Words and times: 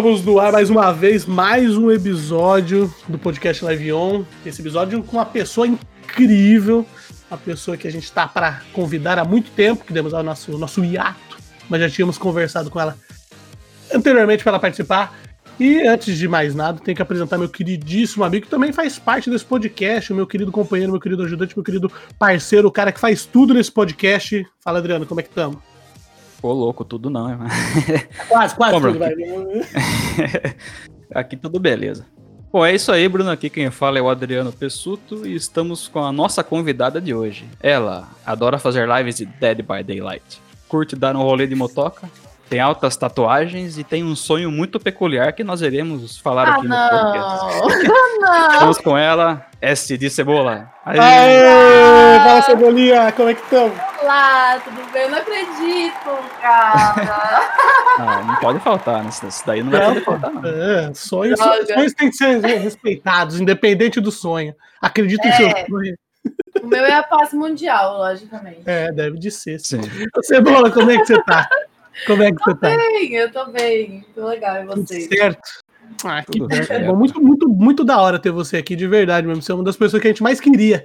Estamos 0.00 0.24
no 0.24 0.40
ar 0.40 0.50
mais 0.50 0.70
uma 0.70 0.92
vez, 0.94 1.26
mais 1.26 1.76
um 1.76 1.90
episódio 1.90 2.90
do 3.06 3.18
podcast 3.18 3.62
Live 3.62 3.92
On. 3.92 4.24
Esse 4.46 4.62
episódio 4.62 5.02
com 5.02 5.18
uma 5.18 5.26
pessoa 5.26 5.66
incrível, 5.66 6.86
uma 7.30 7.36
pessoa 7.36 7.76
que 7.76 7.86
a 7.86 7.92
gente 7.92 8.04
está 8.04 8.26
para 8.26 8.62
convidar 8.72 9.18
há 9.18 9.26
muito 9.26 9.50
tempo, 9.50 9.84
que 9.84 9.92
demos 9.92 10.14
ao 10.14 10.22
nosso, 10.22 10.56
nosso 10.56 10.82
hiato, 10.82 11.36
mas 11.68 11.82
já 11.82 11.90
tínhamos 11.90 12.16
conversado 12.16 12.70
com 12.70 12.80
ela 12.80 12.96
anteriormente 13.94 14.42
para 14.42 14.52
ela 14.52 14.58
participar. 14.58 15.20
E 15.58 15.86
antes 15.86 16.16
de 16.16 16.26
mais 16.26 16.54
nada, 16.54 16.80
tenho 16.82 16.96
que 16.96 17.02
apresentar 17.02 17.36
meu 17.36 17.50
queridíssimo 17.50 18.24
amigo 18.24 18.46
que 18.46 18.50
também 18.50 18.72
faz 18.72 18.98
parte 18.98 19.28
desse 19.28 19.44
podcast, 19.44 20.14
o 20.14 20.16
meu 20.16 20.26
querido 20.26 20.50
companheiro, 20.50 20.92
meu 20.92 21.00
querido 21.00 21.24
ajudante, 21.24 21.54
meu 21.54 21.62
querido 21.62 21.92
parceiro, 22.18 22.66
o 22.68 22.72
cara 22.72 22.90
que 22.90 22.98
faz 22.98 23.26
tudo 23.26 23.52
nesse 23.52 23.70
podcast. 23.70 24.46
Fala, 24.64 24.78
Adriano, 24.78 25.04
como 25.04 25.20
é 25.20 25.22
que 25.22 25.28
estamos? 25.28 25.69
Pô, 26.40 26.52
louco, 26.52 26.84
tudo 26.84 27.10
não, 27.10 27.28
irmão. 27.30 27.48
Quase, 28.28 28.54
quase 28.54 28.72
Bom, 28.72 28.80
tudo, 28.80 28.98
vai. 28.98 29.12
Aqui 31.14 31.36
tudo 31.36 31.60
beleza. 31.60 32.06
Bom, 32.52 32.64
é 32.64 32.74
isso 32.74 32.90
aí, 32.90 33.08
Bruno. 33.08 33.30
Aqui 33.30 33.50
quem 33.50 33.70
fala 33.70 33.98
é 33.98 34.02
o 34.02 34.08
Adriano 34.08 34.52
Pessuto 34.52 35.26
e 35.26 35.34
estamos 35.34 35.86
com 35.86 36.02
a 36.02 36.10
nossa 36.10 36.42
convidada 36.42 37.00
de 37.00 37.14
hoje. 37.14 37.44
Ela 37.62 38.08
adora 38.24 38.58
fazer 38.58 38.88
lives 38.88 39.16
de 39.16 39.26
Dead 39.26 39.58
by 39.58 39.84
Daylight, 39.84 40.40
curte 40.66 40.96
dar 40.96 41.14
um 41.14 41.22
rolê 41.22 41.46
de 41.46 41.54
motoca, 41.54 42.08
tem 42.50 42.58
altas 42.58 42.96
tatuagens 42.96 43.78
e 43.78 43.84
tem 43.84 44.02
um 44.02 44.16
sonho 44.16 44.50
muito 44.50 44.80
peculiar 44.80 45.32
que 45.32 45.44
nós 45.44 45.62
iremos 45.62 46.18
falar 46.18 46.48
Ah, 46.48 46.54
aqui 46.56 46.66
no 46.66 46.74
podcast. 46.76 47.86
não. 47.88 48.20
não. 48.20 48.52
Estamos 48.52 48.78
com 48.78 48.98
ela, 48.98 49.46
S 49.62 49.96
de 49.96 50.10
Cebola. 50.10 50.68
Aí, 50.84 50.98
Aê! 50.98 52.18
Fala, 52.18 52.42
Cebolinha, 52.42 53.12
como 53.12 53.28
é 53.28 53.34
que 53.34 53.42
estamos? 53.42 53.78
Olá, 54.02 54.58
tudo 54.64 54.92
bem? 54.92 55.02
Eu 55.02 55.10
não 55.10 55.18
acredito, 55.18 56.18
cara. 56.42 57.50
Ah, 58.02 58.22
não 58.26 58.36
pode 58.36 58.58
faltar, 58.60 59.02
né? 59.02 59.10
Isso 59.10 59.42
daí 59.46 59.62
não 59.62 59.70
vai 59.72 59.84
poder 59.88 60.04
faltar, 60.04 60.32
não. 60.32 60.42
É, 60.48 60.94
sonhos, 60.94 61.38
sonhos 61.38 61.92
têm 61.92 62.08
que 62.08 62.16
ser 62.16 62.38
respeitados, 62.40 63.38
independente 63.38 64.00
do 64.00 64.10
sonho. 64.10 64.54
Acredito 64.80 65.22
em 65.26 65.28
É. 65.28 65.32
seu 65.32 65.50
sonho. 65.68 65.94
o 66.62 66.66
meu 66.66 66.82
é 66.84 66.94
a 66.94 67.02
paz 67.02 67.34
mundial, 67.34 67.98
logicamente. 67.98 68.62
É, 68.64 68.90
deve 68.90 69.18
de 69.18 69.30
ser. 69.30 69.58
Sim. 69.60 69.80
Cebola, 70.22 70.70
como 70.70 70.90
é 70.90 70.96
que 70.98 71.04
você 71.06 71.22
tá? 71.24 71.46
Como 72.06 72.22
é 72.22 72.32
que 72.32 72.42
você 72.42 72.54
tá? 72.54 72.68
Bem, 72.68 73.14
eu 73.14 73.30
tô 73.32 73.46
bem. 73.46 74.04
Tô 74.14 74.26
legal, 74.28 74.56
e 74.62 74.66
Tudo 74.66 74.86
vocês? 74.86 75.06
certo? 75.06 75.40
Ah, 76.04 76.22
que 76.24 76.32
Tudo 76.38 76.48
bom. 76.86 76.96
Muito, 76.96 77.20
muito, 77.22 77.48
muito 77.48 77.84
da 77.84 78.00
hora 78.00 78.18
ter 78.18 78.30
você 78.30 78.56
aqui, 78.56 78.74
de 78.76 78.86
verdade 78.86 79.26
mesmo. 79.26 79.42
Você 79.42 79.52
é 79.52 79.54
uma 79.54 79.64
das 79.64 79.76
pessoas 79.76 80.00
que 80.00 80.08
a 80.08 80.10
gente 80.10 80.22
mais 80.22 80.40
queria 80.40 80.84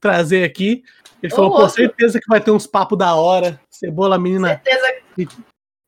trazer 0.00 0.44
aqui. 0.44 0.82
A 1.22 1.26
Ô, 1.26 1.30
falou, 1.30 1.50
com 1.52 1.68
certeza 1.68 2.18
que 2.20 2.28
vai 2.28 2.40
ter 2.40 2.50
uns 2.50 2.66
papos 2.66 2.96
da 2.98 3.14
hora. 3.14 3.60
Cebola, 3.70 4.18
menina 4.18 4.48
Certeza, 4.64 4.94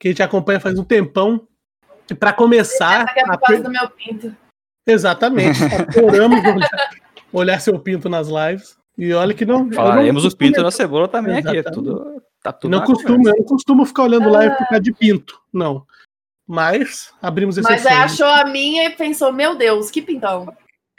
que 0.00 0.08
a 0.08 0.10
gente 0.10 0.22
acompanha 0.22 0.60
faz 0.60 0.78
um 0.78 0.84
tempão. 0.84 1.46
E 2.10 2.14
pra 2.14 2.32
começar, 2.32 3.06
certeza 3.06 3.14
que 3.14 3.20
é 3.20 3.22
a 3.22 3.38
por 3.38 3.46
causa 3.46 3.62
per- 3.62 3.62
do 3.62 3.70
meu 3.70 3.90
pinto. 3.90 4.36
exatamente, 4.86 5.58
adoramos 5.96 6.40
olhar, 6.44 6.70
olhar 7.32 7.60
seu 7.60 7.78
pinto 7.78 8.08
nas 8.08 8.28
lives. 8.28 8.76
E 8.96 9.12
olha 9.12 9.34
que 9.34 9.44
não. 9.44 9.70
Falaremos 9.70 10.24
não 10.24 10.30
o 10.30 10.36
pinto 10.36 10.62
da 10.62 10.70
cebola 10.70 11.06
também 11.08 11.36
aqui. 11.38 11.56
Exatamente. 11.56 11.74
Tudo, 11.74 12.22
tá 12.42 12.52
tudo 12.52 12.70
Não 12.70 12.80
na 12.80 12.86
costumo, 12.86 13.16
conversa. 13.18 13.38
eu 13.38 13.42
não 13.42 13.48
costumo 13.48 13.84
ficar 13.86 14.02
olhando 14.04 14.28
live 14.30 14.56
por 14.56 14.66
causa 14.68 14.82
de 14.82 14.92
pinto, 14.92 15.40
não. 15.52 15.84
Mas 16.46 17.12
abrimos 17.20 17.56
Mas 17.58 17.66
exceções. 17.66 17.86
aí 17.86 18.02
achou 18.02 18.26
a 18.26 18.44
minha 18.46 18.86
e 18.86 18.90
pensou, 18.90 19.32
meu 19.32 19.54
Deus, 19.54 19.90
que 19.90 20.00
pintão. 20.00 20.52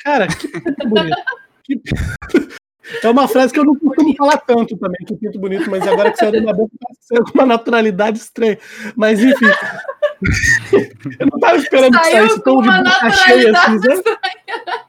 Cara, 0.03 0.27
que 0.27 0.47
pinto 0.47 0.87
bonito. 0.87 1.17
Que- 1.63 1.81
É 3.03 3.09
uma 3.09 3.27
frase 3.27 3.53
que 3.53 3.59
eu 3.59 3.63
não 3.65 3.75
costumo 3.75 4.15
falar 4.15 4.37
tanto 4.37 4.75
também, 4.75 4.97
que 5.05 5.15
pinto 5.15 5.37
bonito, 5.39 5.69
mas 5.69 5.87
agora 5.87 6.11
que 6.11 6.17
saiu 6.17 6.31
da 6.31 6.41
minha 6.41 6.53
boca, 6.55 6.71
saiu 7.01 7.23
com 7.23 7.31
uma 7.35 7.45
naturalidade 7.45 8.17
estranha. 8.17 8.57
Mas 8.95 9.19
enfim. 9.19 9.45
eu 11.19 11.27
não 11.31 11.39
tava 11.39 11.57
esperando 11.57 11.97
que 11.99 12.03
Saiu 12.05 12.17
saísse 12.17 12.35
com 12.37 12.41
tão 12.41 12.61
de 12.63 12.67
uma 12.67 12.83
boca 12.83 13.11
cheia 13.11 13.51
assim, 13.51 13.75
naturalidade 13.75 13.87
né? 13.87 14.85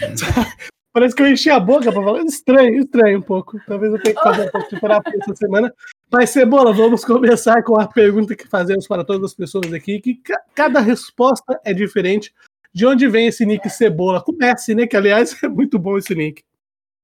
Parece 0.92 1.14
que 1.14 1.22
eu 1.22 1.28
enchi 1.28 1.48
a 1.50 1.60
boca 1.60 1.92
pra 1.92 2.02
falar. 2.02 2.22
Estranho, 2.24 2.80
estranho 2.80 3.18
um 3.18 3.22
pouco. 3.22 3.60
Talvez 3.66 3.92
eu 3.92 4.02
tenha 4.02 4.14
que 4.16 4.22
fazer 4.22 4.48
um 4.48 4.50
pouco 4.50 4.74
de 4.74 4.80
terapia 4.80 5.18
essa 5.20 5.36
semana. 5.36 5.72
Mas, 6.10 6.30
Cebola, 6.30 6.72
vamos 6.72 7.04
começar 7.04 7.62
com 7.62 7.78
a 7.80 7.86
pergunta 7.86 8.34
que 8.34 8.48
fazemos 8.48 8.88
para 8.88 9.04
todas 9.04 9.30
as 9.30 9.34
pessoas 9.34 9.72
aqui, 9.72 10.00
que 10.00 10.16
ca- 10.16 10.42
cada 10.54 10.80
resposta 10.80 11.60
é 11.64 11.72
diferente. 11.72 12.34
De 12.72 12.84
onde 12.86 13.06
vem 13.08 13.28
esse 13.28 13.46
nick 13.46 13.68
Cebola? 13.70 14.20
Comece, 14.22 14.74
né? 14.74 14.86
Que, 14.86 14.96
aliás, 14.96 15.36
é 15.44 15.48
muito 15.48 15.78
bom 15.78 15.96
esse 15.96 16.14
nick. 16.14 16.42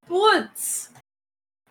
Putz. 0.06 0.90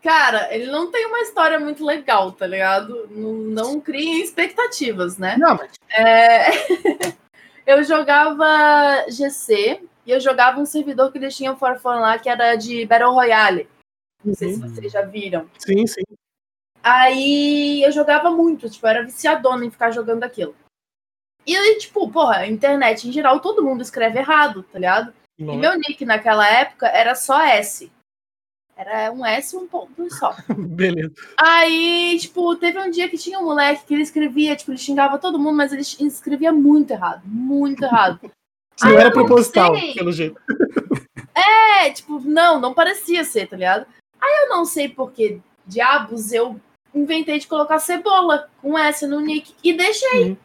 Cara, 0.01 0.53
ele 0.55 0.67
não 0.67 0.91
tem 0.91 1.07
uma 1.07 1.19
história 1.21 1.59
muito 1.59 1.83
legal, 1.83 2.31
tá 2.31 2.45
ligado? 2.45 3.07
Não, 3.09 3.33
não 3.33 3.81
criem 3.81 4.21
expectativas, 4.21 5.17
né? 5.17 5.35
Não, 5.37 5.55
mas 5.57 5.71
É, 5.89 6.49
eu 7.65 7.83
jogava 7.83 9.05
GC 9.09 9.81
e 10.05 10.11
eu 10.11 10.19
jogava 10.19 10.59
um 10.59 10.65
servidor 10.65 11.11
que 11.11 11.17
eles 11.17 11.35
tinham 11.35 11.57
for 11.57 11.77
fun 11.79 11.99
lá, 11.99 12.17
que 12.19 12.29
era 12.29 12.55
de 12.55 12.85
Battle 12.85 13.11
Royale. 13.13 13.67
Não 14.23 14.33
sei 14.33 14.53
se 14.53 14.61
Uhum. 14.61 14.69
vocês 14.69 14.91
já 14.91 15.01
viram. 15.01 15.49
sim, 15.59 15.85
sim. 15.87 16.01
Aí 16.83 17.81
eu 17.83 17.91
jogava 17.91 18.29
muito, 18.29 18.69
tipo, 18.69 18.85
eu 18.85 18.89
era 18.91 19.03
viciadona 19.03 19.65
em 19.65 19.71
ficar 19.71 19.91
jogando 19.91 20.23
aquilo. 20.23 20.55
E 21.45 21.55
aí, 21.55 21.77
tipo, 21.77 22.11
porra, 22.11 22.37
a 22.37 22.47
internet 22.47 23.07
em 23.07 23.11
geral, 23.11 23.39
todo 23.39 23.63
mundo 23.63 23.81
escreve 23.81 24.19
errado, 24.19 24.63
tá 24.63 24.77
ligado? 24.79 25.13
E 25.37 25.43
Não, 25.43 25.55
meu 25.55 25.75
nick 25.77 26.05
naquela 26.05 26.47
época 26.47 26.87
era 26.87 27.13
só 27.15 27.41
S. 27.41 27.91
Era 28.77 29.11
um 29.11 29.25
S 29.25 29.55
e 29.55 29.59
um 29.59 29.67
ponto 29.67 30.13
só. 30.13 30.35
Beleza. 30.57 31.13
Aí, 31.39 32.17
tipo, 32.19 32.55
teve 32.57 32.77
um 32.79 32.89
dia 32.89 33.09
que 33.09 33.17
tinha 33.17 33.39
um 33.39 33.45
moleque 33.45 33.85
que 33.85 33.93
ele 33.93 34.03
escrevia, 34.03 34.55
tipo, 34.55 34.71
ele 34.71 34.77
xingava 34.77 35.17
todo 35.17 35.39
mundo, 35.39 35.55
mas 35.55 35.71
ele 35.71 35.81
escrevia 35.81 36.51
muito 36.51 36.91
errado, 36.91 37.23
muito 37.25 37.83
errado. 37.83 38.19
Se 38.75 38.85
não 38.85 38.97
Ah, 38.97 39.01
era 39.01 39.11
proposital, 39.11 39.75
sei. 39.75 39.93
pelo 39.93 40.11
jeito. 40.11 40.39
É, 41.37 41.89
tipo, 41.91 42.21
não, 42.21 42.61
não 42.61 42.73
parecia 42.73 43.25
ser, 43.25 43.47
tá 43.47 43.57
ligado? 43.57 43.85
Aí 44.21 44.43
eu 44.43 44.49
não 44.49 44.63
sei 44.63 44.87
por 44.87 45.11
que 45.11 45.41
diabos 45.67 46.31
eu 46.31 46.59
inventei 46.93 47.37
de 47.37 47.45
colocar 47.45 47.77
cebola 47.79 48.49
com 48.61 48.77
S 48.77 49.05
no 49.05 49.19
nick 49.19 49.53
e 49.61 49.73
deixei. 49.73 50.29
Uhum. 50.29 50.37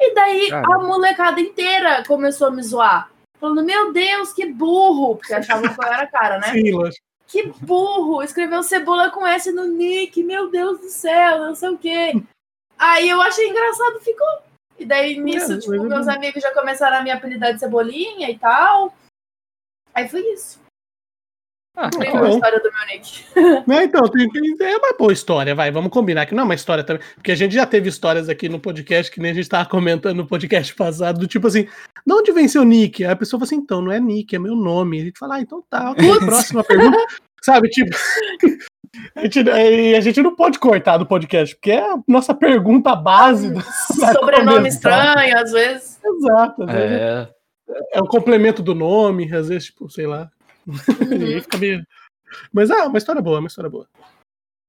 E 0.00 0.14
daí 0.14 0.48
Caramba. 0.48 0.74
a 0.74 0.86
molecada 0.86 1.40
inteira 1.40 2.02
começou 2.06 2.48
a 2.48 2.50
me 2.50 2.62
zoar. 2.62 3.10
Falando, 3.38 3.62
meu 3.62 3.92
Deus, 3.92 4.32
que 4.32 4.46
burro! 4.46 5.16
Porque 5.16 5.34
achavam 5.34 5.72
que 5.72 5.78
eu 5.78 5.86
era 5.86 6.06
cara, 6.06 6.38
né? 6.38 6.52
Sim, 6.52 6.72
lógico. 6.72 7.04
Que 7.26 7.42
burro! 7.60 8.22
Escreveu 8.22 8.62
cebola 8.62 9.10
com 9.10 9.26
S 9.26 9.52
no 9.52 9.66
nick, 9.66 10.22
meu 10.24 10.50
Deus 10.50 10.80
do 10.80 10.88
céu, 10.88 11.38
não 11.40 11.54
sei 11.54 11.68
o 11.68 11.76
quê. 11.78 12.12
Aí 12.78 13.08
eu 13.08 13.20
achei 13.20 13.46
engraçado, 13.48 14.00
ficou. 14.00 14.26
E 14.78 14.84
daí 14.84 15.18
nisso, 15.18 15.52
É, 15.52 15.58
tipo, 15.58 15.70
meus 15.84 16.08
amigos 16.08 16.42
já 16.42 16.52
começaram 16.52 16.96
a 16.98 17.02
me 17.02 17.10
apelidar 17.10 17.52
de 17.54 17.60
cebolinha 17.60 18.28
e 18.30 18.38
tal. 18.38 18.94
Aí 19.94 20.08
foi 20.08 20.20
isso. 20.32 20.62
Ah, 21.76 21.90
Muito 21.92 22.08
Foi 22.08 22.20
bom. 22.20 22.24
a 22.26 22.30
história 22.30 22.60
do 22.60 22.70
meu 22.72 22.86
nick. 22.86 23.24
Não, 23.66 23.82
então, 23.82 24.02
tem, 24.08 24.28
tem- 24.30 24.56
é 24.68 24.76
uma 24.76 24.92
boa 24.96 25.12
história, 25.12 25.56
vai, 25.56 25.72
vamos 25.72 25.90
combinar 25.90 26.24
que 26.24 26.32
não 26.32 26.42
é 26.42 26.44
uma 26.44 26.54
história 26.54 26.84
também, 26.84 27.02
porque 27.16 27.32
a 27.32 27.34
gente 27.34 27.52
já 27.52 27.66
teve 27.66 27.88
histórias 27.88 28.28
aqui 28.28 28.48
no 28.48 28.60
podcast, 28.60 29.10
que 29.10 29.18
nem 29.20 29.32
a 29.32 29.34
gente 29.34 29.48
tava 29.48 29.68
comentando 29.68 30.18
no 30.18 30.26
podcast 30.26 30.72
passado, 30.76 31.18
do 31.18 31.26
tipo 31.26 31.48
assim, 31.48 31.64
de 32.06 32.14
onde 32.14 32.30
vem 32.30 32.46
seu 32.46 32.64
nick? 32.64 33.04
Aí 33.04 33.10
a 33.10 33.16
pessoa 33.16 33.40
fala 33.40 33.46
assim, 33.48 33.56
então, 33.56 33.82
não 33.82 33.90
é 33.90 33.98
nick, 33.98 34.36
é 34.36 34.38
meu 34.38 34.54
nome. 34.54 35.00
A 35.00 35.04
gente 35.06 35.18
fala, 35.18 35.34
ah, 35.36 35.40
então 35.40 35.64
tá, 35.68 35.90
ok, 35.90 36.18
próxima 36.20 36.62
pergunta. 36.62 36.96
Sabe, 37.42 37.68
tipo, 37.68 37.90
a 39.14 39.22
gente, 39.22 39.42
e 39.42 39.94
a 39.94 40.00
gente 40.00 40.22
não 40.22 40.34
pode 40.34 40.58
cortar 40.58 40.96
do 40.98 41.06
podcast, 41.06 41.54
porque 41.54 41.72
é 41.72 41.80
a 41.80 41.98
nossa 42.06 42.34
pergunta 42.34 42.94
base. 42.94 43.52
Sobrenome 44.12 44.56
começar. 44.56 44.66
estranho, 45.14 45.38
às 45.38 45.52
vezes. 45.52 46.00
Exato, 46.04 46.62
às 46.64 46.72
vezes 46.72 47.00
É, 47.00 47.28
é 47.92 48.00
o 48.00 48.06
complemento 48.06 48.62
do 48.62 48.74
nome, 48.74 49.32
às 49.34 49.48
vezes, 49.48 49.66
tipo, 49.66 49.88
sei 49.88 50.06
lá. 50.06 50.30
Aí 51.10 51.40
fica 51.40 51.58
meio... 51.58 51.86
Mas 52.52 52.70
ah, 52.70 52.86
uma 52.86 52.98
história 52.98 53.22
boa, 53.22 53.38
uma 53.38 53.48
história 53.48 53.70
boa. 53.70 53.86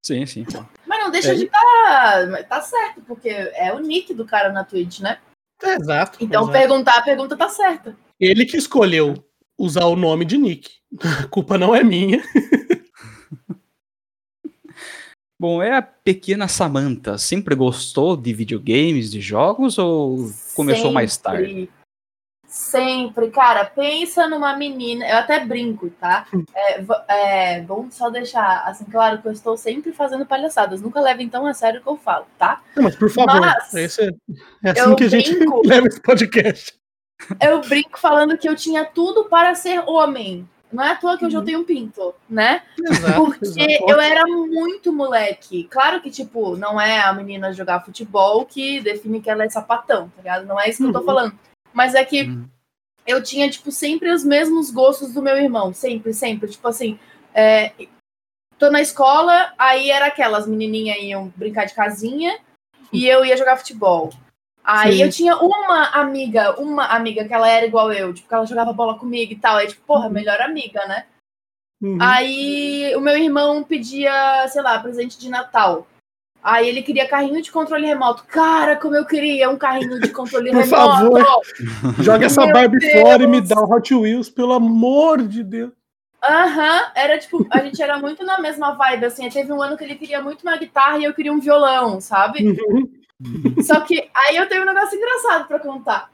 sim, 0.04 0.26
sim. 0.26 0.46
Mas 0.86 1.00
não 1.00 1.10
deixa 1.10 1.32
É. 1.32 1.36
de 1.36 1.48
tá, 1.48 2.44
tá 2.48 2.62
certo, 2.62 3.02
porque 3.08 3.30
é 3.30 3.74
o 3.74 3.80
nick 3.80 4.14
do 4.14 4.26
cara 4.26 4.52
na 4.52 4.64
Twitch, 4.64 5.00
né? 5.00 5.18
É, 5.64 5.76
exato. 5.76 6.20
Então 6.22 6.44
exato. 6.44 6.58
perguntar, 6.58 6.98
a 6.98 7.02
pergunta 7.02 7.36
tá 7.36 7.50
certa. 7.50 7.98
Ele 8.20 8.46
que 8.46 8.58
escolheu 8.58 9.16
usar 9.58 9.86
o 9.86 9.96
nome 9.96 10.26
de 10.26 10.38
Nick. 10.38 10.70
A 11.22 11.28
culpa 11.28 11.58
não 11.58 11.76
é 11.76 11.84
minha. 11.84 12.22
Bom, 15.40 15.62
é 15.62 15.76
a 15.76 15.82
pequena 15.82 16.48
Samantha. 16.48 17.18
Sempre 17.18 17.56
gostou 17.56 18.16
de 18.16 18.34
videogames, 18.34 19.12
de 19.12 19.20
jogos 19.20 19.78
ou 19.78 20.32
começou 20.56 20.92
mais 20.92 21.18
tarde? 21.18 21.48
Sempre. 21.48 21.70
Sempre, 22.48 23.32
cara, 23.32 23.66
pensa 23.66 24.30
numa 24.30 24.56
menina. 24.56 25.06
Eu 25.06 25.18
até 25.18 25.44
brinco, 25.46 25.90
tá? 26.00 26.26
É, 26.54 26.82
v- 26.82 27.04
é, 27.10 27.62
vamos 27.64 27.96
só 27.96 28.10
deixar 28.10 28.64
assim 28.66 28.86
claro 28.86 29.22
que 29.22 29.28
eu 29.28 29.32
estou 29.34 29.58
sempre 29.58 29.92
fazendo 29.92 30.26
palhaçadas. 30.26 30.80
Nunca 30.82 31.02
levem 31.02 31.28
tão 31.28 31.46
a 31.46 31.54
sério 31.54 31.82
o 31.82 31.84
que 31.84 31.90
eu 31.90 31.98
falo, 31.98 32.26
tá? 32.38 32.62
Não, 32.74 32.84
mas 32.84 32.96
por 32.96 33.10
favor, 33.10 33.42
Mas 33.42 33.74
esse 33.74 34.04
é, 34.04 34.10
é 34.64 34.70
assim 34.70 34.96
que 34.96 35.04
a 35.04 35.10
gente 35.10 35.36
brinco. 35.36 35.62
leva 35.68 35.88
esse 35.88 36.00
podcast. 36.00 36.74
Eu 37.42 37.60
brinco 37.62 38.00
falando 38.00 38.38
que 38.38 38.48
eu 38.48 38.56
tinha 38.56 38.86
tudo 38.86 39.26
para 39.26 39.54
ser 39.56 39.84
homem. 39.86 40.48
Não 40.76 40.84
é 40.84 40.92
à 40.92 40.96
toa 40.96 41.18
que 41.18 41.26
hoje 41.26 41.36
eu 41.36 41.44
tenho 41.44 41.62
um 41.62 41.64
pinto, 41.64 42.14
né? 42.30 42.62
Exato, 42.80 43.26
Porque 43.26 43.46
exato. 43.46 43.90
eu 43.92 44.00
era 44.00 44.26
muito 44.28 44.92
moleque. 44.92 45.64
Claro 45.72 46.02
que, 46.02 46.12
tipo, 46.12 46.56
não 46.58 46.80
é 46.80 47.00
a 47.00 47.14
menina 47.14 47.54
jogar 47.54 47.84
futebol 47.86 48.46
que 48.46 48.82
define 48.82 49.22
que 49.22 49.30
ela 49.30 49.44
é 49.46 49.50
sapatão, 49.50 50.10
tá 50.10 50.22
ligado? 50.22 50.46
Não 50.46 50.60
é 50.60 50.70
isso 50.70 50.84
que 50.84 50.90
eu 50.90 50.94
tô 50.94 51.00
Uhum. 51.00 51.06
falando. 51.06 51.40
Mas 51.74 51.96
é 51.96 52.04
que 52.04 52.24
Hum. 52.24 52.46
eu 53.08 53.24
tinha, 53.24 53.50
tipo, 53.50 53.72
sempre 53.72 54.12
os 54.12 54.24
mesmos 54.24 54.70
gostos 54.70 55.14
do 55.14 55.22
meu 55.22 55.38
irmão. 55.38 55.74
Sempre, 55.74 56.14
sempre. 56.14 56.50
Tipo 56.50 56.68
assim, 56.68 57.00
é, 57.34 57.72
tô 58.60 58.70
na 58.70 58.82
escola, 58.82 59.54
aí 59.58 59.90
era 59.90 60.08
aquelas 60.08 60.46
menininhas 60.48 60.98
iam 61.02 61.32
brincar 61.36 61.66
de 61.66 61.74
casinha 61.74 62.38
e 62.92 63.08
eu 63.08 63.26
ia 63.26 63.38
jogar 63.38 63.58
futebol. 63.58 64.12
Aí 64.66 64.94
Sim. 64.98 65.04
eu 65.04 65.10
tinha 65.12 65.38
uma 65.38 65.90
amiga, 65.90 66.60
uma 66.60 66.86
amiga 66.88 67.24
que 67.24 67.34
ela 67.34 67.48
era 67.48 67.68
igual 67.68 67.94
eu, 67.94 68.12
tipo, 68.12 68.28
que 68.28 68.34
ela 68.34 68.48
jogava 68.48 68.74
bola 68.74 68.98
comigo 68.98 69.32
e 69.32 69.36
tal. 69.36 69.58
Aí, 69.58 69.68
tipo, 69.68 69.86
porra, 69.86 70.10
melhor 70.10 70.42
amiga, 70.42 70.84
né? 70.88 71.06
Uhum. 71.82 71.98
Aí 72.02 72.92
o 72.96 73.00
meu 73.00 73.16
irmão 73.16 73.64
pedia, 73.64 74.48
sei 74.48 74.64
lá, 74.64 74.80
presente 74.80 75.20
de 75.20 75.30
Natal. 75.30 75.86
Aí 76.42 76.68
ele 76.68 76.82
queria 76.82 77.08
carrinho 77.08 77.42
de 77.42 77.52
controle 77.52 77.86
remoto. 77.86 78.24
Cara, 78.26 78.76
como 78.76 78.96
eu 78.96 79.06
queria 79.06 79.50
um 79.50 79.58
carrinho 79.58 80.00
de 80.00 80.10
controle 80.10 80.50
Por 80.54 80.64
remoto. 80.64 80.70
favor. 80.70 81.42
Joga 82.00 82.26
essa 82.26 82.46
Meu 82.46 82.54
Barbie 82.54 82.80
Deus. 82.80 82.94
fora 83.02 83.24
e 83.24 83.28
me 83.28 83.42
dá 83.42 83.60
um 83.62 83.72
Hot 83.72 83.94
Wheels, 83.94 84.30
pelo 84.30 84.54
amor 84.54 85.28
de 85.28 85.44
Deus. 85.44 85.72
Aham, 86.24 86.92
era 86.96 87.20
tipo, 87.20 87.46
a 87.52 87.60
gente 87.60 87.82
era 87.82 88.00
muito 88.00 88.24
na 88.26 88.40
mesma 88.40 88.72
vibe, 88.72 89.06
assim. 89.06 89.30
Teve 89.30 89.54
um 89.54 89.62
ano 89.62 89.78
que 89.78 89.84
ele 89.84 89.96
queria 89.96 90.22
muito 90.22 90.42
uma 90.42 90.58
guitarra 90.58 90.98
e 90.98 91.04
eu 91.04 91.14
queria 91.14 91.32
um 91.32 91.40
violão, 91.40 92.02
sabe? 92.02 92.48
Uhum. 92.48 93.05
Só 93.64 93.80
que 93.80 94.10
aí 94.14 94.36
eu 94.36 94.48
tenho 94.50 94.64
um 94.64 94.66
negócio 94.66 94.98
engraçado 94.98 95.48
pra 95.48 95.58
contar. 95.60 96.10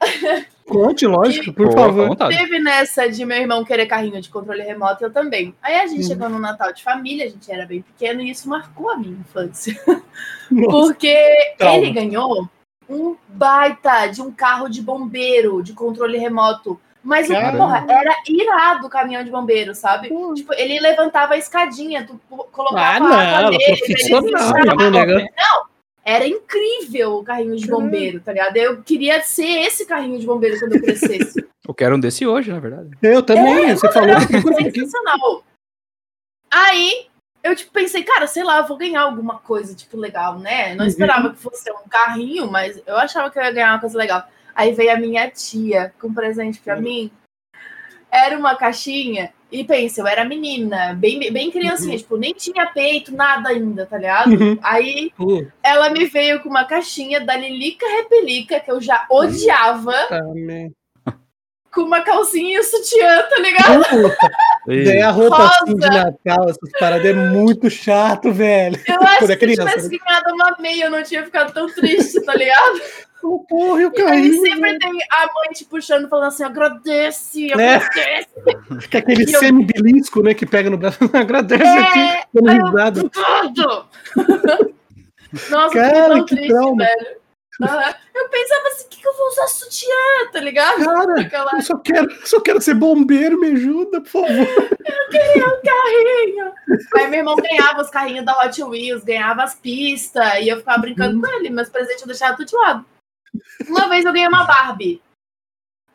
Conte, 0.67 1.07
lógico, 1.07 1.51
por 1.51 1.67
Pô, 1.67 1.71
favor. 1.73 2.15
Teve 2.15 2.59
nessa 2.59 3.09
de 3.09 3.25
meu 3.25 3.37
irmão 3.37 3.63
querer 3.65 3.87
carrinho 3.87 4.21
de 4.21 4.29
controle 4.29 4.61
remoto, 4.61 5.03
eu 5.03 5.11
também. 5.11 5.55
Aí 5.61 5.79
a 5.79 5.87
gente 5.87 6.03
Uhum. 6.03 6.07
chegou 6.07 6.29
no 6.29 6.37
Natal 6.39 6.71
de 6.71 6.83
família, 6.83 7.25
a 7.25 7.29
gente 7.29 7.51
era 7.51 7.65
bem 7.65 7.81
pequeno 7.81 8.21
e 8.21 8.29
isso 8.29 8.47
marcou 8.47 8.89
a 8.91 8.97
minha 8.97 9.17
infância. 9.19 9.73
Nossa. 10.51 10.69
Porque 10.69 11.53
Trauma. 11.57 11.77
ele 11.77 11.91
ganhou 11.91 12.47
um 12.87 13.15
baita 13.29 14.07
de 14.07 14.21
um 14.21 14.31
carro 14.31 14.69
de 14.69 14.81
bombeiro 14.81 15.63
de 15.63 15.73
controle 15.73 16.17
remoto. 16.17 16.79
Mas 17.03 17.27
o 17.31 17.33
porra, 17.33 17.83
era 17.89 18.15
irado 18.27 18.85
o 18.85 18.89
caminhão 18.89 19.23
de 19.23 19.31
bombeiro, 19.31 19.73
sabe? 19.73 20.09
Pô. 20.09 20.35
Tipo, 20.35 20.53
ele 20.53 20.79
levantava 20.79 21.33
a 21.33 21.37
escadinha, 21.37 22.05
tu 22.05 22.19
colocava 22.51 22.79
Ah, 22.79 22.95
a 22.95 22.99
não, 22.99 23.11
água 23.47 23.51
nele, 23.51 23.63
ele 23.63 23.95
puxava. 23.95 24.53
né, 24.53 24.73
o 24.85 24.91
negócio. 24.91 25.29
Era 26.03 26.27
incrível 26.27 27.13
o 27.17 27.23
carrinho 27.23 27.55
de 27.55 27.67
bombeiro, 27.67 28.19
tá 28.21 28.33
ligado? 28.33 28.57
Eu 28.57 28.81
queria 28.81 29.21
ser 29.21 29.61
esse 29.61 29.85
carrinho 29.85 30.17
de 30.19 30.25
bombeiro 30.25 30.59
quando 30.59 30.73
eu 30.73 30.81
crescesse. 30.81 31.45
Eu 31.67 31.75
quero 31.75 31.95
um 31.95 31.99
desse 31.99 32.25
hoje, 32.25 32.51
na 32.51 32.59
verdade. 32.59 32.89
Eu 33.03 33.21
também, 33.21 33.69
você 33.75 33.89
falou 33.91 34.17
que 34.17 34.27
tem 34.27 34.41
coisa 34.41 34.59
aqui. 34.61 34.79
Sensacional. 34.79 35.43
Aí, 36.51 37.07
eu 37.43 37.55
tipo, 37.55 37.71
pensei, 37.71 38.03
cara, 38.03 38.25
sei 38.25 38.43
lá, 38.43 38.57
eu 38.57 38.67
vou 38.67 38.75
ganhar 38.77 39.01
alguma 39.03 39.37
coisa, 39.39 39.75
tipo, 39.75 39.95
legal, 39.95 40.39
né? 40.39 40.73
Não 40.73 40.81
Uhum. 40.85 40.89
esperava 40.89 41.29
que 41.31 41.37
fosse 41.39 41.71
um 41.71 41.87
carrinho, 41.87 42.49
mas 42.51 42.81
eu 42.85 42.97
achava 42.97 43.29
que 43.29 43.37
eu 43.37 43.43
ia 43.43 43.51
ganhar 43.51 43.73
uma 43.73 43.79
coisa 43.79 43.95
legal. 43.97 44.27
Aí 44.55 44.73
veio 44.73 44.91
a 44.91 44.97
minha 44.97 45.29
tia 45.29 45.93
com 46.01 46.07
um 46.07 46.13
presente 46.13 46.59
pra 46.59 46.75
Uhum. 46.75 46.81
mim. 46.81 47.11
Era 48.11 48.37
uma 48.37 48.55
caixinha, 48.55 49.31
e 49.51 49.63
pensa, 49.65 50.01
eu 50.01 50.07
era 50.07 50.23
menina, 50.23 50.93
bem, 50.93 51.31
bem 51.31 51.51
criancinha, 51.51 51.97
tipo, 51.97 52.15
nem 52.15 52.33
tinha 52.33 52.65
peito, 52.67 53.13
nada 53.13 53.49
ainda, 53.49 53.85
tá 53.85 53.97
ligado? 53.97 54.31
Uhum. 54.31 54.57
Aí 54.63 55.11
Pô, 55.17 55.45
ela 55.61 55.89
me 55.89 56.05
veio 56.05 56.39
com 56.39 56.49
uma 56.49 56.63
caixinha 56.63 57.19
da 57.19 57.35
Lilica 57.35 57.85
Repelica, 57.85 58.59
que 58.59 58.71
eu 58.71 58.79
já 58.79 59.05
odiava, 59.09 59.93
man. 60.11 60.69
com 61.73 61.81
uma 61.81 62.01
calcinha 62.01 62.59
e 62.59 62.63
sutiã, 62.63 63.23
tá 63.23 63.39
ligado? 63.39 63.83
Ganhar 64.67 65.11
roupa 65.11 65.37
Rosa. 65.37 65.55
assim 65.63 65.75
de 65.75 65.89
Natal, 65.89 66.49
essas 66.49 66.71
paradas 66.79 67.05
é 67.05 67.13
muito 67.13 67.69
chato, 67.69 68.31
velho. 68.31 68.79
Eu 68.87 69.01
acho 69.01 69.31
é 69.31 69.35
que 69.35 69.47
se 69.47 69.55
tivesse 69.55 69.89
ganhado 69.89 70.33
uma 70.33 70.55
meia, 70.59 70.85
eu 70.85 70.91
não 70.91 71.03
tinha 71.03 71.23
ficado 71.23 71.51
tão 71.53 71.67
triste, 71.73 72.23
tá 72.23 72.33
ligado? 72.35 72.79
Ô, 73.23 73.39
Porra, 73.45 73.81
e 73.81 73.85
o 73.85 73.91
E 73.93 74.33
sempre 74.39 74.79
tem 74.79 74.91
a 75.11 75.25
mãe 75.33 75.49
te 75.53 75.65
puxando, 75.65 76.09
falando 76.09 76.27
assim, 76.29 76.43
agradece, 76.43 77.51
É. 77.51 77.75
agradece. 77.75 78.27
Que 78.89 78.97
é 78.97 78.99
aquele 78.99 79.23
E 79.29 79.33
eu- 79.33 79.39
semi-belisco, 79.39 80.23
né, 80.23 80.33
que 80.33 80.45
pega 80.45 80.69
no 80.69 80.77
braço. 80.77 80.97
Agradece 81.13 81.63
É, 81.63 81.79
aqui, 81.79 82.27
dando 82.33 82.51
eu- 82.51 82.65
risada. 82.65 83.01
Tudo! 83.09 83.85
Nossa, 85.49 85.73
Cara, 85.75 85.97
eu 85.97 86.07
tão 86.15 86.25
que 86.25 86.35
triste, 86.35 86.49
trauma. 86.53 86.83
velho. 86.83 87.21
Aham. 87.63 87.93
Eu 88.15 88.29
pensava 88.29 88.67
assim, 88.69 88.85
o 88.85 88.89
que, 88.89 89.01
que 89.01 89.07
eu 89.07 89.13
vou 89.15 89.27
usar 89.27 89.47
sutiã, 89.47 90.31
tá 90.33 90.39
ligado? 90.39 90.83
Cara, 90.83 91.21
Aquela 91.21 91.51
eu 91.53 91.61
só 91.61 91.77
quero, 91.77 92.27
só 92.27 92.39
quero 92.41 92.59
ser 92.59 92.73
bombeiro, 92.73 93.39
me 93.39 93.47
ajuda, 93.51 94.01
por 94.01 94.09
favor. 94.09 94.27
carrinho. 95.63 96.51
Aí 96.95 97.07
meu 97.07 97.19
irmão 97.19 97.35
ganhava 97.35 97.81
os 97.81 97.89
carrinhos 97.89 98.25
da 98.25 98.39
Hot 98.43 98.63
Wheels, 98.63 99.03
ganhava 99.03 99.43
as 99.43 99.53
pistas, 99.55 100.39
e 100.41 100.49
eu 100.49 100.57
ficava 100.57 100.79
brincando 100.79 101.15
Uhum. 101.15 101.21
com 101.21 101.27
ele. 101.37 101.49
Meus 101.49 101.69
presentes 101.69 102.01
eu 102.01 102.07
deixava 102.07 102.35
tudo 102.35 102.47
de 102.47 102.55
lado. 102.55 102.85
Uma 103.67 103.87
vez 103.87 104.05
eu 104.05 104.13
ganhei 104.13 104.27
uma 104.27 104.43
Barbie. 104.45 105.01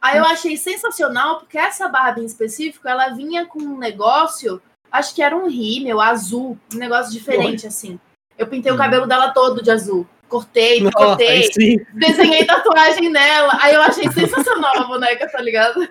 Aí 0.01 0.19
eu 0.19 0.25
achei 0.25 0.57
sensacional, 0.57 1.39
porque 1.41 1.59
essa 1.59 1.89
Barbie 1.89 2.23
em 2.23 2.27
específico, 2.27 2.87
ela 2.89 3.09
vinha 3.09 3.47
com 3.47 3.59
um 3.59 3.79
negócio, 3.79 4.61
acho 4.91 5.15
que 5.15 5.23
era 5.23 5.37
um 5.37 5.49
rímel 5.49 6.01
azul, 6.01 6.59
um 6.75 6.79
negócio 6.79 7.13
diferente, 7.13 7.67
assim. 7.67 7.99
Eu 8.39 8.47
pintei 8.47 8.71
o 8.71 8.75
Hum. 8.75 8.79
cabelo 8.79 9.07
dela 9.07 9.31
todo 9.33 9.63
de 9.63 9.71
azul. 9.71 10.07
Cortei, 10.29 10.81
Nossa, 10.83 10.97
cortei, 10.97 11.49
desenhei 11.95 12.45
tatuagem 12.45 13.09
nela. 13.09 13.59
Aí 13.61 13.75
eu 13.75 13.81
achei 13.81 14.11
sensacional 14.11 14.77
a 14.77 14.85
boneca, 14.85 15.31
tá 15.31 15.41
ligado? 15.41 15.89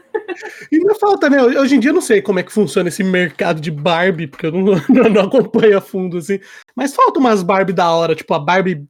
E 0.70 0.78
não 0.80 0.94
falta, 0.96 1.30
né? 1.30 1.42
Hoje 1.42 1.76
em 1.76 1.80
dia 1.80 1.92
eu 1.92 1.96
não 1.96 2.02
sei 2.02 2.22
como 2.22 2.40
é 2.40 2.44
que 2.44 2.52
funciona 2.52 2.90
esse 2.90 3.02
mercado 3.02 3.62
de 3.62 3.72
Barbie, 3.72 4.28
porque 4.28 4.48
eu 4.48 4.52
não, 4.52 4.64
não, 4.90 5.10
não 5.10 5.22
acompanho 5.22 5.78
a 5.78 5.82
fundo, 5.82 6.18
assim. 6.18 6.40
Mas 6.76 6.94
falta 6.94 7.18
umas 7.20 7.42
Barbie 7.42 7.72
da 7.72 7.90
hora, 7.92 8.14
tipo 8.14 8.34
a 8.34 8.40
Barbie, 8.40 8.86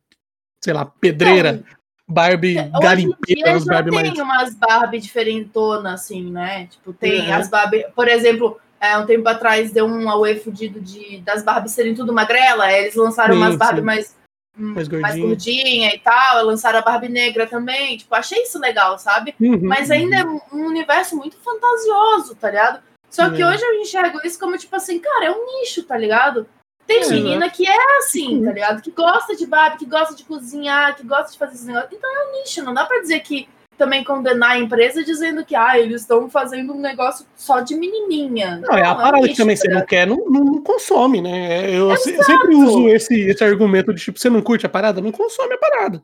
sei 0.64 0.74
lá, 0.74 0.86
pedreira, 0.86 1.64
Barbie 2.08 2.58
Hoje 2.60 2.68
em 2.68 2.80
garimpeira, 2.80 3.16
dia 3.44 3.56
as 3.56 3.64
já 3.64 3.74
Barbie 3.74 3.92
tem 3.92 4.02
mais. 4.04 4.20
umas 4.20 4.56
Barbie 4.56 5.00
diferentonas, 5.00 5.94
assim, 6.02 6.30
né? 6.32 6.68
Tipo, 6.68 6.94
tem 6.94 7.28
Uhum. 7.28 7.34
as 7.36 7.50
Barbie... 7.50 7.86
Por 7.96 8.08
exemplo, 8.08 8.60
é, 8.80 8.98
um 8.98 9.06
tempo 9.06 9.28
atrás 9.28 9.72
deu 9.72 9.86
um 9.88 10.10
auê 10.10 10.36
fudido 10.36 10.80
de, 10.80 11.20
das 11.22 11.44
Barbies 11.44 11.72
serem 11.72 11.96
tudo 11.96 12.14
magrela. 12.14 12.72
Eles 12.72 12.96
lançaram 12.96 13.34
Sim, 13.34 13.42
umas 13.42 13.56
Barbie 13.56 13.80
sim. 13.80 13.86
mais, 13.86 14.16
hum, 14.58 14.74
Mais 14.74 14.88
mais, 14.88 15.02
gordinha. 15.04 15.28
gordinha 15.28 15.96
e 15.96 16.00
tal. 16.00 16.46
Lançaram 16.46 16.80
a 16.80 16.82
Barbie 16.84 17.10
negra 17.10 17.48
também. 17.48 17.98
Tipo, 17.98 18.14
achei 18.14 18.44
isso 18.44 18.60
legal, 18.60 19.00
sabe? 19.00 19.34
Uhum. 19.40 19.60
Mas 19.64 19.90
ainda 19.90 20.18
é 20.18 20.24
um 20.26 20.40
universo 20.68 21.16
muito 21.18 21.38
fantasioso, 21.38 22.36
tá 22.36 22.52
ligado? 22.52 22.84
Só 23.10 23.30
que 23.32 23.42
É. 23.42 23.48
hoje 23.48 23.64
eu 23.64 23.82
enxergo 23.82 24.20
isso 24.24 24.38
como, 24.40 24.58
tipo 24.58 24.76
assim, 24.76 25.00
cara, 25.00 25.26
é 25.26 25.32
um 25.32 25.62
nicho, 25.62 25.82
tá 25.84 25.98
ligado? 25.98 26.46
Tem 26.88 27.02
É, 27.04 27.10
menina 27.10 27.50
que 27.50 27.68
é 27.68 27.98
assim, 27.98 28.44
tá 28.44 28.52
ligado? 28.52 28.82
Que 28.82 28.92
gosta 28.92 29.36
de 29.36 29.46
Barbie, 29.46 29.80
que 29.80 29.86
gosta 29.86 30.16
de 30.16 30.24
cozinhar, 30.24 30.96
que 30.96 31.06
gosta 31.06 31.32
de 31.32 31.38
fazer 31.38 31.54
esses 31.56 31.66
negócios. 31.66 31.94
Então 31.94 32.10
é 32.10 32.28
um 32.30 32.32
nicho, 32.42 32.64
não 32.64 32.74
dá 32.74 32.86
pra 32.86 33.00
dizer 33.00 33.20
que 33.22 33.48
também 33.78 34.04
condenar 34.04 34.52
a 34.52 34.58
empresa 34.60 35.04
dizendo 35.04 35.44
que 35.44 35.54
ah, 35.56 35.78
eles 35.78 36.02
estão 36.02 36.30
fazendo 36.30 36.74
um 36.74 36.80
negócio 36.80 37.26
só 37.36 37.60
de 37.60 37.76
menininha. 37.76 38.62
Não, 38.62 38.78
é 38.78 38.86
a 38.86 38.94
um 38.94 38.96
parada 38.96 39.18
que 39.22 39.28
nicho, 39.30 39.38
também 39.42 39.56
tá 39.56 39.62
você 39.64 39.68
não 39.68 39.86
quer, 39.86 40.08
não, 40.08 40.18
não, 40.30 40.44
não 40.46 40.62
consome, 40.62 41.22
né? 41.22 41.70
Eu 41.76 41.96
se- 41.98 42.24
sempre 42.24 42.56
uso 42.56 42.88
esse, 42.88 43.20
esse 43.20 43.44
argumento 43.44 43.94
de 43.94 44.02
tipo, 44.02 44.18
você 44.20 44.30
não 44.30 44.42
curte 44.42 44.66
a 44.66 44.70
parada, 44.70 45.02
não 45.02 45.12
consome 45.12 45.54
a 45.54 45.58
parada. 45.58 46.02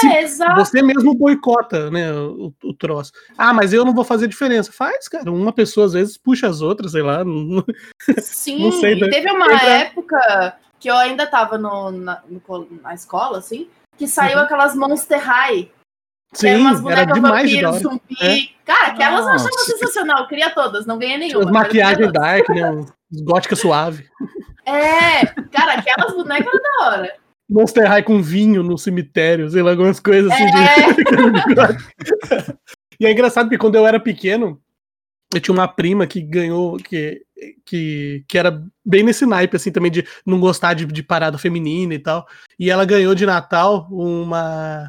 Se 0.00 0.06
É, 0.08 0.22
exato. 0.22 0.56
você 0.56 0.82
mesmo 0.82 1.14
boicota, 1.14 1.90
né, 1.90 2.12
o, 2.12 2.52
o 2.64 2.74
troço. 2.74 3.12
Ah, 3.38 3.52
mas 3.54 3.72
eu 3.72 3.84
não 3.84 3.94
vou 3.94 4.02
fazer 4.04 4.26
diferença. 4.26 4.72
Faz, 4.72 5.06
cara. 5.06 5.30
Uma 5.30 5.52
pessoa 5.52 5.86
às 5.86 5.92
vezes 5.92 6.18
puxa 6.18 6.48
as 6.48 6.60
outras, 6.60 6.92
sei 6.92 7.02
lá. 7.02 7.24
não- 7.24 7.64
Sim, 8.18 8.58
Não 8.64 8.72
sei, 8.72 8.96
né? 9.00 9.08
teve 9.08 9.30
uma 9.30 9.46
Entra- 9.52 9.68
época 9.68 10.56
que 10.80 10.90
eu 10.90 10.96
ainda 10.96 11.26
tava 11.26 11.56
no, 11.56 11.90
na, 11.92 12.20
na 12.82 12.94
escola, 12.94 13.38
assim, 13.38 13.68
que 13.96 14.08
saiu 14.08 14.38
Uhum. 14.38 14.44
aquelas 14.44 14.74
Monster 14.74 15.20
High. 15.20 15.70
Sim, 16.32 16.48
Era 16.48 16.58
umas 16.60 16.80
bonecas 16.80 17.14
de 17.14 17.20
vampiro, 17.20 17.72
zumbi. 17.74 18.00
É. 18.20 18.36
Cara, 18.64 18.86
aquelas 18.92 19.20
eu 19.26 19.32
achava 19.32 19.50
sensacional. 19.58 20.18
Eu 20.22 20.28
queria 20.28 20.50
todas, 20.50 20.86
não 20.86 20.96
ganhei 20.98 21.18
nenhuma. 21.18 21.44
As 21.60 21.68
todas. 21.68 22.12
dark, 22.12 22.48
né? 22.50 22.86
Gótica 23.22 23.54
suave. 23.56 24.08
É, 24.66 25.24
cara, 25.50 25.72
aquelas 25.74 26.14
bonecas 26.14 26.46
eram 26.46 26.62
da 26.62 26.84
hora. 26.90 27.14
Monster 27.50 27.86
High 27.88 28.04
com 28.04 28.22
vinho 28.22 28.62
no 28.62 28.78
cemitério, 28.78 29.50
sei 29.50 29.60
lá, 29.62 29.72
algumas 29.72 29.98
coisas 29.98 30.30
assim. 30.30 30.44
É. 30.44 30.92
de- 30.92 32.54
e 33.00 33.06
é 33.06 33.10
engraçado 33.12 33.46
porque 33.46 33.58
quando 33.58 33.74
eu 33.74 33.86
era 33.86 33.98
pequeno, 33.98 34.60
eu 35.34 35.40
tinha 35.40 35.54
uma 35.54 35.68
prima 35.68 36.06
que 36.06 36.20
ganhou, 36.20 36.76
que, 36.76 37.22
que, 37.64 38.24
que 38.28 38.38
era 38.38 38.62
bem 38.84 39.02
nesse 39.02 39.26
naipe, 39.26 39.56
assim, 39.56 39.70
também 39.72 39.90
de 39.90 40.04
não 40.24 40.38
gostar 40.40 40.74
de, 40.74 40.86
de 40.86 41.02
parada 41.02 41.38
feminina 41.38 41.94
e 41.94 41.98
tal. 41.98 42.26
E 42.58 42.70
ela 42.70 42.84
ganhou 42.84 43.14
de 43.14 43.26
Natal 43.26 43.88
uma. 43.90 44.88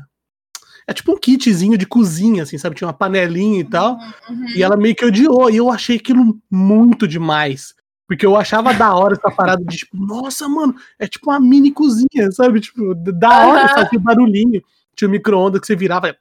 É 0.88 0.94
tipo 0.94 1.14
um 1.14 1.18
kitzinho 1.20 1.78
de 1.78 1.86
cozinha, 1.86 2.44
assim, 2.44 2.58
sabe? 2.58 2.76
Tinha 2.76 2.88
uma 2.88 2.94
panelinha 2.94 3.60
e 3.62 3.64
tal. 3.64 3.98
Uhum. 4.30 4.50
E 4.56 4.64
ela 4.64 4.76
meio 4.76 4.96
que 4.96 5.06
odiou. 5.06 5.50
E 5.50 5.58
eu 5.58 5.70
achei 5.70 5.98
aquilo 5.98 6.40
muito 6.50 7.08
demais. 7.08 7.74
Porque 8.12 8.26
eu 8.26 8.36
achava 8.36 8.74
da 8.74 8.94
hora 8.94 9.14
essa 9.14 9.32
parada 9.34 9.64
de 9.64 9.78
tipo, 9.78 9.96
nossa, 9.96 10.46
mano, 10.50 10.76
é 11.00 11.08
tipo 11.08 11.30
uma 11.32 11.40
mini 11.40 11.72
cozinha, 11.72 12.30
sabe? 12.34 12.60
Tipo, 12.60 12.94
da 12.94 13.48
hora, 13.48 13.70
fazia 13.70 13.98
barulhinho. 14.02 14.62
Tinha 14.94 15.08
um 15.08 15.12
micro-ondas 15.12 15.62
que 15.62 15.68
você 15.68 15.78
virava, 15.78 16.14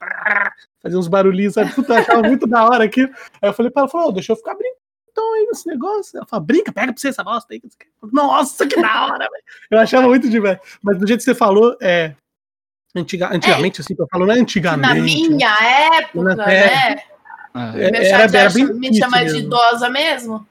fazia 0.80 0.96
uns 0.96 1.08
barulhinhos, 1.08 1.54
sabe? 1.54 1.72
Puta, 1.72 1.94
eu 1.94 1.98
achava 1.98 2.22
muito 2.22 2.46
da 2.46 2.64
hora 2.64 2.84
aquilo. 2.84 3.10
Aí 3.42 3.48
eu 3.48 3.52
falei 3.52 3.72
pra 3.72 3.82
ela, 3.82 3.88
falou, 3.90 4.10
"Ô, 4.10 4.12
deixa 4.12 4.30
eu 4.30 4.36
ficar 4.36 4.54
brincando 4.54 5.34
aí 5.34 5.46
nesse 5.46 5.66
negócio. 5.66 6.16
Ela 6.16 6.26
falou, 6.26 6.46
brinca, 6.46 6.72
pega 6.72 6.92
pra 6.92 7.00
você 7.00 7.08
essa 7.08 7.24
bosta 7.24 7.52
aí. 7.54 7.60
Nossa, 8.12 8.64
que 8.68 8.80
da 8.80 9.06
hora, 9.06 9.18
velho. 9.28 9.42
Eu 9.72 9.78
achava 9.80 10.06
muito 10.06 10.30
demais. 10.30 10.58
Mas 10.80 10.96
do 10.96 11.08
jeito 11.08 11.18
que 11.18 11.24
você 11.24 11.34
falou, 11.34 11.76
é. 11.82 12.14
Antiga, 12.94 13.34
antigamente, 13.34 13.80
assim, 13.80 13.96
tô 13.96 14.06
falando 14.08 14.30
antigamente. 14.30 15.28
Na 15.28 15.34
minha 15.34 15.98
época, 15.98 16.22
Na- 16.36 16.46
né? 16.46 16.96
Ah, 17.52 17.72
É, 17.76 17.90
Meu 17.90 18.04
chat 18.04 18.32
era 18.36 18.48
me 18.74 18.96
chama 18.96 19.24
de 19.24 19.38
idosa 19.38 19.88
mesmo. 19.90 20.46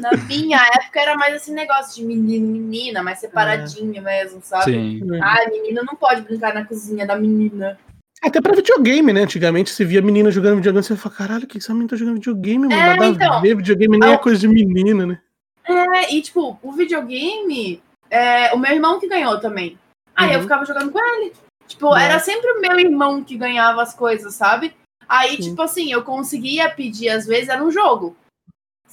Na 0.00 0.10
minha 0.26 0.58
época 0.74 1.00
era 1.00 1.16
mais 1.16 1.34
esse 1.36 1.52
negócio 1.52 1.94
de 1.94 2.04
menino, 2.04 2.46
menina, 2.46 3.02
mais 3.02 3.18
separadinho 3.18 4.02
mesmo, 4.02 4.40
sabe? 4.42 4.64
sim. 4.72 5.00
Ah, 5.20 5.48
menino 5.50 5.82
não 5.84 5.94
pode 5.94 6.22
brincar 6.22 6.54
na 6.54 6.64
cozinha 6.64 7.06
da 7.06 7.16
menina. 7.16 7.78
Até 8.22 8.40
pra 8.40 8.54
videogame, 8.54 9.12
né? 9.12 9.22
Antigamente 9.22 9.70
você 9.70 9.84
via 9.84 10.00
menina 10.00 10.30
jogando 10.30 10.56
videogame, 10.56 10.84
você 10.84 10.96
fala, 10.96 11.14
caralho, 11.14 11.44
o 11.44 11.46
que 11.46 11.58
essa 11.58 11.72
menina 11.72 11.90
tá 11.90 11.96
jogando 11.96 12.14
videogame, 12.14 12.68
mano? 12.68 12.74
É, 12.80 12.86
Nada 12.86 13.04
a 13.04 13.08
então. 13.08 13.40
ver, 13.40 13.56
videogame 13.56 13.98
nem 13.98 14.10
é 14.10 14.14
Ah, 14.14 14.18
coisa 14.18 14.38
de 14.38 14.48
menina, 14.48 15.06
né? 15.06 15.18
É, 15.64 16.14
e 16.14 16.22
tipo, 16.22 16.58
o 16.62 16.72
videogame, 16.72 17.82
é, 18.10 18.52
o 18.54 18.58
meu 18.58 18.72
irmão 18.72 18.98
que 19.00 19.08
ganhou 19.08 19.38
também. 19.40 19.78
Aí 20.14 20.30
eu 20.32 20.36
Uhum. 20.36 20.42
ficava 20.42 20.64
jogando 20.64 20.92
com 20.92 20.98
ele. 20.98 21.32
Tipo, 21.66 21.86
Nossa. 21.86 22.02
era 22.02 22.18
sempre 22.18 22.50
o 22.52 22.60
meu 22.60 22.78
irmão 22.78 23.24
que 23.24 23.36
ganhava 23.36 23.82
as 23.82 23.94
coisas, 23.94 24.34
sabe? 24.34 24.74
Aí, 25.08 25.36
Sim. 25.36 25.50
tipo 25.50 25.62
assim, 25.62 25.92
eu 25.92 26.02
conseguia 26.02 26.70
pedir, 26.70 27.08
às 27.08 27.26
vezes, 27.26 27.48
era 27.48 27.62
um 27.62 27.70
jogo. 27.70 28.16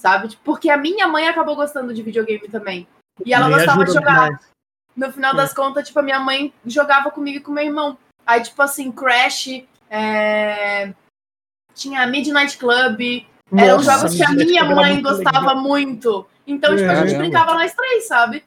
Sabe? 0.00 0.28
Tipo, 0.28 0.42
Porque 0.42 0.70
a 0.70 0.78
minha 0.78 1.06
mãe 1.06 1.28
acabou 1.28 1.54
gostando 1.54 1.92
de 1.92 2.02
videogame 2.02 2.48
também. 2.48 2.88
E 3.24 3.34
ela 3.34 3.50
gostava 3.50 3.84
de 3.84 3.92
jogar. 3.92 4.24
demais. 4.30 4.48
No 4.96 5.12
final 5.12 5.34
É. 5.34 5.36
das 5.36 5.52
contas, 5.52 5.86
tipo, 5.86 5.98
a 5.98 6.02
minha 6.02 6.18
mãe 6.18 6.52
jogava 6.64 7.10
comigo 7.10 7.36
e 7.36 7.40
com 7.40 7.52
meu 7.52 7.64
irmão. 7.64 7.98
Aí, 8.26 8.40
tipo 8.42 8.60
assim, 8.62 8.90
Crash, 8.90 9.62
é, 9.90 10.94
tinha 11.74 12.06
Midnight 12.06 12.56
Club. 12.56 12.98
Eram 13.54 13.76
Nossa, 13.76 13.98
jogos 13.98 14.14
que 14.16 14.22
a 14.24 14.30
minha 14.30 14.64
mãe 14.64 14.94
muito 14.94 15.08
gostava 15.08 15.40
legal. 15.48 15.62
muito. 15.62 16.26
Então, 16.46 16.74
tipo, 16.74 16.88
a 16.88 17.04
gente 17.06 17.18
brincava 17.18 17.52
nós 17.54 17.74
três, 17.74 18.06
sabe? 18.06 18.42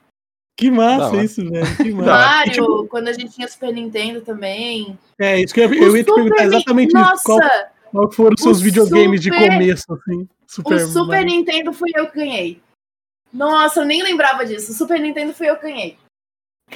Que 0.58 0.72
massa 0.72 1.06
hora. 1.08 1.24
isso, 1.24 1.48
velho. 1.48 1.78
Que 1.78 1.92
massa. 1.94 2.12
Mario, 2.12 2.50
E, 2.52 2.54
tipo, 2.56 2.88
quando 2.88 3.08
a 3.10 3.14
gente 3.14 3.30
tinha 3.34 3.48
Super 3.48 3.72
Nintendo 3.74 4.22
também. 4.22 4.98
é, 5.20 5.40
isso 5.42 5.54
que 5.54 5.60
eu, 5.62 5.72
eu 5.74 5.96
ia 5.98 6.04
te 6.04 6.12
perguntar 6.14 6.46
exatamente 6.46 6.90
isso. 6.90 6.98
Nossa, 6.98 7.24
Qual, 7.24 7.40
qual 7.94 8.12
foram 8.12 8.34
os 8.36 8.42
seus 8.44 8.60
o 8.60 8.64
videogames 8.64 9.22
de 9.22 9.32
Super- 9.32 9.50
começo, 9.52 9.94
assim? 9.94 10.28
Super, 10.48 10.76
o 10.76 10.88
Super 10.88 11.08
Mario. 11.08 11.26
Nintendo 11.28 11.72
fui 11.74 11.92
eu 11.96 12.08
que 12.08 12.18
ganhei. 12.18 12.62
Nossa, 13.32 13.82
eu 13.82 13.86
nem 13.86 14.04
lembrava 14.04 14.46
disso. 14.46 14.72
O 14.72 14.76
Super 14.76 15.00
Nintendo 15.00 15.34
fui 15.34 15.50
eu 15.50 15.56
que 15.56 15.64
ganhei. 15.64 15.98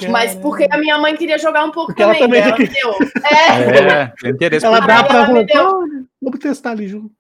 Mas 0.09 0.31
Caramba. 0.31 0.41
porque 0.41 0.67
a 0.71 0.77
minha 0.77 0.97
mãe 0.97 1.15
queria 1.15 1.37
jogar 1.39 1.63
um 1.65 1.71
pouco 1.71 1.87
Porque 1.87 2.03
ela 2.03 2.13
também, 2.15 2.41
também 2.43 2.67
daí 2.71 2.77
ela 2.81 2.93
me 2.93 2.97
deu. 2.99 3.11
É. 3.25 4.01
É, 4.03 4.07
tem 4.19 4.31
interesse 4.31 4.65
Ela 4.65 4.79
dá 4.79 5.03
pra 5.03 5.25
ela 5.25 5.43
deu. 5.43 5.67
Olha, 5.79 6.05
Vamos 6.21 6.39
testar 6.39 6.71
ali 6.71 6.87
junto. 6.87 7.15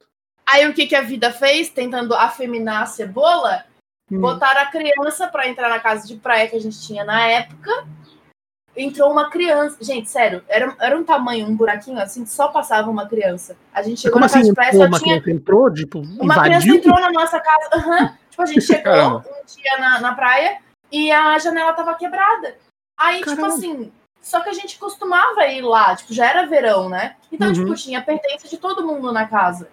Aí 0.49 0.67
o 0.67 0.73
que, 0.73 0.85
que 0.87 0.95
a 0.95 1.01
vida 1.01 1.31
fez, 1.31 1.69
tentando 1.69 2.13
afeminar 2.13 2.83
a 2.83 2.85
cebola, 2.85 3.65
Hum. 4.09 4.21
botaram 4.21 4.61
a 4.61 4.65
criança 4.67 5.27
pra 5.27 5.49
entrar 5.49 5.69
na 5.69 5.79
casa 5.81 6.07
de 6.07 6.15
praia 6.15 6.47
que 6.47 6.55
a 6.55 6.59
gente 6.61 6.79
tinha 6.81 7.03
na 7.03 7.27
época. 7.27 7.85
Entrou 8.77 9.11
uma 9.11 9.29
criança. 9.31 9.75
Gente, 9.81 10.07
sério, 10.07 10.43
era, 10.47 10.75
era 10.79 10.95
um 10.95 11.03
tamanho, 11.03 11.47
um 11.47 11.55
buraquinho 11.55 11.99
assim, 11.99 12.23
que 12.23 12.29
só 12.29 12.49
passava 12.49 12.91
uma 12.91 13.07
criança. 13.07 13.57
A 13.73 13.81
gente 13.81 13.99
chegou 14.01 14.13
Como 14.13 14.25
na 14.25 14.29
casa 14.29 14.41
assim? 14.41 14.49
de 14.49 14.55
praia 14.55 14.71
só 14.73 14.85
uma 14.85 14.99
tinha. 14.99 15.19
criança 15.19 15.31
entrou, 15.31 15.73
tipo, 15.73 15.99
Uma 16.19 16.43
criança 16.43 16.67
entrou 16.69 16.99
na 17.01 17.11
nossa 17.11 17.39
casa. 17.39 17.69
aham. 17.73 18.17
Tipo, 18.37 18.43
a 18.43 18.45
gente 18.45 18.61
chegou 18.61 18.83
Caramba. 18.83 19.25
um 19.27 19.45
dia 19.47 19.77
na, 19.79 19.99
na 19.99 20.13
praia 20.13 20.59
e 20.91 21.11
a 21.11 21.39
janela 21.39 21.73
tava 21.73 21.95
quebrada. 21.95 22.55
Aí, 22.95 23.17
tipo 23.17 23.31
Caramba. 23.35 23.47
assim, 23.47 23.91
só 24.21 24.41
que 24.41 24.49
a 24.49 24.53
gente 24.53 24.77
costumava 24.77 25.47
ir 25.47 25.63
lá, 25.63 25.95
tipo, 25.95 26.13
já 26.13 26.27
era 26.29 26.45
verão, 26.45 26.87
né? 26.87 27.15
Então, 27.31 27.47
Uhum. 27.47 27.53
tipo, 27.55 27.73
tinha 27.73 27.99
pertence 27.99 28.47
de 28.47 28.57
todo 28.57 28.85
mundo 28.85 29.11
na 29.11 29.25
casa. 29.27 29.69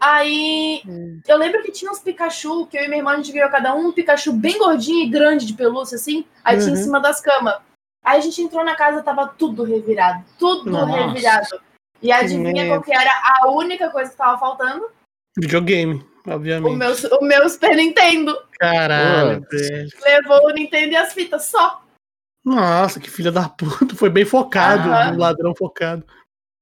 Aí, 0.00 0.80
Hum. 0.86 1.20
eu 1.26 1.36
lembro 1.36 1.60
que 1.64 1.72
tinha 1.72 1.90
uns 1.90 1.98
Pikachu, 1.98 2.66
que 2.66 2.78
eu 2.78 2.84
e 2.84 2.86
minha 2.86 2.98
irmã, 2.98 3.14
a 3.14 3.16
gente 3.16 3.32
ganhou 3.32 3.50
cada 3.50 3.74
um 3.74 3.88
um 3.88 3.92
Pikachu 3.92 4.32
bem 4.32 4.56
gordinho 4.58 5.04
e 5.04 5.10
grande 5.10 5.44
de 5.44 5.54
pelúcia, 5.54 5.96
assim. 5.96 6.24
Aí 6.44 6.56
tinha 6.58 6.70
em 6.70 6.76
Uhum. 6.76 6.82
cima 6.84 7.00
das 7.00 7.20
camas. 7.20 7.56
Aí 8.04 8.18
a 8.18 8.20
gente 8.20 8.40
entrou 8.42 8.64
na 8.64 8.74
casa, 8.76 9.02
tava 9.02 9.26
tudo 9.28 9.64
revirado. 9.64 10.24
Tudo 10.38 10.70
Nossa. 10.70 11.06
revirado. 11.06 11.60
E 12.00 12.12
adivinha 12.12 12.52
merda. 12.52 12.68
qual 12.70 12.82
que 12.82 12.92
era 12.92 13.10
a 13.40 13.48
única 13.50 13.90
coisa 13.90 14.10
que 14.10 14.16
tava 14.16 14.38
faltando? 14.38 14.88
Videogame, 15.36 16.04
O 16.26 16.30
obviamente. 16.32 16.76
meu, 16.76 16.92
o 17.20 17.24
meu 17.24 17.48
Super 17.48 17.76
Nintendo. 17.76 18.36
Caralho, 18.58 19.44
velho. 19.50 19.88
Levou 20.04 20.46
o 20.46 20.50
Nintendo 20.50 20.92
e 20.92 20.96
as 20.96 21.12
fitas 21.12 21.46
só. 21.46 21.82
Nossa, 22.44 22.98
que 23.00 23.10
filha 23.10 23.30
da 23.32 23.48
puta. 23.48 23.94
Foi 23.96 24.08
bem 24.08 24.24
focado, 24.24 24.88
Aham. 24.90 25.12
um 25.14 25.18
ladrão 25.18 25.54
focado. 25.54 26.04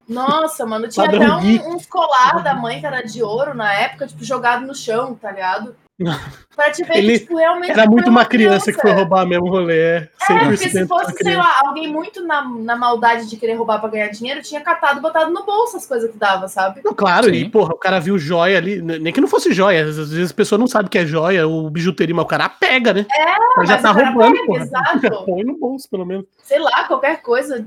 Nossa, 0.08 0.64
mano, 0.64 0.88
tinha 0.88 1.04
Padrão 1.06 1.36
até 1.38 1.46
geek. 1.46 1.64
um, 1.64 1.74
uns 1.74 1.86
colar 1.86 2.42
da 2.42 2.54
mãe 2.54 2.80
que 2.80 2.86
era 2.86 3.02
de 3.02 3.22
ouro 3.22 3.54
na 3.54 3.72
época, 3.72 4.06
tipo, 4.06 4.24
jogado 4.24 4.64
no 4.66 4.74
chão, 4.74 5.14
tá 5.16 5.30
ligado? 5.32 5.76
Pra 6.56 6.70
te 6.70 6.82
ver 6.84 6.94
que, 7.02 7.18
tipo, 7.20 7.36
realmente. 7.36 7.70
Era 7.70 7.84
muito 7.86 8.08
uma 8.08 8.24
criança 8.24 8.72
que 8.72 8.80
foi 8.80 8.90
roubar 8.92 9.26
mesmo 9.26 9.44
o 9.46 9.50
rolê. 9.50 9.78
É, 9.78 10.08
É, 10.30 10.38
porque 10.44 10.56
se 10.56 10.70
100% 10.70 10.88
fosse, 10.88 11.06
sei 11.12 11.14
criança. 11.16 11.38
lá, 11.38 11.60
alguém 11.66 11.86
muito 11.86 12.24
na, 12.26 12.42
na 12.48 12.74
maldade 12.76 13.28
de 13.28 13.36
querer 13.36 13.54
roubar 13.54 13.78
pra 13.78 13.90
ganhar 13.90 14.08
dinheiro, 14.08 14.40
tinha 14.42 14.60
catado 14.62 14.98
e 14.98 15.02
botado 15.02 15.30
no 15.30 15.44
bolso 15.44 15.76
as 15.76 15.84
coisas 15.86 16.10
que 16.10 16.16
dava, 16.16 16.48
sabe? 16.48 16.80
Não, 16.82 16.94
claro, 16.94 17.28
e 17.34 17.40
Sim. 17.40 17.50
porra, 17.50 17.74
o 17.74 17.78
cara 17.78 17.98
viu 18.00 18.18
joia 18.18 18.56
ali, 18.56 18.76
n- 18.80 18.98
nem 18.98 19.12
que 19.12 19.20
não 19.20 19.28
fosse 19.28 19.52
joia, 19.52 19.84
às 19.84 19.96
vezes 19.96 20.30
a 20.30 20.34
pessoa 20.34 20.58
não 20.58 20.66
sabe 20.66 20.88
que 20.88 20.96
é 20.98 21.04
joia 21.04 21.46
ou 21.46 21.68
bijuteria, 21.68 22.14
mas 22.14 22.24
o 22.24 22.28
cara 22.28 22.48
pega, 22.48 22.94
né? 22.94 23.04
É, 23.14 23.24
já 23.66 23.74
mas 23.74 23.82
tá 23.82 23.90
o 23.90 23.94
cara 23.94 24.10
roubando, 24.10 24.46
pega, 24.46 24.62
exato. 24.64 25.24
Põe 25.26 25.44
no 25.44 25.58
bolso, 25.58 25.88
pelo 25.90 26.06
menos. 26.06 26.24
Sei 26.42 26.58
lá, 26.58 26.84
qualquer 26.84 27.20
coisa. 27.20 27.66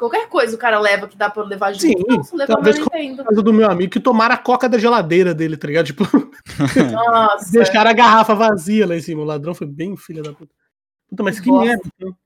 Qualquer 0.00 0.30
coisa 0.30 0.56
o 0.56 0.58
cara 0.58 0.80
leva 0.80 1.06
que 1.06 1.14
dá 1.14 1.28
pra 1.28 1.42
levar 1.42 1.74
junto. 1.74 1.82
Sim, 1.82 1.94
Nossa, 2.08 2.34
levou 2.34 2.56
talvez 2.56 2.78
Nintendo. 2.78 3.22
Caso 3.22 3.42
do 3.42 3.52
meu 3.52 3.70
amigo 3.70 3.92
que 3.92 4.00
tomaram 4.00 4.34
a 4.34 4.38
coca 4.38 4.66
da 4.66 4.78
geladeira 4.78 5.34
dele, 5.34 5.58
tá 5.58 5.66
ligado? 5.66 5.84
Tipo, 5.84 6.04
Nossa. 6.90 7.52
deixaram 7.52 7.90
a 7.90 7.92
garrafa 7.92 8.34
vazia 8.34 8.86
lá 8.86 8.96
em 8.96 9.02
cima. 9.02 9.20
O 9.20 9.26
ladrão 9.26 9.54
foi 9.54 9.66
bem 9.66 9.94
filha 9.98 10.22
da 10.22 10.32
puta. 10.32 10.50
Puta, 11.06 11.22
mas 11.22 11.38
que 11.38 11.52
merda. 11.52 11.82
então. 11.94 12.16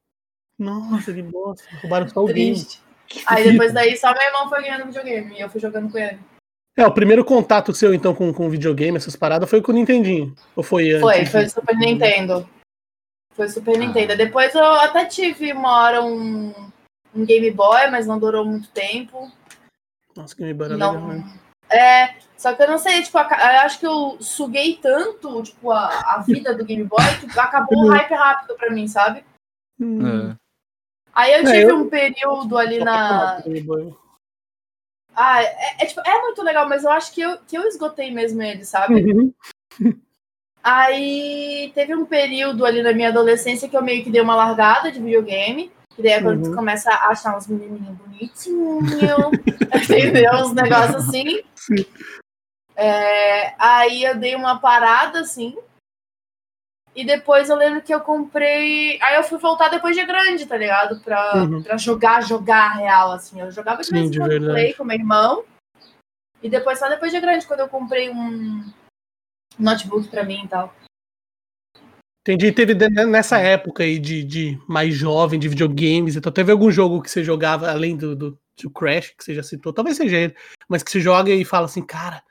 Nossa, 0.57 1.12
que 1.12 1.21
bosta. 1.21 1.64
Roubaram 1.83 2.09
só 2.09 2.23
o 2.23 2.26
game. 2.26 2.52
Triste. 2.52 2.81
Aí 3.26 3.50
depois 3.50 3.73
daí 3.73 3.97
só 3.97 4.12
meu 4.12 4.23
irmão 4.23 4.49
foi 4.49 4.62
ganhando 4.62 4.87
videogame 4.87 5.35
e 5.35 5.40
eu 5.40 5.50
fui 5.50 5.61
jogando 5.61 5.90
com 5.90 5.99
ele. 5.99 6.21
É, 6.76 6.87
o 6.87 6.93
primeiro 6.93 7.25
contato 7.25 7.75
seu, 7.75 7.93
então, 7.93 8.14
com, 8.14 8.33
com 8.33 8.49
videogame, 8.49 8.97
essas 8.97 9.16
paradas, 9.16 9.50
foi 9.50 9.61
com 9.61 9.73
o 9.73 9.75
Nintendinho. 9.75 10.33
Ou 10.54 10.62
foi 10.62 10.90
antes? 10.90 11.00
Foi, 11.00 11.26
foi 11.26 11.45
o 11.45 11.50
Super 11.50 11.76
Nintendo. 11.76 12.49
Foi 13.33 13.47
o 13.47 13.50
Super 13.50 13.76
Nintendo. 13.76 14.16
Depois 14.16 14.54
eu 14.54 14.64
até 14.64 15.07
tive 15.07 15.52
uma 15.52 15.83
hora 15.83 16.04
um, 16.04 16.52
um 17.14 17.25
Game 17.25 17.50
Boy, 17.50 17.90
mas 17.90 18.06
não 18.06 18.18
durou 18.18 18.44
muito 18.44 18.68
tempo. 18.71 19.30
Nossa, 20.16 20.35
Game 20.37 20.54
Boy 20.54 20.66
era 20.66 20.75
legal, 20.75 20.94
Não. 20.94 21.09
né? 21.09 21.25
É, 21.71 22.14
só 22.37 22.54
que 22.54 22.62
eu 22.62 22.68
não 22.68 22.78
sei, 22.78 23.02
tipo, 23.02 23.16
a- 23.18 23.28
eu 23.54 23.61
acho 23.61 23.80
que 23.80 23.87
eu 23.87 24.16
suguei 24.21 24.76
tanto, 24.76 25.42
tipo, 25.42 25.71
a, 25.71 25.88
a 26.14 26.18
vida 26.18 26.54
do 26.54 26.64
Game 26.64 26.85
Boy 26.85 27.00
que 27.21 27.38
acabou 27.38 27.85
o 27.85 27.88
hype 27.90 28.12
rápido 28.14 28.54
pra 28.56 28.71
mim, 28.71 28.87
sabe? 28.87 29.25
Hum. 29.80 30.30
É. 30.30 30.37
Aí 31.14 31.33
eu 31.33 31.40
É, 31.40 31.44
tive 31.44 31.71
eu- 31.73 31.76
um 31.78 31.88
período 31.88 32.59
ali 32.59 32.78
na. 32.80 33.42
Ah, 35.16 35.42
é, 35.42 35.76
é, 35.80 35.87
tipo, 35.87 36.00
é 36.00 36.21
muito 36.23 36.42
legal, 36.42 36.68
mas 36.68 36.83
eu 36.85 36.90
acho 36.90 37.12
que 37.12 37.21
eu, 37.21 37.38
que 37.47 37.56
eu 37.56 37.62
esgotei 37.62 38.11
mesmo 38.11 38.42
ele, 38.42 38.64
sabe? 38.64 38.94
Uhum. 39.12 39.33
Aí 40.62 41.71
teve 41.75 41.94
um 41.94 42.06
período 42.06 42.64
ali 42.64 42.83
na 42.83 42.92
minha 42.92 43.09
adolescência 43.11 43.68
que 43.68 43.76
eu 43.76 43.83
meio 43.83 44.02
que 44.02 44.11
dei 44.11 44.21
uma 44.21 44.35
largada 44.35 44.90
de 44.90 45.00
videogame. 45.00 45.71
Que 45.94 46.02
daí 46.02 46.12
é 46.12 46.20
quando 46.22 46.44
Uhum. 46.44 46.50
tu 46.50 46.56
começa 46.56 46.90
a 46.90 47.08
achar 47.08 47.36
uns 47.36 47.46
menininhos 47.46 47.96
bonitinhos, 47.98 48.92
entendeu? 49.90 50.32
Uns 50.34 50.52
negócios 50.52 51.08
assim. 51.08 51.42
Sim. 51.54 51.86
É, 52.76 53.54
aí 53.58 54.02
eu 54.04 54.16
dei 54.18 54.34
uma 54.34 54.58
parada 54.58 55.20
assim. 55.20 55.56
E 56.96 57.04
depois 57.04 57.48
eu 57.50 57.56
lembro 57.56 57.82
que 57.82 57.92
eu 57.94 58.00
comprei. 58.00 59.00
Aí 59.02 59.16
eu 59.16 59.24
fui 59.24 59.38
voltar 59.38 59.68
depois 59.68 59.96
de 59.96 60.04
grande, 60.04 60.46
tá 60.46 60.56
ligado? 60.56 61.00
Pra, 61.00 61.34
Uhum. 61.36 61.62
pra 61.62 61.76
jogar, 61.76 62.22
jogar 62.22 62.68
real, 62.74 63.12
assim. 63.12 63.40
Eu 63.40 63.50
jogava 63.50 63.82
de 63.82 63.90
vez 63.90 64.10
em 64.10 64.18
quando 64.18 64.38
play 64.46 64.74
com 64.74 64.84
meu 64.84 64.96
irmão. 64.96 65.44
E 66.42 66.48
depois, 66.48 66.78
só 66.78 66.88
depois 66.88 67.10
de 67.12 67.20
grande, 67.20 67.46
quando 67.46 67.60
eu 67.60 67.68
comprei 67.68 68.10
um 68.10 68.64
notebook 69.58 70.08
pra 70.08 70.22
mim 70.24 70.44
e 70.44 70.48
tal. 70.48 70.72
Entendi. 72.26 72.50
Teve 72.52 72.73
de- 72.75 72.88
nessa 72.88 73.38
época 73.38 73.83
aí 73.83 73.99
de, 73.99 74.25
de 74.25 74.59
mais 74.66 74.95
jovem, 74.95 75.38
de 75.38 75.47
videogames, 75.47 76.16
então 76.16 76.33
teve 76.33 76.50
algum 76.50 76.71
jogo 76.71 77.02
que 77.02 77.11
você 77.11 77.23
jogava 77.23 77.71
além 77.71 77.97
do, 77.97 78.16
do, 78.16 78.38
do 78.62 78.71
Crash, 78.71 79.11
que 79.11 79.23
você 79.23 79.35
já 79.35 79.43
citou, 79.43 79.75
talvez 79.75 79.99
seja 79.99 80.16
ele, 80.16 80.35
mas 80.66 80.83
que 80.83 80.90
você 80.90 81.00
joga 81.00 81.31
e 81.31 81.45
fala 81.45 81.66
assim, 81.66 81.85
cara, 81.85 82.23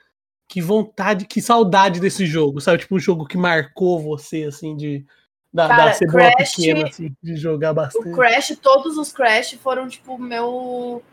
que 0.49 0.59
vontade, 0.59 1.25
que 1.25 1.39
saudade 1.41 1.99
desse 1.99 2.25
jogo, 2.25 2.59
sabe? 2.59 2.79
Tipo 2.79 2.95
um 2.95 2.99
jogo 2.99 3.25
que 3.27 3.37
marcou 3.37 3.99
você, 4.01 4.45
assim, 4.45 4.75
de 4.75 5.05
da, 5.53 5.67
Cara, 5.67 5.85
da 5.85 5.93
cebola 5.93 6.31
Crash- 6.35 6.55
pequena, 6.55 6.87
assim, 6.87 7.15
de 7.21 7.35
jogar 7.35 7.71
O 7.71 7.75
bastante. 7.75 8.11
Crash, 8.15 8.57
todos 8.59 8.97
os 8.97 9.11
Crash 9.11 9.53
foram, 9.61 9.87
tipo, 9.87 10.17
meu. 10.17 11.03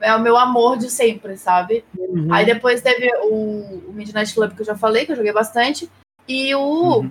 É 0.00 0.14
o 0.14 0.20
meu 0.20 0.36
amor 0.36 0.76
de 0.76 0.90
sempre, 0.90 1.36
sabe? 1.36 1.84
Uhum. 1.96 2.32
Aí 2.32 2.44
depois 2.46 2.82
teve 2.82 3.10
o, 3.24 3.88
o 3.88 3.92
Midnight 3.92 4.32
Club 4.32 4.54
que 4.54 4.60
eu 4.60 4.66
já 4.66 4.76
falei, 4.76 5.04
que 5.06 5.12
eu 5.12 5.16
joguei 5.16 5.32
bastante. 5.32 5.90
E 6.28 6.54
o. 6.54 6.98
Uhum. 7.00 7.10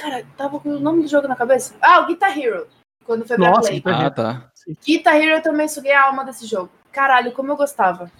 Cara, 0.00 0.24
tava 0.36 0.58
com 0.58 0.70
o 0.70 0.80
nome 0.80 1.02
do 1.02 1.08
jogo 1.08 1.28
na 1.28 1.36
cabeça. 1.36 1.74
Ah, 1.80 2.00
o 2.00 2.06
Guitar 2.06 2.36
Hero. 2.36 2.66
Quando 3.04 3.26
foi 3.26 3.36
pra 3.36 3.48
Nossa, 3.50 3.62
Play. 3.62 3.74
Guitar 3.74 4.00
Ah, 4.06 4.10
tá. 4.10 4.50
Guitar 4.84 5.16
Hero 5.16 5.36
eu 5.36 5.42
também 5.42 5.68
suguei 5.68 5.92
a 5.92 6.04
alma 6.06 6.24
desse 6.24 6.46
jogo. 6.46 6.70
Caralho, 6.90 7.32
como 7.32 7.50
eu 7.52 7.56
gostava. 7.56 8.10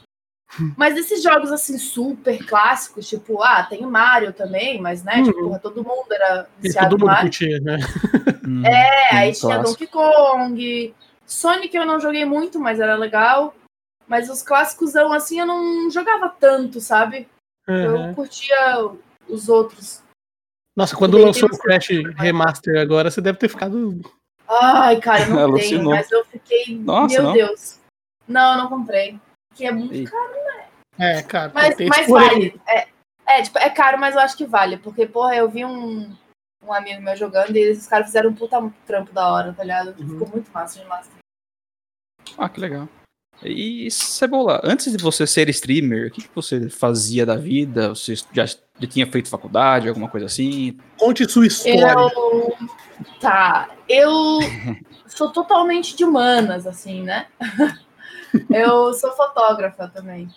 Mas 0.76 0.96
esses 0.96 1.22
jogos, 1.22 1.52
assim, 1.52 1.78
super 1.78 2.44
clássicos, 2.44 3.08
tipo, 3.08 3.42
ah, 3.42 3.62
tem 3.62 3.84
o 3.84 3.90
Mario 3.90 4.32
também, 4.32 4.80
mas, 4.80 5.04
né, 5.04 5.22
tipo, 5.22 5.38
Uhum. 5.38 5.44
porra, 5.46 5.58
todo 5.60 5.84
mundo 5.84 6.06
era 6.10 6.48
E 6.58 6.62
viciado 6.62 6.90
todo 6.90 6.98
no 7.00 7.06
mundo 7.06 7.14
Mario. 7.14 7.30
curtia, 7.30 7.60
né? 7.60 7.76
Hum, 8.44 8.64
É, 8.66 9.14
aí 9.14 9.30
um 9.30 9.32
tinha 9.32 9.54
clássico. 9.58 9.68
Donkey 9.68 9.86
Kong, 9.86 10.94
Sonic 11.24 11.76
eu 11.76 11.86
não 11.86 12.00
joguei 12.00 12.24
muito, 12.24 12.58
mas 12.58 12.80
era 12.80 12.96
legal. 12.96 13.54
Mas 14.08 14.28
os 14.28 14.42
clássicos 14.42 14.96
assim 14.96 15.38
eu 15.38 15.46
não 15.46 15.88
jogava 15.90 16.28
tanto, 16.28 16.80
sabe? 16.80 17.28
Uhum. 17.68 18.08
Eu 18.08 18.14
curtia 18.14 18.90
os 19.28 19.48
outros. 19.48 20.02
Nossa, 20.76 20.96
quando 20.96 21.18
lançou 21.18 21.48
o. 21.48 21.58
Crash 21.58 21.88
Remaster 22.16 22.80
agora, 22.80 23.10
você 23.10 23.20
deve 23.20 23.38
ter 23.38 23.48
ficado. 23.48 24.00
Ai, 24.48 25.00
cara, 25.00 25.22
eu 25.22 25.28
não 25.28 25.36
tenho, 25.36 25.44
Alucinou. 25.48 25.92
mas 25.92 26.10
eu 26.10 26.24
fiquei. 26.24 26.78
Nossa, 26.78 27.14
meu 27.14 27.22
não? 27.24 27.32
Deus. 27.32 27.80
Não, 28.26 28.52
eu 28.52 28.58
não 28.62 28.68
comprei. 28.68 29.18
Que 29.54 29.66
é 29.66 29.72
muito 29.72 30.10
caro. 30.10 30.30
É, 30.98 31.22
cara, 31.22 31.50
Mas, 31.54 31.76
mas 31.88 32.08
vale. 32.08 32.60
É, 32.68 32.86
é, 33.26 33.42
tipo, 33.42 33.58
é 33.58 33.70
caro, 33.70 33.98
mas 33.98 34.14
eu 34.14 34.20
acho 34.20 34.36
que 34.36 34.44
vale. 34.44 34.76
Porque, 34.76 35.06
porra, 35.06 35.34
eu 35.34 35.48
vi 35.48 35.64
um, 35.64 36.14
um 36.62 36.72
amigo 36.72 37.00
meu 37.00 37.16
jogando 37.16 37.56
e 37.56 37.60
esses 37.60 37.86
caras 37.86 38.06
fizeram 38.06 38.30
um 38.30 38.34
puta 38.34 38.56
trampo 38.86 39.12
da 39.12 39.32
hora, 39.32 39.52
tá 39.52 39.64
ligado? 39.64 39.98
Uhum. 39.98 40.08
Ficou 40.10 40.28
muito 40.28 40.50
massa 40.52 40.78
de 40.78 40.86
massa. 40.86 41.10
Ah, 42.36 42.48
que 42.48 42.60
legal. 42.60 42.88
E 43.42 43.90
Cebola, 43.90 44.60
antes 44.62 44.92
de 44.92 45.02
você 45.02 45.26
ser 45.26 45.48
streamer, 45.48 46.08
o 46.08 46.10
que, 46.10 46.22
que 46.22 46.34
você 46.34 46.68
fazia 46.68 47.24
da 47.24 47.36
vida? 47.36 47.88
Você 47.88 48.14
já, 48.32 48.44
já 48.44 48.56
tinha 48.88 49.06
feito 49.06 49.30
faculdade, 49.30 49.88
alguma 49.88 50.08
coisa 50.08 50.26
assim? 50.26 50.78
Conte 50.98 51.28
sua 51.28 51.46
história. 51.46 51.94
Eu. 52.14 52.56
Tá. 53.18 53.70
Eu 53.88 54.38
sou 55.08 55.30
totalmente 55.32 55.96
de 55.96 56.04
humanas, 56.04 56.66
assim, 56.66 57.02
né? 57.02 57.26
eu 58.50 58.92
sou 58.92 59.12
fotógrafa 59.12 59.88
também. 59.88 60.28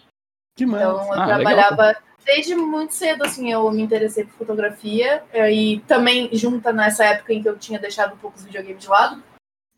Que 0.56 0.66
massa. 0.66 0.84
Então 0.86 1.06
eu 1.06 1.22
Ah, 1.22 1.26
trabalhava 1.26 1.96
desde 2.26 2.56
muito 2.56 2.94
cedo, 2.94 3.26
assim, 3.26 3.52
eu 3.52 3.70
me 3.70 3.82
interessei 3.82 4.24
por 4.24 4.34
fotografia. 4.34 5.24
E 5.52 5.82
também 5.88 6.30
junta 6.32 6.72
nessa 6.72 7.04
época 7.04 7.34
em 7.34 7.42
que 7.42 7.50
eu 7.50 7.58
tinha 7.58 7.80
deixado 7.80 8.14
um 8.14 8.18
pouco 8.18 8.38
os 8.38 8.46
videogames 8.46 8.82
de 8.82 8.88
lado. 8.88 9.22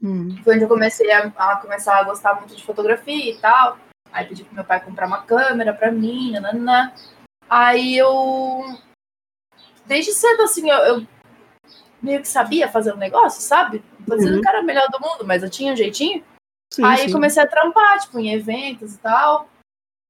Hum. 0.05 0.37
Foi 0.43 0.53
onde 0.53 0.65
eu 0.65 0.69
comecei 0.69 1.11
a, 1.11 1.33
a 1.35 1.55
começar 1.55 1.97
a 1.97 2.03
gostar 2.03 2.35
muito 2.35 2.55
de 2.55 2.63
fotografia 2.63 3.31
e 3.31 3.37
tal. 3.39 3.79
Aí 4.13 4.23
pedi 4.27 4.43
pro 4.43 4.53
meu 4.53 4.63
pai 4.63 4.79
comprar 4.79 5.07
uma 5.07 5.23
câmera 5.23 5.73
pra 5.73 5.91
mim, 5.91 6.31
nananã. 6.31 6.93
Aí 7.49 7.97
eu. 7.97 8.63
Desde 9.87 10.11
cedo, 10.11 10.43
assim, 10.43 10.69
eu, 10.69 10.77
eu 10.77 11.07
meio 11.99 12.21
que 12.21 12.27
sabia 12.27 12.67
fazer 12.67 12.93
um 12.93 12.97
negócio, 12.97 13.41
sabe? 13.41 13.83
Não 13.99 14.05
tô 14.05 14.15
dizendo 14.15 14.41
que 14.41 14.47
era 14.47 14.61
o 14.61 14.63
melhor 14.65 14.87
do 14.89 14.99
mundo, 14.99 15.25
mas 15.25 15.41
eu 15.41 15.49
tinha 15.49 15.73
um 15.73 15.75
jeitinho. 15.75 16.23
Sim, 16.71 16.83
Aí 16.83 17.07
sim. 17.07 17.11
comecei 17.11 17.41
a 17.41 17.47
trampar, 17.47 17.99
tipo, 17.99 18.19
em 18.19 18.31
eventos 18.31 18.93
e 18.93 18.97
tal. 18.99 19.49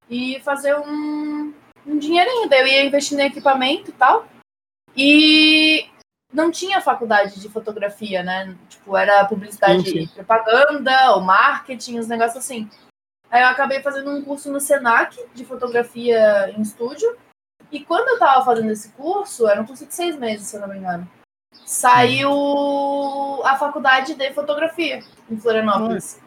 E 0.09 0.41
fazer 0.41 0.75
um, 0.77 1.53
um 1.87 1.97
dinheirinho. 1.97 2.49
Daí 2.49 2.59
eu 2.59 2.67
ia 2.67 2.85
investindo 2.85 3.21
em 3.21 3.27
equipamento 3.27 3.91
e 3.91 3.93
tal. 3.93 4.27
E 4.95 5.87
não 6.35 6.51
tinha 6.51 6.81
faculdade 6.81 7.39
de 7.39 7.49
fotografia, 7.49 8.21
né? 8.21 8.55
Tipo, 8.67 8.95
era 8.97 9.23
publicidade 9.25 9.89
Sim, 9.89 10.05
sim. 10.05 10.07
propaganda, 10.07 11.13
ou 11.13 11.21
marketing, 11.21 11.97
os 11.97 12.07
negócios 12.07 12.43
assim. 12.43 12.69
Aí 13.31 13.41
eu 13.41 13.47
acabei 13.47 13.81
fazendo 13.81 14.11
um 14.11 14.21
curso 14.21 14.51
no 14.51 14.59
Senac 14.59 15.17
de 15.33 15.45
fotografia 15.45 16.53
em 16.55 16.61
estúdio. 16.61 17.17
E 17.71 17.83
quando 17.83 18.09
eu 18.09 18.19
tava 18.19 18.43
fazendo 18.45 18.69
esse 18.71 18.89
curso, 18.89 19.47
era 19.47 19.61
um 19.61 19.65
curso 19.65 19.85
de 19.85 19.93
seis 19.93 20.17
meses, 20.17 20.47
se 20.47 20.57
eu 20.57 20.61
não 20.61 20.67
me 20.67 20.77
engano. 20.77 21.09
Saiu 21.65 22.29
a 23.43 23.55
faculdade 23.57 24.13
de 24.13 24.33
fotografia 24.33 25.01
em 25.29 25.37
Florianópolis. 25.37 26.19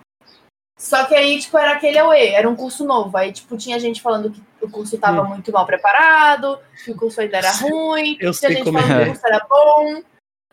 Só 0.79 1.05
que 1.07 1.15
aí, 1.15 1.41
tipo, 1.41 1.59
era 1.59 1.73
aquele 1.73 1.99
AUE, 1.99 2.29
era 2.29 2.49
um 2.49 2.55
curso 2.55 2.85
novo. 2.85 3.17
Aí, 3.19 3.33
tipo, 3.33 3.57
tinha 3.57 3.81
gente 3.81 4.01
falando 4.01 4.31
que 4.31 4.41
o 4.63 4.71
curso 4.71 4.97
tava 4.97 5.23
Hum. 5.23 5.29
muito 5.31 5.51
mal 5.51 5.67
preparado, 5.67 6.59
que 6.85 6.93
o 6.93 6.97
curso 6.97 7.21
ainda 7.21 7.39
era 7.39 7.51
ruim, 7.51 8.17
Eu 8.21 8.33
tinha 8.33 8.53
gente 8.53 8.69
é. 8.69 8.73
falando 8.73 8.87
que 8.97 9.03
o 9.03 9.07
curso 9.13 9.27
era 9.27 9.45
bom. 9.49 10.03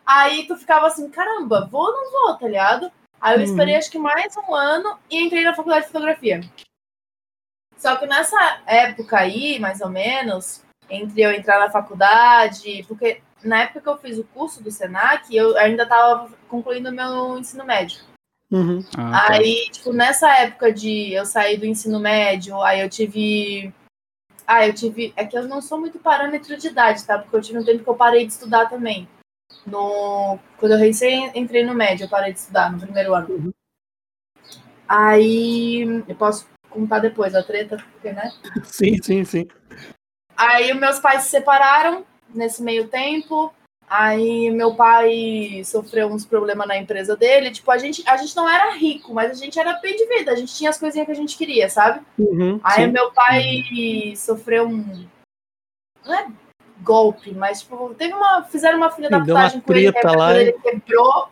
Aí 0.03 0.47
tu 0.47 0.55
ficava 0.57 0.87
assim, 0.87 1.09
caramba, 1.09 1.67
vou 1.71 1.81
ou 1.81 1.91
não 1.91 2.11
vou, 2.11 2.37
tá 2.37 2.47
ligado? 2.47 2.91
Aí 3.21 3.35
eu 3.35 3.39
Uhum. 3.39 3.45
esperei 3.45 3.75
acho 3.75 3.91
que 3.91 3.99
mais 3.99 4.35
um 4.35 4.53
ano 4.53 4.97
e 5.09 5.23
entrei 5.23 5.43
na 5.43 5.53
faculdade 5.53 5.85
de 5.85 5.91
fotografia. 5.91 6.41
Só 7.77 7.95
que 7.95 8.05
nessa 8.05 8.61
época 8.65 9.17
aí, 9.19 9.59
mais 9.59 9.81
ou 9.81 9.89
menos, 9.89 10.63
entre 10.89 11.21
eu 11.21 11.31
entrar 11.31 11.59
na 11.59 11.69
faculdade, 11.69 12.83
porque 12.87 13.21
na 13.43 13.63
época 13.63 13.81
que 13.81 13.89
eu 13.89 13.97
fiz 13.97 14.17
o 14.17 14.23
curso 14.23 14.63
do 14.63 14.71
Senac, 14.71 15.35
eu 15.35 15.55
ainda 15.57 15.83
estava 15.83 16.31
concluindo 16.47 16.91
meu 16.91 17.37
ensino 17.37 17.63
médio. 17.65 17.99
Uhum. 18.51 18.83
Ah, 18.97 19.27
tá. 19.27 19.33
Aí, 19.33 19.69
tipo, 19.71 19.91
nessa 19.91 20.31
época 20.37 20.71
de 20.71 21.13
eu 21.13 21.25
sair 21.25 21.57
do 21.57 21.65
ensino 21.65 21.99
médio, 21.99 22.61
aí 22.61 22.81
eu 22.81 22.89
tive. 22.89 23.73
Ah, 24.45 24.67
eu 24.67 24.73
tive. 24.73 25.13
É 25.15 25.25
que 25.25 25.37
eu 25.37 25.47
não 25.47 25.61
sou 25.61 25.79
muito 25.79 25.99
parâmetro 25.99 26.55
de 26.55 26.67
idade, 26.67 27.03
tá? 27.05 27.17
Porque 27.17 27.35
eu 27.35 27.41
tive 27.41 27.59
um 27.59 27.65
tempo 27.65 27.83
que 27.83 27.89
eu 27.89 27.95
parei 27.95 28.25
de 28.25 28.33
estudar 28.33 28.69
também. 28.69 29.07
No... 29.65 30.37
Quando 30.57 30.73
eu 30.73 30.77
recém 30.77 31.31
entrei 31.35 31.65
no 31.65 31.73
médio, 31.73 32.05
eu 32.05 32.09
parei 32.09 32.33
de 32.33 32.39
estudar, 32.39 32.71
no 32.71 32.79
primeiro 32.79 33.13
ano. 33.13 33.27
Uhum. 33.29 33.53
Aí. 34.87 36.03
Eu 36.07 36.15
posso 36.15 36.47
contar 36.69 36.99
depois 36.99 37.33
a 37.33 37.41
treta, 37.41 37.77
porque, 37.77 38.11
né? 38.11 38.31
Sim, 38.63 39.01
sim, 39.01 39.23
sim. 39.23 39.47
Aí 40.37 40.73
meus 40.73 40.99
pais 40.99 41.23
se 41.23 41.29
separaram 41.29 42.05
nesse 42.33 42.61
meio 42.61 42.87
tempo. 42.87 43.53
Aí 43.97 44.51
meu 44.51 44.75
pai 44.75 45.61
sofreu 45.63 46.07
uns 46.07 46.25
problemas 46.25 46.67
na 46.67 46.77
empresa 46.77 47.15
dele. 47.15 47.51
Tipo, 47.51 47.71
a 47.71 47.77
gente, 47.77 48.03
a 48.07 48.17
gente 48.17 48.35
não 48.35 48.49
era 48.49 48.73
rico, 48.73 49.13
mas 49.13 49.31
a 49.31 49.33
gente 49.35 49.57
era 49.59 49.73
bem 49.79 49.95
de 49.95 50.05
vida. 50.07 50.31
A 50.31 50.35
gente 50.35 50.53
tinha 50.53 50.69
as 50.69 50.77
coisinhas 50.77 51.05
que 51.05 51.11
a 51.11 51.15
gente 51.15 51.37
queria, 51.37 51.69
sabe? 51.69 52.01
Uhum, 52.17 52.59
Aí 52.63 52.85
sim. 52.85 52.91
meu 52.91 53.11
pai 53.11 54.13
sofreu 54.17 54.67
um. 54.67 55.07
Não 56.05 56.13
é 56.13 56.27
golpe, 56.81 57.31
mas 57.33 57.61
tipo, 57.61 57.93
teve 57.95 58.13
uma. 58.13 58.43
Fizeram 58.43 58.77
uma 58.77 58.91
filha 58.91 59.09
da 59.09 59.19
putagem 59.19 59.61
com 59.61 59.73
ele, 59.73 59.91
que 59.91 59.97
a 59.97 60.01
treta 60.01 60.07
empresa 60.09 60.17
lá 60.17 60.31
e- 60.33 60.45
dele 60.45 60.59
quebrou. 60.61 61.29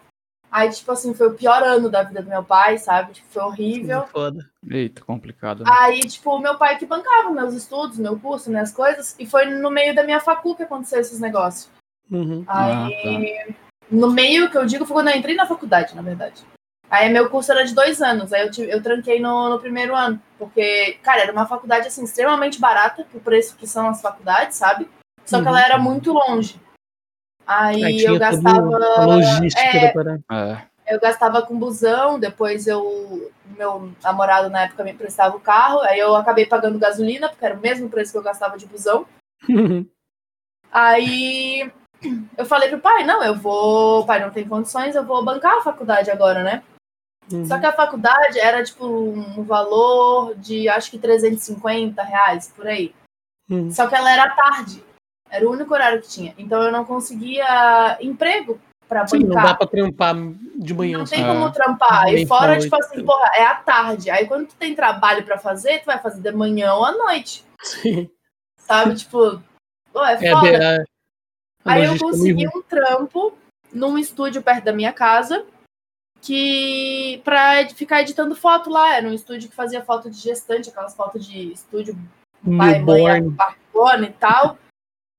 Aí, 0.50 0.70
tipo 0.70 0.92
assim, 0.92 1.16
foi 1.16 1.28
o 1.30 1.34
pior 1.34 1.64
ano 1.64 1.90
da 1.90 2.04
vida 2.04 2.22
do 2.22 2.30
meu 2.30 2.44
pai, 2.44 2.78
sabe? 2.78 3.14
Tipo, 3.14 3.28
foi 3.30 3.42
horrível. 3.42 4.06
Foda. 4.08 4.48
Eita, 4.70 5.04
complicado. 5.04 5.64
né? 5.64 5.72
Aí, 5.80 6.00
tipo, 6.02 6.38
meu 6.38 6.56
pai 6.60 6.78
que 6.78 6.86
bancava 6.86 7.32
meus 7.32 7.56
estudos, 7.56 7.98
meu 7.98 8.20
curso, 8.20 8.52
minhas 8.52 8.72
coisas, 8.72 9.16
e 9.18 9.26
foi 9.26 9.46
no 9.46 9.72
meio 9.72 9.96
da 9.96 10.04
minha 10.04 10.20
facu 10.20 10.56
que 10.56 10.62
aconteceu 10.62 11.00
esses 11.00 11.20
negócios. 11.20 11.72
Uhum. 12.14 12.46
Aí, 12.48 13.56
no 13.90 14.12
meio 14.12 14.50
que 14.50 14.58
eu 14.58 14.66
digo 14.66 14.86
foi 14.86 14.96
quando 14.98 15.10
eu 15.10 15.16
entrei 15.18 15.36
na 15.36 15.48
faculdade, 15.48 15.96
na 15.96 16.02
verdade. 16.02 16.44
Aí 16.90 17.10
meu 17.12 17.28
curso 17.30 17.52
era 17.52 17.66
de 17.66 17.74
dois 17.74 18.02
anos, 18.04 18.32
aí 18.32 18.44
eu, 18.44 18.52
tive- 18.52 18.72
eu 18.72 18.82
tranquei 18.84 19.20
no, 19.20 19.50
no 19.50 19.60
primeiro 19.60 19.96
ano, 19.96 20.22
porque, 20.38 21.00
cara, 21.02 21.22
era 21.24 21.32
uma 21.32 21.48
faculdade, 21.48 21.88
assim, 21.88 22.04
extremamente 22.04 22.60
barata, 22.60 23.04
pro 23.10 23.20
preço 23.20 23.56
que 23.56 23.66
são 23.66 23.90
as 23.90 24.00
faculdades, 24.00 24.58
sabe? 24.58 24.88
Só 25.26 25.38
que 25.38 25.44
Uhum. 25.44 25.50
ela 25.50 25.66
era 25.66 25.78
muito 25.80 26.14
longe. 26.14 26.62
Aí, 27.48 27.84
Aí 27.84 28.04
eu 28.04 28.20
gastava... 28.20 28.76
a 28.98 29.06
logística 29.06 29.60
é, 29.78 29.92
da. 29.94 30.20
É. 30.32 30.94
eu 30.96 31.00
gastava 31.00 31.42
com 31.42 31.58
busão, 31.58 32.20
depois 32.20 32.68
eu 32.68 33.32
meu 33.58 33.92
namorado 34.02 34.50
na 34.50 34.64
época 34.64 34.84
me 34.84 34.92
emprestava 34.92 35.36
o 35.36 35.40
carro, 35.40 35.80
aí 35.82 36.00
eu 36.00 36.16
acabei 36.16 36.46
pagando 36.46 36.80
gasolina, 36.80 37.28
porque 37.30 37.44
era 37.46 37.56
o 37.56 37.60
mesmo 37.60 37.90
preço 37.90 38.12
que 38.12 38.18
eu 38.18 38.24
gastava 38.24 38.58
de 38.58 38.66
busão. 38.66 39.06
Uhum. 39.50 39.86
Aí 40.72 41.72
eu 42.38 42.46
falei 42.46 42.70
pro 42.70 42.80
pai, 42.80 43.04
não, 43.04 43.24
eu 43.24 43.36
vou, 43.36 44.06
pai, 44.06 44.20
não 44.20 44.30
tem 44.32 44.48
condições, 44.48 44.96
eu 44.96 45.06
vou 45.06 45.24
bancar 45.24 45.58
a 45.58 45.62
faculdade 45.62 46.10
agora, 46.12 46.44
né? 46.44 46.64
Uhum. 47.32 47.46
Só 47.46 47.58
que 47.60 47.66
a 47.66 47.72
faculdade 47.74 48.38
era 48.40 48.64
tipo 48.64 48.86
um 48.86 49.44
valor 49.44 50.36
de 50.36 50.68
acho 50.68 50.92
que 50.92 50.98
350 51.00 52.04
reais 52.04 52.52
por 52.56 52.68
aí. 52.68 52.94
Uhum. 53.50 53.72
Só 53.72 53.88
que 53.88 53.96
ela 53.96 54.12
era 54.12 54.24
à 54.26 54.30
tarde. 54.32 54.84
Era 55.30 55.48
o 55.48 55.52
único 55.52 55.74
horário 55.74 56.02
que 56.02 56.08
tinha. 56.10 56.34
Então 56.38 56.62
eu 56.62 56.72
não 56.72 56.84
conseguia 56.86 57.98
emprego 58.02 58.60
pra 58.90 59.08
Sim, 59.08 59.20
não 59.20 59.30
dá 59.30 59.42
bancar. 59.42 59.58
pra 59.58 59.68
trampar 59.68 60.16
de 60.56 60.74
manhã. 60.74 60.98
Não 61.00 61.06
tem 61.06 61.24
É. 61.24 61.28
como 61.28 61.50
trampar. 61.52 62.14
E 62.14 62.28
fora, 62.28 62.60
tipo 62.60 62.76
noite. 62.76 62.92
assim, 62.94 63.06
porra, 63.06 63.32
é 63.36 63.44
à 63.46 63.56
tarde. 63.56 64.10
Aí 64.12 64.28
quando 64.28 64.48
tu 64.48 64.56
tem 64.56 64.76
trabalho 64.76 65.24
pra 65.24 65.38
fazer, 65.38 65.80
tu 65.80 65.86
vai 65.86 65.98
fazer 66.00 66.22
de 66.22 66.32
manhã 66.34 66.74
ou 66.74 66.84
à 66.86 66.92
noite. 66.92 67.44
Sim. 67.64 68.10
Sabe? 68.60 68.96
Tipo, 68.96 69.42
pô, 69.92 70.04
é 70.06 70.14
É, 70.26 70.32
foda. 70.32 70.82
a 70.82 70.84
Aí 71.66 71.86
eu 71.86 71.94
é 71.96 72.00
consegui 72.00 72.48
um 72.48 72.62
trampo 72.62 73.38
num 73.72 73.98
estúdio 73.98 74.42
perto 74.44 74.66
da 74.66 74.74
minha 74.74 74.92
casa, 74.94 75.46
que 76.22 77.22
pra 77.24 77.62
ed- 77.62 77.74
ficar 77.74 78.02
editando 78.02 78.36
foto 78.36 78.70
lá, 78.70 78.96
era 78.96 79.08
um 79.08 79.14
estúdio 79.14 79.50
que 79.50 79.56
fazia 79.56 79.84
foto 79.84 80.10
de 80.10 80.18
gestante, 80.18 80.70
aquelas 80.70 80.96
fotos 80.96 81.26
de 81.26 81.52
estúdio 81.54 81.96
pai, 82.58 82.80
mãe, 82.80 83.30
barcona 83.30 84.06
e 84.08 84.14
tal. 84.14 84.58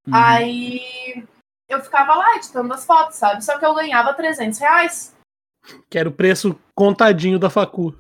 Uhum. 0.06 0.14
Aí 0.14 1.26
eu 1.68 1.80
ficava 1.82 2.14
lá 2.14 2.36
editando 2.36 2.72
as 2.72 2.84
fotos, 2.86 3.16
sabe? 3.16 3.44
Só 3.44 3.58
que 3.58 3.64
eu 3.64 3.74
ganhava 3.74 4.14
300 4.14 4.58
reais. 4.58 5.14
Que 5.90 5.98
era 5.98 6.08
o 6.08 6.12
preço 6.12 6.58
contadinho 6.74 7.38
da 7.38 7.48
facu. 7.50 7.94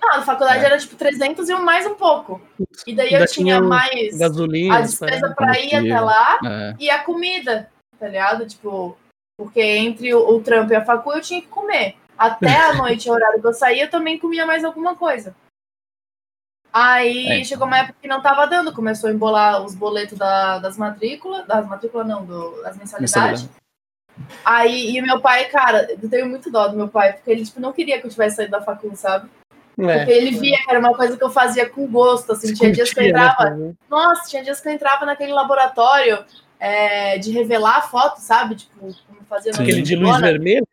Não, 0.00 0.10
a 0.18 0.22
faculdade 0.22 0.62
É. 0.62 0.66
era 0.66 0.78
tipo 0.78 0.94
300 0.94 1.48
e 1.48 1.54
um 1.54 1.62
mais 1.64 1.84
um 1.86 1.94
pouco. 1.94 2.40
E 2.86 2.94
daí 2.94 3.08
Ainda 3.08 3.24
eu 3.24 3.26
tinha 3.26 3.56
tinha 3.56 3.60
mais 3.60 4.16
Gasolina. 4.16 4.78
a 4.78 4.80
despesa 4.82 5.34
pra 5.34 5.58
ir 5.58 5.74
até 5.74 6.00
lá 6.00 6.38
É. 6.44 6.76
e 6.78 6.88
a 6.90 7.02
comida, 7.02 7.68
tá 7.98 8.06
ligado? 8.08 8.46
Tipo, 8.46 8.96
porque 9.38 9.60
entre 9.60 10.14
o, 10.14 10.28
o 10.36 10.40
trampo 10.42 10.72
e 10.72 10.76
a 10.76 10.84
facu 10.84 11.12
eu 11.12 11.20
tinha 11.20 11.40
que 11.40 11.48
comer. 11.48 11.96
Até 12.16 12.56
a 12.56 12.74
noite, 12.74 13.08
o 13.08 13.12
horário 13.12 13.40
que 13.40 13.46
eu 13.46 13.52
saía, 13.54 13.84
eu 13.84 13.90
também 13.90 14.18
comia 14.18 14.44
mais 14.46 14.64
alguma 14.64 14.96
coisa. 14.96 15.34
Aí 16.72 17.40
É. 17.40 17.44
chegou 17.44 17.66
uma 17.66 17.78
época 17.78 17.96
que 18.00 18.08
não 18.08 18.20
tava 18.20 18.46
dando, 18.46 18.72
começou 18.74 19.08
a 19.08 19.12
embolar 19.12 19.64
os 19.64 19.74
boletos 19.74 20.18
da- 20.18 20.58
das 20.58 20.76
matrículas, 20.76 21.46
das 21.46 21.66
matrículas 21.66 22.06
não, 22.06 22.24
do- 22.24 22.62
das 22.62 22.76
mensalidades. 22.76 23.42
Mensalidade. 23.42 23.48
Aí, 24.44 24.96
e 24.96 25.00
meu 25.00 25.20
pai, 25.20 25.46
cara, 25.46 25.86
eu 25.90 26.10
tenho 26.10 26.28
muito 26.28 26.50
dó 26.50 26.68
do 26.68 26.76
meu 26.76 26.88
pai, 26.88 27.12
porque 27.14 27.30
ele, 27.30 27.44
tipo, 27.44 27.60
não 27.60 27.72
queria 27.72 28.00
que 28.00 28.06
eu 28.06 28.10
tivesse 28.10 28.36
saído 28.36 28.50
da 28.50 28.60
facul, 28.60 28.94
sabe? 28.96 29.30
É. 29.78 29.98
Porque 29.98 30.10
ele 30.12 30.32
via 30.38 30.56
que 30.58 30.68
era 30.68 30.80
uma 30.80 30.92
coisa 30.94 31.16
que 31.16 31.22
eu 31.22 31.30
fazia 31.30 31.68
com 31.70 31.86
gosto, 31.86 32.32
assim, 32.32 32.52
tinha 32.52 32.70
dias 32.72 32.92
que 32.92 32.98
eu 32.98 33.04
né, 33.04 33.08
entrava, 33.10 33.74
nossa, 33.88 34.28
tinha 34.28 34.42
dias 34.42 34.60
que 34.60 34.68
eu 34.68 34.72
entrava 34.72 35.06
naquele 35.06 35.32
laboratório 35.32 36.24
é, 36.58 37.18
de 37.18 37.30
revelar 37.30 37.78
a 37.78 37.82
foto, 37.82 38.18
sabe? 38.18 38.56
Tipo, 38.56 38.94
como 39.06 39.24
fazia 39.28 39.52
Aquele 39.52 39.82
de 39.82 39.96
luz 39.96 40.20
vermelha. 40.20 40.66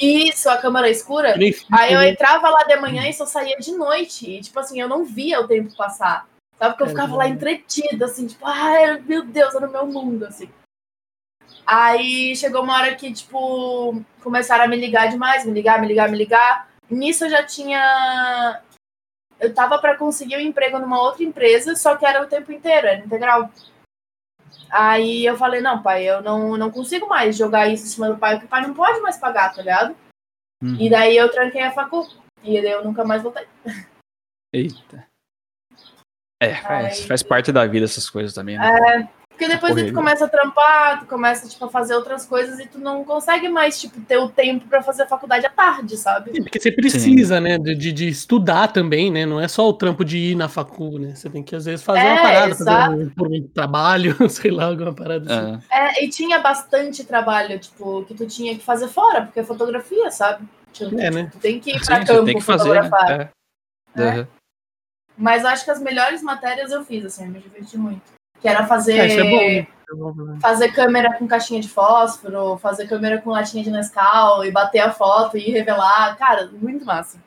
Isso, 0.00 0.48
a 0.48 0.56
câmera 0.56 0.88
escura. 0.88 1.36
Nem 1.36 1.54
Aí 1.70 1.92
eu 1.92 2.00
né? 2.00 2.10
entrava 2.10 2.48
lá 2.48 2.64
de 2.64 2.76
manhã 2.76 3.06
e 3.08 3.12
só 3.12 3.26
saía 3.26 3.58
de 3.58 3.72
noite. 3.72 4.30
E, 4.30 4.40
tipo 4.40 4.58
assim, 4.58 4.80
eu 4.80 4.88
não 4.88 5.04
via 5.04 5.40
o 5.40 5.46
tempo 5.46 5.76
passar. 5.76 6.26
Sabe? 6.58 6.70
Porque 6.72 6.84
eu 6.84 6.88
ficava 6.88 7.16
lá 7.16 7.28
entretida, 7.28 8.06
assim, 8.06 8.26
tipo, 8.26 8.46
ai, 8.46 9.00
meu 9.00 9.24
Deus, 9.24 9.54
era 9.54 9.68
o 9.68 9.70
meu 9.70 9.86
mundo, 9.86 10.26
assim. 10.26 10.48
Aí 11.66 12.34
chegou 12.36 12.62
uma 12.62 12.74
hora 12.74 12.94
que, 12.94 13.12
tipo, 13.12 14.02
começaram 14.22 14.64
a 14.64 14.68
me 14.68 14.76
ligar 14.76 15.08
demais, 15.08 15.44
me 15.44 15.52
ligar, 15.52 15.80
me 15.80 15.86
ligar, 15.86 16.10
me 16.10 16.18
ligar. 16.18 16.68
Nisso 16.90 17.24
eu 17.24 17.30
já 17.30 17.44
tinha. 17.44 18.60
Eu 19.38 19.54
tava 19.54 19.78
pra 19.78 19.96
conseguir 19.96 20.36
um 20.36 20.40
emprego 20.40 20.78
numa 20.78 21.00
outra 21.00 21.22
empresa, 21.22 21.76
só 21.76 21.96
que 21.96 22.04
era 22.04 22.22
o 22.22 22.26
tempo 22.26 22.50
inteiro, 22.52 22.86
era 22.86 23.04
integral. 23.04 23.50
Aí 24.70 25.24
eu 25.26 25.36
falei, 25.36 25.60
não, 25.60 25.82
pai, 25.82 26.08
eu 26.08 26.22
não, 26.22 26.56
não 26.56 26.70
consigo 26.70 27.08
mais 27.08 27.36
jogar 27.36 27.68
isso 27.68 27.84
em 27.84 27.88
cima 27.88 28.08
do 28.08 28.18
pai, 28.18 28.34
porque 28.34 28.46
o 28.46 28.48
pai 28.48 28.62
não 28.62 28.72
pode 28.72 29.00
mais 29.00 29.16
pagar, 29.16 29.54
tá 29.54 29.60
ligado? 29.60 29.96
Hum. 30.62 30.76
E 30.78 30.88
daí 30.88 31.16
eu 31.16 31.30
tranquei 31.30 31.62
a 31.62 31.72
facul. 31.72 32.06
E 32.42 32.60
daí 32.62 32.70
eu 32.70 32.84
nunca 32.84 33.04
mais 33.04 33.22
voltei. 33.22 33.46
Eita. 34.52 35.06
É, 36.42 36.54
faz, 36.54 37.04
faz 37.04 37.22
parte 37.22 37.52
da 37.52 37.66
vida 37.66 37.84
essas 37.84 38.08
coisas 38.08 38.32
também, 38.32 38.58
né? 38.58 39.10
Porque 39.40 39.54
depois 39.54 39.72
correria. 39.72 39.90
tu 39.90 39.94
começa 39.96 40.24
a 40.26 40.28
trampar, 40.28 41.00
tu 41.00 41.06
começa, 41.06 41.48
tipo, 41.48 41.64
a 41.64 41.68
fazer 41.70 41.94
outras 41.94 42.26
coisas 42.26 42.60
e 42.60 42.66
tu 42.66 42.78
não 42.78 43.02
consegue 43.02 43.48
mais, 43.48 43.80
tipo, 43.80 43.98
ter 44.02 44.18
o 44.18 44.28
tempo 44.28 44.66
pra 44.68 44.82
fazer 44.82 45.04
a 45.04 45.06
faculdade 45.06 45.46
à 45.46 45.48
tarde, 45.48 45.96
sabe? 45.96 46.32
Sim, 46.32 46.42
Porque 46.42 46.60
você 46.60 46.70
precisa, 46.70 47.40
né, 47.40 47.56
de, 47.56 47.90
de- 47.90 48.06
estudar 48.08 48.68
também, 48.70 49.10
né? 49.10 49.24
Não 49.24 49.40
é 49.40 49.48
só 49.48 49.66
o 49.66 49.72
trampo 49.72 50.04
de 50.04 50.18
ir 50.18 50.34
na 50.34 50.46
facul, 50.46 50.98
né? 50.98 51.14
Você 51.14 51.30
tem 51.30 51.42
que, 51.42 51.56
às 51.56 51.64
vezes, 51.64 51.82
fazer 51.82 52.00
É, 52.06 52.12
uma 52.12 52.20
parada, 52.22 52.54
fazer 52.54 52.90
um, 52.90 53.08
por 53.08 53.28
um 53.28 53.48
trabalho, 53.48 54.14
sei 54.28 54.50
lá, 54.50 54.66
alguma 54.66 54.92
parada 54.94 55.24
assim. 55.56 55.62
É. 55.72 55.86
É, 56.00 56.04
e 56.04 56.10
tinha 56.10 56.38
bastante 56.40 57.02
trabalho, 57.04 57.58
tipo, 57.58 58.04
que 58.04 58.12
tu 58.12 58.26
tinha 58.26 58.54
que 58.54 58.62
fazer 58.62 58.88
fora, 58.88 59.22
porque 59.22 59.40
é 59.40 59.44
fotografia, 59.44 60.10
sabe? 60.10 60.46
Tipo, 60.70 61.00
É, 61.00 61.10
né? 61.10 61.30
Tu 61.32 61.38
tem 61.38 61.58
que 61.58 61.70
ir 61.70 61.78
Sim, 61.78 61.86
pra 61.86 62.00
você 62.04 62.12
campo 62.12 62.24
tem 62.26 62.36
que 62.36 62.42
fazer, 62.44 62.68
né? 62.74 62.82
fotografar. 62.90 63.32
É. 63.96 64.02
É. 64.20 64.26
Mas 65.16 65.46
acho 65.46 65.64
que 65.64 65.70
as 65.70 65.80
melhores 65.80 66.22
matérias 66.22 66.70
eu 66.72 66.84
fiz, 66.84 67.06
assim, 67.06 67.24
eu 67.24 67.30
me 67.30 67.40
diverti 67.40 67.78
muito. 67.78 68.19
Que 68.40 68.48
era 68.48 68.66
fazer, 68.66 68.98
É, 68.98 69.06
isso 69.06 69.20
é 69.20 69.24
bom, 69.24 70.14
né? 70.14 70.36
É 70.36 70.40
fazer 70.40 70.72
câmera 70.72 71.12
com 71.18 71.26
caixinha 71.26 71.60
de 71.60 71.68
fósforo, 71.68 72.56
fazer 72.58 72.86
câmera 72.86 73.18
com 73.20 73.30
latinha 73.30 73.62
de 73.64 73.70
Nescau 73.70 74.44
e 74.44 74.50
bater 74.50 74.78
a 74.80 74.92
foto 74.92 75.36
e 75.36 75.50
revelar. 75.50 76.16
Cara, 76.16 76.48
muito 76.52 76.84
massa. 76.84 77.18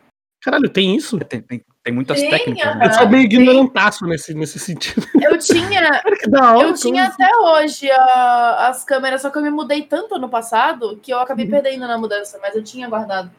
Caralho, 0.41 0.69
tem 0.69 0.95
isso? 0.95 1.17
Tem, 1.19 1.41
tem, 1.41 1.63
tem 1.83 1.93
muitas 1.93 2.19
Tem, 2.19 2.29
técnicas, 2.29 2.75
né? 2.77 2.85
Eu 2.87 2.93
sou 2.93 3.07
meio 3.09 3.23
ignorantaço 3.23 4.05
nesse, 4.05 4.33
nesse 4.33 4.59
sentido. 4.59 5.05
Eu 5.21 5.37
tinha, 5.37 6.01
hora. 6.41 6.61
eu 6.61 6.73
tinha 6.73 7.09
como- 7.11 7.13
até 7.25 7.37
hoje 7.37 7.89
a- 7.91 8.67
as 8.69 8.83
câmeras, 8.83 9.21
só 9.21 9.29
que 9.29 9.37
eu 9.37 9.41
me 9.41 9.49
mudei 9.49 9.83
tanto 9.83 10.15
ano 10.15 10.27
passado 10.27 10.99
que 11.01 11.13
eu 11.13 11.19
acabei 11.19 11.47
perdendo 11.47 11.87
na 11.87 11.97
mudança, 11.97 12.39
mas 12.41 12.55
eu 12.55 12.63
tinha 12.63 12.89
guardado. 12.89 13.31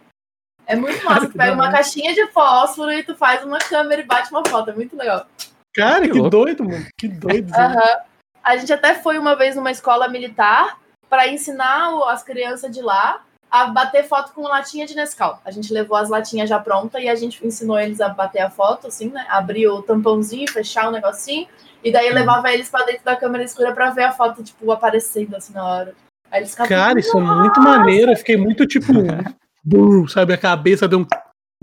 É 0.66 0.74
muito 0.74 1.04
massa. 1.04 1.26
que 1.26 1.32
Tu 1.32 1.36
pega 1.38 1.52
uma 1.52 1.70
caixinha 1.70 2.14
de 2.14 2.26
fósforo 2.28 2.90
e 2.90 3.02
tu 3.02 3.14
faz 3.14 3.44
uma 3.44 3.58
câmera 3.58 4.00
e 4.00 4.06
bate 4.06 4.30
uma 4.30 4.42
foto. 4.46 4.70
É 4.70 4.74
muito 4.74 4.96
legal. 4.96 5.26
Cara, 5.74 6.06
Que 6.06 6.12
que, 6.12 6.30
doido, 6.30 6.64
mano. 6.64 6.86
Que 6.98 7.08
doido. 7.08 7.52
Aham. 7.52 7.96
A 8.42 8.56
gente 8.56 8.72
até 8.72 8.94
foi 8.94 9.18
uma 9.18 9.34
vez 9.34 9.56
numa 9.56 9.70
escola 9.70 10.08
militar 10.08 10.78
para 11.08 11.28
ensinar 11.28 11.90
as 12.08 12.22
crianças 12.22 12.70
de 12.70 12.82
lá 12.82 13.22
a 13.50 13.66
bater 13.66 14.04
foto 14.04 14.32
com 14.32 14.42
latinha 14.42 14.86
de 14.86 14.94
Nescau. 14.94 15.40
A 15.44 15.50
gente 15.50 15.72
levou 15.72 15.96
as 15.96 16.08
latinhas 16.10 16.48
já 16.48 16.58
prontas 16.58 17.02
e 17.02 17.08
a 17.08 17.14
gente 17.14 17.44
ensinou 17.46 17.78
eles 17.78 18.00
a 18.00 18.08
bater 18.08 18.40
a 18.40 18.50
foto, 18.50 18.88
assim, 18.88 19.10
né? 19.10 19.24
Abrir 19.28 19.68
o 19.68 19.80
tampãozinho, 19.80 20.50
fechar 20.50 20.88
o 20.88 20.90
negocinho. 20.90 21.46
E 21.82 21.92
daí 21.92 22.08
Uhum. 22.08 22.14
levava 22.14 22.52
eles 22.52 22.68
para 22.68 22.84
dentro 22.86 23.04
da 23.04 23.16
câmera 23.16 23.44
escura 23.44 23.72
para 23.72 23.90
ver 23.90 24.04
a 24.04 24.12
foto, 24.12 24.42
tipo, 24.42 24.70
aparecendo 24.72 25.36
assim 25.36 25.52
na 25.52 25.64
hora. 25.64 25.94
Aí 26.30 26.40
eles 26.40 26.50
ficavam. 26.50 26.68
Cara, 26.68 26.98
isso 26.98 27.16
é 27.16 27.20
muito 27.20 27.60
maneiro. 27.60 28.10
Eu 28.12 28.16
fiquei 28.16 28.36
muito 28.36 28.66
tipo. 28.66 28.92
bum, 29.64 30.06
sabe, 30.08 30.34
a 30.34 30.38
cabeça 30.38 30.88
deu 30.88 31.00
um. 31.00 31.06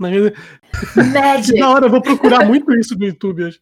na 0.00 1.20
Magic! 1.20 1.58
da 1.60 1.70
hora, 1.70 1.86
eu 1.86 1.90
vou 1.90 2.00
procurar 2.02 2.44
muito 2.44 2.72
isso 2.74 2.98
no 2.98 3.04
YouTube 3.04 3.44
hoje. 3.44 3.60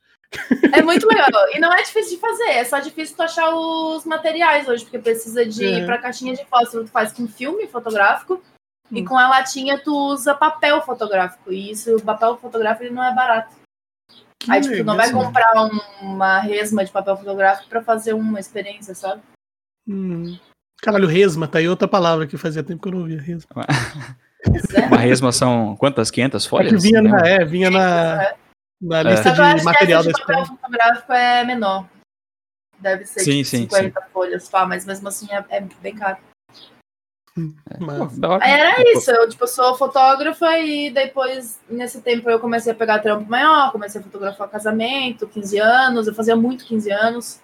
É 0.72 0.82
muito 0.82 1.06
legal. 1.08 1.28
E 1.54 1.58
não 1.58 1.72
é 1.72 1.82
difícil 1.82 2.14
de 2.16 2.20
fazer, 2.20 2.44
é 2.50 2.64
só 2.64 2.78
difícil 2.78 3.16
tu 3.16 3.22
achar 3.22 3.50
os 3.54 4.04
materiais 4.04 4.68
hoje, 4.68 4.84
porque 4.84 4.98
precisa 4.98 5.44
de 5.44 5.64
É. 5.64 5.84
pra 5.84 5.98
caixinha 5.98 6.34
de 6.34 6.44
fósforo, 6.46 6.84
tu 6.84 6.90
faz 6.90 7.12
com 7.12 7.26
filme 7.26 7.66
fotográfico 7.66 8.40
e 8.90 9.00
Hum. 9.02 9.04
com 9.04 9.18
a 9.18 9.28
latinha 9.28 9.78
tu 9.82 9.92
usa 9.92 10.34
papel 10.34 10.80
fotográfico. 10.82 11.52
E 11.52 11.70
isso, 11.72 11.96
o 11.96 12.02
papel 12.02 12.36
fotográfico 12.36 12.84
ele 12.84 12.94
não 12.94 13.02
é 13.04 13.12
barato. 13.14 13.56
Que 14.38 14.50
Aí, 14.50 14.60
tipo, 14.60 14.76
tu 14.76 14.84
não 14.84 14.96
vai 14.96 15.10
comprar 15.10 15.52
um- 15.64 15.80
uma 16.06 16.38
resma 16.38 16.84
de 16.84 16.90
papel 16.90 17.16
fotográfico 17.16 17.68
pra 17.68 17.82
fazer 17.82 18.14
uma 18.14 18.40
experiência, 18.40 18.94
sabe? 18.94 19.20
Hum. 19.88 20.38
Caralho, 20.80 21.06
resma, 21.08 21.46
tá 21.46 21.58
aí 21.58 21.68
outra 21.68 21.86
palavra 21.86 22.26
que 22.26 22.38
fazia 22.38 22.62
tempo 22.62 22.80
que 22.80 22.88
eu 22.88 22.92
não 22.92 23.00
ouvia. 23.00 23.20
Resma. 23.20 23.66
É. 24.74 24.86
Uma 24.86 24.96
resma 24.96 25.30
são 25.32 25.76
quantas? 25.76 26.10
500 26.10 26.46
É 26.46 26.48
folhas? 26.48 26.72
que 26.72 26.78
vinha 26.88 27.02
Não 27.02 27.10
na, 27.10 27.16
lembro. 27.22 27.42
é, 27.42 27.44
vinha 27.44 27.70
na, 27.70 27.78
É. 27.80 28.16
na 28.16 28.34
É. 28.82 29.02
lista 29.02 29.28
eu 29.28 29.44
acho 29.44 29.54
de 29.54 29.60
que 29.60 29.64
material 29.64 30.00
essa 30.00 30.10
da 30.10 30.18
de 30.18 30.26
papel 30.26 30.46
fotográfico 30.46 31.12
é 31.12 31.44
menor. 31.44 31.86
Deve 32.78 33.04
ser 33.04 33.20
Sim, 33.20 33.42
tipo, 33.42 33.48
sim, 33.48 33.62
50 33.68 34.02
folhas, 34.12 34.48
pá, 34.48 34.64
mas 34.64 34.86
mesmo 34.86 35.08
assim 35.08 35.28
é, 35.30 35.44
é 35.50 35.60
bem 35.60 35.94
caro. 35.94 36.16
Mas, 37.78 38.22
hora. 38.22 38.44
Aí 38.44 38.52
era 38.52 38.92
isso, 38.92 39.10
eu 39.10 39.28
tipo, 39.28 39.46
sou 39.46 39.76
fotógrafa 39.76 40.58
e 40.58 40.90
depois, 40.90 41.60
nesse 41.68 42.00
tempo, 42.00 42.28
eu 42.28 42.40
comecei 42.40 42.72
a 42.72 42.74
pegar 42.74 42.98
trampo 42.98 43.30
maior, 43.30 43.70
comecei 43.70 44.00
a 44.00 44.04
fotografar 44.04 44.48
casamento, 44.48 45.28
15 45.28 45.58
anos, 45.58 46.06
eu 46.06 46.14
fazia 46.14 46.34
muito 46.34 46.64
15 46.64 46.90
anos. 46.90 47.40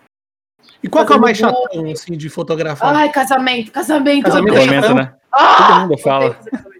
e 0.82 0.88
qual 0.88 1.06
que 1.06 1.12
é 1.12 1.16
o 1.16 1.20
mais 1.20 1.38
chatão, 1.38 1.90
assim, 1.90 2.16
de 2.16 2.28
fotografar? 2.28 2.94
Ai, 2.94 3.10
casamento, 3.12 3.70
casamento. 3.70 4.24
Casamento 4.24 4.54
eu 4.54 4.60
é 4.60 4.64
odeio. 4.64 4.82
Comenta, 4.82 4.94
né? 4.94 5.16
Ah, 5.30 5.56
Todo 5.56 5.80
mundo 5.82 5.98
fala. 5.98 6.34
casamento. 6.34 6.76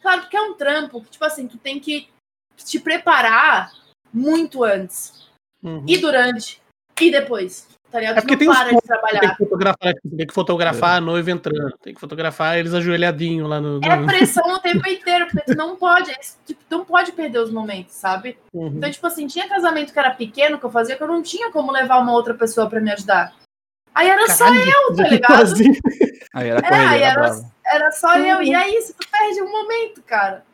Claro, 0.00 0.20
porque 0.22 0.36
é 0.36 0.42
um 0.42 0.54
trampo 0.54 1.02
que, 1.02 1.10
tipo 1.10 1.24
assim, 1.24 1.46
tu 1.46 1.58
tem 1.58 1.78
que 1.78 2.08
te 2.56 2.80
preparar 2.80 3.70
muito 4.12 4.64
antes. 4.64 5.28
Uhum. 5.62 5.84
E 5.86 5.98
durante. 5.98 6.60
E 7.00 7.10
depois. 7.10 7.66
Tá 7.90 8.00
ligado? 8.00 8.18
É 8.18 8.20
Tu 8.20 8.26
porque 8.26 8.44
não 8.44 8.54
tem 8.54 8.62
para 8.62 8.64
de 8.64 8.70
Tem 8.70 8.80
trabalhar. 8.80 9.20
que 9.20 9.44
fotografar, 9.44 9.94
tipo, 9.94 10.16
tem 10.16 10.26
que 10.26 10.34
fotografar 10.34 10.96
a 10.98 11.00
noiva 11.00 11.30
entrando, 11.30 11.78
tem 11.78 11.94
que 11.94 12.00
fotografar 12.00 12.58
eles 12.58 12.74
ajoelhadinhos 12.74 13.48
lá 13.48 13.60
no. 13.60 13.80
É 13.82 14.04
pressão 14.04 14.46
o 14.52 14.58
tempo 14.58 14.86
inteiro, 14.88 15.26
porque 15.26 15.52
tu 15.52 15.56
não 15.56 15.74
pode, 15.74 16.12
tipo, 16.46 16.62
tu 16.68 16.78
não 16.78 16.84
pode 16.84 17.12
perder 17.12 17.38
os 17.38 17.50
momentos, 17.50 17.94
sabe? 17.94 18.38
Uhum. 18.52 18.74
Então, 18.76 18.90
tipo 18.90 19.06
assim, 19.06 19.26
tinha 19.26 19.48
casamento 19.48 19.92
que 19.92 19.98
era 19.98 20.10
pequeno 20.10 20.58
que 20.58 20.66
eu 20.66 20.70
fazia 20.70 20.96
que 20.96 21.02
eu 21.02 21.08
não 21.08 21.22
tinha 21.22 21.50
como 21.50 21.72
levar 21.72 21.98
uma 21.98 22.12
outra 22.12 22.34
pessoa 22.34 22.68
pra 22.68 22.78
me 22.80 22.92
ajudar. 22.92 23.34
Aí 23.94 24.06
era 24.06 24.28
só 24.28 24.44
Caralho, 24.44 24.70
eu, 24.70 24.94
tá 24.96 25.08
ligado? 25.08 25.54
Aí 26.34 26.48
era 26.48 26.60
É, 26.60 26.74
aí 26.74 27.02
era 27.02 27.42
era, 27.64 27.90
só 27.90 28.16
eu. 28.18 28.42
E 28.42 28.54
aí, 28.54 28.80
se 28.82 28.94
tu 28.94 29.06
perde 29.10 29.42
um 29.42 29.50
momento, 29.50 30.02
cara. 30.02 30.44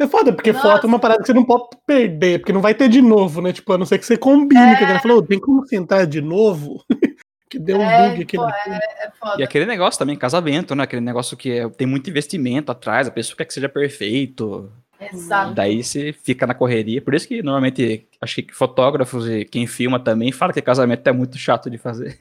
É 0.00 0.06
foda, 0.06 0.32
porque 0.32 0.50
Nossa. 0.52 0.66
foto 0.66 0.84
é 0.84 0.86
uma 0.88 0.98
parada 0.98 1.20
que 1.20 1.26
você 1.26 1.34
não 1.34 1.44
pode 1.44 1.68
perder, 1.86 2.38
porque 2.40 2.52
não 2.54 2.62
vai 2.62 2.72
ter 2.74 2.88
de 2.88 3.02
novo, 3.02 3.42
né? 3.42 3.52
Tipo, 3.52 3.74
a 3.74 3.78
não 3.78 3.84
ser 3.84 3.98
que 3.98 4.06
você 4.06 4.16
combine, 4.16 4.76
que 4.76 4.78
a 4.78 4.86
galera 4.86 4.98
falou, 5.00 5.18
"Ô, 5.18 5.22
tem 5.22 5.38
como 5.38 5.66
sentar 5.66 6.06
de 6.06 6.20
novo? 6.22 6.82
que 7.50 7.58
deu 7.58 7.76
um 7.78 7.82
É, 7.82 8.08
bug 8.10 8.22
aqui 8.22 8.36
pô, 8.36 8.48
É 8.48 9.10
foda. 9.20 9.36
E 9.38 9.42
aquele 9.42 9.66
negócio 9.66 9.98
também, 9.98 10.16
casamento, 10.16 10.74
né? 10.74 10.84
Aquele 10.84 11.02
negócio 11.02 11.36
que 11.36 11.50
é- 11.52 11.68
tem 11.68 11.86
muito 11.86 12.08
investimento 12.08 12.72
atrás, 12.72 13.08
a 13.08 13.10
pessoa 13.10 13.36
quer 13.36 13.44
que 13.44 13.52
seja 13.52 13.68
perfeito. 13.68 14.72
Exato. 15.12 15.54
Daí 15.54 15.82
você 15.82 16.12
fica 16.12 16.46
na 16.46 16.54
correria. 16.54 17.02
Por 17.02 17.14
isso 17.14 17.26
que 17.26 17.42
normalmente 17.42 18.06
acho 18.20 18.36
que 18.42 18.54
fotógrafos 18.54 19.28
e 19.28 19.44
quem 19.44 19.66
filma 19.66 19.98
também 19.98 20.30
fala 20.32 20.52
que 20.52 20.62
casamento 20.62 21.06
é 21.08 21.12
muito 21.12 21.36
chato 21.38 21.68
de 21.70 21.76
fazer. 21.78 22.16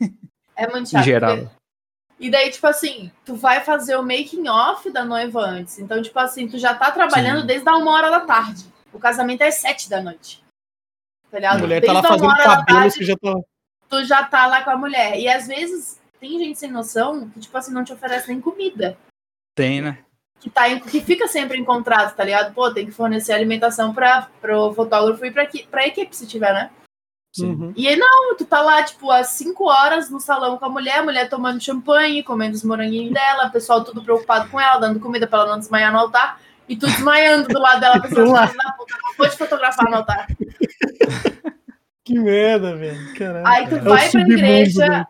É 0.56 0.68
muito 0.68 0.88
Em 0.90 0.92
chato. 0.92 1.04
geral. 1.06 1.38
porque- 1.38 1.59
E 2.20 2.30
daí, 2.30 2.50
tipo 2.52 2.68
assim, 2.68 3.10
tu 3.26 3.36
vai 3.36 3.62
fazer 3.62 3.96
o 3.96 4.02
making 4.04 4.48
off 4.50 4.90
da 4.92 5.06
noiva 5.06 5.40
antes. 5.42 5.80
Então, 5.80 6.02
tipo 6.02 6.20
assim, 6.20 6.48
tu 6.48 6.58
já 6.58 6.74
tá 6.74 6.92
trabalhando 6.92 7.42
Sim. 7.42 7.48
desde 7.48 7.70
a 7.70 7.78
uma 7.78 7.92
hora 7.92 8.10
da 8.12 8.20
tarde. 8.22 8.66
O 8.92 9.00
casamento 9.00 9.42
é 9.42 9.48
às 9.48 9.56
sete 9.56 9.90
da 9.90 10.02
noite. 10.02 10.44
Tá 11.32 11.38
A 11.38 11.40
ligado? 11.40 11.60
mulher 11.60 11.80
desde 11.80 11.88
tá 11.88 11.94
lá 11.94 12.00
a 12.00 12.12
fazendo 12.12 12.28
hora 12.30 12.38
da 12.38 12.44
cabelo, 12.58 12.80
tarde, 12.80 12.94
você 12.96 13.04
já 13.06 13.16
tá. 13.16 13.36
tu 13.88 14.04
já 14.04 14.24
tá 14.26 14.48
lá 14.48 14.64
com 14.64 14.70
a 14.72 14.78
mulher. 14.78 15.18
E 15.18 15.30
às 15.30 15.48
vezes 15.48 16.00
tem 16.20 16.38
gente 16.40 16.60
sem 16.60 16.70
noção 16.72 17.30
que, 17.30 17.40
tipo 17.40 17.58
assim, 17.58 17.72
não 17.72 17.84
te 17.86 17.94
oferece 17.94 18.28
nem 18.28 18.42
comida. 18.42 18.98
Tem, 19.56 19.80
né? 19.82 20.00
Que, 20.42 20.50
tá 20.50 20.68
em- 20.70 20.80
que 20.80 21.00
fica 21.02 21.28
sempre 21.28 21.58
em 21.58 21.64
contrato, 21.66 22.16
tá 22.16 22.24
ligado? 22.24 22.54
Pô, 22.54 22.74
tem 22.74 22.86
que 22.86 22.92
fornecer 22.92 23.32
alimentação 23.34 23.94
pra, 23.94 24.30
pro 24.42 24.74
fotógrafo 24.74 25.24
e 25.26 25.32
pra, 25.32 25.48
pra 25.70 25.88
equipe, 25.88 26.16
se 26.16 26.26
tiver, 26.28 26.54
né? 26.54 26.70
Sim. 27.32 27.52
Uhum. 27.52 27.74
E 27.76 27.88
aí, 27.88 27.96
não, 27.96 28.36
tu 28.36 28.46
tá 28.46 28.62
lá, 28.62 28.82
tipo, 28.84 29.12
às 29.12 29.28
5 29.30 29.64
horas 29.68 30.10
no 30.10 30.20
salão 30.20 30.58
com 30.58 30.66
a 30.66 30.70
mulher, 30.70 31.00
a 31.00 31.04
mulher 31.04 31.30
tomando 31.30 31.62
champanhe, 31.62 32.24
comendo 32.24 32.56
os 32.56 32.64
moranguinhos 32.64 33.14
dela, 33.14 33.48
o 33.48 33.52
pessoal 33.52 33.84
tudo 33.84 34.04
preocupado 34.04 34.50
com 34.50 34.60
ela, 34.60 34.80
dando 34.80 35.00
comida 35.00 35.28
pra 35.28 35.40
ela 35.40 35.52
não 35.52 35.60
desmaiar 35.60 35.92
no 35.92 36.00
altar, 36.00 36.40
e 36.68 36.76
tu 36.76 36.88
desmaiando 36.88 37.48
do 37.48 37.60
lado 37.60 37.80
dela, 37.80 38.02
pensando, 38.02 38.34
da 38.34 38.48
puta, 38.48 38.96
não 39.04 39.16
pode 39.16 39.38
fotografar 39.38 39.90
no 39.90 39.98
altar. 39.98 40.28
Que 42.10 42.18
merda, 42.18 42.76
velho. 42.76 43.14
Caralho. 43.14 43.48
Aí 43.48 43.68
tu 43.68 43.76
É 43.76 43.80
vai 43.82 44.10
pra 44.10 44.22
igreja, 44.22 44.88
né? 44.88 45.08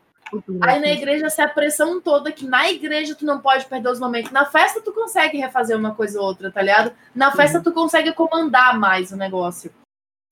Aí 0.62 0.80
na 0.82 0.90
igreja 0.90 1.30
se 1.30 1.42
a 1.42 1.48
pressão 1.48 2.02
toda 2.02 2.30
que 2.30 2.46
na 2.46 2.70
igreja 2.70 3.16
tu 3.16 3.26
não 3.26 3.40
pode 3.40 3.66
perder 3.66 3.90
os 3.90 4.02
momentos. 4.02 4.32
Na 4.32 4.46
festa 4.46 4.82
tu 4.82 4.92
consegue 4.92 5.38
refazer 5.38 5.78
uma 5.78 5.96
coisa 5.96 6.20
ou 6.20 6.26
outra, 6.26 6.52
tá 6.52 6.62
ligado? 6.62 6.92
Na 7.16 7.32
festa 7.32 7.62
tu 7.62 7.72
consegue 7.72 8.12
comandar 8.12 8.78
mais 8.78 9.12
o 9.12 9.16
negócio. 9.16 9.72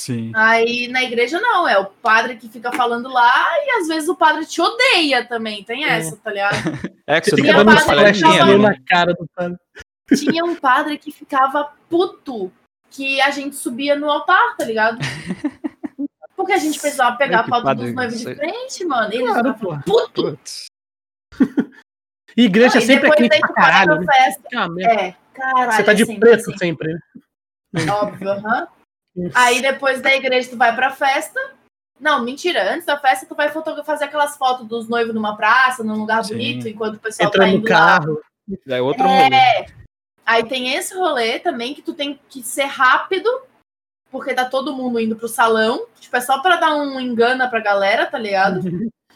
Sim. 0.08 0.32
Aí 0.34 0.88
na 0.88 1.04
igreja 1.04 1.38
não, 1.42 1.68
é 1.68 1.78
o 1.78 1.86
padre 1.88 2.38
que 2.38 2.48
fica 2.48 2.72
falando 2.72 3.10
lá 3.10 3.46
e 3.66 3.72
às 3.72 3.90
vezes 3.90 4.08
o 4.08 4.16
padre 4.16 4.46
te 4.46 4.62
odeia 4.62 5.26
também, 5.26 5.66
tem 5.66 5.84
essa, 5.84 6.16
tá 6.16 6.32
ligado? 6.32 6.56
É 7.10 7.22
que 7.22 7.30
você 7.30 7.38
Tinha 7.38 7.54
dando 7.54 7.68
padre 7.74 8.14
que 8.14 8.22
palhinha 8.22 8.44
ali, 8.44 8.58
né? 8.58 8.70
na 8.70 8.76
cara 8.86 9.14
do 9.14 9.26
padre. 9.34 9.58
Tinha 10.14 10.44
um 10.44 10.56
padre 10.56 10.98
que 10.98 11.10
ficava 11.10 11.72
puto 11.90 12.52
que 12.90 13.22
a 13.22 13.32
gente 13.32 13.56
subia 13.56 13.96
no 13.98 14.10
altar, 14.10 14.58
tá 14.58 14.66
ligado? 14.66 14.98
Porque 16.36 16.52
a 16.52 16.58
gente 16.58 16.78
precisava 16.80 17.16
pegar 17.16 17.40
Ai, 17.40 17.44
a 17.46 17.48
foto 17.48 17.64
padre, 17.64 17.86
dos 17.86 17.96
noivos 17.96 18.20
de 18.20 18.36
frente, 18.36 18.86
mano. 18.86 19.14
Eles 19.14 19.30
Claro, 19.30 19.54
ficavam 19.54 19.82
puto. 19.84 20.24
Putz. 20.24 20.66
E 22.36 22.44
igreja 22.44 22.76
Não, 22.76 22.82
e 22.82 22.86
sempre 22.86 23.10
é 23.10 23.12
quente 23.16 23.40
pra 23.40 23.54
caralho, 23.54 24.02
né? 24.02 24.06
festa. 24.06 24.48
É, 24.82 25.16
caralho. 25.34 25.72
Você 25.72 25.84
tá 25.84 25.94
de 25.94 26.04
é 26.04 26.06
sempre 26.06 26.20
preto 26.20 26.50
assim. 26.50 26.58
sempre, 26.58 26.94
né? 26.94 27.00
Óbvio, 27.90 28.32
aham. 28.32 28.68
Aí 29.34 29.62
depois 29.62 30.02
da 30.02 30.14
igreja 30.14 30.50
tu 30.50 30.58
vai 30.58 30.76
pra 30.76 30.92
festa. 30.92 31.40
Não, 32.00 32.24
mentira. 32.24 32.74
Antes 32.74 32.86
da 32.86 32.98
festa 32.98 33.26
tu 33.26 33.36
vai 33.36 33.50
fazer 33.50 34.06
aquelas 34.06 34.38
fotos 34.38 34.68
dos 34.68 34.88
noivos 34.88 35.14
numa 35.14 35.36
praça, 35.36 35.84
num 35.84 35.96
lugar 35.98 36.24
Sim. 36.24 36.34
bonito, 36.34 36.68
enquanto 36.68 36.96
o 36.96 37.00
pessoal 37.00 37.30
tá 37.32 37.38
Entrando 37.38 37.52
no 37.52 37.58
indo 37.58 37.70
lá. 37.70 37.76
carro. 37.76 38.22
É 38.68 38.82
outro 38.82 39.04
rolê. 39.04 39.36
É. 39.36 39.66
Aí 40.26 40.44
tem 40.44 40.74
esse 40.74 40.94
rolê 40.94 41.40
também 41.40 41.74
que 41.74 41.82
tu 41.82 41.94
tem 41.94 42.20
que 42.30 42.44
ser 42.44 42.66
rápido, 42.66 43.30
porque 44.12 44.34
tá 44.34 44.46
todo 44.46 44.76
mundo 44.76 45.00
indo 45.00 45.16
pro 45.16 45.28
salão. 45.28 45.86
Tipo, 46.00 46.18
é 46.18 46.22
só 46.22 46.40
pra 46.40 46.58
dar 46.58 46.76
um 46.76 47.00
engana 47.00 47.50
pra 47.50 47.60
galera, 47.60 48.06
tá 48.06 48.18
ligado? 48.20 48.62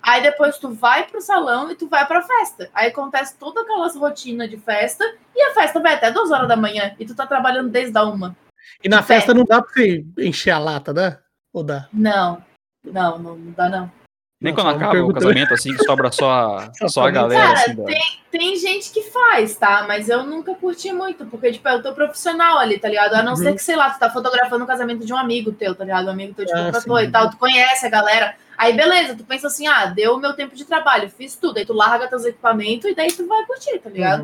Aí 0.02 0.22
depois 0.24 0.58
tu 0.58 0.74
vai 0.74 1.06
pro 1.06 1.22
salão 1.22 1.70
e 1.70 1.76
tu 1.76 1.88
vai 1.88 2.08
pra 2.08 2.24
festa. 2.24 2.70
Aí 2.74 2.88
acontece 2.90 3.36
toda 3.38 3.62
aquelas 3.62 3.96
rotinas 3.96 4.50
de 4.50 4.58
festa 4.58 5.04
e 5.36 5.42
a 5.44 5.54
festa 5.54 5.80
vai 5.80 5.94
até 5.94 6.10
duas 6.12 6.32
horas 6.32 6.48
da 6.48 6.56
manhã 6.56 6.96
e 6.98 7.06
tu 7.06 7.14
tá 7.14 7.28
trabalhando 7.28 7.70
desde 7.70 7.96
a 7.98 8.04
uma. 8.04 8.36
E 8.84 8.89
na 8.89 9.01
De 9.01 9.07
festa 9.07 9.34
não 9.34 9.43
dá 9.45 9.62
pra 9.62 9.71
você 9.73 10.05
encher 10.19 10.51
a 10.51 10.60
lata, 10.60 10.93
dá? 10.93 11.19
Ou 11.53 11.63
dá? 11.63 11.88
Não, 11.91 12.43
não, 12.84 13.19
não, 13.19 13.36
não 13.36 13.51
dá 13.51 13.69
não. 13.69 13.91
Nem 14.39 14.51
Não, 14.53 14.63
quando 14.63 14.75
uma 14.75 14.75
acaba 14.75 14.99
o 15.03 15.13
casamento, 15.13 15.53
assim, 15.53 15.71
que 15.71 15.84
sobra 15.84 16.12
só, 16.12 16.31
a- 16.31 16.73
Só 16.73 16.88
só 16.88 17.05
a 17.05 17.12
galera, 17.12 17.43
Cara, 17.43 17.60
assim, 17.60 17.75
da... 17.75 17.84
Tem 18.31 18.55
gente 18.55 18.91
que 18.91 19.03
faz, 19.03 19.55
tá? 19.55 19.86
Mas 19.88 20.10
eu 20.10 20.23
nunca 20.23 20.55
curti 20.55 20.91
muito, 20.91 21.25
porque, 21.27 21.51
tipo, 21.51 21.67
eu 21.69 21.84
tô 21.84 21.93
profissional 21.93 22.57
ali, 22.57 22.79
tá 22.79 22.88
ligado? 22.89 23.13
A 23.13 23.21
não 23.21 23.34
Uhum. 23.34 23.38
ser 23.38 23.53
que, 23.53 23.62
sei 23.62 23.75
lá, 23.75 23.91
tu 23.91 23.99
tá 23.99 24.10
fotografando 24.10 24.63
o 24.63 24.67
casamento 24.67 25.05
de 25.05 25.13
um 25.13 25.17
amigo 25.17 25.51
teu, 25.51 25.75
tá 25.75 25.84
ligado? 25.84 26.07
Um 26.07 26.12
amigo 26.12 26.34
teu 26.34 26.45
te 26.47 26.53
Ah, 26.53 26.63
contratou 26.63 26.97
sim. 26.97 27.03
e 27.05 27.12
tal, 27.12 27.29
tu 27.29 27.38
conhece 27.38 27.86
a 27.86 27.89
galera. 27.89 28.36
Aí, 28.57 28.73
beleza, 28.73 29.15
tu 29.15 29.23
pensa 29.25 29.45
assim, 29.45 29.67
ah, 29.67 29.86
deu 29.86 30.15
o 30.15 30.19
meu 30.19 30.34
tempo 30.34 30.55
de 30.55 30.65
trabalho, 30.65 31.07
fiz 31.10 31.36
tudo. 31.36 31.57
Aí 31.60 31.65
tu 31.65 31.73
larga 31.73 32.07
teus 32.07 32.25
equipamentos 32.25 32.89
e 32.89 32.95
daí 32.95 33.12
tu 33.12 33.27
vai 33.27 33.45
curtir, 33.45 33.77
tá 33.79 33.89
ligado? 33.91 34.21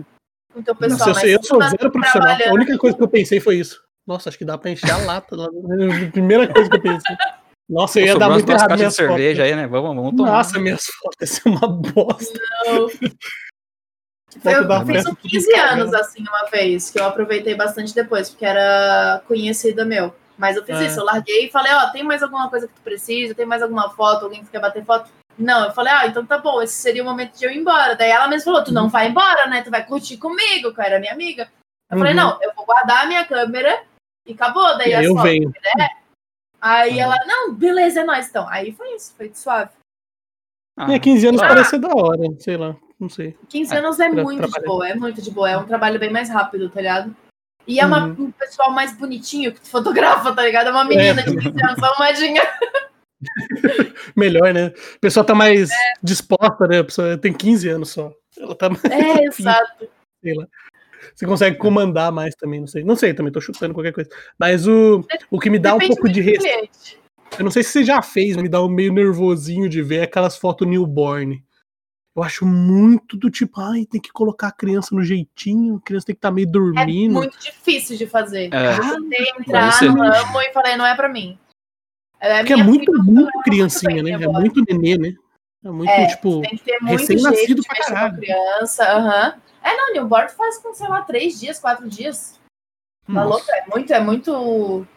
Uhum. 0.55 0.63
Nossa, 0.63 0.75
pessoal. 0.75 1.09
eu, 1.09 1.15
sei, 1.15 1.35
eu 1.35 1.37
se 1.37 1.41
tu 1.43 1.47
sou 1.47 1.59
tá 1.59 1.67
zero 1.69 1.91
profissional. 1.91 2.37
A 2.47 2.53
única 2.53 2.75
coisa 2.79 2.97
que 2.97 3.03
eu 3.03 3.07
pensei 3.09 3.39
foi 3.39 3.57
isso. 3.57 3.83
Nossa, 4.07 4.29
acho 4.29 4.37
que 4.37 4.45
dá 4.45 4.57
pra 4.57 4.71
encher 4.71 4.89
a 4.89 4.97
lata. 4.97 5.35
lá. 5.35 5.47
Primeira 6.11 6.47
coisa 6.51 6.69
que 6.69 6.77
eu 6.77 6.81
pensei. 6.81 7.15
Nossa, 7.69 7.99
eu 7.99 8.05
ia 8.05 8.11
Sobrou 8.13 8.29
dar 8.29 8.33
muito 8.35 8.49
errado 8.49 8.69
de 8.69 8.75
minhas 8.77 8.95
cerveja 8.95 9.41
fotos. 9.43 9.51
aí, 9.51 9.55
né? 9.61 9.67
Vamos, 9.67 9.95
vamos 9.95 10.15
tomar. 10.15 10.31
Nossa, 10.31 10.57
minhas 10.59 10.85
fotos 10.85 11.17
ia 11.19 11.27
ser 11.27 11.49
uma 11.49 11.67
bosta. 11.67 12.39
Não. 12.65 12.87
Eu 14.51 14.67
da 14.67 14.85
fiz 14.85 15.05
um 15.05 15.15
tudo 15.15 15.29
15 15.29 15.51
cagado. 15.51 15.81
anos 15.81 15.93
assim 15.93 16.21
uma 16.21 16.45
vez, 16.49 16.89
que 16.91 16.99
eu 16.99 17.05
aproveitei 17.05 17.55
bastante 17.55 17.93
depois, 17.93 18.29
porque 18.29 18.45
era 18.45 19.21
conhecida 19.27 19.83
meu. 19.83 20.13
Mas 20.37 20.55
eu 20.55 20.63
fiz 20.63 20.77
Ah. 20.77 20.83
isso, 20.85 20.99
eu 20.99 21.05
larguei 21.05 21.47
e 21.47 21.51
falei, 21.51 21.73
ó, 21.73 21.87
tem 21.91 22.03
mais 22.03 22.21
alguma 22.21 22.49
coisa 22.49 22.67
que 22.67 22.73
tu 22.73 22.81
precisa? 22.81 23.33
Tem 23.33 23.45
mais 23.45 23.61
alguma 23.61 23.89
foto? 23.89 24.25
Alguém 24.25 24.43
que 24.43 24.51
quer 24.51 24.59
bater 24.59 24.85
foto? 24.85 25.09
Não, 25.37 25.65
eu 25.65 25.71
falei, 25.71 25.91
ah, 25.93 26.05
então 26.07 26.25
tá 26.25 26.37
bom, 26.37 26.61
esse 26.61 26.75
seria 26.75 27.01
o 27.01 27.05
momento 27.05 27.37
de 27.37 27.45
eu 27.45 27.51
ir 27.51 27.57
embora. 27.57 27.95
Daí 27.95 28.09
ela 28.11 28.27
mesma 28.27 28.45
falou, 28.45 28.63
tu 28.63 28.67
Uhum. 28.69 28.73
não 28.75 28.89
vai 28.89 29.07
embora, 29.07 29.47
né? 29.47 29.61
Tu 29.63 29.71
vai 29.71 29.83
curtir 29.85 30.17
comigo, 30.17 30.73
que 30.73 30.79
eu 30.79 30.83
era 30.85 30.99
minha 30.99 31.13
amiga. 31.13 31.49
Eu 31.91 31.97
falei, 31.97 32.13
Uhum. 32.13 32.19
não, 32.19 32.41
eu 32.43 32.51
vou 32.55 32.65
guardar 32.65 33.03
a 33.03 33.07
minha 33.07 33.25
câmera 33.25 33.81
e 34.27 34.33
acabou. 34.33 34.77
Daí 34.77 34.89
E 34.91 35.03
eu 35.05 35.13
fotos, 35.15 35.23
venho. 35.31 35.53
né? 35.77 35.89
Aí 36.61 36.93
Uhum. 36.95 36.99
ela, 36.99 37.15
não, 37.25 37.53
beleza, 37.53 38.01
é 38.01 38.03
nóis, 38.03 38.27
então. 38.29 38.47
Aí 38.49 38.71
foi 38.71 38.95
isso, 38.95 39.13
foi 39.15 39.31
suave. 39.33 39.71
Ah, 40.77 40.93
É, 40.93 40.99
15 40.99 41.27
anos 41.27 41.41
ah, 41.41 41.47
parece 41.47 41.71
ser 41.71 41.79
da 41.79 41.89
hora, 41.89 42.21
sei 42.39 42.57
lá, 42.57 42.75
não 42.99 43.09
sei. 43.09 43.35
15 43.49 43.73
É, 43.73 43.77
anos 43.79 43.99
é 43.99 44.09
pra 44.09 44.23
muito 44.23 44.41
de 44.45 44.51
trabalhar. 44.51 44.67
boa, 44.67 44.89
é 44.89 44.95
muito 44.95 45.21
de 45.21 45.31
boa. 45.31 45.49
É 45.49 45.57
um 45.57 45.65
trabalho 45.65 45.99
bem 45.99 46.11
mais 46.11 46.29
rápido, 46.29 46.69
tá 46.69 46.81
ligado? 46.81 47.15
E 47.65 47.79
é 47.79 47.85
uma- 47.85 48.05
Uhum. 48.05 48.25
um 48.25 48.31
pessoal 48.31 48.71
mais 48.71 48.95
bonitinho 48.97 49.53
que 49.53 49.59
tu 49.61 49.69
fotografa, 49.69 50.33
tá 50.33 50.43
ligado? 50.43 50.67
É 50.67 50.71
uma 50.71 50.85
menina 50.85 51.21
de 51.23 51.35
15 51.35 51.63
anos, 51.63 51.83
arrumadinha. 51.83 52.41
Melhor, 54.15 54.53
né? 54.53 54.67
A 54.95 54.99
pessoa 54.99 55.25
tá 55.25 55.33
mais 55.33 55.69
É. 55.71 55.75
disposta, 56.03 56.67
né? 56.67 56.79
A 56.79 56.83
pessoa 56.83 57.17
tem 57.17 57.33
15 57.33 57.67
anos 57.69 57.89
só. 57.89 58.11
Ela 58.37 58.55
tá 58.55 58.69
mais, 58.69 58.83
É, 58.85 59.23
exato. 59.25 59.89
sei 60.23 60.35
lá. 60.35 60.45
Você 61.15 61.25
consegue 61.25 61.57
comandar 61.57 62.11
mais 62.11 62.35
também, 62.35 62.59
não 62.59 62.67
sei. 62.67 62.83
Não 62.83 62.95
sei, 62.95 63.13
também 63.13 63.31
tô 63.31 63.41
chutando 63.41 63.73
qualquer 63.73 63.93
coisa. 63.93 64.09
Mas 64.39 64.67
o, 64.67 65.03
o 65.31 65.39
que 65.39 65.49
me 65.49 65.59
dá 65.59 65.75
um 65.75 65.77
Depende 65.79 65.95
pouco 65.95 66.09
de 66.11 66.21
receio. 66.21 66.41
cliente. 66.53 66.99
Eu 67.37 67.43
não 67.43 67.51
sei 67.51 67.61
se 67.63 67.71
você 67.71 67.83
já 67.83 68.01
fez, 68.01 68.35
mas 68.35 68.43
me 68.43 68.49
dá 68.49 68.63
um 68.63 68.69
meio 68.69 68.93
nervosinho 68.93 69.67
de 69.67 69.81
ver 69.81 70.01
aquelas 70.01 70.37
fotos 70.37 70.67
newborn. 70.67 71.43
Eu 72.15 72.23
acho 72.23 72.45
muito 72.47 73.15
do 73.15 73.29
tipo, 73.29 73.61
ai, 73.61 73.85
tem 73.85 74.01
que 74.01 74.11
colocar 74.11 74.47
a 74.47 74.51
criança 74.51 74.95
no 74.95 75.03
jeitinho, 75.03 75.75
a 75.75 75.81
criança 75.81 76.07
tem 76.07 76.15
que 76.15 76.19
estar 76.19 76.31
meio 76.31 76.47
É 76.47 76.51
dormindo. 76.51 77.13
muito 77.13 77.37
difícil 77.37 77.95
de 77.95 78.07
fazer. 78.07 78.49
É. 78.51 78.77
Eu 78.77 79.01
tentei 79.03 79.25
entrar 79.39 79.65
Deve 79.65 79.73
ser. 79.73 79.91
no 79.91 80.01
ramo 80.01 80.41
e 80.41 80.51
falei, 80.51 80.75
não 80.77 80.85
é 80.85 80.95
pra 80.95 81.09
mim. 81.09 81.37
É, 82.19 82.39
Porque 82.39 82.53
é 82.53 82.57
muito, 82.57 82.91
muito 83.03 83.39
criancinha, 83.43 84.01
né? 84.01 84.11
É 84.11 84.27
muito 84.27 84.63
nenê, 84.67 84.97
né? 84.97 85.13
É 85.67 85.71
muito, 85.71 85.89
É, 85.89 86.07
tipo. 86.07 86.41
Tem 86.41 86.51
que 86.57 86.63
ter 86.63 86.79
muito 86.81 86.99
recém-nascido 86.99 87.61
pra 87.63 87.75
caralho. 87.85 88.15
criança. 88.17 88.83
aham. 88.85 89.33
É, 89.63 89.75
não, 89.75 89.93
newborn 89.93 90.29
faz 90.29 90.57
com, 90.59 90.73
sei 90.73 90.87
lá, 90.87 91.01
três 91.01 91.39
dias, 91.39 91.59
quatro 91.59 91.89
dias. 91.89 92.39
Tá 93.13 93.23
louco? 93.23 93.45
É 93.51 93.65
muito, 93.69 93.93
é 93.93 93.99
muito. 93.99 94.87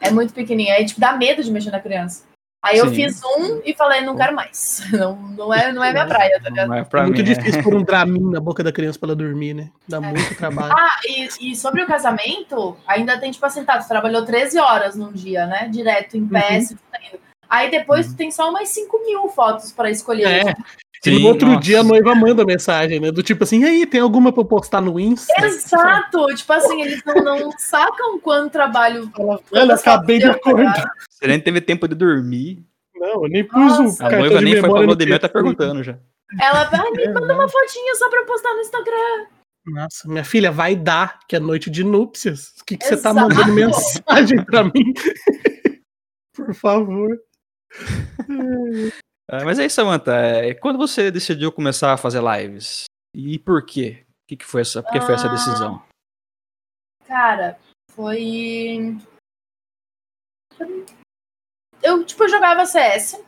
É 0.00 0.10
muito 0.10 0.32
pequenininho. 0.32 0.74
Aí, 0.74 0.84
tipo, 0.86 1.00
dá 1.00 1.12
medo 1.12 1.42
de 1.42 1.50
mexer 1.50 1.70
na 1.70 1.80
criança. 1.80 2.24
Aí 2.64 2.78
eu 2.78 2.88
Sim. 2.88 2.94
fiz 2.94 3.20
um 3.22 3.60
e 3.64 3.74
falei, 3.74 4.00
não 4.00 4.16
quero 4.16 4.34
mais. 4.34 4.80
Não, 4.92 5.14
não, 5.14 5.54
é, 5.54 5.70
não 5.72 5.84
é 5.84 5.92
minha 5.92 6.06
praia, 6.06 6.40
tá 6.42 6.48
ligado? 6.48 6.68
Não 6.68 6.74
é 6.76 6.80
É 6.80 6.84
pra 6.84 7.02
muito 7.04 7.22
mim, 7.22 7.30
é. 7.30 7.34
difícil 7.34 7.62
pôr 7.62 7.74
um 7.74 7.82
draminho 7.84 8.30
na 8.30 8.40
boca 8.40 8.64
da 8.64 8.72
criança 8.72 8.98
pra 8.98 9.08
ela 9.08 9.16
dormir, 9.16 9.54
né? 9.54 9.70
Dá 9.86 10.00
muito 10.00 10.34
trabalho. 10.36 10.72
Ah, 10.76 10.98
e, 11.04 11.28
e 11.52 11.54
sobre 11.56 11.82
o 11.82 11.86
casamento, 11.86 12.76
ainda 12.86 13.18
tem, 13.20 13.30
tipo 13.30 13.44
assim, 13.46 13.64
tá, 13.64 13.78
tu 13.78 13.86
trabalhou 13.86 14.24
13 14.24 14.58
horas 14.58 14.96
num 14.96 15.12
dia, 15.12 15.46
né? 15.46 15.68
Direto, 15.68 16.16
em 16.16 16.26
pé, 16.26 16.58
Uhum. 16.58 17.18
Aí 17.48 17.70
depois 17.70 18.08
tu 18.08 18.16
tem 18.16 18.30
só 18.30 18.50
umas 18.50 18.68
5 18.68 19.04
mil 19.04 19.28
fotos 19.28 19.72
pra 19.72 19.90
escolher. 19.90 20.26
É. 20.26 20.54
E 21.04 21.10
Sim, 21.10 21.20
no 21.20 21.28
outro 21.28 21.48
nossa. 21.48 21.60
dia 21.60 21.80
a 21.80 21.84
noiva 21.84 22.14
manda 22.14 22.44
mensagem, 22.44 22.98
né? 22.98 23.12
Do 23.12 23.22
tipo 23.22 23.44
assim, 23.44 23.60
e 23.60 23.64
aí, 23.64 23.86
tem 23.86 24.00
alguma 24.00 24.32
pra 24.32 24.40
eu 24.40 24.46
postar 24.46 24.80
no 24.80 24.98
Insta? 24.98 25.32
Exato! 25.44 26.26
Tipo 26.34 26.52
assim, 26.52 26.82
eles 26.82 27.02
não, 27.04 27.22
não 27.22 27.50
sacam 27.58 28.18
quanto 28.18 28.52
trabalho. 28.52 29.10
Olha, 29.52 29.74
acabei 29.74 30.18
de 30.18 30.26
acordar. 30.26 30.90
Você 31.08 31.26
nem 31.26 31.38
teve 31.38 31.60
tempo 31.60 31.86
de 31.86 31.94
dormir. 31.94 32.64
Não, 32.94 33.24
eu 33.24 33.28
nem 33.28 33.44
pus 33.44 33.78
Nossa. 33.78 34.04
o 34.04 34.06
A 34.06 34.10
noiva 34.10 34.40
nem 34.40 34.60
foi 34.60 34.68
pra 34.68 35.06
mel, 35.06 35.18
tá 35.18 35.28
perguntando 35.28 35.82
já. 35.82 35.98
Ela 36.40 36.68
ai, 36.72 36.90
me 36.90 37.02
É, 37.04 37.12
manda 37.12 37.34
uma 37.34 37.48
fotinha 37.48 37.94
só 37.94 38.08
pra 38.08 38.20
eu 38.20 38.26
postar 38.26 38.52
no 38.54 38.60
Instagram. 38.60 39.26
Nossa, 39.66 40.08
minha 40.08 40.24
filha, 40.24 40.50
vai 40.50 40.74
dar, 40.74 41.20
que 41.28 41.36
é 41.36 41.40
noite 41.40 41.70
de 41.70 41.84
núpcias. 41.84 42.54
O 42.60 42.64
que, 42.64 42.76
que 42.76 42.84
você 42.86 42.96
tá 42.96 43.12
mandando 43.12 43.52
mensagem 43.52 44.44
pra 44.44 44.64
mim? 44.64 44.94
Por 46.34 46.54
favor. 46.54 47.16
É, 49.28 49.42
mas 49.42 49.58
aí, 49.58 49.68
Samantha, 49.68 50.12
é, 50.14 50.54
quando 50.54 50.78
você 50.78 51.10
decidiu 51.10 51.50
começar 51.50 51.92
a 51.92 51.96
fazer 51.96 52.22
lives? 52.22 52.84
E 53.12 53.40
por 53.40 53.66
quê? 53.66 54.06
O 54.08 54.28
que, 54.28 54.36
que 54.36 54.44
foi 54.46 54.60
essa, 54.60 54.80
por 54.80 54.92
que 54.92 55.00
foi 55.00 55.14
essa 55.14 55.26
Ah. 55.26 55.32
decisão? 55.32 55.82
Cara, 57.08 57.58
foi. 57.90 58.96
Eu, 61.82 62.04
tipo, 62.04 62.28
jogava 62.28 62.66
CS. 62.66 63.20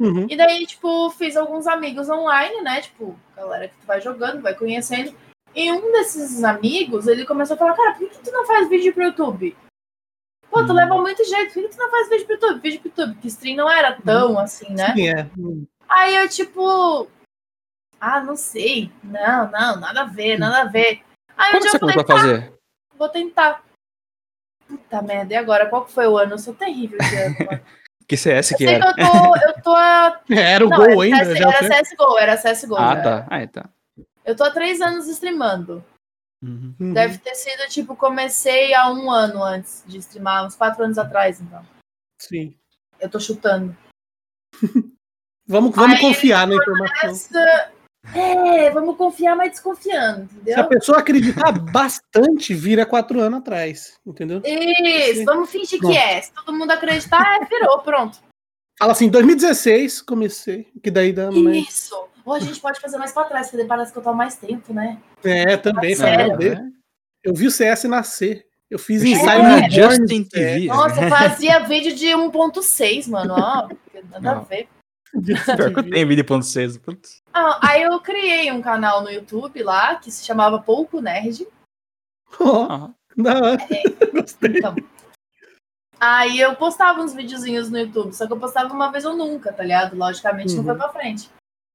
Uhum. 0.00 0.26
E 0.30 0.36
daí, 0.36 0.66
tipo, 0.66 1.10
fiz 1.10 1.36
alguns 1.36 1.66
amigos 1.66 2.08
online, 2.08 2.62
né? 2.62 2.80
Tipo, 2.82 3.18
galera 3.34 3.68
que 3.68 3.76
tu 3.76 3.86
vai 3.86 4.00
jogando, 4.00 4.40
vai 4.40 4.54
conhecendo. 4.54 5.16
E 5.52 5.70
um 5.72 5.92
desses 5.92 6.44
amigos, 6.44 7.08
ele 7.08 7.26
começou 7.26 7.54
a 7.54 7.58
falar, 7.58 7.74
cara, 7.74 7.94
por 7.96 8.08
que 8.08 8.18
tu 8.22 8.30
não 8.30 8.46
faz 8.46 8.68
vídeo 8.68 8.94
pro 8.94 9.04
YouTube? 9.04 9.56
Pô, 10.54 10.64
tu 10.64 10.70
Hum. 10.70 10.76
leva 10.76 10.94
muito 10.98 11.24
jeito, 11.24 11.52
por 11.52 11.62
que 11.64 11.68
tu 11.68 11.76
não 11.78 11.90
faz 11.90 12.08
vídeo 12.08 12.26
pro 12.26 12.34
YouTube? 12.36 12.60
Vídeo 12.60 12.80
pro 12.80 12.88
YouTube, 12.90 13.18
que 13.20 13.26
stream 13.26 13.56
não 13.56 13.68
era 13.68 14.00
tão 14.00 14.38
assim, 14.38 14.72
né? 14.72 14.94
Sim, 14.94 15.08
é. 15.08 15.28
Aí 15.88 16.14
eu, 16.14 16.28
tipo, 16.28 17.08
ah, 18.00 18.20
não 18.20 18.36
sei. 18.36 18.88
Não, 19.02 19.50
não, 19.50 19.80
nada 19.80 20.02
a 20.02 20.04
ver, 20.04 20.38
nada 20.38 20.60
a 20.60 20.64
ver. 20.64 21.02
Aí 21.36 21.48
um 21.48 21.50
Quando 21.54 21.62
dia 21.62 21.70
você 21.72 21.78
começou 21.80 22.02
a 22.02 22.06
fazer? 22.06 22.52
vou 22.96 23.08
tentar. 23.08 23.64
Puta 24.68 25.02
merda, 25.02 25.34
e 25.34 25.36
agora? 25.36 25.66
Qual 25.68 25.84
que 25.84 25.92
foi 25.92 26.06
o 26.06 26.16
ano? 26.16 26.34
Eu 26.34 26.38
sou 26.38 26.54
terrível 26.54 26.98
de 26.98 27.16
ano, 27.16 27.36
mano. 27.50 27.60
Que 28.06 28.18
CS 28.18 28.50
Eu 28.52 28.58
que 28.58 28.66
sei 28.66 28.78
que 28.78 28.84
era? 28.84 28.90
eu 28.90 28.94
tô, 28.96 29.36
eu 29.48 29.62
tô 29.62 29.74
a 29.74 30.20
Era 30.30 30.66
o 30.66 30.68
Não, 30.68 30.76
gol 30.76 31.02
era, 31.02 31.16
ainda, 31.16 31.24
CS, 31.24 31.38
já 31.38 31.48
era. 31.48 31.82
CSGO, 31.82 32.18
era 32.18 32.36
CSGO. 32.36 32.76
Ah, 32.76 32.94
né? 32.96 33.00
tá. 33.02 33.26
Ah, 33.30 33.46
tá. 33.46 33.70
Eu 34.26 34.36
tô 34.36 34.44
há 34.44 34.50
três 34.50 34.82
anos 34.82 35.08
streamando. 35.08 35.82
Uhum. 36.44 36.92
Deve 36.92 37.18
ter 37.18 37.34
sido, 37.34 37.68
tipo, 37.68 37.96
comecei 37.96 38.74
há 38.74 38.90
um 38.92 39.10
ano 39.10 39.42
antes 39.42 39.82
de 39.86 39.98
streamar, 39.98 40.46
uns 40.46 40.54
quatro 40.54 40.84
anos 40.84 40.98
atrás, 40.98 41.40
então. 41.40 41.64
Sim. 42.20 42.54
Eu 43.00 43.08
tô 43.08 43.18
chutando. 43.18 43.76
Vamos, 45.46 45.76
vamos 45.76 45.96
Aí 45.96 46.00
confiar 46.00 46.46
na 46.46 46.54
informação. 46.54 47.38
É, 48.14 48.70
vamos 48.70 48.96
confiar, 48.96 49.36
mas 49.36 49.50
desconfiando, 49.50 50.26
Se 50.28 50.36
a 50.36 50.40
entendeu? 50.40 50.68
pessoa 50.68 50.98
acreditar 50.98 51.52
bastante, 51.52 52.54
vira 52.54 52.86
quatro 52.86 53.20
anos 53.20 53.40
atrás, 53.40 53.98
entendeu? 54.06 54.40
Isso, 54.44 55.24
vamos 55.24 55.50
fingir 55.50 55.80
que 55.80 55.96
é. 55.96 56.22
Se 56.22 56.32
todo 56.32 56.52
mundo 56.52 56.70
acreditar, 56.70 57.42
é, 57.42 57.44
virou, 57.44 57.78
pronto. 57.80 58.18
Fala 58.78 58.92
assim, 58.92 59.08
2016 59.08 60.02
comecei, 60.02 60.66
que 60.82 60.90
daí 60.90 61.12
dá 61.12 61.30
mais... 61.30 61.68
Isso. 61.68 61.94
Ou 62.24 62.34
a 62.34 62.38
gente 62.40 62.60
pode 62.60 62.80
fazer 62.80 62.96
mais 62.98 63.12
pra 63.12 63.24
trás, 63.24 63.50
porque 63.50 63.64
parece 63.66 63.92
que 63.92 63.98
eu 63.98 64.02
tô 64.02 64.10
há 64.10 64.14
mais 64.14 64.36
tempo, 64.36 64.72
né? 64.72 64.98
É, 65.22 65.56
também. 65.56 65.94
Sério? 65.94 66.16
fala, 66.26 66.28
meu 66.28 66.38
Deus. 66.38 66.72
Eu 67.22 67.34
vi 67.34 67.46
o 67.46 67.50
CS 67.50 67.84
nascer. 67.84 68.46
Eu 68.70 68.78
fiz 68.78 69.02
É. 69.04 69.08
ensaio 69.08 69.42
É. 69.44 69.60
no 69.62 69.70
Justin 69.70 70.24
TV. 70.24 70.66
Nossa, 70.66 71.02
eu 71.02 71.08
fazia 71.10 71.60
vídeo 71.60 71.94
de 71.94 72.06
1.6, 72.14 73.08
mano. 73.08 73.34
Ó, 73.34 73.68
nada 74.10 74.30
a 74.30 74.34
Não. 74.36 74.44
ver. 74.44 74.68
Pior 75.14 75.72
que 75.72 75.78
eu 75.78 75.90
tenho 75.90 76.08
vídeo 76.08 76.24
ponto 76.24 76.44
seis. 76.44 76.76
Putz. 76.76 77.22
Ah, 77.32 77.60
aí 77.62 77.82
eu 77.82 78.00
criei 78.00 78.50
um 78.50 78.60
canal 78.60 79.00
no 79.02 79.10
YouTube 79.10 79.62
lá, 79.62 79.94
que 79.96 80.10
se 80.10 80.24
chamava 80.24 80.58
Pouco 80.60 81.00
Nerd. 81.00 81.46
Ó, 82.40 82.64
Ah, 82.68 82.90
da 83.16 83.34
hora. 83.36 83.58
Gostei. 84.12 84.58
Então, 84.58 84.74
aí 86.00 86.40
eu 86.40 86.56
postava 86.56 87.00
uns 87.00 87.14
videozinhos 87.14 87.70
no 87.70 87.78
YouTube, 87.78 88.12
só 88.12 88.26
que 88.26 88.32
eu 88.32 88.38
postava 88.40 88.72
uma 88.74 88.90
vez 88.90 89.04
ou 89.04 89.14
nunca, 89.16 89.52
tá 89.52 89.62
ligado? 89.62 89.96
Logicamente 89.96 90.52
não 90.54 90.60
Uhum. 90.60 90.64
foi 90.64 90.74
pra 90.74 90.88
frente. 90.88 91.30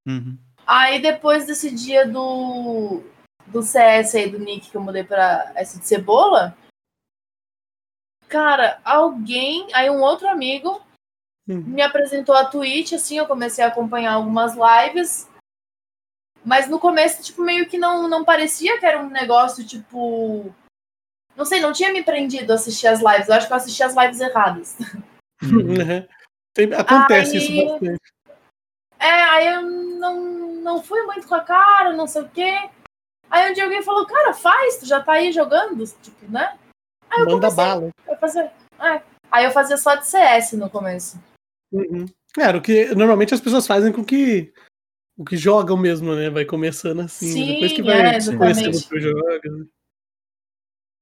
Uhum. 0.08 0.38
Aí 0.66 1.02
depois 1.02 1.46
desse 1.48 1.72
dia 1.74 2.08
do, 2.08 3.02
do 3.48 3.62
CS 3.64 4.16
aí, 4.16 4.30
do 4.30 4.38
Nick, 4.40 4.70
que 4.70 4.78
eu 4.78 4.82
mudei 4.82 5.04
pra 5.04 5.52
S 5.56 5.80
de 5.80 5.86
Cebola, 5.88 6.56
cara, 8.28 8.80
alguém, 8.84 9.68
aí 9.74 9.90
um 9.90 10.02
outro 10.02 10.28
amigo 10.28 10.82
Uhum. 11.48 11.62
me 11.64 11.82
apresentou 11.82 12.36
a 12.36 12.46
Twitch, 12.46 12.94
assim, 12.94 13.18
eu 13.18 13.26
comecei 13.26 13.64
a 13.66 13.70
acompanhar 13.70 14.14
algumas 14.14 14.54
lives. 14.56 15.28
Mas 16.46 16.70
no 16.70 16.80
começo, 16.80 17.24
tipo, 17.24 17.42
meio 17.42 17.68
que 17.68 17.76
não, 17.76 18.08
não 18.08 18.24
parecia 18.24 18.80
que 18.80 18.86
era 18.86 19.02
um 19.02 19.10
negócio, 19.10 19.66
tipo. 19.66 20.54
Não 21.36 21.46
sei, 21.46 21.60
não 21.60 21.74
tinha 21.74 21.92
me 21.92 22.04
prendido 22.04 22.52
a 22.52 22.56
assistir 22.56 22.86
as 22.86 23.00
lives. 23.00 23.28
Eu 23.28 23.34
acho 23.34 23.48
que 23.48 23.54
eu 23.54 23.58
assisti 23.58 23.82
as 23.82 23.96
lives 23.96 24.20
erradas. 24.20 24.78
Uhum. 25.42 25.74
Tem- 26.54 26.72
acontece 26.72 27.38
Aí- 27.38 27.44
isso 27.44 27.66
bastante. 27.72 28.02
É, 29.00 29.10
aí 29.10 29.48
eu 29.48 29.62
não, 29.62 30.56
não 30.62 30.84
fui 30.84 31.02
muito 31.04 31.28
com 31.28 31.36
a 31.36 31.42
cara, 31.42 31.94
não 31.94 32.08
sei 32.08 32.22
o 32.24 32.30
quê. 32.30 32.70
Aí 33.30 33.50
um 33.50 33.54
dia 33.54 33.64
alguém 33.64 33.82
falou, 33.82 34.06
cara, 34.06 34.34
faz, 34.34 34.78
tu 34.78 34.86
já 34.86 35.02
tá 35.02 35.14
aí 35.14 35.32
jogando, 35.32 35.84
tipo, 36.02 36.30
né? 36.32 36.58
Aí 37.10 37.22
eu 37.22 37.26
Manda 37.26 37.48
comecei 37.50 37.56
bala. 37.56 37.90
a 38.08 38.16
fazer. 38.18 38.52
é. 38.80 39.02
Aí 39.32 39.46
eu 39.46 39.52
fazia 39.52 39.78
só 39.78 39.96
de 39.96 40.08
CS 40.08 40.54
no 40.54 40.70
começo. 40.70 41.20
Uhum. 41.72 42.06
Era 42.38 42.58
o 42.58 42.62
que 42.62 42.94
normalmente 42.96 43.34
as 43.34 43.42
pessoas 43.42 43.68
fazem 43.68 43.92
com 43.92 44.04
que 44.04 44.52
o 45.18 45.24
que 45.24 45.38
jogam 45.38 45.78
mesmo, 45.78 46.16
né? 46.16 46.30
Vai 46.30 46.46
começando 46.46 47.02
assim, 47.02 47.28
Sim, 47.32 47.54
depois 47.54 47.74
que 47.74 47.82
é, 47.82 47.84
vai 47.84 48.16
exatamente. 48.16 48.38
conhecendo 48.38 48.78
o 48.78 48.90
que 48.90 49.00
joga. 49.00 49.52
né? 49.52 49.66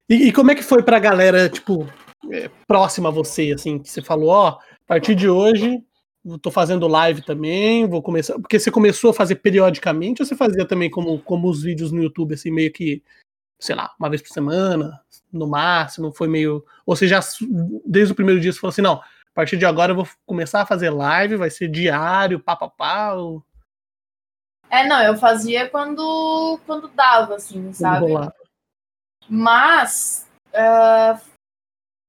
E, 0.10 0.16
e 0.28 0.34
como 0.34 0.52
é 0.52 0.56
que 0.56 0.64
foi 0.64 0.84
pra 0.84 1.00
galera, 1.00 1.50
tipo, 1.50 1.86
é, 2.32 2.50
próxima 2.68 3.10
a 3.10 3.12
você, 3.12 3.54
assim, 3.54 3.78
que 3.80 3.90
você 3.90 4.02
falou, 4.02 4.30
ó, 4.30 4.48
a 4.50 4.60
partir 4.88 5.16
de 5.16 5.30
hoje 5.30 5.84
tô 6.42 6.50
fazendo 6.50 6.88
live 6.88 7.22
também, 7.22 7.88
vou 7.88 8.02
começar. 8.02 8.34
Porque 8.40 8.60
você 8.60 8.72
começou 8.72 9.12
a 9.12 9.14
fazer 9.14 9.36
periodicamente 9.36 10.22
ou 10.22 10.26
você 10.26 10.36
fazia 10.36 10.68
também 10.68 10.90
como, 10.90 11.20
como 11.20 11.48
os 11.48 11.62
vídeos 11.62 11.92
no 11.92 12.02
YouTube, 12.02 12.34
assim, 12.34 12.52
meio 12.52 12.74
que, 12.74 13.04
sei 13.60 13.76
lá, 13.76 13.94
uma 14.00 14.10
vez 14.10 14.22
por 14.22 14.30
semana, 14.30 15.00
no 15.32 15.48
máximo, 15.48 16.12
foi 16.12 16.28
meio. 16.28 16.66
Ou 16.86 16.96
você 16.96 17.08
já, 17.08 17.20
desde 17.86 18.14
o 18.14 18.16
primeiro 18.16 18.42
dia, 18.42 18.52
você 18.52 18.60
falou 18.60 18.72
assim, 18.72 18.82
não, 18.82 18.96
a 18.96 19.04
partir 19.36 19.58
de 19.58 19.66
agora 19.66 19.92
eu 19.92 19.98
vou 19.98 20.08
começar 20.26 20.62
a 20.62 20.66
fazer 20.66 20.90
live, 20.90 21.36
vai 21.36 21.50
ser 21.50 21.68
diário, 21.68 22.40
pá, 22.40 22.56
pá, 22.56 22.68
pá, 22.68 23.14
ou 23.14 23.44
É, 24.70 24.88
não, 24.88 25.02
eu 25.04 25.16
fazia 25.16 25.70
quando, 25.70 26.60
quando 26.66 26.88
dava, 26.88 27.36
assim, 27.36 27.72
sabe? 27.72 28.08
Mas 29.30 30.28
ah, 30.54 31.22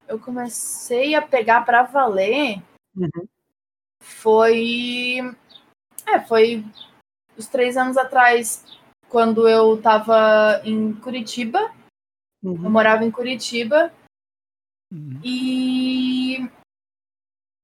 eu 0.09 0.19
comecei 0.19 1.15
a 1.15 1.21
pegar 1.21 1.67
pra 1.67 1.83
valer 1.83 2.63
Uhum. 2.99 3.29
Foi. 4.09 5.19
É, 6.07 6.21
foi 6.21 6.65
uns 7.37 7.47
três 7.47 7.77
anos 7.77 7.97
atrás, 7.97 8.65
quando 9.09 9.49
eu 9.49 9.81
tava 9.81 10.61
em 10.65 10.93
Curitiba. 10.95 11.71
Eu 12.43 12.53
Uhum. 12.53 12.71
morava 12.71 13.05
em 13.05 13.11
Curitiba 13.11 13.93
Uhum. 14.93 15.21
e. 15.23 16.49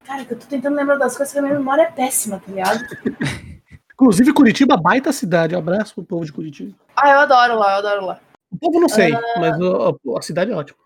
Cara, 0.05 0.25
que 0.25 0.35
eu 0.35 0.39
tô 0.39 0.47
tentando 0.47 0.77
lembrar 0.77 0.97
das 0.97 1.17
coisas 1.17 1.33
que 1.33 1.39
a 1.39 1.43
minha 1.43 1.55
memória 1.55 1.83
é 1.83 1.91
péssima, 1.91 2.39
tá 2.39 2.47
ligado? 2.53 2.79
Inclusive, 3.95 4.35
Curitiba, 4.35 4.77
baita 4.77 5.13
cidade. 5.13 5.55
Um 5.55 5.61
abraço 5.61 5.95
pro 5.95 6.05
povo 6.05 6.25
de 6.27 6.33
Curitiba. 6.33 6.77
Ah, 6.97 7.11
eu 7.11 7.21
adoro 7.21 7.55
lá, 7.59 7.73
eu 7.73 7.79
adoro 7.79 8.07
lá. 8.07 8.21
O 8.51 8.59
povo 8.59 8.81
não 8.81 8.89
sei, 8.89 9.13
mas 9.41 9.59
o- 9.61 10.17
a 10.17 10.23
cidade 10.23 10.51
é 10.51 10.55
ótima. 10.55 10.79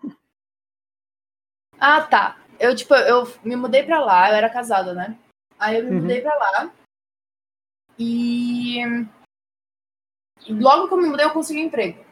Ah, 1.80 2.02
tá. 2.02 2.36
Eu, 2.60 2.74
tipo, 2.76 2.94
eu 2.94 3.24
me 3.44 3.56
mudei 3.56 3.82
pra 3.82 4.00
lá, 4.00 4.30
eu 4.30 4.36
era 4.36 4.50
casada, 4.50 4.92
né? 4.94 5.16
Aí 5.58 5.78
eu 5.78 5.84
me 5.84 5.90
Uhum. 5.90 6.00
mudei 6.02 6.20
pra 6.20 6.34
lá. 6.36 6.72
E... 7.98 8.80
e 10.46 10.52
logo 10.54 10.88
que 10.88 10.94
eu 10.94 10.98
me 10.98 11.08
mudei, 11.08 11.26
eu 11.26 11.32
consegui 11.32 11.60
emprego. 11.60 12.04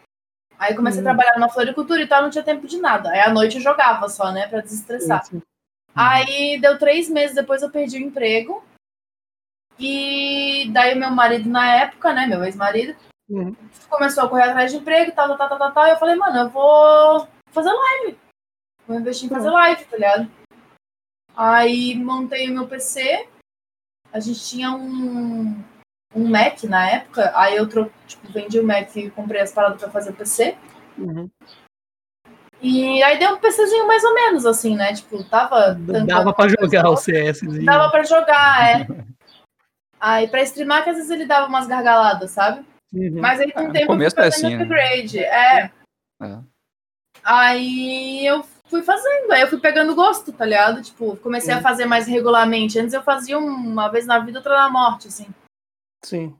Aí 0.58 0.72
eu 0.72 0.76
comecei 0.76 1.02
Uhum. 1.02 1.08
a 1.08 1.14
trabalhar 1.14 1.38
na 1.38 1.48
floricultura 1.48 2.00
e 2.00 2.06
tal, 2.08 2.22
não 2.22 2.30
tinha 2.30 2.42
tempo 2.44 2.66
de 2.66 2.78
nada. 2.78 3.10
Aí 3.10 3.20
à 3.20 3.30
noite 3.30 3.56
eu 3.56 3.62
jogava 3.62 4.08
só, 4.08 4.32
né, 4.32 4.46
pra 4.48 4.60
desestressar. 4.60 5.20
Assim. 5.20 5.40
Aí 5.94 6.60
deu 6.60 6.78
três 6.78 7.08
meses 7.08 7.34
depois 7.36 7.62
eu 7.62 7.70
perdi 7.70 7.98
o 7.98 8.02
emprego. 8.06 8.64
E 9.78 10.70
daí 10.72 10.94
o 10.94 10.98
meu 10.98 11.10
marido 11.10 11.48
na 11.48 11.70
época, 11.76 12.12
né, 12.12 12.26
meu 12.26 12.42
ex-marido, 12.44 12.96
Uhum. 13.28 13.54
começou 13.90 14.24
a 14.24 14.28
correr 14.28 14.44
atrás 14.44 14.70
de 14.72 14.78
emprego, 14.78 15.12
tal, 15.12 15.28
tal, 15.28 15.36
tal, 15.36 15.48
tal, 15.50 15.58
tal, 15.58 15.72
tal. 15.72 15.86
E 15.86 15.90
eu 15.90 15.96
falei, 15.98 16.16
mano, 16.16 16.38
eu 16.38 16.48
vou 16.48 17.28
fazer 17.50 17.70
live. 17.72 18.18
Vou 18.86 18.98
investir 18.98 19.26
em 19.26 19.34
fazer 19.34 19.50
live, 19.50 19.84
tá 19.84 19.96
ligado? 19.96 20.30
Aí 21.36 21.94
montei 21.96 22.48
o 22.50 22.54
meu 22.54 22.66
PC. 22.68 23.28
A 24.12 24.20
gente 24.20 24.40
tinha 24.40 24.70
um, 24.72 25.62
um 26.14 26.28
Mac 26.28 26.62
na 26.64 26.90
época. 26.90 27.32
Aí 27.34 27.56
eu 27.56 27.68
tipo, 27.68 28.32
vendi 28.32 28.58
o 28.58 28.66
Mac 28.66 28.94
e 28.96 29.10
comprei 29.10 29.40
as 29.40 29.52
paradas 29.52 29.80
pra 29.80 29.90
fazer 29.90 30.10
o 30.10 30.14
PC. 30.14 30.56
Uhum. 30.98 31.28
E 32.62 33.02
aí 33.02 33.18
deu 33.18 33.34
um 33.34 33.38
PCzinho 33.38 33.86
mais 33.86 34.02
ou 34.02 34.14
menos, 34.14 34.46
assim, 34.46 34.74
né? 34.74 34.94
Tipo, 34.94 35.22
tava. 35.24 35.74
Dava 36.06 36.32
pra 36.32 36.48
jogar 36.48 36.88
o. 36.88 36.96
CS. 36.96 37.40
Dava 37.64 37.90
pra 37.90 38.02
jogar, 38.02 38.80
é. 38.80 38.86
Aí 39.98 40.28
pra 40.28 40.42
streamar, 40.42 40.84
que 40.84 40.90
às 40.90 40.96
vezes 40.96 41.10
ele 41.10 41.24
dava 41.26 41.46
umas 41.46 41.66
gargaladas, 41.66 42.30
sabe? 42.30 42.64
Uhum. 42.92 43.18
Mas 43.20 43.40
aí 43.40 43.50
com 43.50 43.60
Ah, 43.60 43.62
o 43.62 43.66
no 43.68 43.72
tempo 43.72 43.92
eu 43.92 43.96
fui 43.96 44.06
é 44.06 44.10
fazendo 44.10 44.46
assim, 44.46 44.56
né? 44.56 44.62
upgrade. 44.62 45.18
É. 45.18 45.70
É. 46.22 46.38
Aí 47.24 48.26
eu 48.26 48.44
fui 48.68 48.82
fazendo, 48.82 49.30
aí 49.32 49.40
eu 49.42 49.48
fui 49.48 49.58
pegando 49.60 49.94
gosto, 49.94 50.32
tá 50.32 50.44
ligado? 50.44 50.82
Tipo, 50.82 51.16
comecei 51.18 51.52
a 51.54 51.58
Sim. 51.58 51.62
fazer 51.62 51.86
mais 51.86 52.06
regularmente. 52.06 52.78
Antes 52.78 52.94
eu 52.94 53.02
fazia 53.02 53.38
uma 53.38 53.88
vez 53.88 54.06
na 54.06 54.18
vida, 54.18 54.38
outra 54.38 54.54
na 54.56 54.70
morte, 54.70 55.08
assim. 55.08 55.26
Sim. 56.04 56.34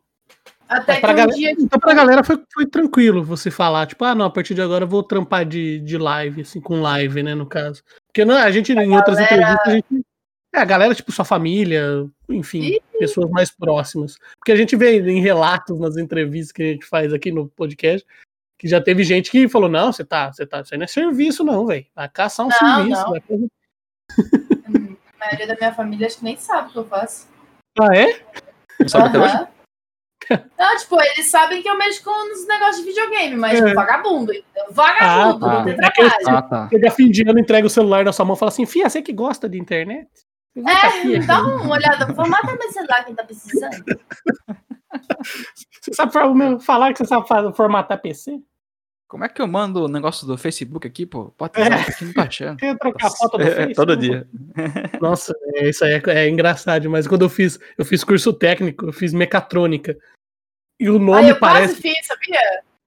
Até 0.69 0.95
Mas 0.95 0.97
que 0.97 1.01
pra 1.03 1.13
um 1.13 1.17
galera- 1.17 1.37
dia. 1.37 1.51
Então 1.53 1.79
pra 1.79 1.95
galera 1.95 2.25
foi, 2.25 2.43
foi 2.53 2.67
tranquilo 2.67 3.23
você 3.25 3.51
falar, 3.51 3.87
tipo, 3.87 4.05
ah, 4.05 4.15
não, 4.15 4.27
a 4.27 4.31
partir 4.31 4.55
de 4.55 4.61
agora 4.63 4.85
eu 4.85 4.89
vou 4.89 5.03
trampar 5.03 5.45
de, 5.45 5.79
de 5.81 5.97
live, 5.97 6.41
assim, 6.43 6.61
com 6.61 6.81
live, 6.81 7.23
né, 7.23 7.35
no 7.35 7.47
caso. 7.47 7.83
Porque 8.09 8.25
não, 8.25 8.37
a 8.37 8.51
gente, 8.51 8.73
em 8.73 8.97
outras 8.97 9.17
galera- 9.17 9.53
entrevistas, 9.53 9.67
a 9.67 9.71
gente. 9.71 10.07
É, 10.55 10.59
a 10.61 10.65
galera, 10.65 10.95
tipo, 10.95 11.13
sua 11.13 11.25
família, 11.25 12.09
enfim, 12.29 12.63
Ih. 12.63 12.81
pessoas 12.99 13.31
mais 13.31 13.51
próximas. 13.51 14.17
Porque 14.39 14.51
a 14.53 14.57
gente 14.57 14.75
vê 14.75 14.99
em 15.01 15.21
relatos 15.21 15.79
nas 15.79 15.97
entrevistas 15.99 16.51
que 16.51 16.63
a 16.63 16.67
gente 16.73 16.87
faz 16.87 17.13
aqui 17.13 17.31
no 17.31 17.47
podcast, 17.49 18.07
que 18.59 18.67
já 18.69 18.81
teve 18.81 19.05
gente 19.05 19.31
que 19.31 19.49
falou, 19.49 19.69
não, 19.69 19.93
você 19.93 20.05
tá, 20.05 20.33
você 20.33 20.47
tá, 20.47 20.61
isso 20.61 20.75
aí 20.75 20.79
não 20.79 20.85
é 20.85 20.89
serviço, 20.89 21.45
não, 21.45 21.67
velho. 21.67 21.87
Vai 21.95 22.09
caçar 22.09 22.47
um 22.47 22.49
Não, 22.49 22.57
serviço. 22.57 23.03
não. 23.03 23.11
vai 23.11 23.21
A 25.17 25.19
maioria 25.27 25.47
da 25.47 25.55
minha 25.57 25.75
família 25.75 26.07
acho 26.07 26.19
que 26.19 26.25
nem 26.25 26.37
sabe 26.37 26.69
o 26.69 26.73
que 26.73 26.79
eu 26.79 26.85
faço. 26.87 27.29
Ah, 27.79 27.95
é? 27.97 28.21
Não 28.81 28.89
sabe 28.89 29.09
até 29.09 29.19
hoje? 29.19 29.49
Não, 30.59 30.77
tipo, 30.77 31.01
eles 31.01 31.27
sabem 31.27 31.63
que 31.63 31.69
eu 31.69 31.77
mexo 31.79 32.03
com 32.03 32.33
os 32.33 32.47
negócios 32.49 32.79
de 32.79 32.91
videogame, 32.91 33.37
mas 33.37 33.59
É. 33.61 33.63
tipo, 33.63 33.75
vagabundo. 33.75 34.33
entendeu? 34.33 34.65
Vagabundo, 34.73 35.47
Ah, 35.47 35.51
tá. 35.51 35.57
não 35.59 35.65
tem 35.65 35.73
É 35.75 35.77
eu- 35.77 35.93
trabalho. 36.11 36.39
Ah, 36.39 36.43
tá. 36.43 36.69
Chega 36.69 36.91
fim 36.91 37.11
de 37.11 37.29
ano, 37.29 37.39
entrega 37.39 37.67
o 37.67 37.71
celular 37.71 38.05
na 38.05 38.13
sua 38.13 38.25
mão 38.25 38.35
e 38.35 38.39
fala 38.39 38.51
assim, 38.51 38.67
fia, 38.67 38.89
você 38.89 39.01
que 39.03 39.13
gosta 39.13 39.49
de 39.49 39.59
internet? 39.59 40.09
Eu 40.57 40.67
É, 40.67 41.19
dá 41.27 41.43
uma 41.43 41.75
olhada, 41.75 42.13
formata 42.15 42.57
meu 42.57 42.73
celular 42.73 43.05
quem 43.05 43.15
tá 43.15 43.23
precisando. 43.25 43.85
Você 45.81 45.93
sabe 45.95 46.13
fa- 46.13 46.59
falar 46.61 46.93
que 46.93 46.99
você 46.99 47.05
sabe 47.07 47.27
formatar 47.55 48.01
PC? 48.01 48.41
Como 49.09 49.25
é 49.25 49.29
que 49.29 49.41
eu 49.41 49.47
mando 49.47 49.85
o 49.85 49.89
negócio 49.89 50.27
do 50.27 50.37
Facebook 50.37 50.85
aqui, 50.87 51.07
pô? 51.07 51.27
Pode 51.37 51.53
aqui 51.63 52.05
não 52.07 52.13
tá 52.13 52.23
achando. 52.25 52.57
Quer 52.57 52.77
trocar 52.77 53.11
foto 53.11 53.39
do 53.39 53.45
É, 53.45 53.51
Face? 53.55 53.75
todo 53.75 53.93
Não. 53.93 54.01
dia. 54.01 54.27
Nossa, 55.01 55.33
é, 55.55 55.69
isso 55.69 55.85
aí 55.85 55.93
é, 55.93 56.03
é 56.11 56.29
engraçado, 56.29 56.91
mas 56.91 57.07
quando 57.07 57.23
eu 57.23 57.29
fiz, 57.29 57.59
eu 57.79 57.85
fiz 57.85 58.03
curso 58.03 58.33
técnico, 58.33 58.87
eu 58.87 58.93
fiz 58.93 59.13
mecatrônica. 59.13 59.97
E 60.81 60.91
o 60.91 60.99
nome 60.99 61.29
eu 61.31 61.39
parece, 61.39 61.75
quase 61.81 61.83
fiz, 61.83 62.07
sabia? 62.07 62.41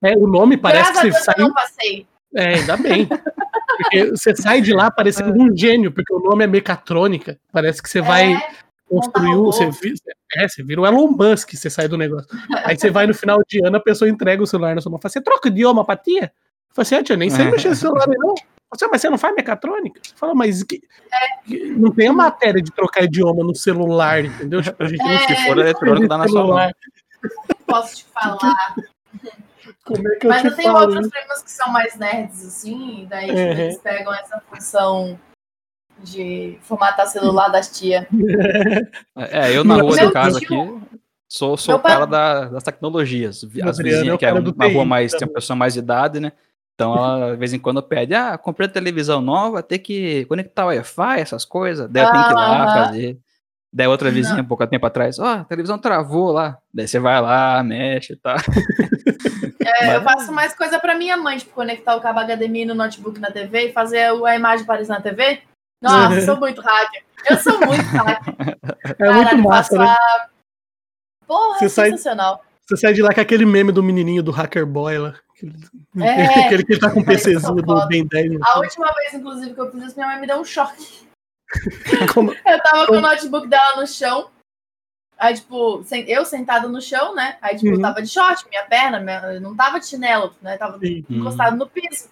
é, 0.03 0.13
o 0.17 0.28
nome 0.28 0.57
parece 0.57 0.91
Graças 0.91 0.97
a 0.97 1.01
que 1.07 1.11
você 1.13 1.20
eu 1.20 1.24
saiu, 1.24 1.47
não 1.47 1.53
passei. 1.53 2.07
é, 2.36 2.55
ainda 2.55 2.76
bem. 2.78 3.07
Porque 3.82 4.11
você 4.11 4.36
sai 4.36 4.61
de 4.61 4.73
lá 4.73 4.91
parecendo 4.91 5.32
um 5.41 5.55
gênio, 5.55 5.91
porque 5.91 6.13
o 6.13 6.19
nome 6.19 6.43
é 6.43 6.47
mecatrônica. 6.47 7.39
Parece 7.51 7.82
que 7.82 7.89
você 7.89 8.01
vai, 8.01 8.34
É, 8.34 8.49
construiu, 8.89 9.45
você, 9.45 9.69
vi- 9.69 9.93
é, 10.36 10.47
você 10.47 10.61
vira 10.63 10.82
o 10.82 10.86
Elon 10.86 11.07
Musk, 11.11 11.53
você 11.53 11.69
sai 11.69 11.88
do 11.88 11.97
negócio. 11.97 12.27
Aí 12.65 12.77
você 12.77 12.89
vai 12.89 13.07
no 13.07 13.13
final 13.13 13.39
de 13.47 13.65
ano, 13.65 13.77
a 13.77 13.80
pessoa 13.80 14.09
entrega 14.09 14.43
o 14.43 14.47
celular 14.47 14.75
na 14.75 14.82
sua 14.82 14.91
mão. 14.91 14.99
Fala, 14.99 15.11
você 15.11 15.21
troca 15.21 15.47
idioma 15.47 15.86
pra 15.86 15.95
tia? 15.95 16.23
Eu 16.25 16.75
falei 16.75 16.82
assim, 16.86 16.95
ah, 16.95 17.03
tia, 17.03 17.15
nem 17.17 17.30
sei 17.30 17.45
mexer 17.45 17.69
no 17.69 17.75
celular, 17.75 18.05
não. 18.07 18.36
Você, 18.71 18.88
mas 18.88 19.01
você 19.01 19.09
não 19.09 19.17
faz 19.17 19.34
mecatrônica? 19.34 19.99
Você 20.03 20.13
fala, 20.15 20.36
mas 20.36 20.61
que- 20.61 20.82
que- 21.45 21.65
não 21.71 21.89
tem 21.91 22.07
a 22.07 22.13
matéria 22.13 22.61
de 22.61 22.71
trocar 22.71 23.03
idioma 23.03 23.43
no 23.43 23.55
celular, 23.55 24.23
entendeu? 24.25 24.61
Tipo, 24.61 24.84
a 24.84 24.88
gente 24.88 24.99
não 24.99 25.09
É, 25.09 25.17
Se 25.19 25.36
for 25.47 25.57
eletrônico, 25.57 26.07
dá 26.07 26.17
na 26.19 26.27
sua 26.27 26.39
mão. 26.41 26.47
celular. 26.47 26.71
Posso 27.65 27.95
te 27.97 28.05
falar. 28.13 28.75
Como 29.86 30.07
é 30.07 30.15
que 30.17 30.26
eu 30.28 30.30
Mas 30.30 30.41
te 30.41 30.47
eu 30.47 30.55
tenho 30.55 30.72
falo? 30.74 30.86
outros 30.86 31.09
primos 31.09 31.41
que 31.43 31.51
são 31.51 31.72
mais 31.72 31.95
nerds, 31.95 32.45
assim, 32.45 33.03
e 33.03 33.05
daí 33.05 33.28
tipo, 33.28 33.39
Uhum. 33.39 33.51
eles 33.51 33.78
pegam 33.80 34.13
essa 34.13 34.41
função 34.49 35.20
de 36.03 36.57
formatar 36.61 37.07
celular 37.07 37.49
das 37.49 37.78
tia. 37.78 38.07
É, 39.15 39.55
eu 39.55 39.63
na 39.63 39.76
rua 39.76 39.95
Meu 39.97 40.07
de 40.07 40.13
casa 40.13 40.39
tio- 40.39 40.80
aqui 40.82 40.97
sou, 41.28 41.57
sou 41.57 41.76
o 41.76 41.80
cara 41.80 42.05
da- 42.05 42.45
das 42.45 42.63
tecnologias. 42.63 43.43
As 43.63 43.80
é 43.80 43.84
vizinhas, 43.84 44.15
o 44.15 44.17
que 44.17 44.26
é 44.26 44.34
do 44.41 44.51
uma 44.51 44.67
rua 44.67 44.86
mais, 44.86 45.11
tem 45.13 45.28
uma 45.28 45.34
pessoa 45.34 45.55
mais 45.57 45.74
de 45.74 45.80
idade, 45.80 46.20
né? 46.20 46.32
Então 46.74 46.95
ela, 46.95 47.32
de 47.32 47.38
vez 47.38 47.53
em 47.53 47.59
quando, 47.59 47.84
pede, 47.84 48.15
ah, 48.15 48.38
comprei 48.38 48.67
a 48.67 48.72
televisão 48.72 49.20
nova, 49.22 49.61
tem 49.61 49.78
que 49.78 50.24
conectar 50.26 50.63
o 50.63 50.67
Wi-Fi, 50.70 51.20
essas 51.20 51.43
coisas. 51.43 51.89
Daí 51.89 52.03
eu 52.03 52.11
tenho 52.11 52.26
que 52.26 52.32
ir 52.32 52.36
lá 52.36 52.63
Aham. 52.63 52.74
fazer. 52.74 53.17
Daí 53.72 53.86
outra 53.88 54.09
vizinha, 54.09 54.41
um 54.41 54.45
pouco 54.45 54.65
tempo 54.65 54.86
atrás, 54.86 55.20
ó, 55.20 55.26
a 55.39 55.43
televisão 55.43 55.78
travou 55.78 56.32
lá. 56.32 56.57
Daí 56.74 56.88
você 56.88 56.97
vai 56.99 57.22
lá, 57.22 57.61
mexe 57.63 58.13
e 58.13 58.15
tal. 58.15 58.36
É, 59.61 59.95
eu 59.97 60.01
Mas- 60.01 60.13
faço 60.22 60.32
mais 60.32 60.55
coisa 60.55 60.80
pra 60.80 60.95
minha 60.95 61.15
mãe, 61.17 61.38
tipo, 61.38 61.51
conectar 61.53 61.95
o 61.95 62.01
cabo 62.01 62.20
HDMI 62.22 62.65
no 62.65 62.74
notebook 62.74 63.20
na 63.20 63.30
TV 63.30 63.67
e 63.70 63.74
fazer 63.74 64.09
a 64.26 64.36
imagem 64.36 64.63
aparecer 64.63 64.91
na 64.91 65.01
TV. 65.01 65.41
Nossa, 65.82 66.15
eu 66.15 66.22
sou 66.22 66.38
muito 66.39 66.61
hacker. 66.61 67.03
Eu 67.30 67.38
sou 67.38 67.59
muito 67.59 67.84
hacker. 67.84 68.36
É 68.97 69.11
muito 69.11 69.38
massa, 69.38 69.78
né? 69.78 69.86
a- 69.86 70.28
Porra, 71.28 71.59
Você 71.59 71.65
é 71.65 71.70
sai- 71.70 71.89
sensacional. 71.91 72.41
Você 72.65 72.78
sai 72.78 72.93
de 72.93 73.01
lá 73.01 73.13
com 73.13 73.22
aquele 73.22 73.45
meme 73.45 73.72
do 73.72 73.84
menininho 73.84 74.24
do 74.24 74.32
Hacker 74.32 74.65
Boy 74.65 74.97
lá. 74.97 75.13
Aquele, 75.36 75.53
É. 76.01 76.24
aquele 76.47 76.63
que 76.65 76.80
tá 76.80 76.89
com 76.89 77.01
o 77.01 77.05
PCzinho 77.05 77.55
do. 77.61 77.88
Ben 77.88 78.07
10. 78.07 78.32
no 78.32 78.39
A 78.47 78.59
última 78.59 78.91
vez, 78.93 79.13
inclusive, 79.13 79.53
que 79.53 79.59
eu 79.61 79.72
fiz 79.72 79.84
isso, 79.84 79.95
minha 79.95 80.07
mãe 80.07 80.20
me 80.22 80.26
deu 80.28 80.38
um 80.39 80.45
choque. 80.45 81.07
Como- 82.13 82.31
Eu 82.45 82.63
tava 82.63 82.87
com 82.87 82.93
o 82.97 83.01
notebook 83.01 83.47
dela 83.47 83.75
no 83.77 83.87
chão. 83.87 84.29
Aí, 85.17 85.33
tipo, 85.35 85.83
eu 86.07 86.23
sentada 86.23 86.67
no 86.69 86.81
chão, 86.81 87.13
né? 87.13 87.37
Aí, 87.41 87.55
tipo, 87.55 87.67
Uhum. 87.67 87.73
eu 87.75 87.81
tava 87.81 88.01
de 88.01 88.07
short, 88.07 88.47
minha 88.49 88.63
perna, 88.63 88.99
minha- 88.99 89.39
não 89.41 89.53
tava 89.55 89.79
de 89.79 89.85
chinelo, 89.87 90.33
né? 90.41 90.57
Tava 90.57 90.79
Sim. 90.79 91.03
encostado 91.09 91.57
no 91.57 91.67
piso. 91.67 92.09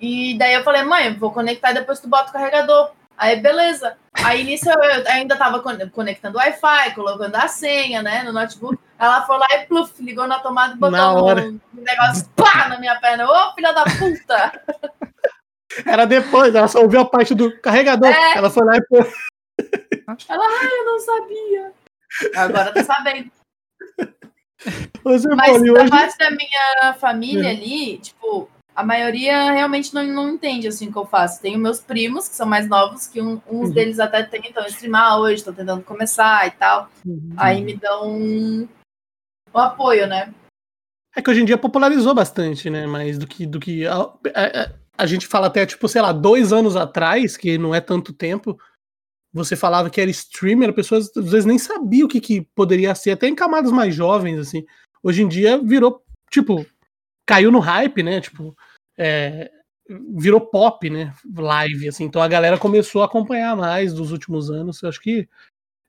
E 0.00 0.36
daí 0.38 0.54
eu 0.54 0.64
falei, 0.64 0.82
mãe, 0.82 1.14
vou 1.16 1.30
conectar 1.32 1.70
e 1.70 1.74
depois 1.74 2.00
tu 2.00 2.08
bota 2.08 2.30
o 2.30 2.32
carregador. 2.32 2.90
Aí, 3.16 3.36
beleza. 3.40 3.96
Aí 4.24 4.44
nisso 4.44 4.68
eu 4.70 4.80
eu 4.80 5.08
ainda 5.08 5.36
tava 5.36 5.60
con- 5.60 5.90
conectando 5.90 6.38
o 6.38 6.40
Wi-Fi, 6.40 6.94
colocando 6.94 7.34
a 7.36 7.48
senha, 7.48 8.00
né, 8.02 8.22
no 8.22 8.32
notebook. 8.32 8.78
Ela 8.98 9.22
foi 9.26 9.38
lá 9.38 9.46
e 9.52 9.66
pluf, 9.66 10.00
ligou 10.02 10.26
na 10.26 10.38
tomada 10.40 10.74
e 10.74 10.76
botou 10.76 11.34
no 11.36 11.82
negócio 11.82 12.28
pá, 12.36 12.68
na 12.68 12.78
minha 12.80 12.98
perna. 13.00 13.28
Ô, 13.28 13.54
filha 13.54 13.72
da 13.72 13.84
puta! 13.84 14.62
Era 15.84 16.06
depois, 16.06 16.54
ela 16.54 16.68
só 16.68 16.80
ouviu 16.82 17.00
a 17.00 17.04
parte 17.04 17.34
do 17.34 17.56
carregador. 17.60 18.08
É. 18.08 18.38
Ela 18.38 18.50
foi 18.50 18.64
lá 18.64 18.76
e 18.76 18.82
pô. 18.86 18.96
Eu 18.98 20.84
não 20.84 20.98
sabia. 21.00 21.72
Agora 22.36 22.72
tá 22.72 22.82
sabendo. 22.84 23.30
Você 25.04 25.28
Mas 25.34 25.52
falou, 25.52 25.66
e 25.66 25.72
da 25.74 25.80
hoje. 25.82 25.90
parte 25.90 26.18
da 26.18 26.30
minha 26.30 26.94
família 26.94 27.48
É. 27.48 27.50
ali, 27.52 27.98
tipo, 27.98 28.50
a 28.74 28.82
maioria 28.82 29.52
realmente 29.52 29.94
não, 29.94 30.02
não 30.04 30.30
entende 30.30 30.66
assim 30.66 30.88
o 30.88 30.92
que 30.92 30.98
eu 30.98 31.06
faço. 31.06 31.40
Tenho 31.40 31.58
meus 31.58 31.80
primos, 31.80 32.28
que 32.28 32.34
são 32.34 32.46
mais 32.46 32.68
novos, 32.68 33.06
que 33.06 33.20
um- 33.20 33.40
uns 33.48 33.68
Uhum. 33.68 33.70
deles 33.72 34.00
até 34.00 34.22
tentam 34.22 34.66
streamar 34.66 35.18
hoje, 35.18 35.36
estão 35.36 35.54
tentando 35.54 35.82
começar 35.84 36.46
e 36.46 36.50
tal. 36.52 36.88
Aí 37.36 37.62
me 37.62 37.76
dão 37.76 38.08
um, 38.10 38.68
um 39.54 39.58
apoio, 39.58 40.06
né? 40.06 40.32
É 41.16 41.22
que 41.22 41.30
hoje 41.30 41.42
em 41.42 41.44
dia 41.44 41.58
popularizou 41.58 42.14
bastante, 42.14 42.68
né? 42.68 42.86
Mais 42.86 43.16
do 43.18 43.26
que. 43.26 43.46
Do 43.46 43.60
que 43.60 43.86
a, 43.86 43.94
a- 43.94 44.62
a 44.64 44.70
gente 45.06 45.26
fala 45.26 45.46
até, 45.46 45.64
tipo, 45.64 45.88
sei 45.88 46.02
lá, 46.02 46.12
dois 46.12 46.52
anos 46.52 46.76
atrás, 46.76 47.36
que 47.36 47.56
não 47.58 47.74
é 47.74 47.80
tanto 47.80 48.12
tempo, 48.12 48.58
você 49.32 49.54
falava 49.54 49.90
que 49.90 50.00
era 50.00 50.10
streamer, 50.10 50.72
pessoas 50.72 51.10
às 51.16 51.30
vezes 51.30 51.44
nem 51.44 51.58
sabiam 51.58 52.06
o 52.06 52.08
que, 52.08 52.20
que 52.20 52.42
poderia 52.54 52.94
ser, 52.94 53.12
até 53.12 53.28
em 53.28 53.34
camadas 53.34 53.70
mais 53.70 53.94
jovens, 53.94 54.38
assim. 54.38 54.64
Hoje 55.02 55.22
em 55.22 55.28
dia 55.28 55.58
virou, 55.58 56.02
tipo, 56.30 56.66
caiu 57.26 57.52
no 57.52 57.58
hype, 57.58 58.02
né? 58.02 58.20
Tipo, 58.20 58.56
é, 58.96 59.50
virou 60.16 60.40
pop, 60.40 60.88
né? 60.90 61.14
Live, 61.36 61.88
assim. 61.88 62.04
Então 62.04 62.20
a 62.20 62.28
galera 62.28 62.58
começou 62.58 63.02
a 63.02 63.06
acompanhar 63.06 63.56
mais 63.56 63.92
dos 63.92 64.12
últimos 64.12 64.50
anos. 64.50 64.82
Eu 64.82 64.88
acho 64.88 65.00
que 65.00 65.28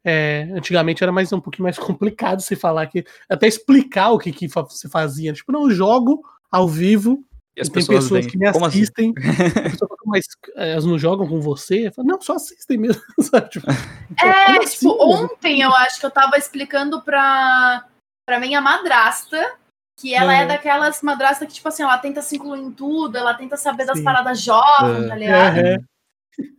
é, 0.03 0.49
antigamente 0.53 1.03
era 1.03 1.11
mais 1.11 1.31
um 1.33 1.41
pouquinho 1.41 1.63
mais 1.63 1.77
complicado 1.79 2.41
se 2.41 2.55
falar 2.55 2.87
que 2.87 3.05
até 3.27 3.47
explicar 3.47 4.11
o 4.11 4.19
que, 4.19 4.31
que 4.31 4.47
você 4.47 4.89
fazia. 4.89 5.33
Tipo, 5.33 5.51
não, 5.51 5.63
eu 5.63 5.71
jogo 5.71 6.21
ao 6.51 6.67
vivo. 6.67 7.23
E 7.55 7.61
as 7.61 7.67
e 7.67 7.71
tem 7.71 7.81
pessoas, 7.81 8.03
pessoas 8.05 8.27
que 8.27 8.37
me 8.37 8.51
como 8.51 8.65
assim? 8.65 8.77
assistem. 8.79 9.13
A 9.67 9.69
pessoa 9.69 9.87
fala, 9.89 9.99
mas 10.05 10.25
é, 10.55 10.71
elas 10.71 10.85
não 10.85 10.97
jogam 10.97 11.27
com 11.27 11.41
você? 11.41 11.87
Eu 11.87 11.93
falo, 11.93 12.07
não, 12.07 12.21
só 12.21 12.33
assistem 12.35 12.77
mesmo. 12.77 13.01
sabe? 13.21 13.49
Tipo, 13.49 13.65
É, 14.21 14.45
tipo, 14.59 14.63
assim, 14.63 14.87
mano? 14.87 15.23
ontem 15.33 15.61
eu 15.61 15.73
acho 15.75 15.99
que 15.99 16.05
eu 16.05 16.11
tava 16.11 16.37
explicando 16.37 17.01
pra, 17.01 17.85
pra 18.25 18.39
minha 18.39 18.61
madrasta 18.61 19.55
que 19.99 20.13
ela 20.15 20.33
é 20.33 20.41
Uhum. 20.43 20.47
daquelas 20.47 21.01
madrasta 21.01 21.45
que, 21.45 21.53
tipo 21.53 21.67
assim, 21.67 21.83
ela 21.83 21.97
tenta 21.97 22.21
se 22.21 22.37
incluir 22.37 22.61
em 22.61 22.71
tudo, 22.71 23.17
ela 23.17 23.33
tenta 23.33 23.57
saber 23.57 23.85
das 23.85 23.97
Sim. 23.97 24.03
paradas 24.05 24.41
jovens, 24.41 25.05
É. 25.05 25.07
tá 25.09 25.15
ligado? 25.15 25.57
É, 25.59 25.77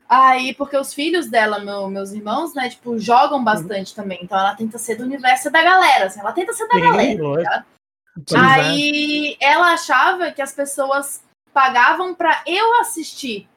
Aí, 0.06 0.52
porque 0.54 0.76
os 0.76 0.92
filhos 0.92 1.30
dela, 1.30 1.58
meu- 1.60 1.88
meus 1.88 2.10
irmãos, 2.12 2.52
né, 2.52 2.68
tipo, 2.68 2.90
Uhum. 2.90 2.98
jogam 2.98 3.42
bastante 3.42 3.94
também. 3.94 4.18
Então 4.22 4.36
ela 4.38 4.54
tenta 4.54 4.76
ser 4.76 4.96
do 4.96 5.04
universo 5.04 5.50
da 5.50 5.62
galera, 5.62 6.06
assim, 6.06 6.20
ela 6.20 6.32
tenta 6.32 6.52
ser 6.52 6.66
da 6.68 6.74
Sim, 6.74 6.80
galera. 6.82 7.42
tá. 7.44 7.64
Aí 8.36 9.36
ela 9.40 9.72
achava 9.72 10.30
que 10.32 10.42
as 10.42 10.52
pessoas 10.52 11.22
pagavam 11.52 12.14
pra 12.14 12.42
eu 12.46 12.80
assistir. 12.80 13.48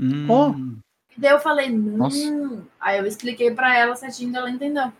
Hum. 0.00 0.78
E 1.16 1.20
daí 1.20 1.32
eu 1.32 1.40
falei, 1.40 1.68
não. 1.70 2.66
Aí 2.80 2.98
eu 2.98 3.06
expliquei 3.06 3.50
pra 3.50 3.76
ela 3.76 3.96
certinho, 3.96 4.36
ela 4.36 4.50
entendeu. 4.50 4.92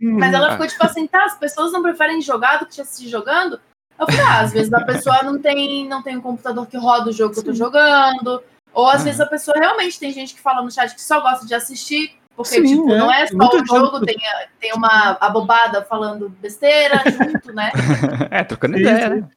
Hum, 0.00 0.18
Mas 0.18 0.32
ela 0.32 0.48
Ah. 0.48 0.52
ficou 0.52 0.66
tipo 0.68 0.84
assim, 0.84 1.06
tá, 1.06 1.24
as 1.24 1.36
pessoas 1.36 1.72
não 1.72 1.82
preferem 1.82 2.20
jogar 2.22 2.58
do 2.58 2.66
que 2.66 2.74
te 2.74 2.80
assistir 2.80 3.08
jogando? 3.08 3.60
Eu 3.98 4.06
falei, 4.06 4.20
ah, 4.20 4.40
às 4.42 4.52
vezes 4.52 4.72
a 4.72 4.84
pessoa 4.84 5.22
não 5.24 5.40
tem, 5.40 5.88
não 5.88 6.02
tem 6.02 6.16
um 6.16 6.20
computador 6.20 6.66
que 6.68 6.76
roda 6.76 7.10
o 7.10 7.12
jogo 7.12 7.34
que 7.34 7.40
eu 7.40 7.44
tô 7.44 7.52
jogando. 7.52 8.40
Ou 8.72 8.86
às 8.86 8.96
Aham. 8.96 9.04
vezes 9.04 9.20
a 9.20 9.26
pessoa 9.26 9.56
realmente 9.58 9.98
tem 9.98 10.12
gente 10.12 10.34
que 10.34 10.40
fala 10.40 10.62
no 10.62 10.70
chat 10.70 10.94
que 10.94 11.02
só 11.02 11.20
gosta 11.20 11.44
de 11.44 11.54
assistir. 11.54 12.16
Porque, 12.38 12.54
Sim, 12.54 12.62
tipo, 12.62 12.92
é. 12.92 12.98
não 12.98 13.12
é 13.12 13.26
só 13.26 13.36
Muito 13.36 13.56
o 13.56 13.66
jogo. 13.66 13.86
jogo, 13.86 14.06
tem, 14.06 14.16
tem 14.60 14.72
uma 14.72 15.18
abobada 15.20 15.82
falando 15.82 16.28
besteira 16.28 17.02
junto, 17.04 17.52
né? 17.52 17.72
é, 18.30 18.44
trocando 18.44 18.76
Sim, 18.76 18.82
ideia, 18.82 19.08
né? 19.08 19.28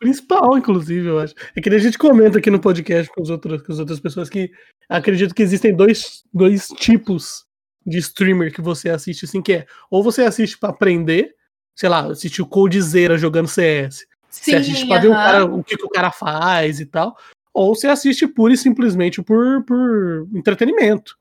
Principal, 0.00 0.58
inclusive, 0.58 1.06
eu 1.06 1.20
acho. 1.20 1.34
É 1.54 1.60
que 1.60 1.70
nem 1.70 1.78
a 1.78 1.82
gente 1.82 1.96
comenta 1.96 2.38
aqui 2.38 2.50
no 2.50 2.58
podcast 2.58 3.08
com, 3.14 3.22
os 3.22 3.30
outros, 3.30 3.62
com 3.62 3.72
as 3.72 3.78
outras 3.78 4.00
pessoas 4.00 4.28
que 4.28 4.50
acredito 4.88 5.32
que 5.36 5.42
existem 5.44 5.72
dois, 5.72 6.24
dois 6.34 6.66
tipos 6.66 7.46
de 7.86 7.98
streamer 7.98 8.52
que 8.52 8.60
você 8.60 8.90
assiste, 8.90 9.24
assim, 9.24 9.40
que 9.40 9.52
é 9.52 9.66
ou 9.88 10.02
você 10.02 10.22
assiste 10.22 10.58
pra 10.58 10.70
aprender, 10.70 11.36
sei 11.76 11.88
lá, 11.88 12.06
assistir 12.06 12.42
o 12.42 12.46
Coldzera 12.46 13.16
jogando 13.16 13.46
CS. 13.46 14.04
Sim, 14.28 14.50
você 14.50 14.56
assiste 14.56 14.86
pra 14.88 14.98
ver 14.98 15.08
o, 15.10 15.12
cara, 15.12 15.44
o 15.44 15.62
que, 15.62 15.76
que 15.76 15.86
o 15.86 15.90
cara 15.90 16.10
faz 16.10 16.80
e 16.80 16.86
tal. 16.86 17.16
Ou 17.54 17.76
você 17.76 17.86
assiste 17.86 18.26
pura 18.26 18.52
e 18.52 18.56
simplesmente 18.56 19.22
por, 19.22 19.62
por 19.62 20.26
entretenimento. 20.34 21.16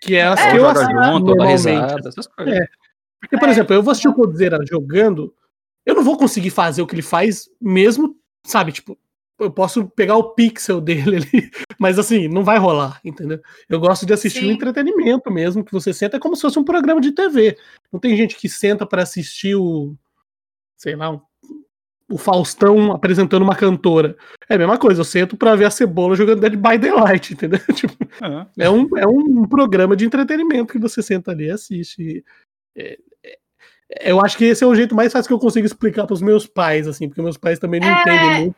Que 0.00 0.16
é 0.16 0.22
as 0.24 0.38
É, 0.40 0.50
que 0.50 0.56
eu 0.56 0.60
joga 0.60 0.80
assisto 0.80 1.04
junto, 1.12 1.34
dá 1.34 1.44
risada, 1.46 2.08
essas 2.08 2.26
coisas. 2.26 2.54
É. 2.54 2.66
Porque, 3.20 3.36
por 3.38 3.48
É. 3.48 3.52
exemplo, 3.52 3.74
eu 3.74 3.82
vou 3.82 3.90
assistir 3.90 4.08
o 4.08 4.14
Coldzera 4.14 4.58
jogando, 4.68 5.34
eu 5.84 5.94
não 5.94 6.04
vou 6.04 6.16
conseguir 6.16 6.50
fazer 6.50 6.82
o 6.82 6.86
que 6.86 6.94
ele 6.94 7.02
faz, 7.02 7.48
mesmo, 7.60 8.16
sabe, 8.46 8.70
tipo, 8.72 8.96
eu 9.40 9.50
posso 9.50 9.88
pegar 9.90 10.16
o 10.16 10.34
pixel 10.34 10.80
dele 11.10 11.16
ali, 11.16 11.50
mas 11.78 11.98
assim, 11.98 12.28
não 12.28 12.44
vai 12.44 12.58
rolar, 12.58 13.00
entendeu? 13.04 13.40
Eu 13.68 13.80
gosto 13.80 14.04
de 14.06 14.12
assistir 14.12 14.44
o 14.44 14.50
entretenimento 14.50 15.30
mesmo, 15.30 15.64
que 15.64 15.72
você 15.72 15.92
senta 15.92 16.16
é 16.16 16.20
como 16.20 16.36
se 16.36 16.42
fosse 16.42 16.58
um 16.58 16.64
programa 16.64 17.00
de 17.00 17.12
TV. 17.12 17.56
Não 17.92 17.98
tem 18.00 18.16
gente 18.16 18.36
que 18.36 18.48
senta 18.48 18.84
pra 18.86 19.02
assistir 19.02 19.54
o, 19.56 19.96
sei 20.76 20.94
lá, 20.96 21.10
um- 21.10 21.20
o 22.10 22.16
Faustão 22.16 22.92
apresentando 22.92 23.42
uma 23.42 23.54
cantora. 23.54 24.16
É 24.48 24.54
a 24.54 24.58
mesma 24.58 24.78
coisa, 24.78 25.00
eu 25.00 25.04
sento 25.04 25.36
pra 25.36 25.54
ver 25.54 25.66
a 25.66 25.70
Cebola 25.70 26.16
jogando 26.16 26.40
Dead 26.40 26.56
by 26.56 26.78
Daylight, 26.78 27.32
entendeu? 27.34 27.60
Tipo, 27.74 27.94
É. 28.58 28.64
é 28.66 28.70
um, 28.70 28.88
é 28.96 29.06
um 29.06 29.46
programa 29.46 29.94
de 29.94 30.06
entretenimento 30.06 30.72
que 30.72 30.78
você 30.78 31.02
senta 31.02 31.32
ali 31.32 31.46
e 31.46 31.50
assiste. 31.50 32.24
É, 32.76 32.98
é, 33.24 34.10
eu 34.12 34.20
acho 34.24 34.36
que 34.38 34.44
esse 34.46 34.64
é 34.64 34.66
o 34.66 34.74
jeito 34.74 34.94
mais 34.94 35.12
fácil 35.12 35.28
que 35.28 35.34
eu 35.34 35.38
consigo 35.38 35.66
explicar 35.66 36.06
pros 36.06 36.22
meus 36.22 36.46
pais, 36.46 36.86
assim, 36.88 37.08
porque 37.08 37.20
meus 37.22 37.36
pais 37.36 37.58
também 37.58 37.80
não 37.80 37.88
É. 37.88 38.00
entendem 38.00 38.40
muito. 38.40 38.56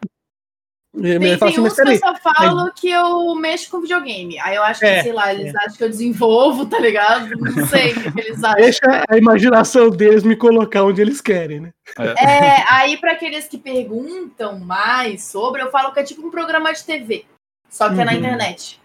Tem, 0.93 1.21
tem 1.21 1.33
assim, 1.35 1.61
uns 1.61 1.75
que 1.75 1.89
eu 1.89 1.99
só 1.99 2.17
falo 2.17 2.73
que 2.73 2.91
eu 2.91 3.33
mexo 3.37 3.71
com 3.71 3.81
videogame. 3.81 4.39
Aí 4.41 4.57
eu 4.57 4.63
acho 4.65 4.81
que, 4.81 4.87
É, 4.87 5.03
sei 5.05 5.13
lá, 5.13 5.33
eles 5.33 5.55
acham 5.55 5.77
que 5.77 5.85
eu 5.85 5.89
desenvolvo, 5.89 6.67
tá 6.67 6.81
ligado? 6.81 7.29
Não 7.39 7.67
sei 7.69 7.93
o 7.93 8.13
que 8.13 8.21
eles 8.21 8.43
acham. 8.43 8.57
deixa 8.61 9.05
a 9.09 9.17
imaginação 9.17 9.89
deles 9.89 10.25
me 10.25 10.35
colocar 10.35 10.83
onde 10.83 11.01
eles 11.01 11.21
querem, 11.21 11.61
né? 11.61 11.73
É, 11.97 12.65
aí 12.73 12.97
para 12.97 13.13
aqueles 13.13 13.47
que 13.47 13.57
perguntam 13.57 14.59
mais 14.59 15.23
sobre, 15.25 15.63
eu 15.63 15.71
falo 15.71 15.93
que 15.93 16.01
é 16.01 16.03
tipo 16.05 16.27
um 16.27 16.31
programa 16.31 16.73
de 16.73 16.83
TV, 16.85 17.25
só 17.69 17.89
que 17.95 18.01
é 18.01 18.05
na 18.05 18.11
Uhum. 18.13 18.19
internet. 18.19 18.81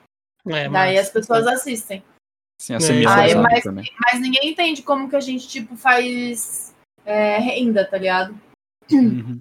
É, 0.48 0.52
Daí 0.52 0.70
mas- 0.70 1.00
as 1.00 1.10
pessoas 1.10 1.48
assistem. 1.48 2.04
Sim, 2.62 2.74
É. 2.74 2.76
a 2.78 2.80
semi 2.82 3.06
Ah, 3.08 3.28
é, 3.28 3.34
forçada 3.34 3.72
mas-. 3.72 3.90
Mas 4.00 4.22
ninguém 4.22 4.52
entende 4.52 4.84
como 4.84 5.10
que 5.10 5.16
a 5.16 5.20
gente, 5.20 5.48
tipo, 5.48 5.76
faz 5.76 6.72
é, 7.04 7.38
renda, 7.40 7.84
tá 7.84 7.98
ligado? 7.98 8.40
Uhum. 8.92 9.40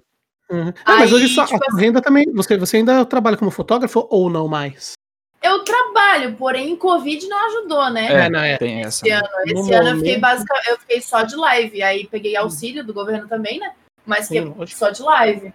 Uhum. 0.49 0.69
Ah, 0.85 0.97
mas 0.99 1.11
Aí, 1.11 1.13
hoje 1.15 1.27
sua, 1.29 1.45
tipo 1.45 1.59
a 1.63 1.77
renda 1.79 2.01
também. 2.01 2.31
Você, 2.33 2.57
você 2.57 2.77
ainda 2.77 3.03
trabalha 3.05 3.37
como 3.37 3.51
fotógrafo 3.51 4.07
ou 4.09 4.29
não 4.29 4.47
mais? 4.47 4.93
Eu 5.41 5.63
trabalho, 5.63 6.35
porém, 6.35 6.75
Covid 6.75 7.27
não 7.27 7.47
ajudou, 7.47 7.89
né? 7.91 8.25
É, 8.25 8.29
não, 8.29 8.39
é. 8.39 8.57
tem 8.57 8.81
essa. 8.81 9.05
Esse 9.05 9.09
né? 9.09 9.15
ano, 9.15 9.27
No 9.45 9.61
esse 9.61 9.73
ano 9.73 9.89
eu 9.89 9.95
fiquei 9.97 10.17
momento- 10.17 10.21
basicamente, 10.21 10.69
eu 10.69 10.79
fiquei 10.79 11.01
só 11.01 11.21
de 11.23 11.35
live. 11.35 11.83
Aí 11.83 12.07
peguei 12.07 12.35
auxílio 12.35 12.83
do 12.83 12.93
governo 12.93 13.27
também, 13.27 13.59
né? 13.59 13.73
Mas 14.05 14.27
Sim, 14.27 14.35
fiquei 14.41 14.53
lógico. 14.55 14.79
só 14.79 14.89
de 14.89 15.01
live 15.01 15.53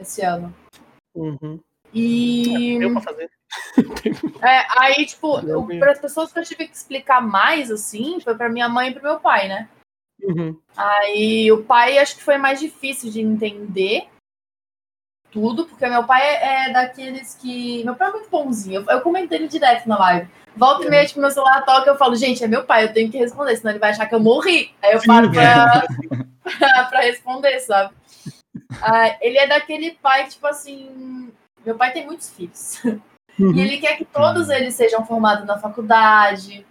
esse 0.00 0.22
ano. 0.22 0.54
Uhum. 1.14 1.60
E 1.92 2.78
pra 2.92 3.00
fazer. 3.02 3.30
é, 4.42 4.66
aí, 4.80 5.06
tipo, 5.06 5.40
para 5.78 5.92
as 5.92 6.00
pessoas 6.00 6.32
que 6.32 6.38
eu 6.40 6.44
tive 6.44 6.66
que 6.66 6.76
explicar 6.76 7.20
mais, 7.20 7.70
assim, 7.70 8.18
foi 8.20 8.34
pra 8.34 8.48
minha 8.48 8.68
mãe 8.68 8.90
e 8.90 8.94
pro 8.94 9.02
meu 9.02 9.20
pai, 9.20 9.46
né? 9.48 9.68
Uhum. 10.22 10.58
Aí 10.76 11.50
o 11.52 11.64
pai 11.64 11.98
acho 11.98 12.16
que 12.16 12.22
foi 12.22 12.38
mais 12.38 12.60
difícil 12.60 13.10
de 13.10 13.20
entender 13.20 14.08
tudo, 15.30 15.66
porque 15.66 15.86
meu 15.88 16.04
pai 16.04 16.22
é 16.22 16.72
daqueles 16.72 17.34
que. 17.34 17.82
Meu 17.84 17.96
pai 17.96 18.08
é 18.08 18.12
muito 18.12 18.30
bonzinho. 18.30 18.82
Eu, 18.82 18.96
eu 18.96 19.00
comentei 19.00 19.38
ele 19.38 19.48
direto 19.48 19.88
na 19.88 19.98
live. 19.98 20.30
Volta 20.56 20.86
e 20.86 20.88
meia, 20.88 21.04
tipo, 21.04 21.20
meu 21.20 21.32
celular 21.32 21.64
toca, 21.64 21.90
eu 21.90 21.98
falo, 21.98 22.14
gente, 22.14 22.44
é 22.44 22.46
meu 22.46 22.64
pai, 22.64 22.84
eu 22.84 22.92
tenho 22.92 23.10
que 23.10 23.18
responder, 23.18 23.56
senão 23.56 23.72
ele 23.72 23.80
vai 23.80 23.90
achar 23.90 24.06
que 24.06 24.14
eu 24.14 24.20
morri. 24.20 24.72
Aí 24.80 24.92
eu 24.92 25.02
paro 25.04 25.28
pra, 25.32 25.84
pra, 26.42 26.84
pra 26.86 27.00
responder, 27.00 27.58
sabe? 27.58 27.92
Ah, 28.80 29.16
ele 29.20 29.36
é 29.36 29.48
daquele 29.48 29.92
pai, 30.00 30.28
tipo 30.28 30.46
assim. 30.46 31.32
Meu 31.66 31.76
pai 31.76 31.92
tem 31.92 32.06
muitos 32.06 32.30
filhos. 32.30 32.80
Uhum. 33.36 33.52
E 33.52 33.60
ele 33.62 33.78
quer 33.78 33.96
que 33.96 34.04
todos 34.04 34.48
eles 34.48 34.74
sejam 34.74 35.04
formados 35.04 35.44
na 35.44 35.58
faculdade, 35.58 36.64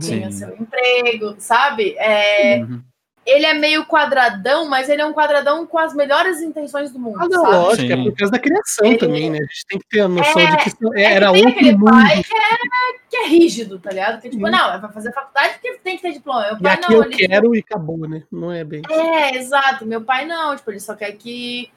Sim. 0.00 0.30
seu 0.30 0.54
emprego, 0.56 1.36
sabe? 1.38 1.94
É, 1.98 2.58
Uhum. 2.60 2.82
ele 3.26 3.44
é 3.46 3.54
meio 3.54 3.84
quadradão, 3.84 4.66
mas 4.68 4.88
ele 4.88 5.02
é 5.02 5.06
um 5.06 5.12
quadradão 5.12 5.66
com 5.66 5.78
as 5.78 5.94
melhores 5.94 6.40
intenções 6.40 6.90
do 6.90 6.98
mundo, 6.98 7.18
Ah, 7.20 7.28
não, 7.28 7.42
sabe? 7.42 7.56
lógico, 7.56 7.92
é 7.92 7.96
Sim. 7.96 8.04
por 8.04 8.16
causa 8.16 8.32
da 8.32 8.38
criação 8.38 8.86
Ele- 8.86 8.98
também, 8.98 9.30
né? 9.30 9.38
A 9.38 9.42
gente 9.42 9.66
tem 9.68 9.78
que 9.78 9.88
ter 9.88 10.00
a 10.00 10.08
noção 10.08 10.40
É, 10.40 10.46
de 10.50 10.56
que 10.58 10.68
isso 10.68 10.94
É 10.94 11.02
era 11.02 11.26
que 11.26 11.32
tem 11.32 11.44
outro 11.44 11.60
aquele 11.60 11.72
mundo. 11.76 11.90
pai 11.90 12.22
que 12.22 12.34
é, 12.34 12.98
que 13.10 13.16
é 13.16 13.26
rígido, 13.28 13.78
tá 13.78 13.90
ligado? 13.90 14.20
Que 14.20 14.30
tipo, 14.30 14.44
Sim. 14.46 14.50
não, 14.52 14.80
vai 14.80 14.92
fazer 14.92 15.12
faculdade 15.12 15.54
porque 15.54 15.78
tem 15.84 15.96
que 15.96 16.02
ter 16.02 16.12
diploma. 16.12 16.42
Meu 16.46 16.56
E 16.56 16.62
pai 16.62 16.72
aqui 16.74 16.82
não, 16.90 16.96
eu 16.96 17.02
ele 17.04 17.16
quero 17.16 17.54
e 17.54 17.58
acabou, 17.58 18.08
né? 18.08 18.22
Não 18.32 18.50
é 18.52 18.64
bem. 18.64 18.82
É, 18.90 19.36
exato. 19.36 19.84
Meu 19.86 20.00
pai 20.02 20.24
não, 20.26 20.56
tipo, 20.56 20.70
ele 20.70 20.80
só 20.80 20.94
quer 20.94 21.12
que. 21.12 21.70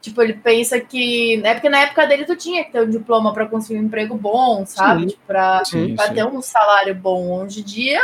Tipo, 0.00 0.22
ele 0.22 0.34
pensa 0.34 0.80
que. 0.80 1.42
É 1.44 1.54
porque 1.54 1.68
na 1.68 1.80
época 1.80 2.06
dele 2.06 2.24
tu 2.24 2.36
tinha 2.36 2.64
que 2.64 2.70
ter 2.70 2.82
um 2.82 2.90
diploma 2.90 3.32
pra 3.32 3.46
conseguir 3.46 3.80
um 3.80 3.84
emprego 3.84 4.14
bom, 4.16 4.64
sabe? 4.64 5.02
Sim. 5.02 5.06
Tipo, 5.08 5.22
pra, 5.26 5.64
Sim, 5.64 5.96
pra 5.96 6.06
sim. 6.06 6.14
ter 6.14 6.24
um 6.26 6.40
salário 6.40 6.94
bom. 6.94 7.42
Hoje 7.42 7.60
em 7.60 7.64
dia, 7.64 8.00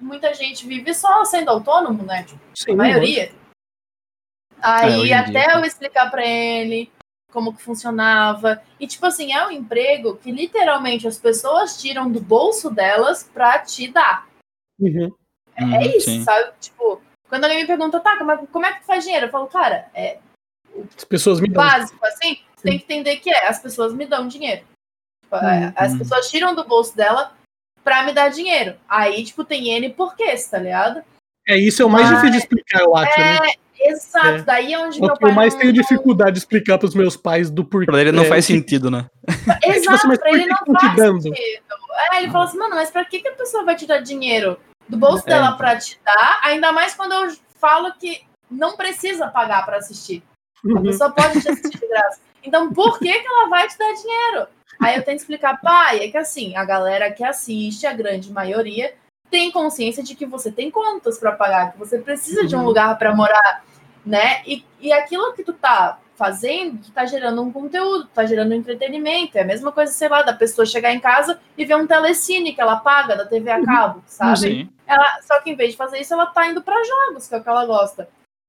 muita 0.00 0.32
gente 0.32 0.66
vive 0.66 0.94
só 0.94 1.24
sendo 1.24 1.50
autônomo, 1.50 2.02
né? 2.02 2.22
Tipo, 2.24 2.40
Sim, 2.54 2.72
a 2.72 2.76
maioria. 2.76 3.30
Aí 4.60 5.12
É, 5.12 5.18
até 5.18 5.54
eu 5.54 5.64
explicar 5.64 6.10
pra 6.10 6.24
ele 6.26 6.90
como 7.30 7.54
que 7.54 7.62
funcionava. 7.62 8.62
E 8.80 8.86
tipo 8.86 9.04
assim, 9.04 9.32
é 9.34 9.46
um 9.46 9.50
emprego 9.50 10.16
que 10.16 10.32
literalmente 10.32 11.06
as 11.06 11.18
pessoas 11.18 11.80
tiram 11.80 12.10
do 12.10 12.20
bolso 12.20 12.70
delas 12.70 13.22
pra 13.34 13.58
te 13.58 13.88
dar. 13.92 14.26
Uhum. 14.80 15.12
Uhum, 15.60 15.74
É 15.74 15.86
isso, 15.96 16.10
sim. 16.10 16.22
sabe? 16.24 16.52
Tipo, 16.58 17.02
quando 17.28 17.44
alguém 17.44 17.60
me 17.60 17.66
pergunta, 17.66 18.00
tá, 18.00 18.16
como 18.16 18.32
é, 18.32 18.36
como 18.50 18.64
é 18.66 18.72
que 18.72 18.80
tu 18.80 18.86
faz 18.86 19.04
dinheiro? 19.04 19.26
Eu 19.26 19.30
falo, 19.30 19.46
cara, 19.46 19.90
é 19.94 20.18
As 20.96 21.04
pessoas 21.04 21.40
me 21.40 21.48
dão. 21.48 21.62
básico, 21.64 22.04
assim, 22.04 22.38
você 22.56 22.68
tem 22.68 22.78
que 22.78 22.84
entender 22.84 23.16
que 23.16 23.30
é, 23.30 23.48
as 23.48 23.58
pessoas 23.60 23.92
me 23.92 24.06
dão 24.06 24.26
dinheiro. 24.28 24.62
Tipo, 25.22 25.36
é, 25.36 25.66
Uhum. 25.66 25.72
As 25.76 25.96
pessoas 25.98 26.30
tiram 26.30 26.54
do 26.54 26.64
bolso 26.64 26.96
dela 26.96 27.32
pra 27.84 28.02
me 28.04 28.12
dar 28.12 28.28
dinheiro. 28.28 28.76
Aí, 28.88 29.24
tipo, 29.24 29.44
tem 29.44 29.68
N 29.70 29.90
porquês, 29.90 30.48
tá 30.48 30.58
ligado? 30.58 31.02
É 31.48 31.56
isso, 31.56 31.82
é 31.82 31.84
o 31.84 31.90
mais 31.90 32.06
Mas- 32.10 32.14
difícil 32.22 32.32
de 32.32 32.38
explicar, 32.38 32.80
eu 32.82 32.96
acho, 32.96 33.20
né? 33.20 33.38
Exato, 33.78 34.26
É. 34.28 34.42
daí 34.42 34.72
é 34.72 34.78
onde 34.78 34.98
O 34.98 35.04
meu 35.04 35.16
pai 35.16 35.30
eu 35.30 35.34
mais 35.34 35.52
não- 35.52 35.60
tenho 35.60 35.72
dificuldade 35.72 36.32
de 36.32 36.38
explicar 36.38 36.78
pros 36.78 36.94
meus 36.94 37.16
pais 37.16 37.50
do 37.50 37.62
porquê. 37.64 37.86
Pra 37.86 38.00
ele 38.00 38.10
não 38.10 38.24
é, 38.24 38.26
faz 38.28 38.44
o 38.44 38.48
que- 38.48 38.54
sentido, 38.54 38.90
né? 38.90 39.06
tipo 39.62 39.72
Exato, 39.76 39.94
assim, 39.96 40.08
mas 40.08 40.18
pra 40.18 40.30
por 40.30 40.38
ele 40.38 40.46
não 40.46 40.80
faz 40.80 40.96
dando? 40.96 41.22
sentido. 41.22 41.62
É, 42.12 42.22
ele 42.22 42.30
fala 42.32 42.44
assim, 42.46 42.58
mano, 42.58 42.74
mas 42.74 42.90
pra 42.90 43.04
que, 43.04 43.20
que 43.20 43.28
a 43.28 43.32
pessoa 43.34 43.64
vai 43.64 43.76
te 43.76 43.86
dar 43.86 43.98
dinheiro 43.98 44.58
do 44.88 44.96
bolso 44.96 45.24
É, 45.26 45.30
dela 45.30 45.52
pra 45.52 45.76
te 45.76 46.00
dar? 46.04 46.40
Ainda 46.42 46.72
mais 46.72 46.94
quando 46.94 47.12
eu 47.12 47.36
falo 47.60 47.92
que 47.98 48.22
não 48.50 48.76
precisa 48.76 49.28
pagar 49.28 49.64
pra 49.64 49.76
assistir. 49.76 50.22
A 50.74 50.78
Uhum. 50.78 50.82
pessoa 50.82 51.10
pode 51.10 51.40
te 51.40 51.48
assistir 51.48 51.78
de 51.78 51.86
graça. 51.88 52.20
Então, 52.42 52.72
por 52.72 52.98
que, 52.98 53.12
que 53.20 53.26
ela 53.26 53.48
vai 53.48 53.66
te 53.68 53.78
dar 53.78 53.92
dinheiro? 53.94 54.46
Aí 54.80 54.96
eu 54.96 55.02
tento 55.04 55.18
explicar, 55.20 55.60
pai, 55.60 56.00
é 56.04 56.10
que 56.10 56.16
assim, 56.18 56.54
a 56.56 56.64
galera 56.64 57.10
que 57.10 57.24
assiste, 57.24 57.86
a 57.86 57.92
grande 57.92 58.30
maioria, 58.32 58.94
tem 59.30 59.50
consciência 59.50 60.02
de 60.02 60.14
que 60.14 60.26
você 60.26 60.50
tem 60.52 60.70
contas 60.70 61.18
para 61.18 61.32
pagar, 61.32 61.72
que 61.72 61.78
você 61.78 61.98
precisa 61.98 62.46
de 62.46 62.54
um 62.54 62.60
Uhum. 62.60 62.66
lugar 62.66 62.98
para 62.98 63.14
morar, 63.14 63.64
né? 64.04 64.42
E, 64.46 64.64
e 64.80 64.92
aquilo 64.92 65.32
que 65.34 65.42
tu 65.42 65.52
tá 65.52 65.98
fazendo, 66.14 66.80
tu 66.82 66.90
tá 66.92 67.04
gerando 67.04 67.42
um 67.42 67.52
conteúdo, 67.52 68.06
tá 68.14 68.24
gerando 68.24 68.54
entretenimento. 68.54 69.36
É 69.36 69.42
a 69.42 69.44
mesma 69.46 69.70
coisa, 69.72 69.92
sei 69.92 70.08
lá, 70.08 70.22
da 70.22 70.32
pessoa 70.32 70.64
chegar 70.64 70.92
em 70.92 71.00
casa 71.00 71.38
e 71.58 71.64
ver 71.64 71.74
um 71.76 71.86
telecine 71.86 72.54
que 72.54 72.60
ela 72.60 72.76
paga 72.76 73.16
da 73.16 73.26
TV 73.26 73.50
a 73.50 73.62
cabo, 73.64 74.02
sabe? 74.06 74.38
Sim. 74.38 74.70
Ela, 74.86 75.20
só 75.22 75.40
que 75.40 75.50
em 75.50 75.56
vez 75.56 75.72
de 75.72 75.76
fazer 75.76 75.98
isso, 76.00 76.14
ela 76.14 76.26
tá 76.26 76.46
indo 76.48 76.62
para 76.62 76.82
jogos, 76.84 77.26
que 77.28 77.34
é 77.34 77.38
o 77.38 77.42
que 77.42 77.48
ela 77.48 77.66
gosta. 77.66 78.08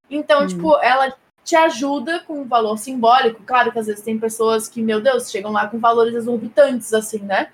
Então, 0.09 0.43
Hum. 0.43 0.47
tipo, 0.47 0.77
ela 0.81 1.13
te 1.47 1.55
ajuda 1.55 2.19
com 2.19 2.41
um 2.41 2.47
valor 2.47 2.77
simbólico. 2.77 3.41
Claro 3.45 3.71
que 3.71 3.79
às 3.79 3.87
vezes 3.87 4.03
tem 4.03 4.19
pessoas 4.19 4.67
que, 4.67 4.81
meu 4.81 4.99
Deus, 4.99 5.31
chegam 5.31 5.53
lá 5.53 5.65
com 5.65 5.79
valores 5.79 6.13
exorbitantes, 6.13 6.93
assim, 6.93 7.19
né? 7.19 7.53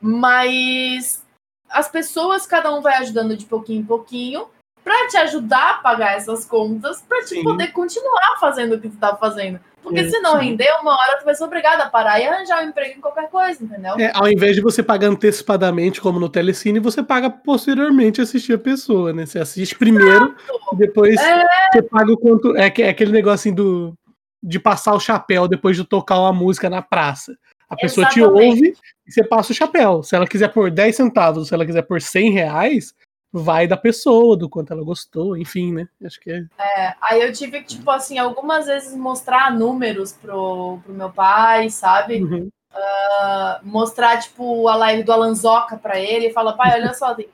Mas 0.00 1.26
as 1.68 1.88
pessoas, 1.88 2.46
cada 2.46 2.72
um 2.72 2.80
vai 2.80 2.94
ajudando 2.98 3.36
de 3.36 3.44
pouquinho 3.44 3.80
em 3.80 3.84
pouquinho 3.84 4.46
pra 4.84 5.08
te 5.08 5.16
ajudar 5.16 5.70
a 5.70 5.78
pagar 5.78 6.12
essas 6.16 6.44
contas, 6.44 7.02
pra 7.02 7.20
te 7.22 7.30
Sim. 7.30 7.42
poder 7.42 7.72
continuar 7.72 8.38
fazendo 8.38 8.76
o 8.76 8.80
que 8.80 8.88
tu 8.88 8.96
tá 8.96 9.16
fazendo. 9.16 9.58
Porque 9.82 10.00
É, 10.00 10.08
se 10.10 10.18
não 10.20 10.38
sim. 10.38 10.46
render, 10.50 10.68
uma 10.82 10.92
hora 10.92 11.18
tu 11.18 11.24
vai 11.24 11.34
ser 11.34 11.44
obrigado 11.44 11.80
a 11.80 11.88
parar 11.88 12.20
e 12.20 12.26
arranjar 12.26 12.62
um 12.62 12.68
emprego 12.68 12.98
em 12.98 13.00
qualquer 13.00 13.30
coisa, 13.30 13.62
entendeu? 13.64 13.94
É, 13.98 14.10
ao 14.14 14.28
invés 14.28 14.54
de 14.54 14.60
você 14.60 14.82
pagar 14.82 15.08
antecipadamente, 15.08 16.00
como 16.00 16.20
no 16.20 16.28
Telecine, 16.28 16.78
você 16.78 17.02
paga 17.02 17.30
posteriormente 17.30 18.20
assistir 18.20 18.52
a 18.54 18.58
pessoa, 18.58 19.12
né? 19.12 19.24
Você 19.24 19.38
assiste 19.38 19.76
primeiro, 19.76 20.34
depois 20.74 21.16
É. 21.20 21.44
você 21.72 21.82
paga 21.82 22.12
o 22.12 22.18
quanto. 22.18 22.56
É, 22.56 22.68
que- 22.70 22.82
é 22.82 22.88
aquele 22.90 23.12
negocinho 23.12 23.54
do, 23.54 23.94
de 24.42 24.58
passar 24.58 24.94
o 24.94 25.00
chapéu 25.00 25.48
depois 25.48 25.76
de 25.76 25.84
tocar 25.84 26.18
uma 26.18 26.32
música 26.32 26.68
na 26.68 26.82
praça. 26.82 27.36
A 27.70 27.76
pessoa 27.76 28.06
te 28.08 28.20
Exatamente. 28.20 28.48
ouve 28.50 28.74
e 29.06 29.12
você 29.12 29.22
passa 29.22 29.52
o 29.52 29.54
chapéu. 29.54 30.02
Se 30.02 30.16
ela 30.16 30.26
quiser 30.26 30.48
por 30.48 30.70
10 30.70 30.96
centavos, 30.96 31.48
se 31.48 31.54
ela 31.54 31.66
quiser 31.66 31.82
por 31.82 32.00
100 32.00 32.30
reais, 32.32 32.94
vai 33.32 33.66
da 33.66 33.76
pessoa, 33.76 34.36
do 34.36 34.48
quanto 34.48 34.72
ela 34.72 34.82
gostou, 34.82 35.36
enfim, 35.36 35.72
né? 35.72 35.88
Acho 36.04 36.20
que 36.20 36.30
é. 36.30 36.44
É, 36.58 36.94
aí 37.00 37.20
eu 37.22 37.32
tive 37.32 37.60
que, 37.60 37.76
tipo 37.76 37.90
assim, 37.90 38.18
algumas 38.18 38.66
vezes 38.66 38.96
mostrar 38.96 39.52
números 39.52 40.12
pro, 40.12 40.78
pro 40.84 40.94
meu 40.94 41.10
pai, 41.10 41.70
sabe? 41.70 42.22
Uhum. 42.22 42.48
Ah, 42.72 43.60
mostrar, 43.62 44.18
tipo, 44.20 44.68
a 44.68 44.76
live 44.76 45.02
do 45.02 45.12
Alanzoca 45.12 45.76
pra 45.76 45.98
ele 45.98 46.28
e 46.28 46.32
falar, 46.32 46.54
pai, 46.54 46.74
olha 46.80 46.94
só, 46.94 47.14
tem 47.14 47.28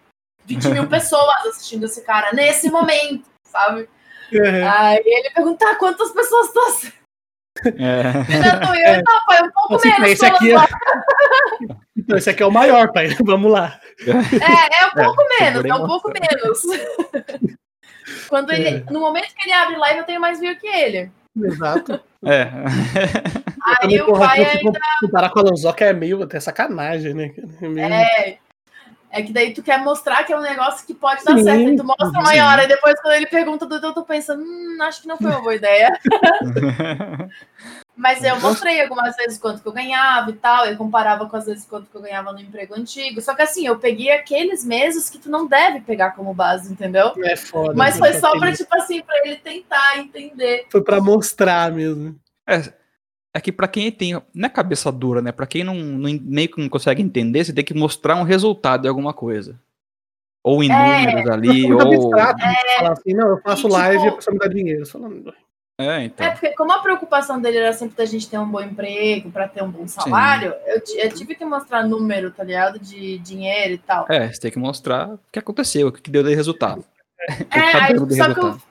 20 0.45 0.68
mil 0.68 0.86
pessoas 0.88 1.47
assistindo 1.47 1.84
esse 1.84 2.03
cara 2.03 2.32
nesse 2.32 2.70
momento, 2.70 3.28
sabe? 3.47 3.88
É. 4.32 4.62
Aí 4.66 5.03
ele 5.05 5.30
pergunta, 5.30 5.64
"Ah, 5.68 5.76
quantas 5.76 6.11
pessoas 6.12 6.49
estão 6.49 6.66
assistindo? 6.68 7.05
É. 7.64 8.97
Eu, 8.97 9.03
não, 9.05 9.26
pai, 9.26 9.42
um 9.42 9.51
pouco 9.53 9.74
Assim, 9.76 9.88
menos. 9.90 10.09
esse 10.11 10.26
aqui 10.26 10.53
é... 10.53 10.57
Alanzoca." 12.05 12.07
então, 12.07 12.16
esse 12.18 12.30
aqui 12.30 12.42
é 12.42 12.46
o 12.46 12.50
maior, 12.52 12.92
pai. 12.92 13.09
Vamos 13.24 13.50
lá. 13.50 13.78
É, 14.00 14.11
é 14.82 14.86
um 14.86 14.90
pouco 15.05 15.22
É, 15.22 15.44
menos, 15.44 15.64
é 15.64 15.74
um 15.74 15.86
pouco 15.86 16.11
menos. 16.12 16.62
Quando 18.28 18.52
ele, 18.52 18.68
É. 18.68 18.84
no 18.92 19.00
momento 19.00 19.34
que 19.34 19.42
ele 19.48 19.52
abre 19.52 19.76
live, 19.76 19.98
eu 20.00 20.05
tenho 20.05 20.20
mais 20.20 20.38
view 20.40 20.55
que 20.57 20.66
ele. 20.66 21.11
Exato. 21.42 22.00
É. 22.24 22.48
Aí 23.82 24.00
o 24.00 24.07
porra, 24.07 24.28
pai 24.28 24.44
ainda 24.44 24.78
comparar 25.00 25.30
com 25.30 25.38
a 25.40 25.42
Lanzoca 25.42 25.84
é 25.84 25.92
meio 25.92 26.22
até 26.22 26.38
sacanagem, 26.38 27.14
né? 27.14 27.32
É 27.62 27.68
meio- 27.68 27.86
É. 27.92 28.38
É 29.16 29.22
que 29.22 29.32
daí 29.32 29.55
tu 29.55 29.62
quer 29.62 29.78
mostrar 29.78 30.24
que 30.24 30.32
é 30.32 30.36
um 30.36 30.42
negócio 30.42 30.84
que 30.84 30.92
pode 30.92 31.24
dar 31.24 31.36
Sim, 31.36 31.44
certo. 31.44 31.61
E 31.70 31.76
tu 31.76 31.84
mostra 31.84 32.07
sim. 32.11 32.16
uma 32.40 32.50
hora, 32.50 32.64
e 32.64 32.66
depois 32.66 33.00
quando 33.00 33.14
ele 33.14 33.26
pergunta 33.26 33.64
do 33.64 33.80
teu, 33.80 33.92
tu 33.94 34.02
pensa, 34.05 34.34
hum, 34.34 34.76
acho 34.82 35.02
que 35.02 35.07
não 35.09 35.16
foi 35.16 35.30
uma 35.30 35.40
boa 35.40 35.55
ideia. 35.55 35.88
Mas 37.97 38.24
eu 38.24 38.40
mostrei 38.40 38.82
algumas 38.82 39.14
vezes 39.16 39.38
quanto 39.38 39.62
que 39.62 39.68
eu 39.68 39.72
ganhava 39.72 40.30
e 40.30 40.34
tal. 40.34 40.66
Eu 40.66 40.76
comparava 40.76 41.26
com 41.28 41.36
as 41.36 41.47
vezes 41.47 41.64
quanto 41.64 41.88
que 41.88 41.97
eu 41.97 42.01
ganhava 42.03 42.32
no 42.32 42.40
emprego 42.40 42.74
antigo. 42.74 43.20
Só 43.20 43.34
que 43.34 43.42
assim, 43.42 43.66
eu 43.66 43.78
peguei 43.78 44.11
aqueles 44.11 44.64
meses 44.64 45.09
que 45.09 45.18
tu 45.18 45.30
não 45.30 45.47
deve 45.47 45.80
pegar 45.80 46.11
como 46.11 46.34
base, 46.34 46.72
entendeu? 46.72 47.12
É 47.24 47.36
foda. 47.36 47.72
Mas 47.74 47.95
né? 47.99 48.01
foi 48.11 48.18
só 48.20 48.30
pra, 48.32 48.38
Aquele- 48.49 48.57
tipo 48.57 48.74
assim, 48.76 49.01
pra 49.03 49.16
ele 49.24 49.36
tentar 49.36 49.99
entender. 49.99 50.66
Foi 50.70 50.82
pra 50.82 51.01
mostrar 51.01 51.70
mesmo. 51.70 52.18
É, 52.49 52.72
é 53.32 53.40
que 53.40 53.53
pra 53.53 53.68
quem 53.68 53.92
tem. 53.92 54.14
Não 54.34 54.47
é 54.47 54.49
cabeça 54.49 54.90
dura, 54.90 55.22
né? 55.22 55.30
Pra 55.30 55.47
quem 55.47 55.62
não, 55.62 55.74
não- 55.76 56.18
meio 56.22 56.49
que 56.51 56.61
não 56.61 56.68
consegue 56.68 57.01
entender, 57.01 57.45
você 57.45 57.53
tem 57.53 57.64
que 57.64 57.74
mostrar 57.74 58.16
um 58.16 58.24
resultado 58.24 58.82
de 58.82 58.88
alguma 58.88 59.12
coisa. 59.14 59.61
Ou 60.42 60.62
em 60.62 60.70
É, 60.70 61.07
números 61.07 61.30
ali, 61.30 61.66
Muito 61.68 61.86
ou. 61.86 61.95
abstrato, 62.20 62.40
Falar 62.76 62.92
assim, 62.92 63.14
não, 63.14 63.28
eu 63.28 63.40
faço 63.40 63.61
E, 63.61 63.62
tipo, 63.62 63.72
live 63.72 64.05
e 64.05 64.09
a 64.09 64.12
pessoa 64.12 64.34
me 64.34 64.40
dá 64.40 64.49
dinheiro. 64.49 64.84
Falando, 64.86 65.32
É, 65.80 66.04
então. 66.04 66.24
É, 66.24 66.30
porque 66.30 66.50
como 66.50 66.70
a 66.72 66.80
preocupação 66.80 67.40
dele 67.40 67.58
era 67.58 67.72
sempre 67.72 67.96
da 67.96 68.04
gente 68.04 68.28
ter 68.30 68.38
um 68.38 68.48
bom 68.48 68.60
emprego, 68.60 69.30
pra 69.32 69.48
ter 69.48 69.62
um 69.62 69.70
bom 69.70 69.88
salário, 69.88 70.54
eu, 70.66 70.80
eu 70.96 71.12
tive 71.12 71.34
que 71.34 71.44
mostrar 71.44 71.82
número, 71.82 72.30
tá 72.30 72.44
ligado? 72.44 72.78
De 72.78 73.18
dinheiro 73.18 73.74
e 73.74 73.78
tal. 73.78 74.06
É, 74.08 74.32
você 74.32 74.40
tem 74.40 74.50
que 74.52 74.58
mostrar 74.58 75.08
o 75.08 75.20
que 75.32 75.38
aconteceu, 75.38 75.88
o 75.88 75.92
que 75.92 76.10
deu 76.10 76.22
de 76.22 76.34
resultado. 76.34 76.84
É, 77.50 77.58
aí, 77.58 77.96
só 77.98 78.04
que 78.04 78.38
eu, 78.38 78.44
resultado. 78.44 78.62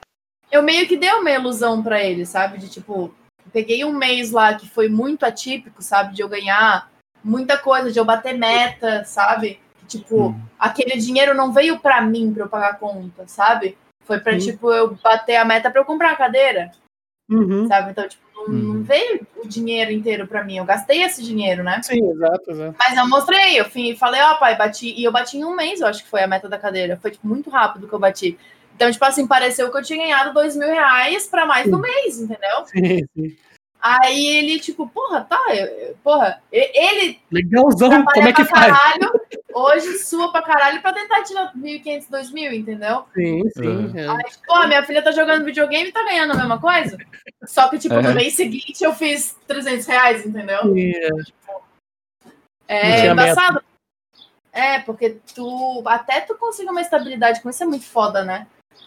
eu 0.52 0.62
meio 0.62 0.86
que 0.86 0.96
dei 0.96 1.10
uma 1.10 1.30
ilusão 1.30 1.82
pra 1.82 2.00
ele, 2.00 2.24
sabe? 2.24 2.56
De 2.56 2.68
tipo, 2.68 3.12
peguei 3.52 3.84
um 3.84 3.92
mês 3.92 4.30
lá 4.30 4.54
que 4.54 4.68
foi 4.70 4.88
muito 4.88 5.26
atípico, 5.26 5.82
sabe? 5.82 6.14
De 6.14 6.22
eu 6.22 6.28
ganhar 6.28 6.88
muita 7.22 7.58
coisa, 7.58 7.90
de 7.90 7.98
eu 7.98 8.04
bater 8.04 8.38
meta, 8.38 9.04
sabe? 9.04 9.58
Tipo, 9.88 10.28
Hum. 10.28 10.40
aquele 10.58 10.96
dinheiro 10.98 11.34
não 11.34 11.52
veio 11.52 11.80
pra 11.80 12.00
mim 12.00 12.32
pra 12.32 12.44
eu 12.44 12.48
pagar 12.48 12.78
conta, 12.78 13.26
sabe? 13.26 13.76
Foi 14.04 14.20
pra, 14.20 14.34
Hum. 14.34 14.38
tipo, 14.38 14.72
eu 14.72 14.94
bater 15.02 15.34
a 15.36 15.44
meta 15.44 15.68
pra 15.68 15.80
eu 15.80 15.84
comprar 15.84 16.12
a 16.12 16.16
cadeira, 16.16 16.70
Uhum. 17.28 17.66
sabe? 17.68 17.90
Então, 17.92 18.06
tipo, 18.08 18.22
não, 18.34 18.44
Hum. 18.44 18.74
não 18.74 18.82
veio 18.82 19.26
o 19.36 19.48
dinheiro 19.48 19.90
inteiro 19.90 20.26
pra 20.26 20.44
mim. 20.44 20.58
Eu 20.58 20.64
gastei 20.64 21.02
esse 21.02 21.22
dinheiro, 21.22 21.62
né? 21.62 21.80
Sim, 21.82 22.10
exato, 22.10 22.50
exato. 22.50 22.76
Mas 22.78 22.96
eu 22.98 23.08
mostrei, 23.08 23.58
eu 23.58 23.64
fui- 23.64 23.96
falei, 23.96 24.20
ó, 24.20 24.34
pai, 24.34 24.56
bati. 24.56 24.92
E 24.94 25.04
eu 25.04 25.12
bati 25.12 25.38
em 25.38 25.44
um 25.44 25.56
mês, 25.56 25.80
eu 25.80 25.86
acho 25.86 26.02
que 26.04 26.10
foi 26.10 26.22
a 26.22 26.26
meta 26.26 26.48
da 26.48 26.58
cadeira. 26.58 26.98
Foi, 27.00 27.10
tipo, 27.10 27.26
muito 27.26 27.48
rápido 27.48 27.88
que 27.88 27.92
eu 27.94 27.98
bati. 27.98 28.38
Então, 28.76 28.90
tipo 28.90 29.04
assim, 29.04 29.26
pareceu 29.26 29.70
que 29.70 29.78
eu 29.78 29.82
tinha 29.82 29.98
ganhado 30.04 30.34
dois 30.34 30.54
mil 30.56 30.68
reais 30.68 31.26
pra 31.26 31.46
mais 31.46 31.70
do 31.70 31.78
mês, 31.78 32.20
entendeu? 32.20 32.64
Sim, 32.66 33.06
sim. 33.16 33.36
Aí 33.80 34.26
ele, 34.38 34.58
tipo, 34.60 34.86
porra, 34.88 35.20
tá, 35.22 35.38
eu- 35.54 35.94
porra, 36.02 36.42
ele 36.50 37.18
Legalzão, 37.30 38.02
como 38.04 38.28
é 38.28 38.32
que 38.32 38.44
faz? 38.46 38.66
caralho, 38.72 39.20
hoje 39.54 39.98
sua 39.98 40.30
pra 40.32 40.42
caralho 40.42 40.82
pra 40.82 40.92
tentar 40.92 41.22
tirar 41.22 41.52
1.500, 41.56 42.08
2.000, 42.08 42.52
entendeu? 42.52 43.04
Sim, 43.14 43.42
sim. 43.56 43.92
é. 43.98 44.08
Aí, 44.08 44.24
porra, 44.46 44.66
minha 44.66 44.82
filha 44.82 45.02
tá 45.02 45.12
jogando 45.12 45.44
videogame 45.44 45.88
e 45.88 45.92
tá 45.92 46.02
ganhando 46.02 46.32
a 46.32 46.36
mesma 46.36 46.60
coisa. 46.60 46.98
Só 47.46 47.68
que, 47.68 47.78
tipo, 47.78 47.94
É. 47.94 48.02
no 48.02 48.14
mês 48.14 48.34
seguinte 48.34 48.82
eu 48.82 48.92
fiz 48.94 49.36
300 49.46 49.86
reais, 49.86 50.26
entendeu? 50.26 50.60
Sim, 50.62 50.92
é. 50.96 51.08
É 52.66 53.06
embaçado. 53.06 53.62
É, 54.52 54.78
porque 54.80 55.18
tu, 55.34 55.82
até 55.86 56.20
tu 56.20 56.34
conseguir 56.36 56.70
uma 56.70 56.80
estabilidade 56.80 57.40
com 57.42 57.50
isso 57.50 57.62
é 57.62 57.66
muito 57.66 57.84
foda, 57.86 58.24
né? 58.24 58.46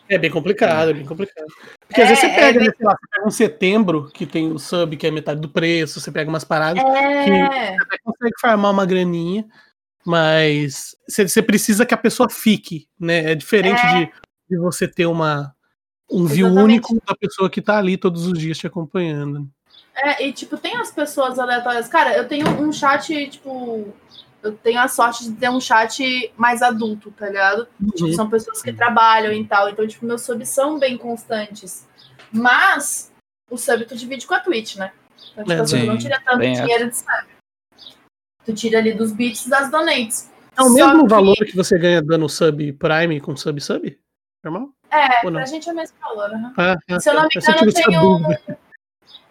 É 0.09 0.18
bem 0.18 0.32
complicado, 0.32 0.91
é 0.91 0.93
bem 0.93 1.05
complicado. 1.05 1.45
Porque 1.86 2.01
às 2.01 2.07
É, 2.07 2.13
vezes 2.13 2.20
você 2.22 2.28
é 2.28 2.36
pega, 2.36 2.59
bem- 2.59 2.68
né, 2.70 2.74
sei 2.78 2.86
lá, 2.86 2.93
você 2.93 3.07
pega 3.11 3.28
um 3.28 3.32
setembro, 3.32 4.09
que 4.13 4.26
tem 4.26 4.49
o 4.51 4.57
sub, 4.57 4.95
que 4.95 5.05
é 5.05 5.11
metade 5.11 5.41
do 5.41 5.49
preço, 5.49 5.99
você 5.99 6.09
pega 6.11 6.30
umas 6.30 6.45
paradas, 6.45 6.82
É, 6.84 7.76
até 7.76 7.97
consegue 8.03 8.34
farmar 8.39 8.72
uma 8.72 8.86
graninha, 8.86 9.45
mas 10.08 10.95
você, 11.08 11.28
você 11.28 11.41
precisa 11.43 11.86
que 11.86 11.93
a 11.93 11.97
pessoa 11.97 12.30
fique, 12.30 12.88
né? 12.97 13.32
É 13.32 13.36
diferente 13.36 13.82
É. 13.86 14.05
De, 14.05 14.12
de 14.49 14.58
você 14.58 14.88
ter 14.88 15.05
uma, 15.05 15.53
um 16.10 16.26
view 16.26 16.47
único 16.47 16.95
da 17.05 17.14
pessoa 17.14 17.49
que 17.49 17.62
tá 17.62 17.78
ali 17.78 17.97
todos 17.97 18.26
os 18.26 18.39
dias 18.39 18.58
te 18.58 18.66
acompanhando. 18.66 19.49
é, 19.93 20.26
e 20.26 20.32
tipo, 20.32 20.58
tem 20.58 20.78
as 20.78 20.91
pessoas 20.91 21.38
aleatórias. 21.38 21.89
Cara, 21.89 22.16
eu 22.16 22.26
tenho 22.28 22.47
um 22.62 22.72
chat, 22.72 23.30
tipo. 23.30 23.93
Eu 24.41 24.53
tenho 24.55 24.80
a 24.80 24.88
sorte 24.88 25.26
de 25.26 25.32
ter 25.36 25.49
um 25.49 25.60
chat 25.60 26.32
mais 26.38 26.62
adulto, 26.62 27.12
tá 27.12 27.26
ligado? 27.28 27.68
Tipo, 27.93 28.05
Uhum. 28.05 28.14
são 28.14 28.30
pessoas 28.30 28.62
que 28.62 28.72
trabalham 28.72 29.34
e 29.34 29.43
tal. 29.45 29.68
Então, 29.68 29.86
tipo, 29.86 30.05
meus 30.05 30.22
subs 30.22 30.47
são 30.47 30.80
bem 30.80 30.95
constantes. 30.97 31.86
Mas 32.32 33.12
o 33.51 33.58
sub 33.58 33.84
tu 33.86 33.95
divide 33.97 34.26
com 34.26 34.36
a 34.36 34.39
Twitch, 34.39 34.76
né? 34.78 34.91
Então, 35.34 35.43
tipo, 35.66 35.76
É, 35.76 35.82
tu 35.82 35.86
não 35.88 35.97
tira 35.97 36.22
tanto 36.24 36.38
bem 36.38 36.53
dinheiro 36.53 36.89
de 36.89 36.95
sub. 36.95 37.37
Tu 38.48 38.54
tira 38.54 38.80
ali 38.80 38.93
dos 38.93 39.12
bits 39.12 39.45
das 39.48 39.70
donates. 39.70 40.32
É 40.58 40.62
o 40.62 40.66
Só 40.70 40.74
mesmo 40.74 41.04
que- 41.04 41.10
valor 41.10 41.36
que 41.36 41.54
você 41.56 41.78
ganha 41.78 42.02
dando 42.02 42.30
sub 42.30 42.72
Prime 42.74 43.20
com 43.20 43.36
sub 43.36 43.60
sub? 43.62 44.00
Normal? 44.43 44.70
É, 44.89 45.26
Ou 45.26 45.32
não? 45.32 45.39
pra 45.41 45.45
gente 45.45 45.68
é 45.70 45.74
o 45.74 45.76
mesmo 45.76 45.98
valor. 46.00 46.34
aham. 46.34 46.54
Ah, 46.58 46.78
ah, 46.89 47.00
Se 47.00 47.10
eu 47.10 47.14
não 47.16 47.24
me 47.24 47.30
eu 47.36 47.41
só 47.41 47.52
engano, 47.52 47.74
tem 47.74 48.00
um. 48.00 48.22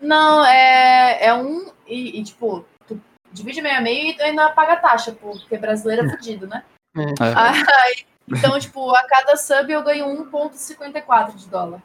Não, 0.00 0.44
é, 0.44 1.24
é 1.24 1.34
um. 1.34 1.72
E, 1.86 2.20
e, 2.20 2.24
tipo, 2.24 2.66
tu 2.86 3.00
divide 3.32 3.62
meio 3.62 3.78
a 3.78 3.80
meio 3.80 4.10
e 4.10 4.14
tu 4.14 4.22
ainda 4.22 4.50
paga 4.50 4.76
taxa, 4.76 5.12
porque 5.12 5.56
brasileiro 5.56 6.06
é 6.06 6.10
fudido, 6.10 6.46
né? 6.46 6.62
É. 6.94 7.00
Aí, 7.20 8.04
então, 8.28 8.58
tipo, 8.60 8.94
a 8.94 9.02
cada 9.08 9.34
sub 9.36 9.72
eu 9.72 9.82
ganho 9.82 10.06
1,54 10.30 11.34
de 11.36 11.48
dólar. 11.48 11.82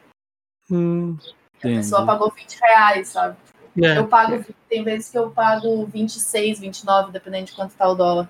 Hum, 0.69 1.17
A 1.59 1.61
pessoa 1.61 2.05
pagou 2.05 2.29
20 2.31 2.55
reais, 2.59 3.07
sabe? 3.07 3.37
É. 3.77 3.97
Eu 3.97 4.07
pago. 4.07 4.43
Tem 4.69 4.83
vezes 4.83 5.09
que 5.09 5.17
eu 5.17 5.29
pago 5.31 5.85
26, 5.85 6.59
29, 6.59 7.11
dependendo 7.11 7.45
de 7.45 7.51
quanto 7.53 7.73
tá 7.75 7.87
o 7.87 7.95
dólar. 7.95 8.29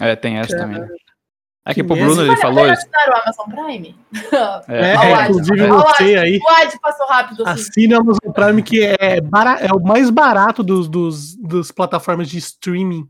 É, 0.00 0.14
tem 0.14 0.36
essa 0.38 0.56
também. 0.56 0.82
É 1.68 1.74
que 1.74 1.80
Que 1.80 1.84
pro 1.84 1.96
mesmo? 1.96 2.14
Bruno 2.14 2.22
ele 2.22 2.36
Vale 2.36 2.38
a 2.38 2.42
falou 2.42 2.72
isso. 2.72 2.82
assinar 2.82 3.08
o 3.08 3.22
Amazon 3.22 3.46
Prime? 3.50 3.96
É, 4.68 4.94
Ad, 4.94 5.30
inclusive 5.30 5.62
o 5.62 5.74
você 5.78 6.02
Ad. 6.02 6.18
aí. 6.18 6.38
O 6.38 6.48
Ad 6.48 6.78
passou 6.80 7.06
rápido 7.08 7.42
assim. 7.44 7.60
Assine 7.60 7.94
o 7.94 8.00
Amazon 8.00 8.32
Prime, 8.32 8.62
que 8.62 8.84
é, 8.84 9.20
bara- 9.20 9.58
é 9.58 9.72
o 9.72 9.80
mais 9.80 10.08
barato 10.10 10.62
dos, 10.62 10.88
dos, 10.88 11.34
dos 11.34 11.72
plataformas 11.72 12.28
de 12.28 12.38
streaming 12.38 13.08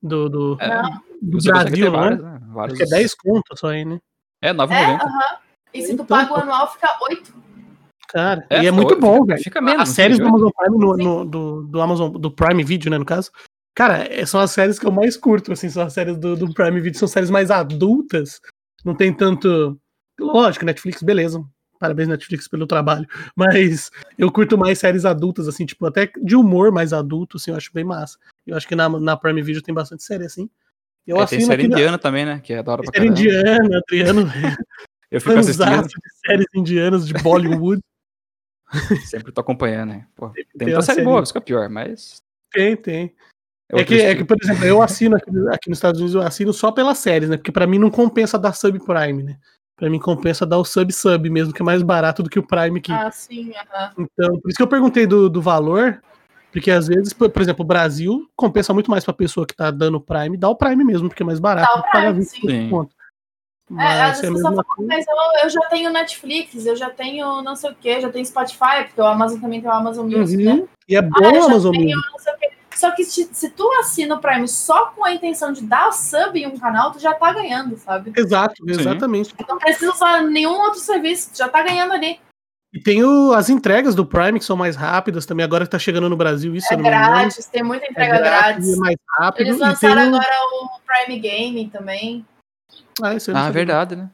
do, 0.00 0.28
do, 0.28 0.58
É, 0.60 0.80
do 1.20 1.38
Brasil, 1.42 1.90
né? 1.90 1.98
várias, 1.98 2.22
né? 2.22 2.40
Vários... 2.50 2.80
Acho 2.80 2.88
que 2.88 2.94
é 2.94 2.98
10 2.98 3.14
conto 3.16 3.56
só 3.58 3.68
aí, 3.70 3.84
né? 3.84 3.98
É, 4.40 4.50
É, 4.50 4.54
9,90. 4.54 5.00
aham. 5.02 5.36
E 5.74 5.82
se 5.82 5.88
tu 5.88 5.92
Então, 5.94 6.06
paga 6.06 6.32
o 6.32 6.36
anual, 6.36 6.72
fica 6.72 6.88
8. 7.02 7.34
Cara, 8.08 8.46
É, 8.48 8.62
e 8.62 8.66
é 8.66 8.70
muito 8.70 8.98
bom, 8.98 9.24
velho. 9.24 9.42
fica 9.42 9.60
menos, 9.60 9.82
As 9.82 9.88
séries 9.90 10.18
do 10.18 10.26
Amazon 10.26 10.48
Prime, 10.56 10.78
no, 10.78 10.96
no- 10.96 11.24
do, 11.24 11.62
do 11.64 11.80
Amazon, 11.80 12.10
do 12.12 12.30
Prime 12.30 12.64
Video, 12.64 12.90
né, 12.90 12.96
no 12.98 13.04
caso. 13.04 13.30
Cara, 13.74 13.98
é- 14.12 14.24
são 14.24 14.40
as 14.40 14.50
séries 14.50 14.78
que 14.78 14.86
eu 14.86 14.90
mais 14.90 15.16
curto, 15.16 15.52
assim, 15.52 15.68
são 15.68 15.82
as 15.84 15.92
séries 15.92 16.16
do, 16.18 16.34
do 16.34 16.52
Prime 16.54 16.80
Video, 16.80 16.98
são 16.98 17.06
séries 17.06 17.30
mais 17.30 17.50
adultas, 17.50 18.40
não 18.84 18.94
tem 18.94 19.12
tanto... 19.12 19.78
Lógico, 20.18 20.64
Netflix, 20.64 21.00
beleza, 21.02 21.44
parabéns 21.78 22.08
Netflix 22.08 22.48
pelo 22.48 22.66
trabalho, 22.66 23.06
mas 23.36 23.90
eu 24.16 24.32
curto 24.32 24.56
mais 24.58 24.78
séries 24.78 25.04
adultas, 25.04 25.46
assim, 25.46 25.64
tipo, 25.66 25.84
até 25.86 26.10
de 26.22 26.34
humor 26.34 26.72
mais 26.72 26.92
adulto, 26.92 27.36
assim, 27.36 27.50
eu 27.52 27.56
acho 27.56 27.70
bem 27.72 27.84
massa. 27.84 28.18
Eu 28.46 28.56
acho 28.56 28.66
que 28.66 28.74
na, 28.74 28.88
na 28.88 29.16
Prime 29.16 29.42
Video 29.42 29.62
tem 29.62 29.74
bastante 29.74 30.02
série, 30.02 30.24
assim. 30.24 30.48
Eu 31.06 31.20
É, 31.20 31.26
tem 31.26 31.40
série 31.40 31.62
aqui 31.62 31.68
na- 31.68 31.76
indiana 31.76 31.98
também, 31.98 32.24
né? 32.24 32.40
Que 32.42 32.54
é 32.54 32.62
da 32.62 32.72
hora 32.72 32.82
pra 32.82 32.92
série 32.92 33.08
caramba. 33.08 33.20
indiana, 33.20 33.78
Adriano, 33.86 34.22
Eu 35.10 35.20
fico 35.22 35.38
assistindo, 35.38 35.86
séries 36.26 36.46
indianas 36.54 37.06
de 37.06 37.14
Bollywood. 37.14 37.80
Sempre 39.04 39.32
tô 39.32 39.40
acompanhando, 39.40 39.90
né? 39.90 40.06
Pô, 40.14 40.28
tem 40.30 40.44
tem 40.44 40.68
muita 40.68 40.76
uma 40.78 40.82
série 40.82 40.96
série- 40.96 41.08
boa, 41.08 41.22
isso 41.22 41.32
que 41.32 41.38
é 41.38 41.42
pior, 41.42 41.68
mas... 41.68 42.16
Tem, 42.52 42.76
tem. 42.76 43.14
É 43.70 43.76
outro 43.76 43.94
que, 43.94 44.00
é 44.02 44.14
que, 44.14 44.24
por 44.24 44.36
exemplo, 44.42 44.64
eu 44.64 44.80
assino 44.80 45.16
aqui, 45.16 45.30
aqui 45.52 45.68
nos 45.68 45.78
Estados 45.78 46.00
Unidos, 46.00 46.14
eu 46.14 46.22
assino 46.22 46.52
só 46.54 46.72
pelas 46.72 46.98
séries, 46.98 47.28
né? 47.28 47.36
Porque 47.36 47.52
pra 47.52 47.66
mim 47.66 47.78
não 47.78 47.90
compensa 47.90 48.38
dar 48.38 48.54
subprime, 48.54 49.22
né? 49.22 49.38
Pra 49.76 49.90
mim 49.90 49.98
compensa 49.98 50.46
dar 50.46 50.58
o 50.58 50.64
sub-sub 50.64 51.28
mesmo, 51.30 51.52
que 51.52 51.62
é 51.62 51.64
mais 51.64 51.82
barato 51.82 52.22
do 52.22 52.30
que 52.30 52.38
o 52.38 52.46
Prime 52.46 52.78
aqui. 52.78 52.92
Ah, 52.92 53.10
sim, 53.10 53.52
aham. 53.54 53.92
Então, 53.98 54.40
por 54.40 54.48
isso 54.48 54.56
que 54.56 54.62
eu 54.62 54.66
perguntei 54.68 55.06
do, 55.06 55.28
do 55.28 55.42
valor, 55.42 56.02
porque 56.50 56.70
às 56.70 56.88
vezes, 56.88 57.12
por, 57.12 57.30
por 57.30 57.42
exemplo, 57.42 57.62
o 57.62 57.68
Brasil 57.68 58.28
compensa 58.34 58.72
muito 58.72 58.90
mais 58.90 59.04
pra 59.04 59.12
pessoa 59.12 59.46
que 59.46 59.54
tá 59.54 59.70
dando 59.70 60.00
Prime, 60.00 60.36
dá 60.36 60.48
o 60.48 60.56
Prime 60.56 60.82
mesmo, 60.82 61.08
porque 61.08 61.22
é 61.22 61.26
mais 61.26 61.38
barato. 61.38 61.72
Dá 61.74 61.80
o 61.80 61.82
que 61.84 61.90
Prime, 61.90 62.12
25 62.14 62.50
sim. 62.50 62.88
É, 63.70 63.74
Mas 63.74 63.94
é 63.96 64.00
a 64.02 64.06
vezes 64.08 64.24
a 64.24 64.30
mesma 64.30 64.48
pessoa 64.50 64.64
fala, 64.74 64.88
mas 64.88 65.06
eu, 65.06 65.14
eu 65.44 65.50
já 65.50 65.60
tenho 65.68 65.90
Netflix, 65.92 66.64
eu 66.66 66.74
já 66.76 66.88
tenho 66.90 67.42
não 67.42 67.54
sei 67.54 67.70
o 67.70 67.74
que, 67.74 68.00
já 68.00 68.08
tenho 68.10 68.24
Spotify, 68.24 68.84
porque 68.86 69.00
o 69.00 69.04
Amazon 69.06 69.40
também 69.40 69.60
tem 69.60 69.68
o 69.70 69.72
Amazon 69.74 70.06
Music, 70.10 70.42
né? 70.42 70.52
Uhum. 70.52 70.68
E 70.88 70.96
é 70.96 71.02
bom 71.02 71.10
Ah, 71.24 71.32
o 71.32 71.44
Amazon 71.44 71.72
tenho 71.72 71.84
Music. 71.96 72.10
não 72.12 72.18
sei 72.18 72.32
o 72.32 72.38
quê. 72.38 72.50
Só 72.74 72.90
que 72.92 73.04
se, 73.04 73.28
se 73.32 73.50
tu 73.50 73.70
assina 73.80 74.14
o 74.14 74.20
Prime 74.20 74.46
só 74.48 74.86
com 74.86 75.04
a 75.04 75.12
intenção 75.12 75.52
de 75.52 75.62
dar 75.62 75.92
sub 75.92 76.38
em 76.40 76.46
um 76.46 76.56
canal, 76.56 76.92
tu 76.92 77.00
já 77.00 77.12
tá 77.12 77.32
ganhando, 77.32 77.76
sabe? 77.76 78.12
Exato, 78.16 78.54
exatamente. 78.68 79.34
Não 79.48 79.58
precisa 79.58 79.92
usar 79.92 80.22
nenhum 80.22 80.52
outro 80.60 80.78
serviço, 80.78 81.32
tu 81.32 81.38
já 81.38 81.48
tá 81.48 81.60
ganhando 81.62 81.92
ali. 81.92 82.20
E 82.72 82.80
tem 82.80 83.02
o- 83.02 83.32
as 83.32 83.48
entregas 83.50 83.94
do 83.94 84.06
Prime 84.06 84.38
que 84.38 84.44
são 84.44 84.56
mais 84.56 84.76
rápidas 84.76 85.26
também, 85.26 85.42
agora 85.44 85.64
que 85.64 85.70
tá 85.70 85.78
chegando 85.78 86.08
no 86.08 86.16
Brasil, 86.16 86.54
isso 86.54 86.72
É 86.72 86.76
grátis, 86.76 87.46
tem 87.46 87.62
muita 87.64 87.86
É 87.86 87.90
entrega 87.90 88.18
grátis. 88.18 88.72
é 88.72 88.76
mais 88.76 88.96
rápido. 89.18 89.40
Eles 89.46 89.56
e 89.56 89.58
tem 89.58 89.68
lançaram 89.68 90.02
o- 90.12 90.14
agora 90.16 90.26
o 90.52 90.68
Prime 90.86 91.18
Game 91.18 91.68
também. 91.70 92.24
Ah, 93.02 93.14
esse 93.14 93.30
Ah, 93.30 93.50
verdade, 93.50 93.96
né? 93.96 94.10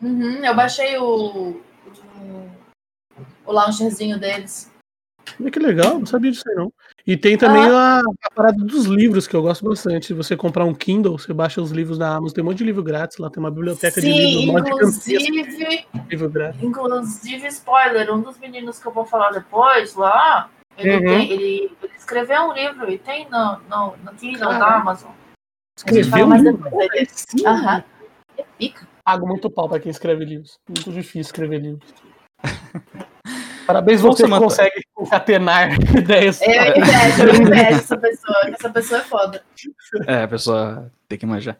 Uhum, 0.00 0.44
eu 0.44 0.54
baixei 0.54 0.98
o, 0.98 1.62
o, 1.62 2.50
o 3.46 3.52
launcherzinho 3.52 4.18
deles. 4.18 4.70
Olha 5.40 5.50
Que 5.50 5.58
legal, 5.58 5.98
não 5.98 6.06
sabia 6.06 6.30
disso 6.30 6.44
aí 6.48 6.54
não. 6.54 6.72
E 7.06 7.16
tem 7.16 7.36
também 7.36 7.68
a, 7.68 7.98
a 8.00 8.30
parada 8.34 8.62
dos 8.62 8.84
livros, 8.86 9.26
que 9.26 9.34
eu 9.34 9.42
gosto 9.42 9.64
bastante. 9.64 10.06
Se 10.06 10.14
você 10.14 10.36
comprar 10.36 10.64
um 10.64 10.74
Kindle, 10.74 11.18
você 11.18 11.32
baixa 11.32 11.60
os 11.60 11.70
livros 11.70 11.98
da 11.98 12.14
Amazon, 12.14 12.34
tem 12.34 12.44
um 12.44 12.46
monte 12.46 12.58
de 12.58 12.64
livro 12.64 12.82
grátis 12.82 13.18
lá, 13.18 13.28
tem 13.30 13.42
uma 13.42 13.50
biblioteca 13.50 14.00
de 14.00 14.06
Sim, 14.06 14.12
livros, 14.16 14.44
mó 14.46 14.58
gigantesca 14.58 14.74
inclusive, 14.74 15.42
de 15.42 16.08
livro 16.10 16.30
grátis. 16.30 16.62
inclusive, 16.62 17.46
spoiler, 17.48 18.14
um 18.14 18.20
dos 18.20 18.38
meninos 18.38 18.78
que 18.78 18.86
eu 18.86 18.92
vou 18.92 19.04
falar 19.06 19.30
depois 19.30 19.94
lá, 19.94 20.50
ele, 20.76 20.96
Uhum. 20.96 21.02
tem- 21.02 21.30
ele, 21.32 21.76
ele 21.82 21.92
escreveu 21.96 22.42
um 22.42 22.52
livro 22.52 22.90
e 22.90 22.98
tem 22.98 23.28
no, 23.30 23.58
no, 23.68 23.96
no 23.96 24.12
Kindle 24.14 24.48
da 24.48 24.58
Caramba. 24.58 24.80
Amazon. 24.80 25.10
A 25.84 25.92
gente 25.92 26.08
fala 26.08 26.22
Escreveu 26.22 26.24
um 26.24 26.28
mais 26.28 26.42
livro? 26.42 27.46
Aham. 27.46 27.84
É 28.38 28.44
pica. 28.58 28.86
Pago 29.04 29.26
muito 29.26 29.48
pau 29.50 29.68
pra 29.68 29.78
quem 29.80 29.90
escreve 29.90 30.24
livros. 30.24 30.58
Muito 30.68 30.90
difícil 30.92 31.20
escrever 31.22 31.60
livros. 31.60 31.88
Parabéns, 33.66 34.00
você 34.00 34.22
Samantha. 34.22 34.44
consegue 34.44 34.82
concatenar 34.94 35.72
ideias. 35.96 36.40
Eu 36.40 36.48
invejo, 36.50 37.22
eu 37.24 37.34
invejo 37.42 37.76
essa 37.78 37.96
pessoa, 37.98 38.36
essa 38.48 38.70
pessoa 38.70 39.00
é 39.00 39.04
foda. 39.04 39.42
É, 40.06 40.22
a 40.22 40.28
pessoa 40.28 40.92
tem 41.08 41.18
que 41.18 41.26
manjar. 41.26 41.58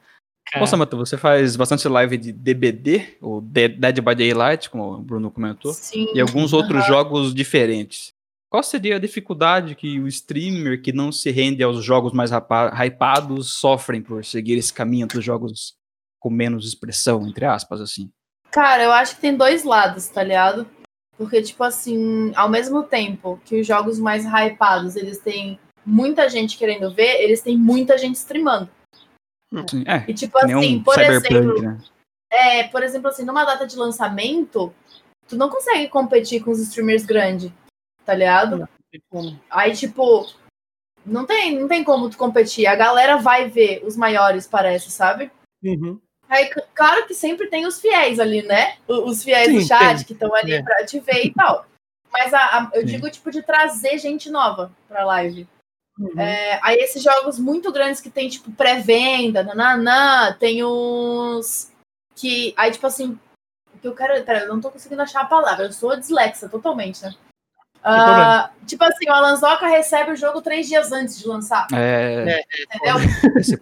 Cara, 0.53 0.61
Bom, 0.61 0.67
Samantha, 0.69 0.97
você 0.97 1.17
faz 1.17 1.57
bastante 1.57 1.89
live 1.89 2.17
de 2.17 2.31
DBD, 2.31 3.17
ou 3.21 3.41
Dead 3.41 4.01
by 4.01 4.15
Daylight, 4.15 4.71
como 4.71 4.93
o 4.95 4.99
Bruno 5.03 5.29
comentou, 5.33 5.73
Sim. 5.75 6.07
e 6.15 6.21
alguns 6.21 6.53
outros 6.53 6.83
Aham. 6.83 6.87
jogos 6.87 7.35
diferentes. 7.35 8.13
qual 8.49 8.63
seria 8.63 8.95
a 8.95 9.01
dificuldade 9.01 9.75
que 9.75 9.99
o 9.99 10.07
streamer 10.07 10.81
que 10.81 10.93
não 10.93 11.11
se 11.11 11.33
rende 11.33 11.65
aos 11.65 11.83
jogos 11.85 12.13
mais 12.13 12.31
hypados 12.31 13.55
sofrem 13.55 14.01
por 14.01 14.25
seguir 14.25 14.55
esse 14.57 14.73
caminho 14.73 15.09
dos 15.09 15.25
jogos 15.25 15.75
com 16.19 16.31
menos 16.31 16.67
expressão, 16.67 17.27
entre 17.27 17.45
aspas, 17.45 17.81
assim? 17.81 18.11
Cara, 18.51 18.83
eu 18.83 18.93
acho 18.93 19.17
que 19.17 19.21
tem 19.21 19.37
dois 19.37 19.65
lados, 19.65 20.09
tá 20.09 20.23
ligado? 20.23 20.69
Porque, 21.17 21.43
tipo 21.43 21.63
assim, 21.65 22.33
ao 22.35 22.49
mesmo 22.49 22.83
tempo 22.83 23.41
que 23.45 23.61
os 23.61 23.67
jogos 23.67 23.99
mais 23.99 24.25
hypados, 24.25 24.97
eles 24.97 25.19
têm 25.19 25.59
muita 25.85 26.29
gente 26.29 26.59
querendo 26.59 26.93
ver, 26.93 27.23
eles 27.23 27.41
têm 27.41 27.57
muita 27.57 27.97
gente 27.97 28.17
streamando. 28.17 28.69
Sim, 29.71 29.85
é, 29.87 30.05
E, 30.11 30.15
tipo 30.15 30.37
assim, 30.39 30.77
um 30.77 30.83
por 30.83 30.99
exemplo, 30.99 31.63
né? 31.63 31.79
é, 32.31 32.65
por 32.65 32.83
exemplo, 32.83 33.09
assim, 33.09 33.25
numa 33.25 33.45
data 33.45 33.67
de 33.67 33.77
lançamento, 33.77 34.75
tu 35.29 35.37
não 35.37 35.49
consegue 35.49 35.89
competir 35.89 36.43
com 36.43 36.51
os 36.51 36.61
streamers 36.61 37.05
grandes, 37.05 37.53
tá 38.05 38.15
ligado? 38.15 38.69
Aí, 39.49 39.75
tipo, 39.75 40.27
não 41.05 41.25
tem, 41.25 41.59
não 41.59 41.69
tem 41.69 41.85
como 41.85 42.11
tu 42.11 42.19
competir. 42.19 42.67
A 42.67 42.75
galera 42.75 43.17
vai 43.17 43.49
ver 43.49 43.83
os 43.85 43.97
maiores, 43.97 44.47
parece, 44.47 44.91
sabe? 44.91 45.31
Uhum. 45.63 46.01
Aí, 46.29 46.51
claro 46.75 47.07
que 47.07 47.15
sempre 47.15 47.47
tem 47.49 47.67
os 47.67 47.81
fiéis 47.81 48.19
ali, 48.19 48.43
né? 48.43 48.77
Os 48.89 49.23
fiéis 49.23 49.49
Sim, 49.49 49.59
do 49.59 49.67
chat 49.67 49.97
tem. 49.99 50.05
que 50.05 50.13
estão 50.13 50.35
ali 50.35 50.55
É. 50.55 50.63
pra 50.63 50.85
te 50.85 50.99
ver 50.99 51.25
e 51.27 51.33
tal. 51.33 51.67
Mas 52.13 52.33
a- 52.35 52.39
a- 52.59 52.71
eu 52.75 52.81
Sim. 52.81 52.87
digo, 52.87 53.11
tipo, 53.11 53.31
de 53.31 53.43
trazer 53.43 53.99
gente 53.99 54.31
nova 54.31 54.73
pra 54.89 55.05
live. 55.05 55.47
Uhum. 55.99 56.21
É, 56.21 56.59
aí 56.63 56.77
esses 56.79 57.03
jogos 57.03 57.39
muito 57.39 57.73
grandes 57.73 58.01
que 58.01 58.11
tem, 58.11 58.29
tipo, 58.29 58.51
pré-venda, 58.53 59.43
nananã, 59.43 60.33
tem 60.39 60.63
uns 60.65 61.71
que. 62.15 62.53
Aí, 62.57 62.71
tipo 62.71 62.87
assim, 62.87 63.19
que 63.81 63.87
eu 63.89 63.95
quero. 63.95 64.23
Pera, 64.25 64.41
eu 64.41 64.49
não 64.49 64.61
tô 64.61 64.71
conseguindo 64.71 65.01
achar 65.03 65.23
a 65.23 65.27
palavra, 65.27 65.67
eu 65.67 65.73
sou 65.73 65.97
dislexa 65.97 66.49
totalmente, 66.49 67.03
né? 67.03 67.15
Ah, 67.89 68.51
tipo 68.67 68.83
assim, 68.83 69.09
o 69.09 69.13
Alanzoca 69.13 69.67
recebe 69.69 70.11
o 70.11 70.17
jogo 70.17 70.43
três 70.43 70.67
dias 70.67 70.91
antes 70.91 71.17
de 71.19 71.29
lançar, 71.29 71.69
É, 71.73 72.43
entendeu? 72.75 72.97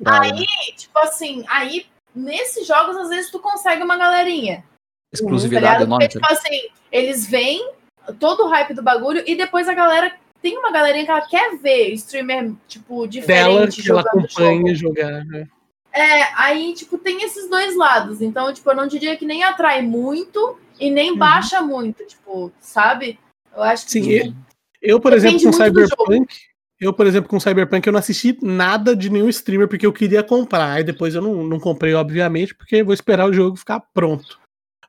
Aí, 0.06 0.46
tipo 0.78 0.98
assim, 1.00 1.44
aí 1.46 1.86
nesses 2.14 2.66
jogos, 2.66 2.96
às 2.96 3.08
vezes, 3.08 3.30
tu 3.30 3.38
consegue 3.38 3.82
uma 3.82 3.96
galerinha. 3.96 4.58
Tá 4.58 4.64
exclusividade 5.12 5.66
ligado? 5.66 5.82
enorme. 5.84 6.08
Porque, 6.08 6.18
tipo 6.20 6.32
assim, 6.32 6.68
eles 6.90 7.26
veem 7.26 7.70
todo 8.18 8.44
o 8.44 8.48
hype 8.48 8.74
do 8.74 8.82
bagulho 8.82 9.22
e 9.26 9.34
depois 9.36 9.68
a 9.68 9.74
galera. 9.74 10.12
Tem 10.42 10.58
uma 10.58 10.70
galerinha 10.70 11.04
que 11.06 11.10
ela 11.10 11.26
quer 11.26 11.56
ver 11.56 11.88
streamer, 11.94 12.52
tipo, 12.68 13.06
Dela 13.06 13.08
diferente 13.08 13.82
que 13.82 13.90
ela 13.90 14.02
jogando 14.02 14.24
acompanha 14.26 14.74
jogo. 14.74 14.94
jogar. 14.94 15.24
né? 15.24 15.48
É, 15.90 16.22
aí, 16.36 16.74
tipo, 16.74 16.98
tem 16.98 17.22
esses 17.22 17.48
dois 17.48 17.74
lados. 17.76 18.20
Então, 18.20 18.52
tipo, 18.52 18.68
eu 18.70 18.74
não 18.76 18.86
diria 18.86 19.16
que 19.16 19.24
nem 19.24 19.42
atrai 19.42 19.80
muito 19.80 20.58
e 20.78 20.90
nem 20.90 21.12
Uhum. 21.12 21.16
baixa 21.16 21.62
muito, 21.62 22.04
tipo, 22.04 22.52
sabe? 22.60 23.18
Eu 23.56 23.62
acho 23.62 23.86
que. 23.86 23.92
Sim, 23.92 24.02
tipo, 24.02 24.36
Eu, 24.82 25.00
por 25.00 25.12
Depende 25.12 25.36
exemplo, 25.36 25.58
com 25.58 25.64
Cyberpunk, 25.64 26.34
eu, 26.81 26.93
por 26.93 27.07
exemplo, 27.07 27.29
com 27.29 27.41
Cyberpunk, 27.41 27.87
eu 27.87 27.93
não 27.93 28.01
assisti 28.01 28.37
nada 28.43 28.97
de 28.97 29.09
nenhum 29.11 29.29
streamer 29.29 29.68
porque 29.68 29.87
eu 29.87 29.93
queria 29.93 30.22
comprar. 30.22 30.72
Aí 30.72 30.85
depois 30.85 31.14
eu 31.14 31.22
não, 31.22 31.45
não 31.45 31.61
comprei, 31.61 31.95
obviamente, 31.95 32.55
porque 32.55 32.83
vou 32.83 32.95
esperar 32.95 33.29
o 33.29 33.33
jogo 33.33 33.57
ficar 33.57 33.81
pronto. 33.93 34.39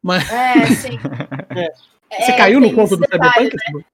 Mas 0.01 0.29
É, 0.31 0.65
sim. 0.75 0.99
você 2.11 2.31
É, 2.31 2.37
caiu 2.37 2.59
no 2.59 2.73
conto 2.73 2.97
do 2.97 3.01
detalhe, 3.01 3.51
Cyberpunk? 3.51 3.85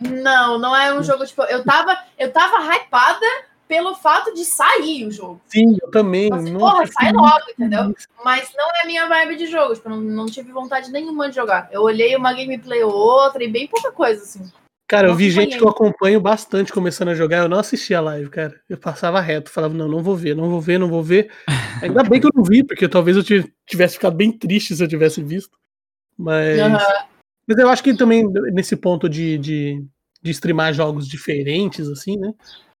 Não, 0.00 0.58
não 0.58 0.76
é 0.76 0.94
um 0.94 1.02
jogo, 1.02 1.26
tipo, 1.26 1.42
eu 1.44 1.64
tava, 1.64 1.98
eu 2.16 2.30
tava 2.32 2.64
hypada 2.76 3.26
pelo 3.66 3.94
fato 3.94 4.32
de 4.32 4.44
sair 4.44 5.06
o 5.06 5.10
jogo. 5.10 5.40
Sim, 5.46 5.76
eu 5.82 5.90
também. 5.90 6.24
Tipo 6.24 6.36
assim, 6.36 6.52
Nossa, 6.52 6.76
porra, 6.76 6.86
sai 6.86 7.12
logo, 7.12 7.50
entendeu? 7.50 7.94
Mas 8.24 8.50
não 8.56 8.70
é 8.76 8.82
a 8.82 8.86
minha 8.86 9.06
vibe 9.08 9.36
de 9.36 9.46
jogo, 9.46 9.74
tipo, 9.74 9.88
eu 9.88 9.96
não, 9.96 10.00
não 10.00 10.26
tive 10.26 10.52
vontade 10.52 10.90
nenhuma 10.90 11.28
de 11.28 11.36
jogar. 11.36 11.68
Eu 11.70 11.82
olhei 11.82 12.16
uma 12.16 12.32
gameplay 12.32 12.82
ou 12.82 12.92
outra 12.94 13.42
e 13.42 13.48
bem 13.48 13.66
pouca 13.66 13.92
coisa, 13.92 14.22
assim. 14.22 14.50
Cara, 14.88 15.08
eu 15.08 15.14
vi 15.14 15.30
gente 15.30 15.58
que 15.58 15.62
eu 15.62 15.68
acompanho 15.68 16.18
bastante 16.18 16.72
começando 16.72 17.08
a 17.08 17.14
jogar, 17.14 17.42
eu 17.42 17.48
não 17.48 17.58
assistia 17.58 17.98
a 17.98 18.00
live, 18.00 18.30
cara. 18.30 18.58
Eu 18.66 18.78
passava 18.78 19.20
reto, 19.20 19.50
falava, 19.50 19.74
não, 19.74 19.86
não 19.86 20.02
vou 20.02 20.16
ver, 20.16 20.34
não 20.34 20.48
vou 20.48 20.62
ver, 20.62 20.78
não 20.78 20.88
vou 20.88 21.02
ver. 21.02 21.30
Ainda 21.84 22.02
bem 22.02 22.18
que 22.18 22.26
eu 22.26 22.32
não 22.34 22.42
vi, 22.42 22.64
porque 22.64 22.88
talvez 22.88 23.14
eu 23.16 23.22
ti- 23.22 23.52
tivesse 23.66 23.94
ficado 23.94 24.16
bem 24.16 24.32
triste 24.32 24.74
se 24.74 24.82
eu 24.82 24.88
tivesse 24.88 25.22
visto. 25.22 25.56
Mas, 26.16 26.58
Aham. 26.58 26.78
mas 27.46 27.58
eu 27.58 27.68
acho 27.68 27.84
que 27.84 27.94
também 27.94 28.26
nesse 28.52 28.74
ponto 28.76 29.08
de, 29.10 29.36
de, 29.36 29.84
de 30.22 30.30
streamar 30.30 30.72
jogos 30.72 31.06
diferentes, 31.06 31.86
assim, 31.88 32.16
né? 32.18 32.32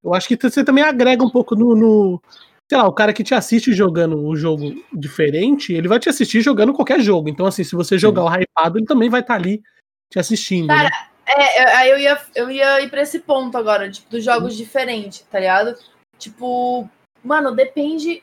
Eu 0.02 0.14
acho 0.14 0.26
que 0.28 0.38
você 0.40 0.64
também 0.64 0.82
agrega 0.82 1.22
um 1.22 1.30
pouco 1.30 1.54
no, 1.54 1.74
no- 1.76 2.22
Sei 2.70 2.76
lá, 2.76 2.86
o 2.86 2.92
cara 2.92 3.12
que 3.14 3.24
te 3.24 3.34
assiste 3.34 3.72
jogando 3.72 4.18
o 4.18 4.36
jogo 4.36 4.74
diferente, 4.92 5.72
ele 5.72 5.88
vai 5.88 5.98
te 5.98 6.08
assistir 6.08 6.40
jogando 6.42 6.72
qualquer 6.74 7.00
jogo. 7.00 7.28
Então, 7.28 7.46
assim, 7.46 7.64
se 7.64 7.74
você 7.74 7.96
jogar 7.98 8.24
o 8.24 8.28
hypado, 8.30 8.78
ele 8.78 8.84
também 8.86 9.08
vai 9.08 9.20
estar 9.20 9.34
ali 9.36 9.62
te 10.10 10.18
assistindo. 10.18 10.68
Cara, 10.68 10.84
né? 10.84 10.90
É, 11.28 11.76
aí 11.76 11.90
eu 11.90 11.98
ia, 11.98 12.20
eu 12.34 12.50
ia 12.50 12.80
ir 12.80 12.88
pra 12.88 13.02
esse 13.02 13.18
ponto 13.20 13.56
agora, 13.58 13.90
tipo, 13.90 14.08
dos 14.10 14.24
jogos 14.24 14.56
diferentes, 14.56 15.20
tá 15.30 15.38
ligado? 15.38 15.76
Tipo, 16.18 16.88
mano, 17.22 17.54
depende. 17.54 18.22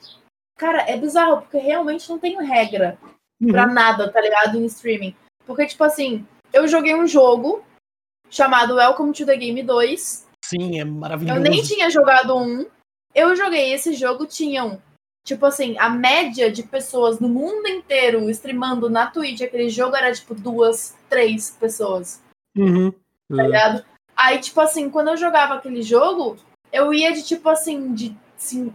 Cara, 0.58 0.82
é 0.90 0.98
bizarro, 0.98 1.42
porque 1.42 1.58
realmente 1.58 2.10
não 2.10 2.18
tenho 2.18 2.40
regra 2.40 2.98
pra 3.52 3.68
Uhum. 3.68 3.74
nada, 3.74 4.12
tá 4.12 4.20
ligado? 4.20 4.58
Em 4.58 4.66
streaming. 4.66 5.16
Porque, 5.46 5.66
tipo 5.68 5.84
assim, 5.84 6.26
eu 6.52 6.68
joguei 6.68 6.96
um 6.96 7.06
jogo 7.06 7.64
chamado 8.30 8.76
Welcome 8.76 9.14
to 9.14 9.26
the 9.26 9.36
Game 9.38 9.62
2. 9.62 10.28
Sim, 10.44 10.80
é 10.80 10.84
maravilhoso. 10.86 11.38
Eu 11.40 11.44
nem 11.44 11.62
tinha 11.62 11.90
jogado 11.90 12.36
um. 12.38 12.66
Eu 13.14 13.36
joguei 13.36 13.72
esse 13.74 13.94
jogo, 13.94 14.26
tinham, 14.26 14.82
tipo 15.26 15.46
assim, 15.46 15.78
a 15.78 15.90
média 15.90 16.52
de 16.52 16.64
pessoas 16.64 17.20
no 17.20 17.30
mundo 17.30 17.68
inteiro 17.68 18.30
streamando 18.30 18.90
na 18.90 19.08
Twitch 19.08 19.42
aquele 19.42 19.70
jogo 19.70 19.96
era, 19.96 20.12
tipo, 20.12 20.34
duas, 20.34 20.96
três 21.10 21.52
pessoas 21.52 22.22
Uhum. 22.58 22.92
tá 22.92 23.44
ligado? 23.44 23.86
Aí, 24.16 24.40
tipo 24.40 24.60
assim, 24.62 24.90
quando 24.90 25.10
eu 25.10 25.18
jogava 25.18 25.56
aquele 25.56 25.82
jogo, 25.82 26.38
eu 26.72 26.94
ia 26.94 27.12
de 27.14 27.22
tipo 27.24 27.50
assim, 27.50 27.94
de, 27.94 28.16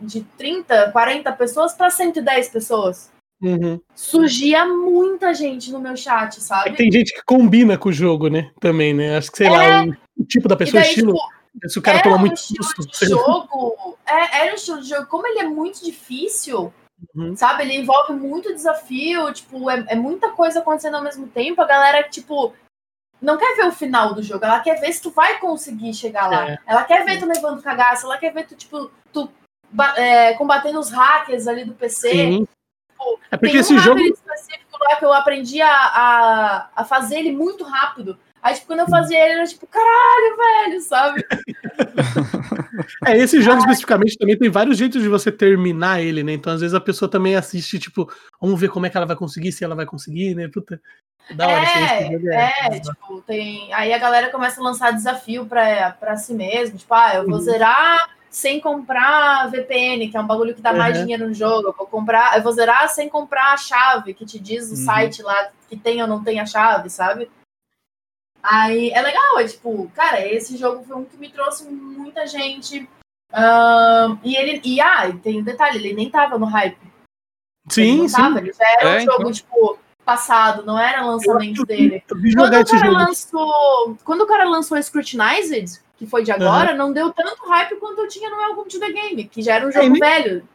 de 0.02 0.20
30, 0.36 0.90
40 0.92 1.32
pessoas 1.32 1.72
pra 1.72 1.88
110 1.90 2.48
pessoas. 2.48 3.10
Uhum. 3.42 3.80
Surgia 3.94 4.66
muita 4.66 5.32
gente 5.32 5.72
no 5.72 5.80
meu 5.80 5.96
chat, 5.96 6.36
É 6.36 6.40
sabe? 6.40 6.70
que 6.72 6.76
tem 6.76 6.92
gente 6.92 7.14
que 7.14 7.22
combina 7.24 7.78
com 7.78 7.88
o 7.88 7.92
jogo, 7.92 8.28
né? 8.28 8.50
Também, 8.60 8.92
né? 8.92 9.16
Acho 9.16 9.30
que, 9.30 9.38
sei 9.38 9.48
lá, 9.48 9.84
o, 9.84 10.22
o 10.22 10.24
tipo 10.26 10.46
da 10.46 10.54
É. 10.54 10.58
Pessoa, 10.58 10.80
o 10.80 10.82
daí, 10.82 10.90
estilo. 10.90 11.14
tipo, 11.14 11.68
se 11.70 11.78
o 11.78 11.82
cara 11.82 12.02
toma 12.02 12.18
muito 12.18 12.38
susto. 12.38 12.82
jogo. 13.06 13.96
É, 14.06 14.42
era 14.42 14.52
um 14.52 14.56
estilo 14.56 14.82
de 14.82 14.88
jogo. 14.90 15.06
Como 15.06 15.26
ele 15.26 15.38
é 15.40 15.44
muito 15.48 15.82
difícil, 15.82 16.70
Uhum. 17.14 17.34
sabe? 17.34 17.62
Ele 17.62 17.76
envolve 17.78 18.12
muito 18.12 18.52
desafio, 18.52 19.32
tipo, 19.32 19.70
é, 19.70 19.86
é 19.88 19.94
muita 19.94 20.32
coisa 20.32 20.58
acontecendo 20.60 20.96
ao 20.98 21.02
mesmo 21.02 21.26
tempo. 21.28 21.62
A 21.62 21.66
galera, 21.66 22.02
tipo, 22.10 22.52
não 23.20 23.36
quer 23.36 23.56
ver 23.56 23.66
o 23.66 23.72
final 23.72 24.14
do 24.14 24.22
jogo, 24.22 24.44
ela 24.44 24.60
quer 24.60 24.80
ver 24.80 24.92
se 24.92 25.02
tu 25.02 25.10
vai 25.10 25.38
conseguir 25.38 25.92
chegar 25.94 26.28
lá. 26.28 26.50
É. 26.50 26.58
Ela 26.66 26.84
quer 26.84 27.04
ver 27.04 27.18
tu 27.18 27.26
levando 27.26 27.62
cagaço, 27.62 28.06
ela 28.06 28.18
quer 28.18 28.32
ver 28.32 28.46
tu, 28.46 28.54
tipo, 28.54 28.90
tu 29.12 29.30
é, 29.96 30.34
combatendo 30.34 30.78
os 30.78 30.90
hackers 30.90 31.46
ali 31.46 31.64
do 31.64 31.74
PC. 31.74 32.10
Sim. 32.10 32.48
É 33.30 33.36
porque 33.36 33.52
Tem 33.52 33.56
um 33.56 33.60
esse 33.60 33.78
jogo. 33.78 34.00
específico 34.00 34.78
lá 34.78 34.96
que 34.96 35.04
eu 35.04 35.12
aprendi 35.12 35.62
a, 35.62 35.70
a, 35.72 36.70
a 36.76 36.84
fazer 36.84 37.18
ele 37.18 37.32
muito 37.32 37.64
rápido. 37.64 38.18
Aí, 38.42 38.54
tipo, 38.54 38.66
quando 38.66 38.80
eu 38.80 38.88
fazia 38.88 39.18
ele, 39.18 39.34
era 39.34 39.46
tipo, 39.46 39.66
caralho, 39.66 40.36
velho, 40.36 40.80
sabe? 40.80 41.24
É, 43.06 43.16
esse 43.16 43.40
jogo 43.40 43.58
especificamente 43.58 44.16
também 44.18 44.38
tem 44.38 44.50
vários 44.50 44.76
jeitos 44.76 45.02
de 45.02 45.08
você 45.08 45.32
terminar 45.32 46.00
ele, 46.02 46.22
né? 46.22 46.32
Então, 46.32 46.52
às 46.52 46.60
vezes, 46.60 46.74
a 46.74 46.80
pessoa 46.80 47.10
também 47.10 47.34
assiste, 47.34 47.78
tipo, 47.78 48.10
vamos 48.40 48.60
ver 48.60 48.68
como 48.68 48.86
é 48.86 48.90
que 48.90 48.96
ela 48.96 49.06
vai 49.06 49.16
conseguir, 49.16 49.52
se 49.52 49.64
ela 49.64 49.74
vai 49.74 49.86
conseguir, 49.86 50.34
né? 50.34 50.48
Puta. 50.48 50.80
Da 51.32 51.48
hora, 51.48 51.62
esse 51.64 52.10
jogo 52.12 52.28
É, 52.30 52.80
tipo, 52.80 53.22
tem. 53.22 53.72
Aí 53.72 53.92
a 53.92 53.98
galera 53.98 54.30
começa 54.30 54.60
a 54.60 54.64
lançar 54.64 54.92
desafio 54.92 55.46
pra, 55.46 55.92
pra 55.92 56.16
si 56.16 56.34
mesmo. 56.34 56.76
Tipo, 56.78 56.92
ah, 56.94 57.14
eu 57.16 57.24
vou 57.24 57.34
Uhum. 57.34 57.40
zerar 57.40 58.10
sem 58.30 58.60
comprar 58.60 59.48
VPN, 59.50 60.08
que 60.08 60.16
é 60.16 60.20
um 60.20 60.26
bagulho 60.26 60.54
que 60.54 60.62
dá 60.62 60.72
mais 60.72 60.96
Uhum. 60.96 61.02
dinheiro 61.04 61.28
no 61.28 61.34
jogo. 61.34 61.68
Eu 61.68 61.74
vou 61.76 61.86
comprar, 61.86 62.36
eu 62.36 62.42
vou 62.42 62.52
zerar 62.52 62.88
sem 62.88 63.08
comprar 63.08 63.52
a 63.52 63.56
chave, 63.56 64.14
que 64.14 64.24
te 64.26 64.38
diz 64.38 64.66
o 64.68 64.70
Uhum. 64.70 64.76
site 64.76 65.22
lá 65.22 65.48
que 65.68 65.76
tem 65.76 66.02
ou 66.02 66.08
não 66.08 66.22
tem 66.22 66.40
a 66.40 66.46
chave, 66.46 66.90
sabe? 66.90 67.30
Aí 68.42 68.90
é 68.90 69.02
legal, 69.02 69.38
é 69.38 69.44
tipo, 69.44 69.90
cara, 69.94 70.26
esse 70.26 70.56
jogo 70.56 70.82
foi 70.84 70.96
um 70.96 71.04
que 71.04 71.16
me 71.16 71.28
trouxe 71.30 71.64
muita 71.70 72.26
gente. 72.26 72.88
E 74.24 74.36
ele. 74.36 74.60
E 74.64 74.80
ah, 74.80 75.12
tem 75.22 75.40
um 75.40 75.44
detalhe, 75.44 75.78
ele 75.78 75.92
nem 75.94 76.10
tava 76.10 76.38
no 76.38 76.46
hype. 76.46 76.78
Ele 76.80 76.90
Sim, 77.68 77.98
não 77.98 78.08
sim. 78.08 78.16
tava, 78.16 78.38
ele 78.38 78.52
já 78.52 78.64
era 78.80 78.88
É, 78.88 78.96
um 78.96 79.00
jogo, 79.04 79.20
então. 79.20 79.32
tipo, 79.32 79.78
passado, 80.04 80.64
não 80.64 80.78
era 80.78 81.04
lançamento 81.04 81.64
dele. 81.64 82.02
Eu 82.08 82.16
Quando 82.34 82.54
o 82.54 82.64
cara 82.64 82.78
jogo. 82.78 82.92
lançou. 82.92 83.96
Quando 84.04 84.20
o 84.22 84.26
cara 84.26 84.44
lançou 84.44 84.82
Scrutinized, 84.82 85.80
que 85.96 86.06
foi 86.06 86.24
de 86.24 86.32
agora, 86.32 86.74
não 86.74 86.92
deu 86.92 87.12
tanto 87.12 87.46
hype 87.46 87.76
quanto 87.76 88.00
eu 88.00 88.08
tinha 88.08 88.30
no 88.30 88.36
Welcome 88.36 88.68
to 88.70 88.80
the 88.80 88.90
Game, 88.90 89.24
que 89.24 89.42
já 89.42 89.56
era 89.56 89.68
um 89.68 89.70
jogo 89.70 89.96
É, 89.96 89.98
velho. 90.22 90.48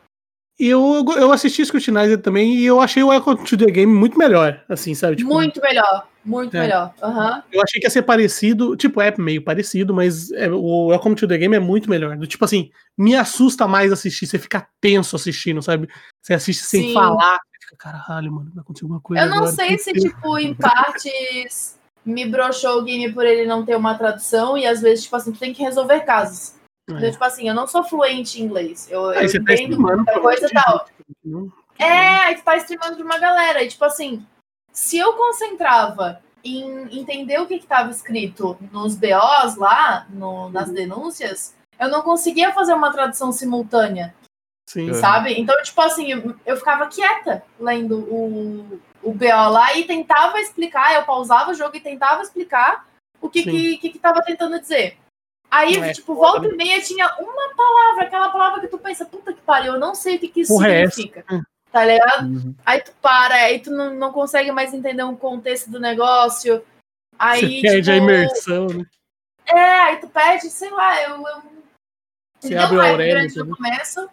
E 0.59 0.67
eu, 0.67 1.05
eu 1.17 1.31
assisti 1.31 1.65
Scrutinizer 1.65 2.21
também 2.21 2.55
e 2.55 2.65
eu 2.65 2.79
achei 2.81 3.03
o 3.03 3.09
Welcome 3.09 3.43
to 3.45 3.57
the 3.57 3.65
Game 3.65 3.93
muito 3.93 4.17
melhor, 4.17 4.63
assim, 4.69 4.95
sabe? 4.95 5.17
Tipo, 5.17 5.29
muito 5.33 5.61
melhor. 5.61 6.07
Muito 6.25 6.57
É. 6.57 6.61
melhor. 6.61 6.93
Aham. 7.03 7.43
Eu 7.51 7.61
achei 7.61 7.79
que 7.79 7.85
ia 7.85 7.89
ser 7.91 8.01
parecido, 8.01 8.75
tipo, 8.75 8.99
é 8.99 9.13
meio 9.17 9.43
parecido, 9.43 9.93
mas 9.93 10.31
é, 10.31 10.49
o 10.49 10.87
Welcome 10.87 11.15
to 11.15 11.27
the 11.27 11.37
Game 11.37 11.55
é 11.55 11.59
muito 11.59 11.89
melhor. 11.89 12.17
Do 12.17 12.25
Tipo 12.25 12.43
assim, 12.45 12.71
me 12.97 13.15
assusta 13.15 13.67
mais 13.67 13.91
assistir, 13.91 14.25
você 14.25 14.39
fica 14.39 14.67
tenso 14.81 15.15
assistindo, 15.15 15.61
sabe? 15.61 15.87
Você 16.21 16.33
assiste 16.33 16.63
sem 16.63 16.87
Sim. 16.87 16.93
falar, 16.93 17.39
fica, 17.61 17.75
caralho, 17.77 18.31
mano, 18.31 18.51
vai 18.55 18.61
acontecer 18.63 18.85
alguma 18.85 18.99
coisa 19.01 19.21
Eu 19.23 19.29
não 19.29 19.37
agora. 19.37 19.51
sei 19.51 19.77
se, 19.77 19.93
tipo, 19.93 20.37
em 20.39 20.53
partes. 20.55 21.77
me 22.03 22.23
broxou 22.25 22.79
o 22.79 22.83
game 22.83 23.11
por 23.11 23.25
ele 23.25 23.47
não 23.47 23.65
ter 23.65 23.75
uma 23.75 23.95
tradução 23.95 24.55
e 24.57 24.65
às 24.67 24.79
vezes, 24.81 25.03
tipo 25.05 25.15
assim, 25.15 25.31
tu 25.31 25.39
tem 25.39 25.53
que 25.53 25.63
resolver 25.63 26.01
casos. 26.01 26.53
Então, 26.87 27.03
É. 27.03 27.09
tipo 27.11 27.23
assim, 27.23 27.47
eu 27.49 27.55
não 27.55 27.65
sou 27.65 27.83
fluente 27.83 28.39
em 28.39 28.45
inglês. 28.45 28.87
Eu, 28.91 29.01
eu 29.11 29.19
Aí 29.19 29.27
você 29.27 29.39
tá 29.43 29.53
entendo 29.53 29.79
muita 29.81 30.03
pra 30.03 30.19
coisa 30.19 30.45
e 30.45 30.49
tal. 30.51 30.85
gente, 30.99 31.17
não? 31.23 31.51
É, 31.79 31.89
aí 32.25 32.35
tu 32.35 32.43
tá 32.43 32.55
streamando 32.57 32.95
de 32.97 33.01
uma 33.03 33.17
galera. 33.17 33.63
E, 33.63 33.67
tipo 33.69 33.83
assim, 33.85 34.23
se 34.75 34.97
eu 34.97 35.13
concentrava 35.13 36.21
em 36.43 36.99
entender 36.99 37.39
o 37.39 37.47
que 37.47 37.57
que 37.57 37.65
tava 37.65 37.89
escrito 37.89 38.57
nos 38.71 38.95
BOs 38.95 39.55
lá, 39.55 40.05
no- 40.09 40.49
nas 40.49 40.69
denúncias, 40.69 41.55
eu 41.79 41.89
não 41.89 42.01
conseguia 42.03 42.53
fazer 42.53 42.73
uma 42.73 42.91
tradução 42.91 43.31
simultânea, 43.31 44.13
Sim. 44.69 44.89
É. 44.91 44.93
sabe? 44.95 45.39
Então, 45.39 45.59
tipo 45.63 45.81
assim, 45.81 46.11
eu, 46.11 46.35
eu 46.45 46.57
ficava 46.57 46.87
quieta 46.87 47.43
lendo 47.59 47.99
o, 47.99 48.79
o 49.01 49.11
BO 49.13 49.49
lá 49.49 49.75
e 49.75 49.85
tentava 49.85 50.39
explicar, 50.39 50.93
eu 50.93 51.03
pausava 51.03 51.51
o 51.51 51.55
jogo 51.55 51.75
e 51.77 51.81
tentava 51.81 52.21
explicar 52.21 52.85
o 53.21 53.29
que 53.29 53.43
que, 53.43 53.77
que, 53.77 53.89
que 53.91 53.99
tava 53.99 54.21
tentando 54.21 54.59
dizer. 54.59 54.97
Aí, 55.49 55.77
É, 55.77 55.93
tipo, 55.93 56.15
foda, 56.15 56.41
volta 56.41 56.47
e 56.53 56.57
meia 56.57 56.81
tinha 56.81 57.07
uma 57.17 57.55
palavra, 57.55 58.03
aquela 58.03 58.29
palavra 58.29 58.59
que 58.61 58.67
tu 58.67 58.77
pensa, 58.77 59.05
puta 59.05 59.31
que 59.33 59.41
pariu, 59.41 59.75
eu 59.75 59.79
não 59.79 59.95
sei 59.95 60.17
o 60.17 60.19
que, 60.19 60.27
que 60.27 60.41
isso 60.41 60.61
é 60.63 60.87
significa. 60.89 61.25
Tá 61.71 61.85
ligado? 61.85 62.27
Uhum. 62.27 62.55
Aí 62.65 62.81
tu 62.81 62.91
para, 63.01 63.35
aí 63.35 63.59
tu 63.59 63.71
não, 63.71 63.93
não 63.93 64.11
consegue 64.11 64.51
mais 64.51 64.73
entender 64.73 65.03
o 65.03 65.17
contexto 65.17 65.69
do 65.69 65.79
negócio. 65.79 66.63
Aí, 67.17 67.41
Você 67.41 67.61
perde 67.61 67.81
tipo, 67.81 67.91
a 67.91 67.95
imersão, 67.95 68.67
né? 68.67 68.85
É, 69.45 69.79
aí 69.81 69.97
tu 69.97 70.07
perde, 70.07 70.49
sei 70.49 70.69
lá, 70.69 71.01
eu. 71.03 71.15
eu... 71.15 71.41
Você 72.39 72.49
deu 72.49 72.61
abre 72.61 72.77
o 72.77 72.81
Aurélio, 72.81 73.15
grande 73.15 73.39
no 73.39 73.55
começo. 73.55 74.09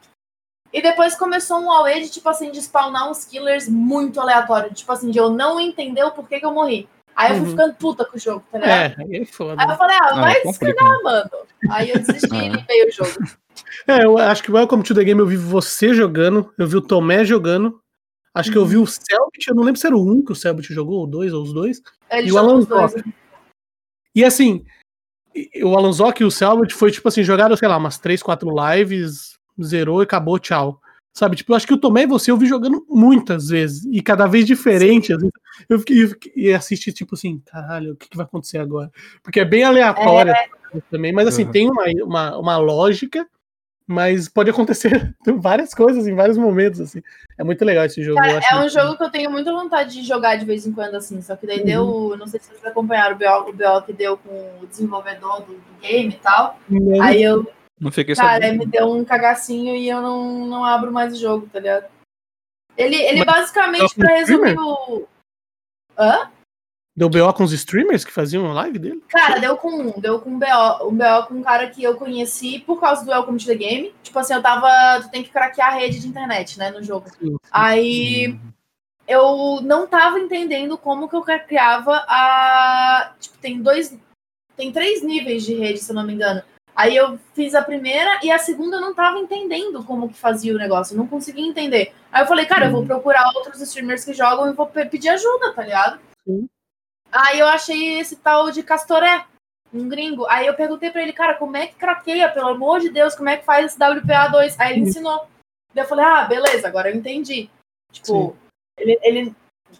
E 0.72 0.80
depois 0.80 1.14
começou 1.14 1.58
um 1.58 1.84
de, 2.00 2.08
tipo 2.08 2.28
assim, 2.28 2.50
de 2.50 2.60
spawnar 2.62 3.10
uns 3.10 3.24
killers 3.26 3.68
muito 3.68 4.20
aleatórios. 4.20 4.78
Tipo 4.78 4.92
assim, 4.92 5.10
de 5.10 5.18
eu 5.18 5.28
não 5.28 5.60
entender 5.60 6.02
o 6.02 6.12
porquê 6.12 6.40
que 6.40 6.46
eu 6.46 6.52
morri. 6.52 6.88
Aí 7.14 7.30
eu 7.32 7.36
fui 7.36 7.44
Uhum. 7.44 7.50
ficando 7.50 7.74
puta 7.74 8.04
com 8.04 8.16
o 8.16 8.20
jogo, 8.20 8.44
tá 8.50 8.58
ligado? 8.58 9.00
É, 9.00 9.04
aí 9.04 9.16
é 9.22 9.24
foda. 9.24 9.62
Aí 9.62 9.68
eu 9.70 9.76
falei, 9.76 9.96
ah, 10.00 10.14
Não, 10.14 10.22
vai 10.22 10.36
é 10.36 10.52
se 10.52 10.74
mano. 11.02 11.30
Aí 11.70 11.90
eu 11.90 11.98
desisti 11.98 12.28
Ah. 12.32 12.44
e 12.44 12.48
limpei 12.48 12.88
o 12.88 12.92
jogo. 12.92 13.10
É, 13.86 14.04
eu 14.04 14.18
acho 14.18 14.42
que 14.42 14.50
o 14.50 14.54
Welcome 14.54 14.82
to 14.82 14.94
the 14.94 15.04
Game 15.04 15.20
eu 15.20 15.26
vi 15.26 15.36
você 15.36 15.92
jogando, 15.94 16.52
eu 16.58 16.66
vi 16.66 16.76
o 16.76 16.80
Tomé 16.82 17.24
jogando. 17.24 17.80
Acho 18.34 18.50
que 18.50 18.56
eu 18.56 18.62
Uhum. 18.62 18.68
vi 18.68 18.76
o 18.78 18.86
Selbit, 18.86 19.46
eu 19.48 19.54
não 19.54 19.62
lembro 19.62 19.78
se 19.80 19.86
era 19.86 19.96
o 19.96 20.00
um 20.10 20.24
que 20.24 20.32
o 20.32 20.34
Selbit 20.34 20.72
jogou, 20.72 21.00
ou 21.00 21.06
dois, 21.06 21.32
ou 21.34 21.42
os 21.42 21.52
dois. 21.52 21.82
Ele 22.10 22.28
E 22.28 22.30
o 22.32 22.34
jogou 22.34 22.48
Alan 22.50 22.58
os 22.60 22.66
dois. 22.66 22.92
Zoc. 22.92 23.04
E 24.14 24.24
assim, 24.24 24.64
o 25.62 25.76
Alonso 25.76 26.02
e 26.20 26.24
o 26.24 26.30
Selbit 26.30 26.74
foi 26.74 26.90
tipo 26.90 27.08
assim, 27.08 27.22
jogaram, 27.22 27.56
sei 27.56 27.68
lá, 27.68 27.76
umas 27.76 27.98
três, 27.98 28.22
quatro 28.22 28.50
lives, 28.50 29.38
zerou 29.62 30.02
e 30.02 30.04
acabou, 30.04 30.38
tchau. 30.38 30.80
Sabe, 31.14 31.36
tipo, 31.36 31.52
eu 31.52 31.56
acho 31.56 31.66
que 31.66 31.74
o 31.74 31.78
Tomé 31.78 32.04
e 32.04 32.06
você 32.06 32.30
eu 32.30 32.38
vi 32.38 32.46
jogando 32.46 32.86
muitas 32.88 33.48
vezes, 33.48 33.84
e 33.84 34.00
cada 34.00 34.26
vez 34.26 34.46
diferente. 34.46 35.12
Às 35.12 35.18
vezes, 35.18 35.32
eu 35.68 35.78
fiquei, 35.78 36.02
eu 36.04 36.08
fiquei- 36.08 36.32
e 36.34 36.52
assisti, 36.54 36.90
tipo 36.92 37.14
assim, 37.14 37.38
caralho, 37.44 37.92
o 37.92 37.96
que, 37.96 38.08
que 38.08 38.16
vai 38.16 38.24
acontecer 38.24 38.56
agora? 38.58 38.90
Porque 39.22 39.38
é 39.40 39.44
bem 39.44 39.62
aleatório 39.62 40.32
também, 40.90 41.12
mas 41.12 41.28
assim, 41.28 41.44
Uhum. 41.44 41.50
tem 41.50 41.70
uma, 41.70 41.84
uma, 42.04 42.38
uma 42.38 42.56
lógica, 42.56 43.26
mas 43.86 44.26
pode 44.26 44.48
acontecer 44.48 45.14
várias 45.44 45.74
coisas 45.74 46.06
em 46.06 46.14
vários 46.14 46.38
momentos, 46.38 46.80
assim. 46.80 47.02
É 47.36 47.44
muito 47.44 47.62
legal 47.62 47.84
esse 47.84 48.02
jogo. 48.02 48.24
eu 48.24 48.38
acho 48.38 48.54
É 48.54 48.64
um 48.64 48.68
jogo 48.70 48.96
que 48.96 49.04
eu 49.04 49.10
tenho 49.10 49.30
muita 49.30 49.52
vontade 49.52 49.92
de 49.92 50.02
jogar 50.06 50.36
de 50.36 50.46
vez 50.46 50.66
em 50.66 50.72
quando, 50.72 50.94
assim. 50.94 51.20
Só 51.20 51.36
que 51.36 51.46
daí 51.46 51.58
Uhum. 51.58 51.64
deu. 51.66 52.16
Não 52.16 52.26
sei 52.26 52.40
se 52.40 52.46
vocês 52.48 52.64
acompanharam 52.64 53.16
o 53.16 53.18
BO, 53.18 53.50
o 53.50 53.52
BO 53.52 53.82
que 53.84 53.92
deu 53.92 54.16
com 54.16 54.30
o 54.62 54.66
desenvolvedor 54.66 55.42
do, 55.42 55.52
do 55.52 55.80
game 55.82 56.08
e 56.14 56.16
tal. 56.16 56.58
Não, 56.70 57.02
Aí 57.02 57.22
eu, 57.22 57.46
Não 57.82 57.90
fiquei 57.90 58.14
cara, 58.14 58.34
sabendo. 58.44 58.60
me 58.60 58.66
deu 58.66 58.92
um 58.92 59.04
cagacinho 59.04 59.74
e 59.74 59.88
eu 59.88 60.00
não, 60.00 60.46
não 60.46 60.64
abro 60.64 60.92
mais 60.92 61.12
o 61.12 61.20
jogo, 61.20 61.48
tá 61.52 61.58
ligado? 61.58 61.90
Ele, 62.76 62.94
ele 62.94 63.24
Mas- 63.24 63.34
basicamente, 63.34 63.94
pra 63.96 64.14
resumir 64.14 64.56
o. 64.56 65.08
Hã? 65.98 66.30
Deu 66.94 67.08
BO 67.08 67.32
com 67.32 67.42
os 67.42 67.52
streamers 67.52 68.04
que 68.04 68.12
faziam 68.12 68.48
a 68.48 68.54
live 68.54 68.78
dele? 68.78 69.02
Cara, 69.08 69.40
deu 69.40 69.56
com 69.56 69.68
um, 69.68 69.98
deu 69.98 70.20
com 70.20 70.30
um 70.30 70.38
BO, 70.38 70.88
um 70.88 70.94
BO 70.96 71.26
com 71.26 71.34
um 71.34 71.42
cara 71.42 71.68
que 71.70 71.82
eu 71.82 71.96
conheci 71.96 72.60
por 72.60 72.78
causa 72.78 73.04
do 73.04 73.10
Welcome 73.10 73.38
to 73.38 73.46
the 73.46 73.54
Game. 73.56 73.94
Tipo 74.02 74.18
assim, 74.18 74.34
eu 74.34 74.42
tava. 74.42 75.00
Tu 75.02 75.10
tem 75.10 75.22
que 75.24 75.30
craquear 75.30 75.72
a 75.72 75.76
rede 75.76 75.98
de 75.98 76.06
internet, 76.06 76.58
né, 76.58 76.70
no 76.70 76.82
jogo. 76.82 77.10
Aí 77.50 78.38
eu 79.08 79.60
não 79.62 79.88
tava 79.88 80.20
entendendo 80.20 80.78
como 80.78 81.08
que 81.08 81.16
eu 81.16 81.22
criava 81.22 82.04
a. 82.06 83.12
Tipo, 83.18 83.38
tem 83.38 83.60
dois. 83.60 83.98
Tem 84.56 84.70
três 84.70 85.02
níveis 85.02 85.44
de 85.44 85.54
rede, 85.54 85.80
se 85.80 85.90
eu 85.90 85.96
não 85.96 86.04
me 86.04 86.12
engano. 86.12 86.42
Aí 86.82 86.96
eu 86.96 87.16
fiz 87.32 87.54
a 87.54 87.62
primeira 87.62 88.18
e 88.24 88.30
a 88.32 88.38
segunda 88.38 88.76
eu 88.76 88.80
não 88.80 88.92
tava 88.92 89.16
entendendo 89.18 89.84
como 89.84 90.08
que 90.08 90.14
fazia 90.18 90.52
o 90.52 90.58
negócio. 90.58 90.96
Não 90.96 91.06
conseguia 91.06 91.46
entender. 91.46 91.94
Aí 92.10 92.22
eu 92.22 92.26
falei, 92.26 92.44
cara, 92.44 92.66
eu 92.66 92.72
vou 92.72 92.84
procurar 92.84 93.30
outros 93.36 93.60
streamers 93.60 94.04
que 94.04 94.12
jogam 94.12 94.50
e 94.50 94.52
vou 94.52 94.66
pe- 94.66 94.86
pedir 94.86 95.08
ajuda, 95.10 95.52
tá 95.52 95.62
ligado? 95.62 96.00
Sim. 96.26 96.48
Aí 97.12 97.38
eu 97.38 97.46
achei 97.46 98.00
esse 98.00 98.16
tal 98.16 98.50
de 98.50 98.64
Castoré, 98.64 99.24
um 99.72 99.88
gringo. 99.88 100.26
Aí 100.28 100.44
eu 100.48 100.54
perguntei 100.54 100.90
pra 100.90 101.02
ele, 101.02 101.12
cara, 101.12 101.34
como 101.34 101.56
é 101.56 101.68
que 101.68 101.74
craqueia? 101.76 102.28
Pelo 102.28 102.48
amor 102.48 102.80
de 102.80 102.88
Deus, 102.88 103.14
como 103.14 103.28
é 103.28 103.36
que 103.36 103.44
faz 103.44 103.66
esse 103.66 103.78
WPA2? 103.78 104.56
Aí 104.58 104.72
ele 104.72 104.84
Sim. 104.84 104.90
ensinou. 104.90 105.28
Daí 105.72 105.84
eu 105.84 105.88
falei, 105.88 106.04
ah, 106.04 106.24
beleza, 106.24 106.66
agora 106.66 106.90
eu 106.90 106.96
entendi. 106.96 107.48
Tipo, 107.92 108.36
ele, 108.76 108.98
ele 109.04 109.34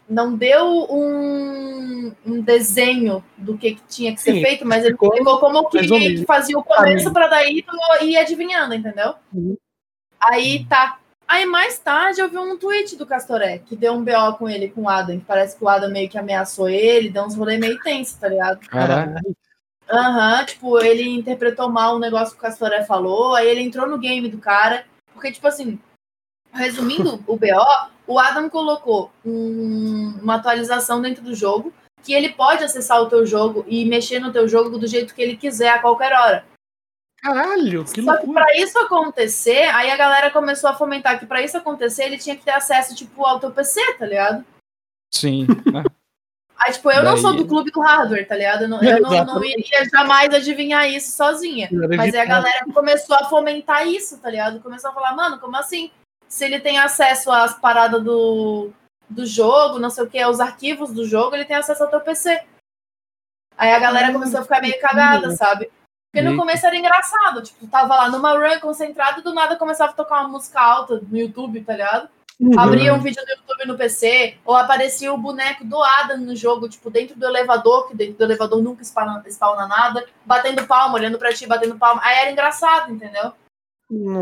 não 0.08 0.36
deu 0.36 0.86
um, 0.90 2.12
um 2.24 2.40
desenho 2.40 3.24
do 3.36 3.56
que, 3.56 3.74
que 3.74 3.82
tinha 3.88 4.14
que 4.14 4.20
ser 4.20 4.34
Sim, 4.34 4.42
feito, 4.42 4.66
mas 4.66 4.84
ele 4.84 4.94
explicou 4.94 5.38
como 5.38 5.68
que 5.68 5.80
menos. 5.86 6.24
fazia 6.24 6.58
o 6.58 6.64
começo 6.64 7.12
pra 7.12 7.28
daí 7.28 7.62
tu 7.62 8.04
ir 8.04 8.16
adivinhando, 8.16 8.74
entendeu? 8.74 9.14
Uhum. 9.32 9.56
Aí 10.20 10.64
tá. 10.66 10.98
Aí 11.26 11.46
mais 11.46 11.78
tarde 11.78 12.20
eu 12.20 12.28
vi 12.28 12.36
um 12.36 12.58
tweet 12.58 12.96
do 12.96 13.06
Castoré, 13.06 13.58
que 13.58 13.74
deu 13.74 13.94
um 13.94 14.04
BO 14.04 14.36
com 14.38 14.48
ele, 14.48 14.68
com 14.68 14.82
o 14.82 14.88
Adam, 14.88 15.18
que 15.18 15.24
parece 15.24 15.56
que 15.56 15.64
o 15.64 15.68
Adam 15.68 15.90
meio 15.90 16.08
que 16.08 16.18
ameaçou 16.18 16.68
ele, 16.68 17.08
deu 17.08 17.24
uns 17.24 17.34
rolê 17.34 17.56
meio 17.56 17.78
tenso, 17.80 18.18
tá 18.20 18.28
ligado? 18.28 18.60
Caralho. 18.66 19.14
Aham, 19.90 20.44
tipo, 20.44 20.78
ele 20.80 21.08
interpretou 21.08 21.70
mal 21.70 21.96
o 21.96 21.98
negócio 21.98 22.34
que 22.34 22.38
o 22.38 22.42
Castoré 22.42 22.84
falou, 22.84 23.34
aí 23.34 23.48
ele 23.48 23.62
entrou 23.62 23.88
no 23.88 23.98
game 23.98 24.28
do 24.28 24.38
cara, 24.38 24.84
porque, 25.12 25.32
tipo 25.32 25.46
assim, 25.46 25.78
resumindo 26.52 27.22
o 27.26 27.36
BO, 27.36 27.90
o 28.12 28.18
Adam 28.18 28.48
colocou 28.48 29.10
um- 29.24 30.18
uma 30.22 30.36
atualização 30.36 31.00
dentro 31.00 31.22
do 31.22 31.34
jogo, 31.34 31.72
que 32.02 32.12
ele 32.12 32.30
pode 32.30 32.64
acessar 32.64 33.00
o 33.00 33.08
teu 33.08 33.24
jogo 33.24 33.64
e 33.68 33.84
mexer 33.84 34.18
no 34.18 34.32
teu 34.32 34.48
jogo 34.48 34.78
do 34.78 34.86
jeito 34.86 35.14
que 35.14 35.22
ele 35.22 35.36
quiser 35.36 35.68
a 35.70 35.78
qualquer 35.78 36.12
hora. 36.12 36.44
Caralho, 37.20 37.84
que 37.84 38.02
Só 38.02 38.16
que 38.16 38.26
loucura. 38.26 38.44
pra 38.44 38.56
isso 38.56 38.76
acontecer, 38.80 39.62
aí 39.72 39.88
a 39.90 39.96
galera 39.96 40.28
começou 40.30 40.68
a 40.68 40.74
fomentar 40.74 41.20
que 41.20 41.26
pra 41.26 41.40
isso 41.40 41.56
acontecer, 41.56 42.04
ele 42.04 42.18
tinha 42.18 42.36
que 42.36 42.44
ter 42.44 42.50
acesso, 42.50 42.96
tipo, 42.96 43.24
ao 43.24 43.38
teu 43.38 43.52
PC, 43.52 43.80
tá 43.94 44.06
ligado? 44.06 44.44
Sim. 45.14 45.46
Aí, 46.64 46.72
tipo, 46.72 46.88
eu 46.92 47.02
não 47.02 47.14
Daí- 47.14 47.20
sou 47.22 47.34
do 47.34 47.44
clube 47.44 47.72
do 47.72 47.80
hardware, 47.80 48.26
tá 48.28 48.36
ligado? 48.36 48.62
Eu 48.62 48.68
não, 48.68 48.80
eu 48.80 49.00
não, 49.00 49.24
não 49.24 49.44
iria 49.44 49.84
jamais 49.92 50.32
adivinhar 50.32 50.88
isso 50.88 51.10
sozinha. 51.10 51.68
Mas 51.96 52.14
aí 52.14 52.20
a 52.20 52.24
galera 52.24 52.64
começou 52.72 53.16
a 53.16 53.24
fomentar 53.24 53.84
isso, 53.88 54.16
tá 54.18 54.30
ligado? 54.30 54.60
Começou 54.60 54.90
a 54.90 54.94
falar, 54.94 55.12
mano, 55.16 55.40
como 55.40 55.56
assim? 55.56 55.90
Se 56.32 56.46
ele 56.46 56.58
tem 56.58 56.78
acesso 56.78 57.30
às 57.30 57.52
paradas 57.52 58.02
do, 58.02 58.70
do 59.06 59.26
jogo, 59.26 59.78
não 59.78 59.90
sei 59.90 60.04
o 60.04 60.08
que, 60.08 60.18
aos 60.18 60.40
arquivos 60.40 60.90
do 60.90 61.04
jogo, 61.04 61.36
ele 61.36 61.44
tem 61.44 61.56
acesso 61.56 61.82
ao 61.82 61.90
teu 61.90 62.00
PC. 62.00 62.42
Aí 63.54 63.70
a 63.70 63.78
galera 63.78 64.08
Ah, 64.08 64.12
começou 64.14 64.40
a 64.40 64.42
ficar 64.42 64.62
meio 64.62 64.80
cagada, 64.80 65.30
sabe? 65.36 65.70
Porque 66.10 66.26
no 66.26 66.34
começo 66.34 66.66
era 66.66 66.74
engraçado, 66.74 67.42
tipo, 67.42 67.66
tava 67.66 67.94
lá 67.94 68.08
numa 68.08 68.32
run 68.32 68.58
concentrado 68.60 69.20
e 69.20 69.22
do 69.22 69.34
nada 69.34 69.56
começava 69.56 69.92
a 69.92 69.94
tocar 69.94 70.20
uma 70.20 70.30
música 70.30 70.58
alta 70.58 71.02
no 71.06 71.18
YouTube, 71.18 71.62
tá 71.64 71.74
ligado? 71.74 72.08
Uhum. 72.40 72.58
Abria 72.58 72.94
um 72.94 73.00
vídeo 73.00 73.22
do 73.22 73.30
YouTube 73.30 73.66
no 73.66 73.76
PC, 73.76 74.38
ou 74.42 74.56
aparecia 74.56 75.12
o 75.12 75.18
boneco 75.18 75.66
do 75.66 75.82
Adam 75.82 76.16
no 76.16 76.34
jogo, 76.34 76.66
tipo, 76.66 76.88
dentro 76.88 77.14
do 77.14 77.26
elevador, 77.26 77.88
que 77.88 77.94
dentro 77.94 78.14
do 78.14 78.24
elevador 78.24 78.62
nunca 78.62 78.82
spawna, 78.82 79.22
spawna 79.28 79.68
nada, 79.68 80.06
batendo 80.24 80.66
palma, 80.66 80.94
olhando 80.94 81.18
pra 81.18 81.34
ti, 81.34 81.46
batendo 81.46 81.76
palma. 81.76 82.00
Aí 82.02 82.16
era 82.16 82.32
engraçado, 82.32 82.90
entendeu? 82.90 83.34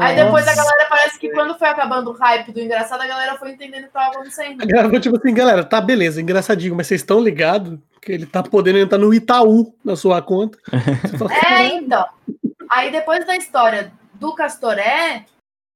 Aí 0.01 0.16
depois 0.16 0.47
a 0.49 0.51
Nossa. 0.55 0.64
galera 0.64 0.87
parece 0.89 1.18
que 1.18 1.31
quando 1.31 1.57
foi 1.59 1.68
acabando 1.68 2.11
o 2.11 2.14
hype 2.14 2.51
do 2.53 2.61
engraçado, 2.61 3.01
a 3.03 3.07
galera 3.07 3.37
foi 3.37 3.53
entendendo 3.53 3.85
o 3.85 3.87
que 3.87 3.93
tava 3.93 4.11
acontecendo. 4.11 4.62
A 4.62 4.66
galera 4.66 5.01
tipo 5.01 5.16
assim, 5.16 5.33
galera, 5.35 5.62
tá 5.64 5.81
beleza, 5.81 6.21
engraçadinho, 6.21 6.75
mas 6.75 6.87
vocês 6.89 7.01
estão 7.01 7.21
ligados 7.21 7.79
que 8.03 8.11
ele 8.12 8.27
tá 8.27 8.43
podendo 8.43 8.79
entrar 8.79 8.99
no 8.99 9.14
Itaú 9.14 9.75
na 9.85 9.95
sua 9.95 10.21
conta. 10.23 10.59
Fala, 11.18 11.31
É, 11.47 11.75
então. 11.75 12.05
Aí 12.68 12.91
depois 12.91 13.25
da 13.27 13.37
história 13.37 13.93
do 14.14 14.35
Castoré, 14.35 15.25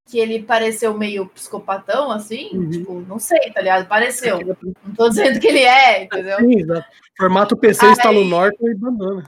que 0.06 0.18
ele 0.18 0.42
pareceu 0.42 0.92
meio 0.94 1.26
psicopatão, 1.26 2.10
assim, 2.10 2.50
Uhum. 2.52 2.70
tipo, 2.70 3.00
não 3.08 3.18
sei, 3.18 3.50
tá 3.52 3.60
ligado? 3.60 3.86
Pareceu. 3.86 4.38
Não 4.84 4.94
tô 4.94 5.08
dizendo 5.08 5.38
que 5.40 5.46
ele 5.46 5.62
é, 5.62 6.04
entendeu? 6.04 6.38
Sim, 6.38 6.60
exato. 6.60 6.86
Formato 7.16 7.56
PC, 7.56 7.86
Aí- 7.86 7.92
instala 7.92 8.18
o 8.18 8.24
Norton 8.24 8.68
e 8.68 8.74
banana. 8.74 9.24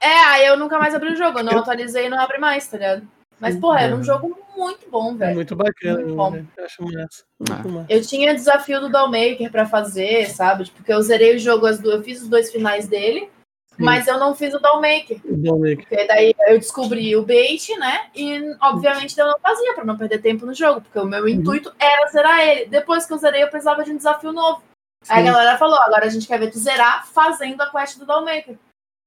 É, 0.00 0.18
aí 0.26 0.46
eu 0.46 0.56
nunca 0.58 0.78
mais 0.78 0.94
abri 0.94 1.12
o 1.12 1.16
jogo, 1.16 1.38
eu 1.38 1.44
não 1.44 1.58
atualizei 1.58 2.06
e 2.06 2.08
não 2.10 2.20
abre 2.20 2.36
mais, 2.38 2.66
tá 2.68 2.76
ligado? 2.76 3.02
Mas, 3.40 3.56
porra, 3.58 3.80
era 3.80 3.94
um 3.96 4.02
jogo 4.04 4.36
muito 4.56 4.88
bom, 4.90 5.12
É 5.12 5.16
velho. 5.16 5.34
muito 5.34 5.56
bacana, 5.56 5.94
Muito 5.96 6.08
né, 6.10 6.14
bom. 6.16 6.30
velho? 6.30 6.48
Eu 6.56 6.64
acho 6.64 6.82
massa. 6.82 7.24
Muito 7.38 7.78
Ah. 7.80 7.84
Eu 7.88 8.00
tinha 8.02 8.34
desafio 8.34 8.80
do 8.80 8.88
Dollmaker 8.88 9.50
pra 9.50 9.66
fazer, 9.66 10.30
sabe? 10.30 10.64
Tipo, 10.64 10.76
Porque 10.78 10.92
eu 10.92 11.02
zerei 11.02 11.34
o 11.34 11.38
jogo, 11.38 11.66
as 11.66 11.78
duas, 11.78 11.96
eu 11.96 12.02
fiz 12.02 12.22
os 12.22 12.28
dois 12.28 12.50
finais 12.52 12.86
dele, 12.86 13.28
mas 13.76 14.06
eu 14.06 14.18
não 14.18 14.34
fiz 14.34 14.54
o 14.54 14.60
Dollmaker. 14.60 15.20
Né? 15.24 15.74
Porque 15.76 16.06
daí 16.06 16.34
eu 16.46 16.58
descobri 16.58 17.14
o 17.16 17.24
bait, 17.24 17.76
né? 17.78 18.06
E 18.14 18.54
obviamente 18.62 19.18
eu 19.18 19.26
não 19.26 19.38
fazia 19.40 19.74
pra 19.74 19.84
não 19.84 19.98
perder 19.98 20.20
tempo 20.22 20.46
no 20.46 20.54
jogo, 20.54 20.80
porque 20.80 20.98
o 20.98 21.04
meu 21.06 21.26
intuito 21.28 21.72
era 21.78 22.06
zerar 22.08 22.40
ele. 22.40 22.66
Depois 22.66 23.04
que 23.04 23.12
eu 23.12 23.18
zerei, 23.18 23.42
eu 23.42 23.48
precisava 23.48 23.82
de 23.84 23.90
um 23.90 23.96
desafio 23.96 24.32
novo. 24.32 24.62
Aí 25.08 25.22
a 25.22 25.26
Sim. 25.26 25.32
galera 25.32 25.58
falou, 25.58 25.76
agora 25.80 26.06
a 26.06 26.08
gente 26.08 26.26
quer 26.26 26.38
ver 26.38 26.50
tu 26.50 26.58
zerar 26.58 27.06
fazendo 27.08 27.60
a 27.60 27.70
quest 27.70 27.98
do 27.98 28.06
Dollmaker. 28.06 28.56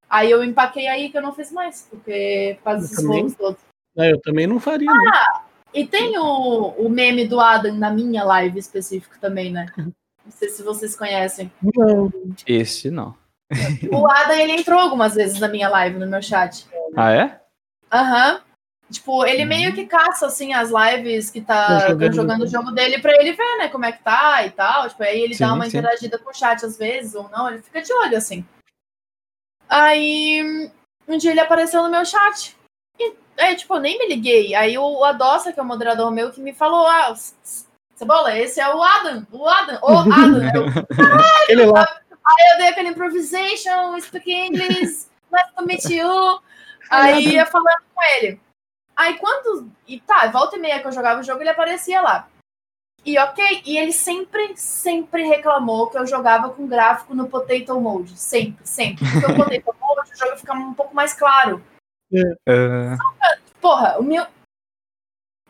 Aí 0.09 0.29
eu 0.29 0.43
empaquei 0.43 0.87
aí 0.87 1.09
que 1.09 1.17
eu 1.17 1.21
não 1.21 1.33
fiz 1.33 1.51
mais, 1.51 1.87
porque 1.89 2.57
desses 2.65 2.95
também. 2.97 3.19
rolos 3.21 3.35
todos. 3.35 3.66
É, 3.97 4.11
eu 4.11 4.21
também 4.21 4.45
não 4.45 4.59
faria, 4.59 4.91
não. 4.91 5.47
E 5.73 5.85
tem 5.85 6.17
o, 6.17 6.69
o 6.77 6.89
meme 6.89 7.27
do 7.27 7.39
Adam 7.39 7.75
na 7.75 7.91
minha 7.91 8.23
live 8.23 8.57
específico 8.57 9.15
também, 9.19 9.51
né? 9.51 9.67
Não 9.77 10.31
sei 10.31 10.49
se 10.49 10.63
vocês 10.63 10.95
conhecem. 10.95 11.51
Não. 11.75 12.11
Esse 12.45 12.89
não. 12.89 13.15
O 13.91 14.09
Adam, 14.09 14.35
ele 14.35 14.53
entrou 14.53 14.79
algumas 14.79 15.15
vezes 15.15 15.39
na 15.39 15.47
minha 15.47 15.69
live, 15.69 15.97
no 15.97 16.07
meu 16.07 16.21
chat. 16.21 16.67
Ah, 16.95 17.11
é? 17.11 17.41
Aham. 17.91 18.41
Tipo, 18.89 19.25
ele 19.25 19.43
meio 19.43 19.73
que 19.73 19.85
caça, 19.85 20.27
assim, 20.27 20.53
as 20.53 20.69
lives 20.69 21.29
que 21.29 21.41
tá 21.41 21.89
jogando 21.89 22.13
jogando, 22.13 22.43
o 22.43 22.47
jogo 22.47 22.71
dele 22.71 22.99
pra 22.99 23.13
ele 23.13 23.33
ver, 23.33 23.57
né, 23.57 23.67
como 23.67 23.85
é 23.85 23.91
que 23.91 24.01
tá 24.01 24.45
e 24.45 24.51
tal. 24.51 24.87
Tipo, 24.89 25.03
aí 25.03 25.19
ele 25.19 25.33
Sim, 25.33 25.43
dá 25.43 25.53
uma 25.53 25.69
sim. 25.69 25.77
interagida 25.77 26.17
com 26.17 26.29
o 26.29 26.33
chat 26.33 26.65
às 26.65 26.77
vezes, 26.77 27.13
ou 27.13 27.29
não, 27.29 27.49
ele 27.49 27.61
fica 27.61 27.81
de 27.81 27.91
olho, 27.91 28.17
assim. 28.17 28.45
Aí, 29.69 30.69
um 31.07 31.17
dia 31.17 31.31
ele 31.31 31.39
apareceu 31.41 31.83
no 31.83 31.89
meu 31.89 32.05
chat. 32.05 32.56
Aí, 33.37 33.55
tipo, 33.55 33.75
eu 33.75 33.79
nem 33.79 33.97
me 33.97 34.07
liguei. 34.07 34.55
Aí 34.55 34.77
o 34.77 35.03
Adossa, 35.03 35.53
que 35.53 35.59
é 35.59 35.63
o 35.63 35.65
moderador 35.65 36.11
meu, 36.11 36.31
que 36.31 36.41
me 36.41 36.53
falou, 36.53 36.87
ah, 36.87 37.13
Cebola, 37.95 38.37
esse 38.37 38.59
é 38.59 38.73
o 38.73 38.81
Adam, 38.81 39.25
o 39.31 39.47
Adam, 39.47 39.79
o 39.81 39.97
Adam. 40.13 40.43
Eu, 40.53 40.65
Aquele 41.43 41.65
lá. 41.65 41.87
Aí 42.27 42.51
eu 42.51 42.57
dei 42.57 42.67
aquele 42.67 42.89
improvisation, 42.89 43.99
speak 44.01 44.29
English, 44.29 45.07
nice 45.31 45.51
to 45.55 45.65
meet 45.65 45.85
you. 45.85 46.41
Aí 46.89 47.33
ia 47.33 47.45
falando 47.45 47.83
com 47.93 48.03
ele. 48.17 48.39
Aí 48.95 49.17
quando. 49.17 49.71
E 49.87 49.99
tá, 50.01 50.27
volta 50.27 50.57
e 50.57 50.59
meia 50.59 50.79
que 50.79 50.87
eu 50.87 50.91
jogava 50.91 51.21
o 51.21 51.23
jogo, 51.23 51.41
ele 51.41 51.49
aparecia 51.49 52.01
lá. 52.01 52.27
E 53.05 53.17
ok, 53.17 53.63
e 53.65 53.77
ele 53.77 53.93
sempre, 53.93 54.57
sempre 54.57 55.23
reclamou 55.23 55.87
que 55.87 55.97
eu 55.97 56.05
jogava 56.05 56.49
com 56.49 56.67
gráfico 56.67 57.15
no 57.15 57.29
Potato 57.29 57.79
Mode. 57.79 58.19
Sempre, 58.19 58.67
sempre. 58.67 59.05
Porque 59.09 59.31
o 59.31 59.35
Potato 59.63 59.75
Mode, 59.79 60.11
o 60.13 60.17
jogo 60.17 60.37
fica 60.37 60.53
um 60.53 60.73
pouco 60.73 60.93
mais 60.93 61.13
claro. 61.13 61.63
Ah, 62.47 63.37
Porra, 63.61 63.97
o 63.99 64.03
meu. 64.03 64.25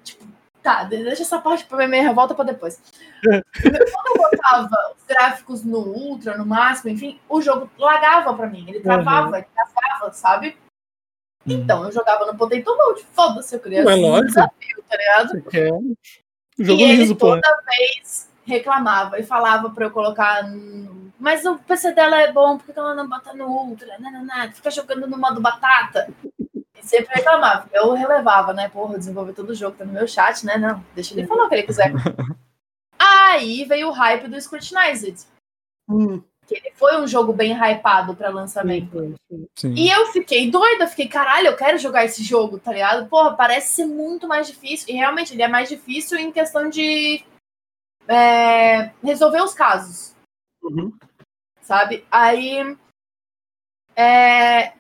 Tipo, 0.04 0.26
tá, 0.64 0.84
de- 0.84 1.04
deixa 1.04 1.22
essa 1.24 1.40
parte 1.40 1.66
pra 1.66 1.88
minha 1.88 2.02
revolta 2.04 2.34
pra 2.34 2.46
depois. 2.46 2.82
Quando 3.24 4.08
eu 4.08 4.18
botava 4.18 4.94
os 4.98 5.04
gráficos 5.06 5.64
no 5.64 5.80
Ultra, 5.80 6.38
no 6.38 6.46
máximo, 6.46 6.90
enfim, 6.92 7.20
o 7.30 7.42
jogo 7.42 7.70
lagava 7.78 8.34
pra 8.34 8.48
mim. 8.48 8.66
Ele 8.68 8.80
travava, 8.80 9.38
ele 9.40 9.48
travava, 9.54 10.14
sabe? 10.14 10.58
Então, 11.46 11.86
eu 11.86 11.92
jogava 11.92 12.26
no 12.26 12.38
Potato 12.38 12.76
Mode. 12.76 13.04
Foda-se, 13.14 13.56
eu 13.56 13.60
queria 13.60 13.86
Ué, 13.86 13.94
assim, 13.94 14.06
um 14.12 14.22
desafio, 14.26 14.84
tá 14.90 14.98
ligado? 14.98 15.42
Quer? 15.44 15.70
Jogo 16.60 16.82
e 16.82 16.84
ele 16.84 16.96
liso, 16.96 17.16
pô. 17.16 17.36
toda 17.36 17.62
vez 17.66 18.30
reclamava 18.46 19.20
e 19.20 19.24
falava 19.24 19.70
pra 19.70 19.86
eu 19.86 19.92
colocar. 19.92 20.44
Mas 21.20 21.46
o 21.46 21.58
PC 21.60 21.94
dela 21.94 22.20
é 22.22 22.32
bom, 22.32 22.58
por 22.58 22.66
que 22.74 22.78
ela 22.80 22.94
não 22.96 23.08
bota 23.08 23.34
no 23.34 23.46
Ultra? 23.48 23.98
Não, 24.00 24.12
não, 24.12 24.26
não. 24.26 24.52
Fica 24.52 24.70
jogando 24.72 25.08
no 25.08 25.18
modo 25.18 25.40
batata. 25.42 26.10
Sempre 26.88 27.14
reclamava. 27.16 27.70
Eu 27.74 27.94
relevava, 27.94 28.54
né? 28.54 28.70
Porra, 28.70 28.94
eu 28.94 29.00
desenvolvi 29.00 29.34
todo 29.34 29.50
o 29.50 29.56
jogo, 29.56 29.76
tá 29.78 29.84
no 29.86 29.94
meu 29.94 30.08
chat, 30.08 30.46
né? 30.46 30.58
Não, 30.58 30.84
deixa 30.96 31.14
ele 31.14 31.28
falar 31.28 31.46
o 31.46 31.50
que 31.50 31.56
ele 31.56 31.64
quiser. 31.64 31.92
Aí 33.00 33.66
veio 33.66 33.90
o 33.90 33.92
hype 33.92 34.28
do 34.28 34.40
Scrutinized. 34.42 35.26
Hum, 35.90 36.22
Que 36.48 36.56
ele 36.56 36.72
foi 36.76 36.98
um 37.00 37.08
jogo 37.08 37.32
bem 37.34 37.52
hypado 37.54 38.16
pra 38.16 38.30
lançamento. 38.30 39.16
sim. 39.30 39.48
sim. 39.58 39.74
E 39.76 39.90
eu 39.90 40.08
fiquei 40.08 40.50
doida, 40.50 40.88
fiquei, 40.88 41.08
caralho, 41.08 41.48
eu 41.48 41.56
quero 41.58 41.78
jogar 41.78 42.06
esse 42.06 42.24
jogo, 42.24 42.58
tá 42.60 42.72
ligado? 42.74 43.08
Porra, 43.10 43.36
parece 43.36 43.74
ser 43.74 43.86
muito 43.86 44.28
mais 44.28 44.48
difícil. 44.48 44.88
E 44.90 44.94
realmente 44.98 45.34
ele 45.34 45.44
é 45.44 45.48
mais 45.48 45.70
difícil 45.70 46.18
em 46.18 46.32
questão 46.32 46.70
de 46.70 47.24
é, 48.08 48.92
resolver 49.04 49.42
os 49.42 49.54
casos, 49.54 50.16
Uhum. 50.64 50.92
sabe? 51.62 52.06
Aí 52.10 52.78
é, 53.96 54.74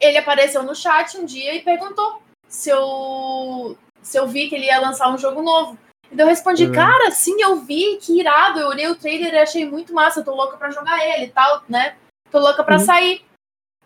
ele 0.00 0.18
apareceu 0.18 0.62
no 0.62 0.74
chat 0.74 1.18
um 1.18 1.24
dia 1.24 1.54
e 1.54 1.62
perguntou 1.62 2.22
se 2.48 2.70
eu, 2.70 3.76
se 4.02 4.16
eu 4.18 4.26
vi 4.26 4.48
que 4.48 4.54
ele 4.54 4.66
ia 4.66 4.80
lançar 4.80 5.08
um 5.12 5.18
jogo 5.18 5.42
novo. 5.42 5.78
Então 6.10 6.26
eu 6.26 6.30
respondi, 6.30 6.66
Uhum. 6.66 6.72
cara, 6.72 7.10
sim, 7.12 7.40
eu 7.40 7.56
vi, 7.60 7.96
que 7.98 8.18
irado. 8.18 8.58
Eu 8.58 8.68
olhei 8.68 8.88
o 8.88 8.96
trailer 8.96 9.32
e 9.34 9.38
achei 9.38 9.64
muito 9.68 9.92
massa, 9.94 10.20
eu 10.20 10.24
tô 10.24 10.34
louca 10.34 10.56
pra 10.56 10.70
jogar 10.70 10.98
ele 11.06 11.26
e 11.26 11.30
tal, 11.30 11.62
né? 11.68 11.96
Tô 12.30 12.38
louca 12.40 12.64
pra 12.64 12.78
Uhum. 12.78 12.84
sair. 12.84 13.24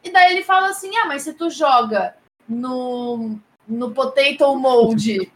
E 0.03 0.11
daí 0.11 0.33
ele 0.33 0.43
fala 0.45 0.69
assim: 0.69 0.97
ah, 0.97 1.05
mas 1.07 1.23
se 1.23 1.35
tu 1.35 1.51
joga 1.51 2.17
no, 2.49 3.39
no 3.69 3.91
Potato 3.93 4.55
Mode 4.57 5.31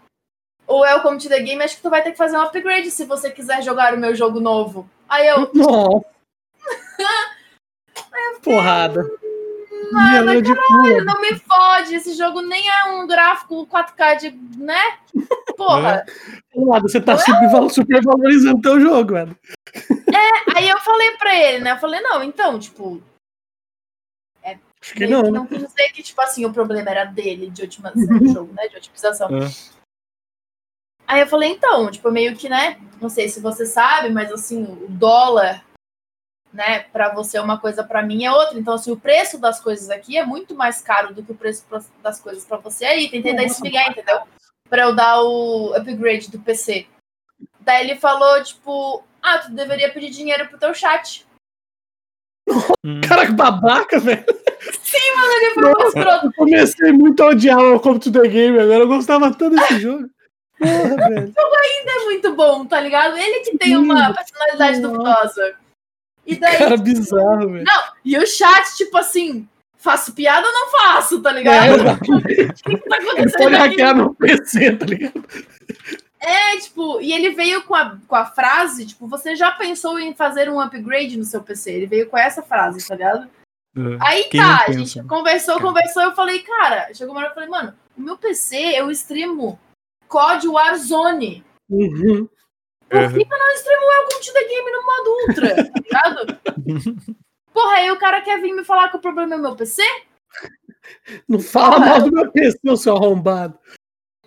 o 0.66 0.80
Welcome 0.80 1.18
to 1.18 1.28
the 1.28 1.40
Game, 1.40 1.62
acho 1.62 1.76
que 1.76 1.82
tu 1.82 1.90
vai 1.90 2.02
ter 2.02 2.12
que 2.12 2.18
fazer 2.18 2.36
um 2.36 2.42
upgrade 2.42 2.90
se 2.90 3.04
você 3.04 3.30
quiser 3.30 3.62
jogar 3.62 3.94
o 3.94 3.98
meu 3.98 4.14
jogo 4.14 4.40
novo. 4.40 4.88
Aí 5.08 5.26
eu, 5.26 5.50
Nossa. 5.54 6.06
Porrada. 8.42 9.04
Nada, 9.92 10.42
caralho, 10.42 11.04
não 11.04 11.20
me 11.20 11.34
fode, 11.38 11.94
esse 11.94 12.14
jogo 12.14 12.40
nem 12.42 12.68
é 12.68 12.84
um 12.92 13.06
gráfico 13.06 13.66
4K 13.66 14.16
de, 14.16 14.30
né? 14.62 14.98
Porra. 15.56 16.04
Porrada, 16.52 16.82
Você 16.88 17.00
tá 17.00 17.16
superval- 17.16 17.68
supervalorizando 17.70 18.60
teu 18.60 18.80
jogo, 18.80 19.12
velho. 19.14 19.38
Aí 20.54 20.68
eu 20.68 20.78
falei 20.80 21.10
pra 21.16 21.34
ele, 21.34 21.64
né? 21.64 21.72
Eu 21.72 21.78
falei, 21.78 22.00
não, 22.00 22.22
então, 22.22 22.58
tipo, 22.58 23.02
Acho 24.80 24.94
que 24.94 25.08
não, 25.08 25.22
né? 25.22 25.30
não 25.30 25.44
quis 25.46 25.58
dizer 25.58 25.90
que, 25.92 26.02
tipo 26.04 26.20
assim, 26.20 26.44
o 26.46 26.52
problema 26.52 26.88
era 26.88 27.04
dele 27.04 27.50
de 27.50 27.64
otimização 27.64 28.18
do 28.18 28.28
jogo, 28.32 28.52
né? 28.54 28.68
De 28.68 28.76
otimização. 28.76 29.28
É. 29.28 29.50
Aí 31.04 31.20
eu 31.20 31.26
falei, 31.26 31.50
então, 31.50 31.90
tipo, 31.90 32.10
meio 32.12 32.36
que, 32.36 32.48
né? 32.48 32.78
Não 33.00 33.08
sei 33.08 33.28
se 33.28 33.40
você 33.40 33.66
sabe, 33.66 34.10
mas 34.10 34.30
assim, 34.30 34.62
o 34.62 34.86
dólar, 34.88 35.64
né, 36.52 36.80
pra 36.92 37.12
você 37.14 37.36
é 37.36 37.40
uma 37.40 37.58
coisa, 37.58 37.84
pra 37.84 38.02
mim 38.02 38.24
é 38.24 38.32
outra. 38.32 38.58
Então, 38.58 38.74
assim, 38.74 38.90
o 38.90 38.96
preço 38.98 39.38
das 39.38 39.60
coisas 39.60 39.90
aqui 39.90 40.16
é 40.16 40.24
muito 40.24 40.54
mais 40.54 40.80
caro 40.80 41.14
do 41.14 41.22
que 41.22 41.32
o 41.32 41.36
preço 41.36 41.64
pra- 41.68 41.80
das 42.02 42.20
coisas 42.20 42.44
pra 42.44 42.56
você 42.58 42.84
aí. 42.84 43.08
Tentei 43.10 43.34
dar 43.34 43.44
esse 43.44 43.62
migué, 43.62 43.86
entendeu? 43.88 44.20
Pra 44.68 44.82
eu 44.82 44.94
dar 44.94 45.22
o 45.22 45.74
upgrade 45.74 46.30
do 46.30 46.38
PC. 46.38 46.86
Daí 47.60 47.84
ele 47.88 47.96
falou, 47.96 48.42
tipo, 48.42 49.04
ah, 49.22 49.38
tu 49.38 49.50
deveria 49.52 49.92
pedir 49.92 50.10
dinheiro 50.10 50.46
pro 50.48 50.58
teu 50.58 50.74
chat. 50.74 51.26
Hum. 52.84 53.00
Cara, 53.06 53.26
que 53.26 53.32
babaca, 53.32 53.98
velho. 54.00 54.24
Ele 54.28 55.54
foi 55.54 55.86
escroto. 55.88 56.26
Eu 56.26 56.32
comecei 56.34 56.92
muito 56.92 57.22
a 57.22 57.26
odiar 57.28 57.58
o 57.58 57.78
Come 57.80 57.98
to 58.00 58.10
the 58.10 58.26
Game, 58.26 58.58
agora 58.58 58.80
eu 58.80 58.88
gostava 58.88 59.30
tanto 59.34 59.54
desse 59.56 59.78
jogo. 59.80 60.08
Porra, 60.58 61.08
velho. 61.08 61.32
é 61.36 62.04
muito 62.04 62.34
bom, 62.34 62.64
tá 62.66 62.80
ligado? 62.80 63.16
Ele 63.16 63.40
que 63.40 63.56
tem 63.58 63.76
uma 63.76 64.12
personalidade 64.14 64.80
Nossa. 64.80 64.94
duvidosa. 64.96 65.56
E 66.28 66.36
daí, 66.36 66.58
Cara 66.58 66.76
bizarro, 66.76 67.50
velho. 67.52 67.64
e 68.04 68.18
o 68.18 68.26
chat, 68.26 68.76
tipo 68.76 68.96
assim, 68.98 69.48
faço 69.78 70.12
piada 70.12 70.46
ou 70.46 70.52
não 70.52 70.70
faço, 70.70 71.22
tá 71.22 71.30
É, 71.30 71.34
ligado? 71.34 71.74
exatamente. 71.80 72.62
O 72.66 72.70
que 72.70 72.76
que 72.76 72.88
tá 72.88 72.96
acontecendo 72.96 73.32
pode 73.42 73.54
aqui? 73.56 73.66
hackear 73.68 73.96
no 73.96 74.14
PC, 74.14 74.76
tá 74.76 74.84
ligado? 74.86 75.24
É, 76.20 76.56
tipo, 76.58 77.00
e 77.00 77.12
ele 77.12 77.30
veio 77.30 77.62
com 77.62 77.74
a, 77.74 77.96
com 78.06 78.14
a 78.16 78.26
frase, 78.26 78.84
tipo, 78.86 79.06
você 79.06 79.34
já 79.36 79.52
pensou 79.52 79.98
em 79.98 80.14
fazer 80.14 80.50
um 80.50 80.60
upgrade 80.60 81.16
no 81.16 81.24
seu 81.24 81.40
PC? 81.42 81.70
Ele 81.72 81.86
veio 81.86 82.08
com 82.08 82.18
essa 82.18 82.42
frase, 82.42 82.86
tá 82.86 82.94
ligado? 82.94 83.28
É. 83.76 83.80
Aí 84.00 84.24
tá, 84.24 84.36
não 84.38 84.64
a 84.66 84.72
gente 84.72 84.98
né? 84.98 85.04
conversou, 85.08 85.54
Cara. 85.54 85.66
conversou, 85.66 86.02
eu 86.02 86.14
falei, 86.14 86.40
cara, 86.40 86.92
chegou 86.92 87.14
uma 87.14 87.20
hora 87.20 87.30
eu 87.30 87.34
falei, 87.34 87.48
mano, 87.48 87.72
o 87.96 88.02
meu 88.02 88.18
PC 88.18 88.56
eu 88.76 88.90
streamo 88.90 89.58
COD 90.08 90.48
Warzone. 90.48 91.44
Uhum. 91.70 92.28
Por 92.88 93.12
que 93.12 93.20
eu 93.34 93.38
não 93.38 93.54
streamo 93.54 93.86
Welcome 93.86 94.24
to 94.24 94.32
the 94.32 94.44
Game 94.44 94.70
no 94.70 94.86
modo 94.86 95.10
Ultra? 95.28 95.54
Tá 95.56 95.80
ligado? 95.80 96.38
Porra, 97.52 97.74
aí 97.76 97.90
o 97.90 97.98
cara 97.98 98.20
quer 98.22 98.40
vir 98.40 98.52
me 98.54 98.64
falar 98.64 98.88
que 98.90 98.96
o 98.96 99.00
problema 99.00 99.34
é 99.34 99.38
o 99.38 99.40
meu 99.42 99.56
PC? 99.56 99.82
Não 101.28 101.40
fala 101.40 101.76
Porra. 101.76 101.86
mal 101.86 102.00
do 102.02 102.12
meu 102.12 102.30
PC, 102.32 102.58
ô 102.68 102.76
seu 102.76 102.96
arrombado. 102.96 103.58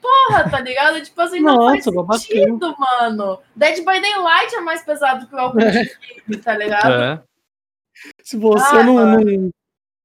Porra, 0.02 0.50
tá 0.50 0.60
ligado? 0.60 1.02
Tipo 1.02 1.22
assim, 1.22 1.40
não 1.40 1.56
Nossa, 1.56 1.92
faz 2.08 2.24
sentido, 2.24 2.76
mano. 2.78 3.40
Dead 3.56 3.78
by 3.78 4.02
Daylight 4.02 4.56
é 4.56 4.62
mais 4.62 4.84
pesado 4.84 5.28
que 5.28 5.34
o 5.34 5.38
Welcome 5.38 5.64
to 5.66 5.72
the 5.72 5.98
Game, 6.28 6.42
tá 6.44 6.58
ligado? 6.58 6.92
É. 6.92 7.24
Se 8.24 8.38
você 8.38 8.78
Ah, 8.78 8.84
não, 8.84 8.96
não, 8.96 9.52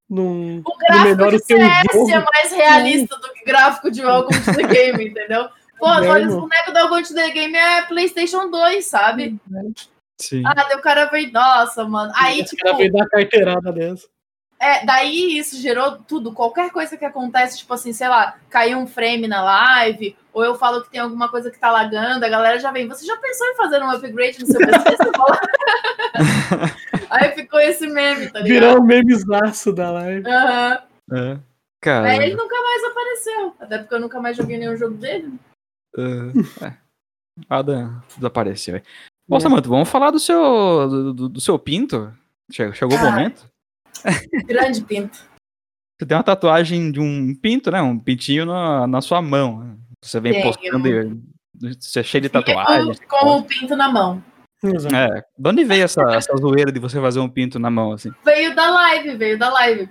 não, 0.09 0.63
O 0.65 0.77
gráfico 0.79 1.31
de 1.31 1.37
o 1.37 1.39
CS 1.41 1.93
jogo. 1.93 2.11
é 2.11 2.25
mais 2.33 2.53
realista 2.53 3.17
do 3.17 3.33
que 3.33 3.45
gráfico 3.45 3.91
de 3.91 4.05
Welcome 4.05 4.39
to 4.45 4.55
the 4.55 4.63
Game, 4.63 5.09
entendeu? 5.09 5.49
Pô, 5.79 5.87
olha, 5.87 6.27
os 6.27 6.35
bonecos 6.35 6.74
Welcome 6.74 7.03
to 7.05 7.14
the 7.14 7.31
Game 7.31 7.55
é 7.57 7.83
PlayStation 7.83 8.51
2, 8.51 8.85
sabe? 8.85 9.39
Sim. 10.18 10.43
Ah, 10.47 10.55
daí 10.55 10.77
o 10.77 10.81
cara 10.81 11.05
veio, 11.07 11.31
nossa, 11.33 11.85
mano. 11.85 12.12
Aí, 12.16 12.41
Esse 12.41 12.51
tipo, 12.57 12.64
cara 12.64 12.77
veio 12.77 12.93
dar 12.93 13.07
carteirada 13.07 13.72
dessa. 13.72 14.07
é, 14.59 14.85
daí 14.87 15.37
isso 15.39 15.61
gerou 15.61 15.99
tudo. 15.99 16.33
Qualquer 16.33 16.70
coisa 16.70 16.97
que 16.97 17.05
acontece, 17.05 17.59
tipo 17.59 17.74
assim, 17.74 17.93
sei 17.93 18.09
lá, 18.09 18.37
caiu 18.49 18.79
um 18.79 18.87
frame 18.87 19.29
na 19.29 19.43
live, 19.43 20.16
ou 20.33 20.43
eu 20.45 20.55
falo 20.55 20.83
que 20.83 20.91
tem 20.91 21.01
alguma 21.01 21.29
coisa 21.29 21.51
que 21.51 21.59
tá 21.59 21.70
lagando, 21.70 22.24
a 22.24 22.29
galera 22.29 22.59
já 22.59 22.70
vem. 22.72 22.89
Você 22.89 23.05
já 23.05 23.16
pensou 23.18 23.47
em 23.49 23.57
fazer 23.57 23.83
um 23.83 23.91
upgrade 23.91 24.41
no 24.41 24.47
seu 24.47 24.59
PC? 24.61 24.97
Aí 27.11 27.33
ficou 27.33 27.61
esse 27.61 27.87
meme, 27.87 28.31
tá 28.31 28.41
ligado? 28.41 28.49
Virou 28.49 28.81
um 28.81 28.85
memezaço 28.85 29.72
da 29.72 29.91
live. 29.91 30.27
Aham. 30.29 30.79
É. 31.12 31.39
Cara. 31.81 32.09
Aí 32.09 32.16
ele 32.18 32.35
nunca 32.35 32.57
mais 32.61 32.85
apareceu. 32.85 33.55
Até 33.61 33.79
porque 33.79 33.95
eu 33.95 34.01
nunca 34.01 34.20
mais 34.20 34.37
joguei 34.37 34.57
nenhum 34.59 34.77
jogo 34.77 34.95
dele. 34.95 35.33
É. 35.99 36.67
é. 36.67 36.77
Adam 37.51 38.03
desapareceu. 38.17 38.77
é. 38.77 38.83
Ô, 39.29 39.41
Samantha, 39.41 39.69
vamos 39.69 39.89
falar 39.89 40.11
do 40.11 40.19
seu, 40.21 40.89
do, 40.89 41.15
do- 41.15 41.29
do 41.29 41.41
seu 41.41 41.59
pinto? 41.59 42.13
Chegou, 42.51 42.73
chegou 42.75 42.97
o 42.97 43.01
Ah. 43.01 43.11
momento? 43.11 43.47
Grande 44.47 44.83
pinto. 44.83 45.19
Você 45.99 46.07
tem 46.07 46.17
uma 46.17 46.23
tatuagem 46.23 46.93
de 46.93 47.01
um 47.01 47.35
pinto, 47.35 47.71
né? 47.71 47.81
Um 47.83 47.99
pintinho 47.99 48.47
na, 48.47 48.87
na 48.87 49.01
sua 49.01 49.21
mão. 49.21 49.61
né? 49.65 49.77
Você 50.05 50.21
vem 50.21 50.33
Tenho. 50.33 50.45
postando. 50.45 50.89
e- 50.89 51.21
Você 51.81 52.01
é 52.01 52.03
cheio 52.03 52.23
de 52.23 52.29
tatuagens. 52.29 53.01
Com, 53.01 53.19
com 53.19 53.37
o 53.39 53.43
pinto 53.45 53.75
na 53.77 53.91
mão. 53.91 54.23
É, 54.65 55.23
de 55.39 55.49
onde 55.49 55.65
veio 55.65 55.85
essa, 55.85 56.03
essa 56.15 56.35
zoeira 56.37 56.73
de 56.73 56.79
você 56.81 57.01
fazer 57.01 57.21
um 57.21 57.29
pinto 57.29 57.59
na 57.59 57.71
mão, 57.71 57.93
assim? 57.93 58.11
Veio 58.25 58.55
da 58.55 58.71
live, 58.71 59.17
veio 59.17 59.39
da 59.39 59.51
live. 59.51 59.89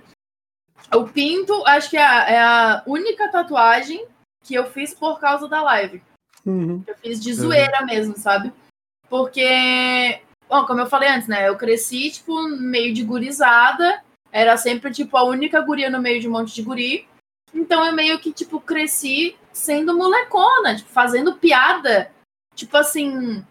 O 0.94 1.04
pinto, 1.04 1.64
acho 1.66 1.90
que 1.90 1.96
é 1.96 2.04
a, 2.04 2.28
é 2.30 2.38
a 2.40 2.82
única 2.86 3.28
tatuagem 3.30 4.04
que 4.46 4.54
eu 4.54 4.70
fiz 4.70 4.94
por 4.94 5.18
causa 5.18 5.48
da 5.48 5.60
live. 5.62 6.00
Uhum. 6.44 6.82
Eu 6.86 6.96
fiz 6.96 7.20
de 7.20 7.34
zoeira 7.34 7.84
mesmo, 7.84 8.16
sabe? 8.16 8.52
Porque, 9.08 10.20
bom, 10.48 10.64
como 10.64 10.80
eu 10.80 10.86
falei 10.86 11.08
antes, 11.08 11.26
né? 11.26 11.48
Eu 11.48 11.56
cresci, 11.56 12.10
tipo, 12.10 12.48
meio 12.48 12.94
de 12.94 13.02
gurizada. 13.02 14.02
Era 14.30 14.56
sempre, 14.56 14.92
tipo, 14.92 15.16
a 15.16 15.24
única 15.24 15.60
guria 15.60 15.90
no 15.90 16.00
meio 16.00 16.20
de 16.20 16.28
um 16.28 16.32
monte 16.32 16.54
de 16.54 16.62
guri. 16.62 17.08
Então 17.52 17.84
eu 17.84 17.92
meio 17.92 18.18
que, 18.20 18.32
tipo, 18.32 18.60
cresci 18.60 19.36
sendo 19.52 19.96
molecona, 19.96 20.76
tipo, 20.76 20.90
fazendo 20.90 21.36
piada. 21.36 22.12
Tipo 22.54 22.76
assim. 22.76 23.44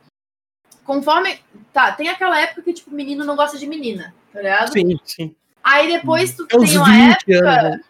Conforme. 0.85 1.39
Tá, 1.73 1.91
tem 1.91 2.07
aquela 2.07 2.39
época 2.39 2.61
que, 2.61 2.73
tipo, 2.73 2.91
menino 2.91 3.25
não 3.25 3.35
gosta 3.35 3.57
de 3.57 3.67
menina, 3.67 4.15
tá 4.31 4.41
ligado? 4.41 4.71
Sim, 4.71 4.99
sim. 5.03 5.35
Aí 5.65 5.87
depois 5.91 6.35
tu 6.35 6.43
É 6.43 6.59
tem 6.59 6.77
uma 6.77 6.85
20 6.85 7.33
época. 7.33 7.81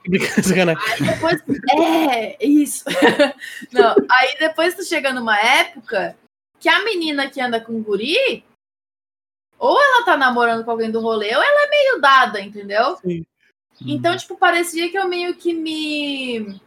Aí 0.80 1.04
depois. 1.04 1.44
É, 1.78 2.46
isso. 2.46 2.86
Não, 3.74 3.96
aí 4.10 4.38
depois 4.40 4.76
tu 4.76 4.86
chega 4.86 5.12
numa 5.12 5.38
época 5.38 6.16
que 6.58 6.70
a 6.70 6.86
menina 6.86 7.30
que 7.30 7.42
anda 7.42 7.60
com 7.60 7.84
guri, 7.84 8.46
ou 9.60 9.78
ela 9.78 10.06
tá 10.06 10.16
namorando 10.16 10.64
com 10.64 10.72
alguém 10.72 10.90
do 10.90 11.02
rolê, 11.02 11.36
ou 11.36 11.44
ela 11.44 11.66
é 11.66 11.70
meio 11.70 12.00
dada, 12.00 12.40
entendeu? 12.40 12.96
Sim. 12.96 13.26
Então, 13.86 14.16
tipo, 14.16 14.38
parecia 14.38 14.90
que 14.90 14.98
eu 14.98 15.10
meio 15.10 15.36
que 15.36 15.54
me. 15.54 16.62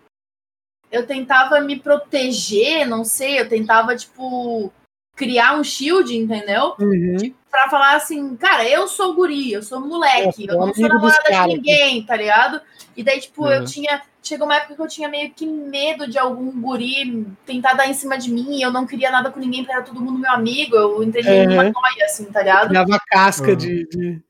Eu 0.93 1.07
tentava 1.07 1.59
me 1.61 1.81
proteger, 1.81 2.87
não 2.87 3.03
sei, 3.03 3.41
eu 3.41 3.49
tentava, 3.49 3.97
tipo, 3.97 4.71
criar 5.17 5.59
um 5.59 5.65
shield, 5.65 6.15
entendeu? 6.15 6.75
Uhum. 6.79 7.35
Pra 7.59 7.69
falar 7.69 7.97
assim, 7.97 8.37
cara, 8.37 8.69
eu 8.69 8.87
sou 8.87 9.15
guri, 9.15 9.51
eu 9.53 9.65
sou 9.65 9.81
moleque, 9.81 10.49
É, 10.49 10.53
eu 10.53 10.61
não 10.61 10.73
sou 10.73 10.89
namorada 10.89 11.29
de 11.29 11.47
ninguém, 11.57 12.05
tá 12.07 12.15
ligado? 12.15 12.61
E 12.97 13.03
daí, 13.03 13.19
tipo, 13.19 13.49
eu 13.49 13.59
Uhum. 13.61 13.65
tinha. 13.67 14.01
Chegou 14.23 14.47
uma 14.47 14.55
época 14.55 14.77
que 14.77 14.81
eu 14.83 14.87
tinha 14.87 15.09
meio 15.09 15.33
que 15.33 15.45
medo 15.45 16.07
de 16.09 16.17
algum 16.21 16.53
guri 16.61 17.27
tentar 17.45 17.73
dar 17.73 17.89
em 17.89 17.95
cima 17.95 18.17
de 18.17 18.31
mim, 18.31 18.63
eu 18.63 18.71
não 18.71 18.87
queria 18.87 19.11
nada 19.11 19.33
com 19.33 19.41
ninguém, 19.41 19.63
porque 19.65 19.73
era 19.73 19.83
todo 19.85 20.01
mundo 20.01 20.21
meu 20.21 20.31
amigo, 20.31 20.77
eu 20.77 21.03
entrei 21.03 21.25
Uhum. 21.25 21.49
numa 21.51 21.63
noia, 21.65 22.05
assim, 22.05 22.27
tá 22.27 22.43
ligado? 22.43 22.69
Criava 22.69 23.01
casca 23.11 23.49
Uhum. 23.51 23.57
de, 23.57 23.89
de- 23.89 24.23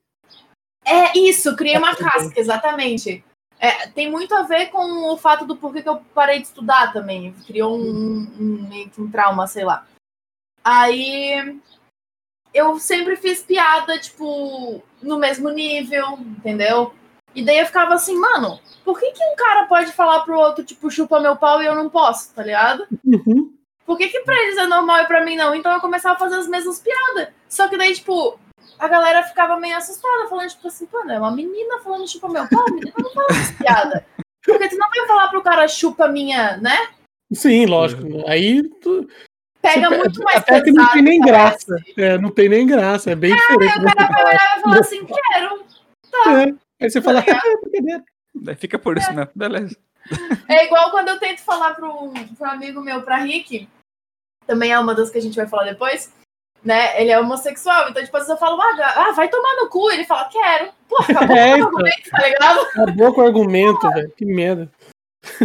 É 0.86 1.18
isso, 1.18 1.54
criei 1.54 1.76
uma 1.76 1.94
casca, 1.94 2.40
exatamente. 2.40 3.22
É, 3.60 3.88
tem 3.88 4.10
muito 4.10 4.34
a 4.34 4.42
ver 4.44 4.68
com 4.70 5.12
o 5.12 5.18
fato 5.18 5.44
do 5.44 5.54
porquê 5.54 5.82
que 5.82 5.88
eu 5.88 6.00
parei 6.14 6.38
de 6.40 6.46
estudar 6.46 6.94
também. 6.94 7.34
Criou 7.46 7.76
um, 7.78 7.82
um- 7.90 8.32
um- 8.40 8.68
meio 8.70 8.88
que 8.88 9.02
um 9.02 9.10
trauma, 9.10 9.46
sei 9.46 9.64
lá. 9.66 9.86
Aí 10.64 11.60
eu 12.52 12.78
sempre 12.78 13.16
fiz 13.16 13.42
piada, 13.42 13.98
tipo, 13.98 14.82
no 15.02 15.18
mesmo 15.18 15.50
nível, 15.50 16.18
entendeu? 16.20 16.92
E 17.34 17.44
daí 17.44 17.58
eu 17.58 17.66
ficava 17.66 17.94
assim, 17.94 18.16
mano, 18.18 18.58
por 18.84 18.98
que, 18.98 19.12
que 19.12 19.22
um 19.22 19.36
cara 19.36 19.66
pode 19.66 19.92
falar 19.92 20.20
pro 20.20 20.38
outro, 20.38 20.64
tipo, 20.64 20.90
chupa 20.90 21.20
meu 21.20 21.36
pau 21.36 21.62
e 21.62 21.66
eu 21.66 21.74
não 21.74 21.88
posso, 21.88 22.34
tá 22.34 22.42
ligado? 22.42 22.86
Uhum. 23.04 23.52
Por 23.86 23.96
que, 23.96 24.08
que 24.08 24.20
pra 24.20 24.34
eles 24.42 24.56
é 24.58 24.66
normal 24.66 25.02
e 25.02 25.06
pra 25.06 25.24
mim 25.24 25.36
não? 25.36 25.54
Então 25.54 25.72
eu 25.72 25.80
começava 25.80 26.14
a 26.14 26.18
fazer 26.18 26.36
as 26.36 26.48
mesmas 26.48 26.78
piadas. 26.80 27.28
Só 27.48 27.68
que 27.68 27.76
daí, 27.76 27.94
tipo, 27.94 28.38
a 28.78 28.88
galera 28.88 29.22
ficava 29.22 29.58
meio 29.58 29.76
assustada, 29.76 30.28
falando, 30.28 30.48
tipo 30.48 30.68
assim, 30.68 30.88
mano, 30.92 31.12
é 31.12 31.18
uma 31.18 31.30
menina 31.30 31.78
falando 31.78 32.08
chupa 32.08 32.28
meu 32.28 32.46
pau, 32.48 32.64
menina 32.70 32.92
não 32.98 33.10
fala 33.12 33.26
essas 33.30 33.56
piadas. 33.56 34.02
Porque 34.44 34.68
tu 34.68 34.76
não 34.76 34.88
vai 34.90 35.06
falar 35.06 35.28
pro 35.28 35.42
cara 35.42 35.68
chupa 35.68 36.08
minha, 36.08 36.56
né? 36.58 36.88
Sim, 37.32 37.66
lógico. 37.66 38.02
Aí 38.26 38.62
tu, 38.80 39.06
Pega 39.60 39.88
Você- 39.88 39.96
muito 39.98 40.22
mais 40.22 40.36
até 40.38 40.60
que 40.60 40.70
não 40.70 40.76
pesado, 40.84 40.92
tem 40.92 41.02
nem 41.02 41.20
parece. 41.20 41.66
graça. 41.66 41.84
É, 41.96 42.18
não 42.18 42.30
tem 42.30 42.48
nem 42.48 42.66
graça. 42.66 43.10
É 43.10 43.14
bem 43.16 43.34
diferente. 43.34 43.72
Aí 43.72 43.78
o 43.80 43.84
cara 43.94 44.08
vai 44.12 44.24
olhar 44.24 44.58
e 44.58 44.60
falar 44.62 44.78
assim, 44.80 45.06
quero. 45.06 45.64
É. 46.26 46.54
Aí 46.84 46.90
você 46.90 47.02
fala, 47.02 47.22
Tá 47.26 47.40
brincadeira. 47.62 48.04
Daí 48.34 48.54
fica 48.54 48.78
por 48.78 48.96
isso 48.96 49.12
mesmo, 49.12 49.30
beleza. 49.34 49.76
É 50.48 50.64
igual 50.66 50.90
quando 50.90 51.08
eu 51.08 51.18
tento 51.18 51.40
falar 51.40 51.74
para 51.74 51.88
um, 51.88 52.12
amigo 52.42 52.80
meu, 52.80 53.02
pra 53.02 53.16
Rick, 53.16 53.68
também 54.46 54.70
é 54.72 54.78
uma 54.78 54.94
das 54.94 55.10
que 55.10 55.18
a 55.18 55.20
gente 55.22 55.34
vai 55.36 55.46
falar 55.48 55.64
depois, 55.64 56.12
né? 56.64 57.00
Ele 57.02 57.10
é 57.10 57.18
homossexual, 57.18 57.88
então, 57.90 58.02
tipo, 58.02 58.16
às 58.16 58.22
vezes 58.22 58.30
eu 58.30 58.38
falo, 58.38 58.60
ah, 58.62 58.92
ah, 59.08 59.12
vai 59.12 59.28
tomar 59.28 59.54
no 59.56 59.68
cu. 59.68 59.90
Ele 59.90 60.04
fala, 60.04 60.28
quero. 60.28 60.70
Pô, 60.88 60.96
acabou 61.02 61.34
É, 61.36 61.50
com 61.50 61.54
o 61.54 61.56
então. 61.58 61.66
argumento, 61.68 62.10
tá 62.10 62.22
ligado? 62.26 62.60
Acabou 62.60 63.14
com 63.14 63.20
o 63.20 63.26
argumento, 63.26 63.90
velho. 63.90 64.12
Que 64.16 64.24
merda. 64.24 64.70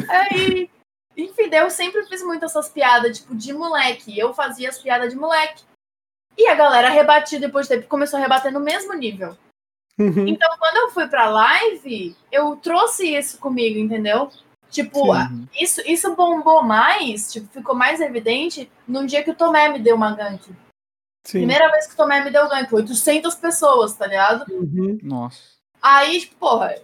Aí, 0.07 0.69
enfim, 1.15 1.49
daí 1.49 1.61
eu 1.61 1.69
sempre 1.69 2.05
fiz 2.05 2.23
muito 2.23 2.45
essas 2.45 2.69
piadas, 2.69 3.19
tipo, 3.19 3.35
de 3.35 3.53
moleque. 3.53 4.17
Eu 4.17 4.33
fazia 4.33 4.69
as 4.69 4.79
piadas 4.79 5.11
de 5.11 5.19
moleque. 5.19 5.63
E 6.37 6.47
a 6.47 6.55
galera 6.55 6.89
rebatia 6.89 7.39
depois 7.39 7.67
de 7.67 7.75
tempo, 7.75 7.87
começou 7.87 8.17
a 8.17 8.21
rebater 8.21 8.51
no 8.51 8.59
mesmo 8.59 8.93
nível. 8.93 9.37
Uhum. 9.99 10.27
Então, 10.27 10.49
quando 10.57 10.77
eu 10.77 10.89
fui 10.89 11.07
pra 11.07 11.29
live, 11.29 12.15
eu 12.31 12.55
trouxe 12.55 13.15
isso 13.15 13.37
comigo, 13.37 13.77
entendeu? 13.77 14.31
Tipo, 14.69 15.15
Sim. 15.15 15.47
isso, 15.59 15.81
isso 15.85 16.15
bombou 16.15 16.63
mais, 16.63 17.31
tipo, 17.31 17.47
ficou 17.47 17.75
mais 17.75 18.01
evidente 18.01 18.71
num 18.87 19.05
dia 19.05 19.23
que 19.23 19.29
o 19.29 19.35
Tomé 19.35 19.69
me 19.69 19.77
deu 19.77 19.95
uma 19.95 20.15
gank. 20.15 20.43
Sim. 21.23 21.39
Primeira 21.39 21.69
vez 21.69 21.85
que 21.85 21.93
o 21.93 21.97
Tomé 21.97 22.23
me 22.23 22.31
deu 22.31 22.49
gank, 22.49 22.73
800 22.73 23.35
pessoas, 23.35 23.93
tá 23.93 24.07
ligado? 24.07 24.45
Uhum. 24.51 24.97
Nossa. 25.03 25.39
Aí, 25.79 26.21
tipo, 26.21 26.37
porra, 26.37 26.75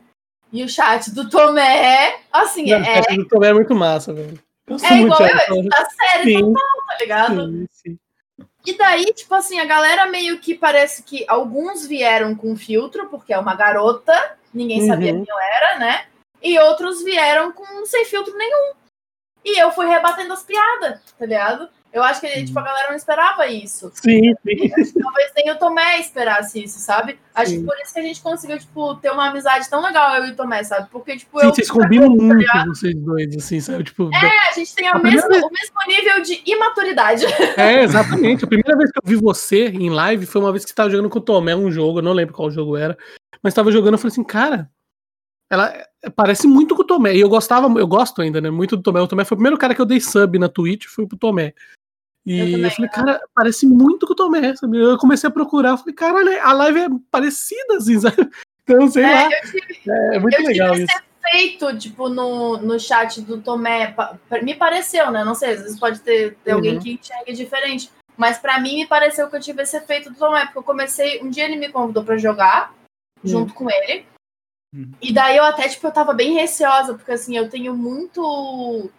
e 0.51 0.63
o 0.63 0.69
chat 0.69 1.11
do 1.11 1.29
Tomé, 1.29 2.19
assim, 2.31 2.69
Não, 2.69 2.77
é, 2.77 2.99
essa 2.99 3.15
do 3.15 3.27
Tomé 3.27 3.49
é 3.49 3.53
muito 3.53 3.75
massa, 3.75 4.13
velho. 4.13 4.39
É 4.83 4.93
igual 4.97 5.19
eu, 5.21 5.27
é 5.27 5.63
da 5.63 5.89
série 5.89 6.23
Sim, 6.31 6.39
total, 6.53 6.85
tá 6.87 6.97
ligado? 6.99 7.41
sim, 7.51 7.67
sim. 7.71 7.99
E 8.65 8.77
daí, 8.77 9.05
tipo 9.13 9.33
assim, 9.33 9.59
a 9.59 9.65
galera 9.65 10.05
meio 10.07 10.39
que 10.39 10.53
parece 10.53 11.01
que 11.03 11.25
alguns 11.27 11.87
vieram 11.87 12.35
com 12.35 12.55
filtro, 12.55 13.07
porque 13.07 13.33
é 13.33 13.39
uma 13.39 13.55
garota, 13.55 14.37
ninguém 14.53 14.85
sabia 14.85 15.13
Uhum. 15.13 15.23
quem 15.25 15.33
eu 15.33 15.39
era, 15.39 15.79
né? 15.79 16.05
E 16.41 16.59
outros 16.59 17.03
vieram 17.03 17.51
com 17.51 17.85
sem 17.85 18.05
filtro 18.05 18.35
nenhum. 18.37 18.73
E 19.43 19.59
eu 19.59 19.71
fui 19.71 19.87
rebatendo 19.87 20.33
as 20.33 20.43
piadas, 20.43 20.99
tá 21.17 21.25
ligado? 21.25 21.69
Eu 21.91 22.03
acho 22.03 22.21
que 22.21 22.27
tipo, 22.45 22.59
a 22.59 22.61
galera 22.61 22.89
não 22.89 22.95
esperava 22.95 23.47
isso. 23.47 23.91
Sim, 23.95 24.33
sim. 24.45 24.69
Talvez 25.01 25.31
nem 25.35 25.49
o 25.51 25.57
Tomé 25.57 25.99
esperasse 25.99 26.63
isso, 26.63 26.77
sabe? 26.79 27.17
Acho 27.33 27.49
Sim. 27.51 27.59
que 27.61 27.65
por 27.65 27.75
isso 27.81 27.93
que 27.93 27.99
a 27.99 28.03
gente 28.03 28.21
conseguiu, 28.21 28.59
tipo, 28.59 28.93
ter 28.97 29.09
uma 29.11 29.29
amizade 29.29 29.67
tão 29.69 29.81
legal, 29.81 30.15
eu 30.17 30.25
e 30.27 30.31
o 30.31 30.35
Tomé, 30.35 30.63
sabe? 30.63 30.87
Porque, 30.91 31.17
tipo, 31.17 31.39
Sim, 31.39 31.47
eu. 31.47 31.53
vocês 31.53 31.71
combinam 31.71 32.09
muito, 32.09 32.35
ligado? 32.37 32.67
vocês 32.67 32.93
dois, 32.95 33.35
assim, 33.35 33.59
sabe? 33.59 33.85
Tipo, 33.85 34.07
É, 34.13 34.49
a 34.49 34.53
gente 34.53 34.75
tem 34.75 34.87
a 34.87 34.91
A 34.91 34.99
mesma- 34.99 35.27
o 35.27 35.31
mesmo 35.31 35.77
nível 35.87 36.21
de 36.21 36.41
imaturidade. 36.45 37.25
é, 37.57 37.81
exatamente. 37.83 38.43
A 38.43 38.47
primeira 38.47 38.77
vez 38.77 38.91
que 38.91 38.99
eu 38.99 39.09
vi 39.09 39.15
você 39.15 39.65
em 39.69 39.89
live 39.89 40.27
foi 40.27 40.41
uma 40.41 40.51
vez 40.51 40.63
que 40.63 40.69
você 40.69 40.75
tava 40.75 40.91
jogando 40.91 41.09
com 41.09 41.17
o 41.17 41.21
Tomé 41.21 41.55
um 41.55 41.71
jogo, 41.71 41.99
eu 41.99 42.03
não 42.03 42.13
lembro 42.13 42.35
qual 42.35 42.51
jogo 42.51 42.77
era, 42.77 42.95
mas 43.41 43.53
tava 43.55 43.71
jogando, 43.71 43.93
eu 43.95 43.97
falei 43.97 44.11
assim, 44.11 44.23
cara, 44.23 44.69
ela 45.51 45.73
é, 46.03 46.09
parece 46.15 46.45
muito 46.45 46.75
com 46.75 46.83
o 46.83 46.85
Tomé. 46.85 47.15
E 47.15 47.21
eu 47.21 47.29
gostava, 47.29 47.67
eu 47.79 47.87
gosto 47.87 48.21
ainda, 48.21 48.39
né? 48.39 48.51
Muito 48.51 48.77
do 48.77 48.83
Tomé. 48.83 49.01
O 49.01 49.07
Tomé 49.07 49.25
foi 49.25 49.35
o 49.35 49.39
primeiro 49.39 49.57
cara 49.57 49.73
que 49.73 49.81
eu 49.81 49.85
dei 49.85 49.99
sub 49.99 50.37
na 50.37 50.47
Twitch, 50.47 50.85
foi 50.85 51.07
pro 51.07 51.17
Tomé. 51.17 51.53
E 52.25 52.37
Eu 52.39 52.59
eu, 52.59 52.71
falei, 52.71 52.89
cara, 52.89 53.21
parece 53.33 53.65
muito 53.65 54.05
com 54.05 54.13
o 54.13 54.15
Tomé? 54.15 54.53
Eu 54.73 54.97
comecei 54.97 55.27
a 55.27 55.31
procurar, 55.33 55.77
falei, 55.77 55.93
caralho, 55.95 56.41
a 56.41 56.53
live 56.53 56.79
é 56.79 56.87
parecida, 57.09 57.77
assim, 57.77 57.97
sabe? 58.01 58.29
Então, 58.63 58.87
sei 58.89 59.03
lá, 59.03 59.23
É, 59.23 59.25
eu 59.25 59.51
tive 59.51 59.79
é 60.15 60.19
muito 60.19 60.39
eu 60.39 60.45
legal 60.45 60.71
tive 60.73 60.83
isso. 60.85 60.93
esse 60.93 61.03
efeito, 61.27 61.77
tipo, 61.77 62.07
no, 62.09 62.57
no 62.57 62.79
chat 62.79 63.21
do 63.21 63.41
Tomé. 63.41 63.95
Me 64.43 64.53
pareceu, 64.53 65.09
né? 65.11 65.23
Não 65.23 65.33
sei, 65.33 65.53
às 65.53 65.61
vezes 65.63 65.79
pode 65.79 66.01
ter, 66.01 66.35
ter 66.43 66.51
alguém 66.51 66.75
Uhum. 66.75 66.79
que 66.79 66.93
enxergue 66.93 67.33
diferente. 67.33 67.89
Mas 68.15 68.37
pra 68.37 68.59
mim, 68.59 68.75
me 68.75 68.85
pareceu 68.85 69.27
que 69.29 69.35
eu 69.35 69.39
tive 69.39 69.63
esse 69.63 69.77
efeito 69.77 70.09
do 70.11 70.17
Tomé. 70.17 70.43
Porque 70.45 70.59
eu 70.59 70.63
comecei... 70.63 71.21
Um 71.23 71.29
dia 71.29 71.45
ele 71.45 71.55
me 71.55 71.69
convidou 71.71 72.03
pra 72.03 72.17
jogar, 72.17 72.73
junto 73.23 73.53
com 73.53 73.69
ele. 73.71 74.05
Uhum. 74.75 74.91
E 75.01 75.11
daí 75.13 75.37
eu 75.37 75.43
até, 75.45 75.67
tipo, 75.67 75.87
eu 75.87 75.91
tava 75.91 76.13
bem 76.13 76.33
receosa. 76.33 76.93
Porque, 76.93 77.11
assim, 77.13 77.35
eu 77.37 77.49
tenho 77.49 77.73
muito 77.75 78.91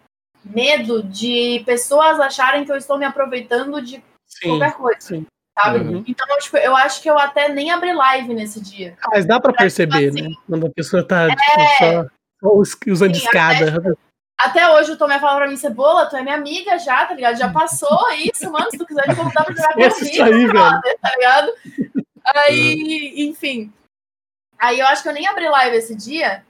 medo 0.43 1.03
de 1.03 1.61
pessoas 1.65 2.19
acharem 2.19 2.65
que 2.65 2.71
eu 2.71 2.77
estou 2.77 2.97
me 2.97 3.05
aproveitando 3.05 3.81
de 3.81 4.03
Sim. 4.25 4.49
qualquer 4.49 4.73
coisa. 4.73 4.99
sim. 5.01 5.25
Sabe? 5.59 5.79
Uhum. 5.79 6.03
Então, 6.07 6.25
tipo, 6.39 6.55
eu 6.57 6.73
acho 6.75 7.01
que 7.01 7.09
eu 7.09 7.19
até 7.19 7.49
nem 7.49 7.71
abri 7.71 7.93
live 7.93 8.33
nesse 8.33 8.61
dia. 8.61 8.97
Mas 9.09 9.25
dá 9.25 9.37
pra 9.39 9.51
perceber, 9.51 10.09
assim, 10.09 10.29
né? 10.29 10.35
Quando 10.47 10.65
a 10.67 10.69
pessoa 10.71 11.05
tá 11.05 11.27
tipo, 11.27 11.41
só, 11.77 12.05
só 12.39 12.55
us- 12.55 12.77
usando 12.87 13.13
Sim, 13.15 13.21
escada. 13.25 13.95
Até 14.39 14.67
hoje 14.71 14.93
o 14.93 14.97
Tomé 14.97 15.19
fala 15.19 15.37
pra 15.39 15.47
mim, 15.49 15.57
Cebola, 15.57 16.05
tu 16.07 16.15
é 16.15 16.21
minha 16.23 16.35
amiga 16.35 16.79
já, 16.79 17.05
tá 17.05 17.13
ligado? 17.13 17.37
Já 17.37 17.51
passou 17.51 17.99
isso, 18.13 18.49
mano. 18.49 18.71
Se 18.71 18.77
tu 18.77 18.85
quiser 18.85 19.07
me 19.09 19.15
convidar 19.15 19.43
pra 19.43 19.53
jogar 19.53 19.75
aí, 19.75 19.89
comigo, 19.91 20.31
velho. 20.31 20.51
brother, 20.53 20.97
tá 20.99 21.11
ligado? 21.15 21.51
Aí, 22.25 23.27
enfim. 23.29 23.71
Aí 24.57 24.79
eu 24.79 24.87
acho 24.87 25.03
que 25.03 25.09
eu 25.09 25.13
nem 25.13 25.27
abri 25.27 25.47
live 25.49 25.75
esse 25.75 25.93
dia 25.95 26.43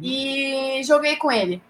e 0.00 0.80
joguei 0.84 1.16
com 1.16 1.30
ele. 1.32 1.60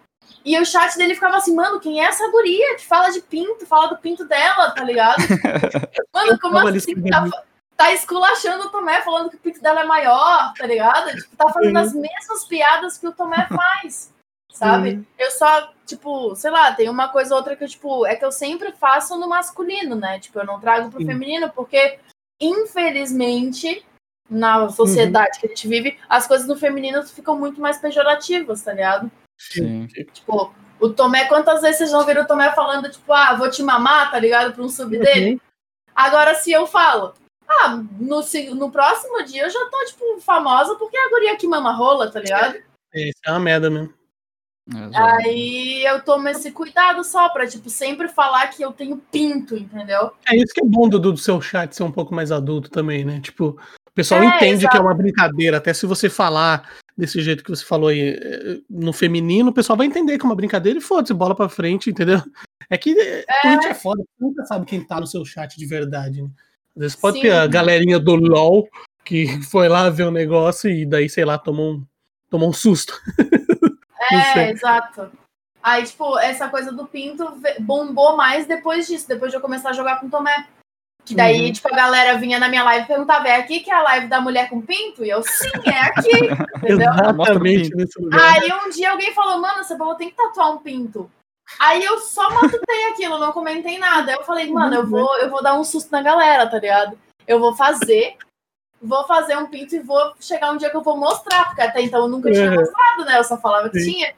E 0.47 0.57
o 0.61 0.65
chat 0.65 0.97
dele 0.97 1.17
ficava 1.17 1.39
assim, 1.39 1.53
mano, 1.53 1.81
quem 1.81 2.01
é 2.01 2.05
essa 2.05 2.31
guria 2.31 2.77
que 2.77 2.87
fala 2.87 3.11
de 3.11 3.21
pinto, 3.21 3.67
fala 3.67 3.89
do 3.89 3.97
pinto 3.97 4.25
dela, 4.25 4.71
tá 4.71 4.85
ligado? 4.85 5.17
mano, 6.15 6.39
como 6.39 6.57
assim? 6.59 6.95
Tá, 7.03 7.29
tá 7.77 7.93
esculachando 7.93 8.67
o 8.67 8.71
Tomé, 8.71 9.03
falando 9.03 9.29
que 9.29 9.35
o 9.35 9.41
pinto 9.41 9.61
dela 9.61 9.81
é 9.81 9.85
maior, 9.85 10.53
tá 10.57 10.65
ligado? 10.65 11.11
Tipo, 11.17 11.37
tá 11.37 11.49
fazendo 11.49 11.77
as 11.77 11.93
mesmas 11.93 12.45
piadas 12.45 12.97
que 12.97 13.09
o 13.09 13.13
Tomé 13.13 13.45
faz, 13.51 14.15
sabe? 14.53 15.05
Eu 15.19 15.33
só, 15.33 15.73
tipo, 15.85 16.37
sei 16.37 16.53
lá, 16.53 16.73
tem 16.73 16.89
uma 16.89 17.09
coisa 17.09 17.35
ou 17.35 17.39
outra 17.39 17.57
que 17.57 17.65
eu, 17.65 17.69
tipo, 17.69 18.07
é 18.07 18.15
que 18.15 18.25
eu 18.25 18.31
sempre 18.31 18.71
faço 18.71 19.19
no 19.19 19.29
masculino, 19.29 19.97
né? 19.97 20.21
Tipo, 20.21 20.39
eu 20.39 20.47
não 20.47 20.61
trago 20.61 20.93
pro 20.93 21.01
Sim. 21.01 21.07
feminino, 21.07 21.51
porque, 21.51 21.99
infelizmente, 22.41 23.85
na 24.31 24.69
sociedade 24.69 25.41
que 25.41 25.47
a 25.47 25.49
gente 25.49 25.67
vive, 25.67 25.99
as 26.09 26.25
coisas 26.29 26.47
no 26.47 26.55
feminino 26.55 27.03
ficam 27.05 27.37
muito 27.37 27.61
mais 27.61 27.79
pejorativas, 27.79 28.63
tá 28.63 28.73
ligado? 28.73 29.11
Sim. 29.39 29.87
Tipo, 29.87 30.53
o 30.81 30.89
Tomé, 30.91 31.27
quantas 31.27 31.61
vezes 31.63 31.79
vocês 31.79 31.91
já 31.91 31.99
ouviram 31.99 32.23
o 32.23 32.27
Tomé 32.27 32.53
falando, 32.53 32.91
tipo, 32.91 33.13
ah, 33.13 33.35
vou 33.35 33.51
te 33.51 33.63
mamar, 33.63 34.11
tá 34.11 34.19
ligado? 34.19 34.53
Pra 34.53 34.63
um 34.63 34.69
sub 34.69 34.99
dele? 34.99 35.41
Agora, 35.95 36.35
se 36.35 36.53
eu 36.53 36.67
falo, 36.67 37.15
ah, 37.49 37.83
no, 37.99 38.23
se- 38.23 38.51
no 38.55 38.71
próximo 38.71 39.23
dia 39.25 39.45
eu 39.45 39.51
já 39.51 39.61
tô, 39.71 39.85
tipo, 39.87 40.21
famosa 40.21 40.75
porque 40.77 40.97
é 40.97 41.07
a 41.07 41.11
guria 41.11 41.37
que 41.37 41.47
mama 41.49 41.73
rola, 41.73 42.11
tá 42.11 42.21
ligado? 42.21 42.57
É, 42.93 43.09
Isso 43.09 43.19
é 43.25 43.31
uma 43.31 43.41
merda 43.41 43.71
mesmo. 43.71 43.93
Exato. 44.69 44.97
Aí 45.25 45.85
eu 45.87 46.03
tomo 46.03 46.29
esse 46.29 46.51
cuidado 46.51 47.05
só 47.05 47.29
pra, 47.29 47.47
tipo, 47.47 47.71
sempre 47.71 48.09
falar 48.09 48.49
que 48.49 48.63
eu 48.63 48.73
tenho 48.73 48.97
pinto, 48.97 49.57
entendeu? 49.57 50.11
É 50.29 50.35
isso 50.37 50.53
que 50.53 50.61
é 50.61 50.67
bom 50.67 50.89
do, 50.89 50.99
do 50.99 51.17
seu 51.17 51.41
chat 51.41 51.73
ser 51.75 51.85
um 51.85 51.93
pouco 51.93 52.13
mais 52.13 52.33
adulto 52.33 52.69
também, 52.69 53.05
né? 53.05 53.21
Tipo, 53.21 53.51
o 53.89 53.93
pessoal 53.95 54.21
É, 54.23 54.27
entende 54.27 54.65
exato. 54.65 54.73
que 54.73 54.77
é 54.77 54.81
uma 54.81 54.95
brincadeira. 54.95 55.59
Até 55.59 55.73
se 55.73 55.87
você 55.87 56.11
falar 56.11 56.69
desse 56.97 57.21
jeito 57.21 57.45
que 57.45 57.51
você 57.51 57.65
falou 57.65 57.89
aí 57.89 58.19
eh, 58.21 58.61
no 58.71 58.93
feminino, 58.93 59.51
o 59.51 59.53
pessoal 59.53 59.77
vai 59.77 59.87
entender 59.87 60.19
que 60.19 60.25
é 60.25 60.29
uma 60.29 60.35
brincadeira 60.35 60.79
e 60.79 60.83
foda-se, 60.83 61.13
bola 61.13 61.35
pra 61.35 61.49
frente, 61.49 61.91
entendeu? 61.91 62.23
É 62.71 62.79
que 62.79 62.99
é. 62.99 63.25
a 63.45 63.53
gente 63.53 63.67
é 63.67 63.75
foda, 63.75 64.03
você 64.03 64.25
nunca 64.25 64.45
sabe 64.47 64.67
quem 64.67 64.85
tá 64.85 64.99
no 64.99 65.07
seu 65.07 65.25
chat 65.25 65.57
de 65.57 65.67
verdade, 65.67 66.23
né? 66.23 66.31
Às 66.75 66.81
vezes 66.81 66.97
pode 66.97 67.17
Sim. 67.17 67.23
ter 67.23 67.33
a 67.33 67.47
galerinha 67.47 67.99
do 67.99 68.15
LOL 68.15 68.69
que 69.05 69.27
foi 69.51 69.69
lá 69.69 69.89
ver 69.89 70.05
o 70.05 70.11
negócio 70.11 70.69
e 70.71 70.85
daí, 70.85 71.09
sei 71.09 71.25
lá, 71.25 71.39
tomou 71.39 71.75
um, 71.75 71.87
tomou 72.31 72.49
um 72.49 72.53
susto. 72.53 73.01
É, 74.09 74.53
exato. 74.53 75.11
Aí, 75.61 75.85
tipo, 75.85 76.17
essa 76.21 76.49
coisa 76.49 76.71
do 76.71 76.87
pinto 76.87 77.27
bombou 77.59 78.17
mais 78.17 78.47
depois 78.47 78.87
disso, 78.87 79.09
depois 79.09 79.33
de 79.33 79.37
eu 79.37 79.41
começar 79.41 79.71
a 79.71 79.73
jogar 79.73 79.99
com 79.99 80.07
o 80.07 80.11
Tomé. 80.11 80.47
Que 81.07 81.15
daí, 81.15 81.47
Uhum. 81.47 81.53
tipo, 81.53 81.69
a 81.73 81.77
galera 81.77 82.19
vinha 82.19 82.37
na 82.39 82.49
minha 82.49 82.65
live 82.65 82.85
e 82.85 82.89
perguntava, 82.89 83.29
é 83.29 83.37
aqui 83.37 83.61
que 83.61 83.71
é 83.71 83.75
a 83.75 83.83
live 83.83 84.09
da 84.09 84.21
mulher 84.21 84.49
com 84.51 84.61
pinto? 84.61 85.05
E 85.05 85.09
eu, 85.09 85.23
sim, 85.23 85.51
é 85.65 85.81
aqui, 85.83 86.11
entendeu? 86.57 86.91
Exatamente 86.91 87.75
nesse 87.77 88.01
lugar. 88.03 88.21
Aí 88.43 88.53
um 88.53 88.69
dia 88.71 88.91
alguém 88.91 89.15
falou, 89.15 89.41
mano, 89.41 89.63
você 89.63 89.77
falou, 89.79 89.95
tem 89.95 90.11
que 90.11 90.17
tatuar 90.17 90.51
um 90.53 90.59
pinto. 90.59 91.09
Aí 91.61 91.85
eu 91.85 92.01
só 92.01 92.29
matutei 92.35 92.87
aquilo, 92.91 93.19
não 93.19 93.31
comentei 93.31 93.79
nada. 93.79 94.11
Aí 94.11 94.19
eu 94.19 94.25
falei, 94.25 94.51
mano, 94.51 94.75
eu 94.75 94.87
vou, 94.87 95.17
eu 95.19 95.31
vou 95.31 95.41
dar 95.43 95.55
um 95.55 95.63
susto 95.63 95.93
na 95.93 96.03
galera, 96.03 96.45
tá 96.49 96.59
ligado? 96.59 96.99
Eu 97.25 97.39
vou 97.39 97.55
fazer, 97.55 98.17
vou 98.83 99.07
fazer 99.07 99.37
um 99.37 99.47
pinto 99.47 99.77
e 99.77 99.79
vou 99.81 100.13
chegar 100.21 100.51
um 100.51 100.57
dia 100.57 100.71
que 100.71 100.77
eu 100.77 100.83
vou 100.83 100.97
mostrar, 100.97 101.45
porque 101.47 101.63
até 101.63 101.81
então 101.83 102.01
eu 102.03 102.09
nunca 102.09 102.33
tinha 102.33 102.51
Uhum. 102.51 102.57
mostrado, 102.57 103.05
né? 103.05 103.17
Eu 103.19 103.25
só 103.25 103.37
falava 103.39 103.71
que 103.71 103.79
Sim. 103.79 103.93
tinha. 103.93 104.13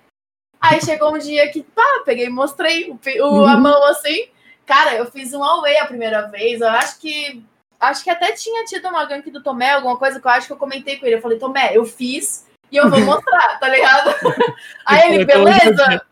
Aí 0.58 0.80
chegou 0.82 1.14
um 1.14 1.18
dia 1.18 1.50
que, 1.52 1.62
pá, 1.62 2.02
peguei 2.06 2.26
e 2.26 2.30
mostrei 2.30 2.90
o, 2.90 2.98
o- 3.24 3.40
Uhum. 3.40 3.46
a 3.46 3.56
mão 3.58 3.84
assim. 3.84 4.26
Cara, 4.68 4.94
eu 4.94 5.10
fiz 5.10 5.32
um 5.32 5.42
away 5.42 5.78
a 5.78 5.86
primeira 5.86 6.28
vez. 6.28 6.60
Eu 6.60 6.68
acho 6.68 7.00
que. 7.00 7.42
Acho 7.80 8.04
que 8.04 8.10
até 8.10 8.32
tinha 8.32 8.64
tido 8.66 8.86
uma 8.88 9.04
gank 9.06 9.30
do 9.30 9.42
Tomé, 9.42 9.70
alguma 9.70 9.96
coisa 9.96 10.20
que 10.20 10.26
eu 10.26 10.30
acho 10.30 10.46
que 10.46 10.52
eu 10.52 10.56
comentei 10.58 10.98
com 10.98 11.06
ele. 11.06 11.14
Eu 11.16 11.22
falei, 11.22 11.38
Tomé, 11.38 11.70
eu 11.76 11.86
fiz 11.86 12.46
e 12.70 12.76
eu 12.76 12.90
vou 12.90 13.00
mostrar, 13.06 13.58
tá 13.58 13.68
ligado? 13.68 14.10
Aí 14.84 15.14
ele, 15.14 15.24
beleza? 15.24 16.02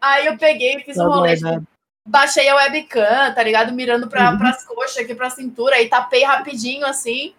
Aí 0.00 0.26
eu 0.26 0.38
peguei 0.38 0.76
e 0.76 0.80
fiz 0.84 0.96
Tá 0.96 1.04
um 1.04 1.08
rolê. 1.08 1.36
guardado. 1.40 1.66
Baixei 2.08 2.48
a 2.48 2.54
webcam, 2.56 3.34
tá 3.34 3.42
ligado? 3.42 3.72
Mirando 3.72 4.08
pra, 4.08 4.30
Uhum. 4.30 4.38
pras 4.38 4.64
coxas 4.64 4.98
aqui 5.04 5.14
pra 5.14 5.30
cintura. 5.30 5.76
Aí 5.76 5.88
tapei 5.88 6.22
rapidinho 6.24 6.86
assim. 6.86 7.34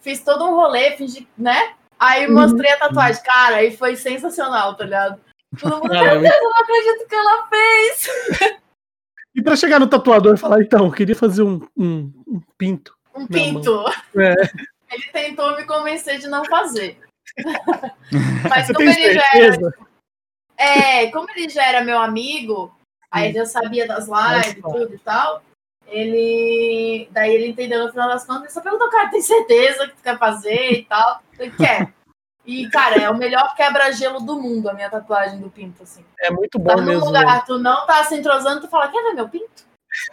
Fiz 0.00 0.20
todo 0.20 0.44
um 0.44 0.54
rolê, 0.54 0.96
fingi, 0.96 1.26
né? 1.38 1.74
Aí 1.98 2.26
Uhum. 2.26 2.34
mostrei 2.34 2.72
a 2.72 2.78
tatuagem. 2.78 3.22
Cara, 3.22 3.56
aí 3.56 3.74
foi 3.76 3.96
sensacional, 3.96 4.74
tá 4.74 4.84
ligado? 4.84 5.20
Todo 5.58 5.76
mundo, 5.76 5.88
meu 5.88 6.20
Deus, 6.20 6.34
eu 6.34 6.42
não 6.50 6.56
acredito 6.58 7.06
que 7.08 7.14
ela 7.14 7.46
fez. 7.46 8.08
E 9.34 9.42
pra 9.42 9.56
chegar 9.56 9.80
no 9.80 9.86
tatuador 9.88 10.34
e 10.34 10.38
falar, 10.38 10.62
então, 10.62 10.86
eu 10.86 10.92
queria 10.92 11.16
fazer 11.16 11.42
um, 11.42 11.60
um- 11.76 12.12
um 12.26 12.40
pinto. 12.56 12.96
Um 13.14 13.26
pinto. 13.26 13.84
É. 14.16 14.34
Ele 14.92 15.04
tentou 15.12 15.56
me 15.56 15.64
convencer 15.64 16.18
de 16.18 16.28
não 16.28 16.44
fazer. 16.44 16.98
Mas 18.48 18.66
Você 18.66 18.74
como 18.74 18.88
ele 18.88 19.14
já 19.14 19.22
era 19.34 19.52
certeza? 19.52 19.74
É, 20.56 21.10
como 21.10 21.28
ele 21.30 21.48
já 21.48 21.64
era 21.66 21.82
meu 21.82 21.98
amigo, 21.98 22.72
aí 23.10 23.32
já 23.32 23.44
sabia 23.44 23.88
das 23.88 24.06
lives 24.06 24.52
e 24.56 24.60
Nossa. 24.60 24.78
tudo 24.78 24.94
e 24.94 24.98
tal, 24.98 25.42
ele. 25.88 27.08
Daí 27.10 27.34
ele 27.34 27.48
entendeu 27.48 27.84
no 27.84 27.90
final 27.90 28.08
das 28.08 28.24
contas, 28.24 28.42
ele 28.44 28.52
só 28.52 28.60
perguntou, 28.60 28.88
cara, 28.90 29.10
tem 29.10 29.20
certeza 29.20 29.88
que 29.88 29.96
tu 29.96 30.02
quer 30.02 30.18
fazer 30.18 30.72
e 30.72 30.84
tal? 30.84 31.22
Ele 31.38 31.50
quer. 31.56 31.92
E, 32.46 32.68
cara, 32.68 32.96
é 32.96 33.08
o 33.10 33.16
melhor 33.16 33.54
quebra-gelo 33.56 34.20
do 34.20 34.38
mundo, 34.40 34.68
a 34.68 34.74
minha 34.74 34.90
tatuagem 34.90 35.40
do 35.40 35.48
pinto, 35.48 35.82
assim. 35.82 36.04
É 36.20 36.30
muito 36.30 36.58
Tá 36.60 36.74
bom 36.74 36.80
num 36.82 36.86
mesmo. 36.86 37.06
lugar, 37.06 37.44
tu 37.46 37.58
não 37.58 37.86
tá 37.86 38.04
se 38.04 38.14
entrosando, 38.16 38.60
tu 38.60 38.68
fala, 38.68 38.88
quer 38.88 39.02
ver 39.02 39.14
meu 39.14 39.28
pinto? 39.28 39.64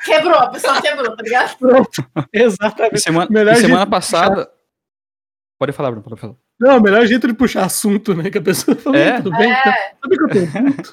Quebrou, 0.06 0.36
a 0.40 0.48
pessoa 0.50 0.82
quebrou, 0.82 1.16
tá 1.16 1.24
ligado? 1.24 1.56
Pronto. 1.60 2.06
E 2.34 2.42
Exatamente. 2.42 3.00
semana, 3.02 3.28
Melhor 3.30 3.54
e 3.54 3.58
semana 3.58 3.86
passada. 3.86 4.50
Pode 5.60 5.72
falar, 5.74 5.92
Bruno, 5.92 6.04
pode 6.08 6.22
falar. 6.22 6.36
Não, 6.60 6.78
o 6.78 6.82
melhor 6.82 7.06
jeito 7.06 7.28
de 7.28 7.34
puxar 7.34 7.66
assunto, 7.66 8.14
né? 8.14 8.30
Que 8.30 8.38
a 8.38 8.42
pessoa 8.42 8.78
fala, 8.78 8.98
É? 8.98 9.18
tudo 9.22 9.36
bem? 9.38 9.52
É. 9.52 9.62
Tá- 9.64 9.76
Sabe 10.02 10.18
que 10.18 10.24
eu 10.24 10.30
tenho 10.30 10.52
pinto? 10.52 10.92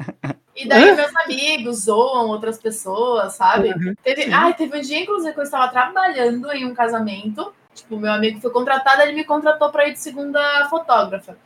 E 0.56 0.66
daí 0.68 0.90
Hã? 0.90 0.94
meus 0.96 1.16
amigos 1.24 1.84
zoam 1.84 2.28
outras 2.28 2.58
pessoas, 2.58 3.34
sabe? 3.34 3.68
Uhum. 3.72 3.94
Teve, 4.02 4.22
Sim. 4.24 4.32
ai, 4.32 4.54
teve 4.54 4.76
um 4.76 4.80
dia, 4.80 5.00
inclusive, 5.02 5.32
que 5.34 5.38
eu 5.40 5.44
estava 5.44 5.68
trabalhando 5.68 6.50
em 6.52 6.64
um 6.64 6.74
casamento. 6.74 7.52
Tipo, 7.78 7.96
meu 7.96 8.12
amigo 8.12 8.40
foi 8.40 8.50
contratado, 8.50 9.02
ele 9.02 9.12
me 9.12 9.24
contratou 9.24 9.70
para 9.70 9.88
ir 9.88 9.92
de 9.92 10.00
segunda 10.00 10.68
fotógrafa. 10.68 11.38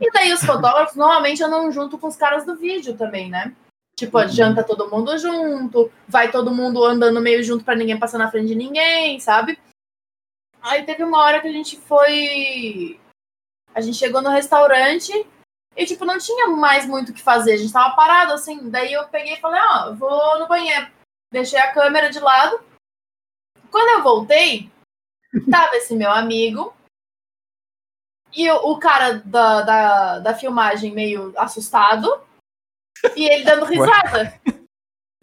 E 0.00 0.10
daí 0.12 0.32
os 0.32 0.44
fotógrafos, 0.44 0.96
normalmente, 0.96 1.42
andam 1.42 1.70
junto 1.72 1.98
com 1.98 2.06
os 2.06 2.16
caras 2.16 2.44
do 2.44 2.56
vídeo 2.56 2.96
também, 2.96 3.30
né? 3.30 3.54
Tipo, 3.96 4.18
Uhum. 4.18 4.28
janta 4.28 4.64
todo 4.64 4.90
mundo 4.90 5.16
junto, 5.18 5.90
vai 6.08 6.30
todo 6.30 6.50
mundo 6.54 6.84
andando 6.84 7.20
meio 7.20 7.42
junto 7.42 7.64
para 7.64 7.74
ninguém 7.74 7.98
passar 7.98 8.18
na 8.18 8.30
frente 8.30 8.48
de 8.48 8.54
ninguém, 8.54 9.20
sabe? 9.20 9.58
Aí 10.62 10.84
teve 10.84 11.02
uma 11.04 11.18
hora 11.18 11.40
que 11.40 11.48
a 11.48 11.52
gente 11.52 11.78
foi. 11.80 13.00
A 13.74 13.80
gente 13.80 13.96
chegou 13.96 14.20
no 14.20 14.30
restaurante 14.30 15.26
e, 15.76 15.86
tipo, 15.86 16.04
não 16.04 16.18
tinha 16.18 16.48
mais 16.48 16.84
muito 16.86 17.10
o 17.10 17.14
que 17.14 17.22
fazer. 17.22 17.52
A 17.52 17.56
gente 17.56 17.72
tava 17.72 17.94
parado, 17.96 18.32
assim. 18.32 18.68
Daí 18.68 18.92
eu 18.92 19.06
peguei 19.08 19.34
e 19.34 19.40
falei, 19.40 19.60
ó, 19.62 19.86
eu 19.88 19.96
vou 19.96 20.38
no 20.38 20.48
banheiro. 20.48 20.86
Deixei 21.32 21.58
a 21.58 21.72
câmera 21.72 22.10
de 22.10 22.20
lado. 22.20 22.60
Quando 23.70 23.88
eu 23.98 24.02
voltei, 24.02 24.70
tava 25.50 25.76
esse 25.76 25.94
meu 25.94 26.10
amigo. 26.10 26.74
E 28.32 28.48
o, 28.50 28.72
o 28.72 28.78
cara 28.78 29.14
da, 29.24 29.62
da, 29.62 30.18
da 30.20 30.34
filmagem 30.34 30.92
meio 30.92 31.32
assustado. 31.36 32.22
E 33.16 33.26
ele 33.28 33.44
dando 33.44 33.64
risada. 33.64 34.40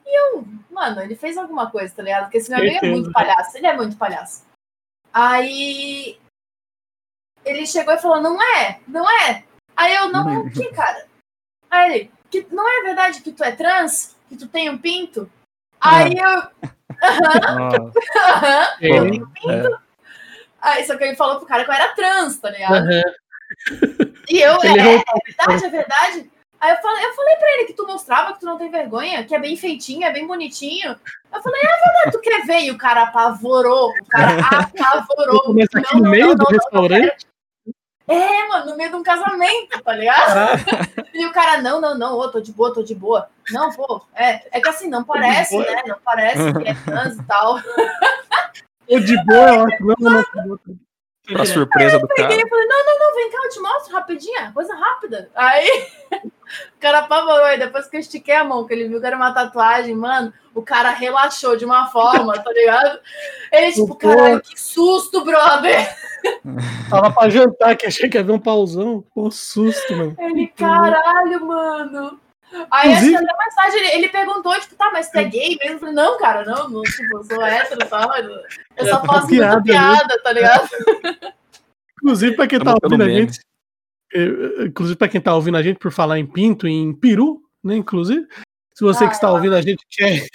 E 0.06 0.20
eu, 0.20 0.46
mano, 0.72 1.02
ele 1.02 1.16
fez 1.16 1.38
alguma 1.38 1.70
coisa, 1.70 1.94
tá 1.94 2.02
ligado? 2.02 2.24
Porque 2.24 2.38
esse 2.38 2.50
meu 2.50 2.60
amigo 2.60 2.86
é 2.86 2.90
muito 2.90 3.12
palhaço. 3.12 3.58
Ele 3.58 3.68
é 3.68 3.76
muito 3.76 3.98
palhaço. 3.98 4.46
Aí 5.14 6.20
ele 7.46 7.66
chegou 7.66 7.94
e 7.94 8.00
falou: 8.00 8.22
Não 8.22 8.42
é, 8.42 8.80
não 8.88 9.10
é. 9.10 9.46
Aí 9.76 9.96
eu, 9.96 10.10
não 10.12 10.30
é 10.30 10.40
o 10.40 10.50
que, 10.52 10.72
cara? 10.72 11.08
Aí 11.70 11.92
ele: 11.94 12.12
que, 12.30 12.48
Não 12.52 12.68
é 12.68 12.84
verdade 12.84 13.22
que 13.22 13.32
tu 13.32 13.44
é 13.44 13.52
trans? 13.52 14.16
Que 14.28 14.36
tu 14.36 14.48
tem 14.48 14.70
um 14.70 14.78
pinto? 14.78 15.32
Aí 15.80 16.14
eu, 16.18 16.52
Ah, 17.02 17.70
aham, 18.34 18.78
eu 18.82 19.06
É. 19.06 19.10
tenho 19.10 19.30
pinto. 19.30 19.86
Aí 20.62 20.86
só 20.86 20.96
que 20.98 21.04
ele 21.04 21.16
falou 21.16 21.38
pro 21.38 21.46
cara 21.48 21.64
que 21.64 21.70
eu 21.70 21.76
era 21.76 21.94
trans, 21.94 22.38
tá 22.38 22.50
ligado? 22.50 22.76
Aham. 22.76 23.02
E 24.30 24.40
eu, 24.40 24.54
é, 24.64 24.68
é 24.68 24.74
verdade, 24.74 25.66
é 25.66 25.70
verdade. 25.70 26.32
Aí 26.60 26.72
eu 26.72 26.78
falei, 26.78 27.06
eu 27.06 27.14
falei 27.14 27.36
pra 27.36 27.52
ele 27.54 27.66
que 27.66 27.74
tu 27.74 27.86
mostrava 27.86 28.34
que 28.34 28.40
tu 28.40 28.46
não 28.46 28.58
tem 28.58 28.72
vergonha, 28.72 29.24
que 29.24 29.36
é 29.36 29.40
bem 29.40 29.56
feitinho, 29.56 30.06
é 30.06 30.12
bem 30.12 30.26
bonitinho. 30.26 30.96
Eu 31.34 31.42
falei, 31.42 31.62
é 31.62 31.68
verdade, 31.68 32.12
tu 32.12 32.20
quer 32.20 32.46
ver? 32.46 32.62
E 32.62 32.72
o 32.72 32.78
cara 32.78 33.04
apavorou, 33.04 33.92
o 33.92 34.06
cara 34.08 34.38
apavorou. 34.74 35.44
Começa 35.44 35.78
aqui 35.78 35.98
no 35.98 36.10
meio 36.10 36.36
do 36.36 36.46
restaurante. 36.46 37.28
É, 38.08 38.48
mano, 38.48 38.72
no 38.72 38.78
meio 38.78 38.90
de 38.90 38.96
um 38.96 39.04
casamento, 39.04 39.84
tá 39.84 39.94
ligado? 39.94 40.38
Ah, 40.38 40.56
E 41.14 41.26
o 41.26 41.32
cara, 41.34 41.62
não, 41.62 41.82
não, 41.82 41.96
não, 41.98 42.14
ô, 42.18 42.30
tô 42.30 42.40
de 42.40 42.54
boa, 42.54 42.74
tô 42.74 42.82
de 42.82 42.96
boa. 42.96 43.30
Não, 43.52 43.70
pô, 43.72 44.02
é, 44.16 44.58
é 44.58 44.62
que 44.62 44.70
assim, 44.70 44.90
não 44.90 45.04
parece, 45.04 45.58
né? 45.58 45.84
Não 45.86 46.00
parece 46.04 46.54
que 46.54 46.70
é 46.70 46.74
trans 46.74 47.18
e 47.18 47.24
tal. 47.26 47.58
Tô 48.88 48.99
de 48.99 49.26
boa, 49.26 49.49
eu 49.49 49.65
acho. 49.65 49.77
Não, 49.99 50.59
pra 51.34 51.45
surpresa 51.45 51.99
do 51.99 52.07
cara. 52.07 52.30
Peguei 52.30 52.43
e 52.43 52.49
falei, 52.49 52.65
não, 52.68 52.85
não, 52.85 52.99
não, 52.99 53.15
vem 53.15 53.30
cá, 53.30 53.38
eu 53.43 53.49
te 53.49 53.59
mostro 53.59 53.93
rapidinho, 53.93 54.53
coisa 54.53 54.73
rápida. 54.73 55.30
Aí 55.35 55.69
o 56.23 56.80
cara 56.80 56.99
apavorou, 56.99 57.45
aí 57.45 57.59
depois 57.59 57.88
que 57.88 57.97
eu 57.97 57.99
estiquei 57.99 58.35
a 58.35 58.43
mão, 58.43 58.65
que 58.65 58.73
ele 58.73 58.88
viu 58.88 58.99
que 59.01 59.05
era 59.05 59.18
uma 59.18 59.34
tatuagem, 59.34 59.93
mano, 59.93 60.34
o 60.55 60.61
cara 60.61 60.89
relaxou 60.91 61.57
de 61.57 61.65
uma 61.65 61.88
forma, 61.88 62.34
tá 62.39 62.51
ligado? 62.51 62.99
Ele, 63.51 63.72
tipo, 63.73 63.95
caralho, 63.95 64.41
que 64.41 64.59
susto, 64.59 65.23
brother. 65.23 65.95
Tava 66.89 67.11
pra 67.11 67.30
jantar, 67.30 67.76
que 67.76 67.85
achei 67.85 68.09
que 68.09 68.18
ia 68.18 68.23
ver 68.23 68.31
um 68.31 68.39
pauzão. 68.39 69.03
Pô, 69.14 69.30
susto, 69.30 69.95
mano. 69.95 70.15
Ele, 70.18 70.47
caralho, 70.47 71.45
mano. 71.45 72.19
Aí 72.72 72.94
acho 72.94 73.10
que 73.10 73.15
até 73.15 73.38
mais 73.38 73.56
tarde 73.56 73.78
ele, 73.78 73.88
ele 73.88 74.10
perguntou, 74.10 74.57
tipo, 74.60 74.76
tá, 74.76 74.90
mas 74.91 75.10
tu 75.11 75.18
é 75.18 75.24
gay 75.26 75.57
mesmo? 75.61 75.76
Eu 75.76 75.80
falei, 75.80 75.95
não, 75.95 76.18
cara, 76.18 76.45
não, 76.45 76.69
não, 76.69 76.82
tipo, 76.84 77.18
eu 77.18 77.24
sou 77.24 77.45
hétero 77.45 77.82
e 77.84 77.88
tal. 77.88 78.18
Eu 78.18 78.41
É, 78.76 78.86
só 78.86 78.99
tá 78.99 79.06
faço 79.06 79.28
piada, 79.28 79.56
muita 79.56 79.64
piada, 79.64 80.22
tá 80.24 80.32
ligado? 80.32 80.69
Inclusive, 82.02 82.36
pra 82.36 82.48
quem 82.48 82.60
tá 82.60 82.65
Pelo 82.80 82.80
ouvindo 82.84 83.03
a 83.03 83.10
gente. 83.10 83.40
eh, 84.14 84.65
Inclusive, 84.65 84.98
pra 84.98 85.07
quem 85.10 85.19
tá 85.19 85.36
ouvindo 85.36 85.57
a 85.57 85.64
gente 85.64 85.78
por 85.78 85.91
falar 85.91 86.19
em 86.19 86.26
pinto 86.26 86.68
e 86.68 86.72
em 86.72 86.94
peru, 86.94 87.41
né? 87.64 87.76
Inclusive, 87.76 88.26
se 88.74 88.84
você 88.84 89.03
Ah, 89.03 89.07
que 89.07 89.15
está 89.15 89.28
eu 89.28 89.34
ouvindo 89.34 89.56
a 89.56 89.61
gente 89.61 89.86
quer, 89.90 90.28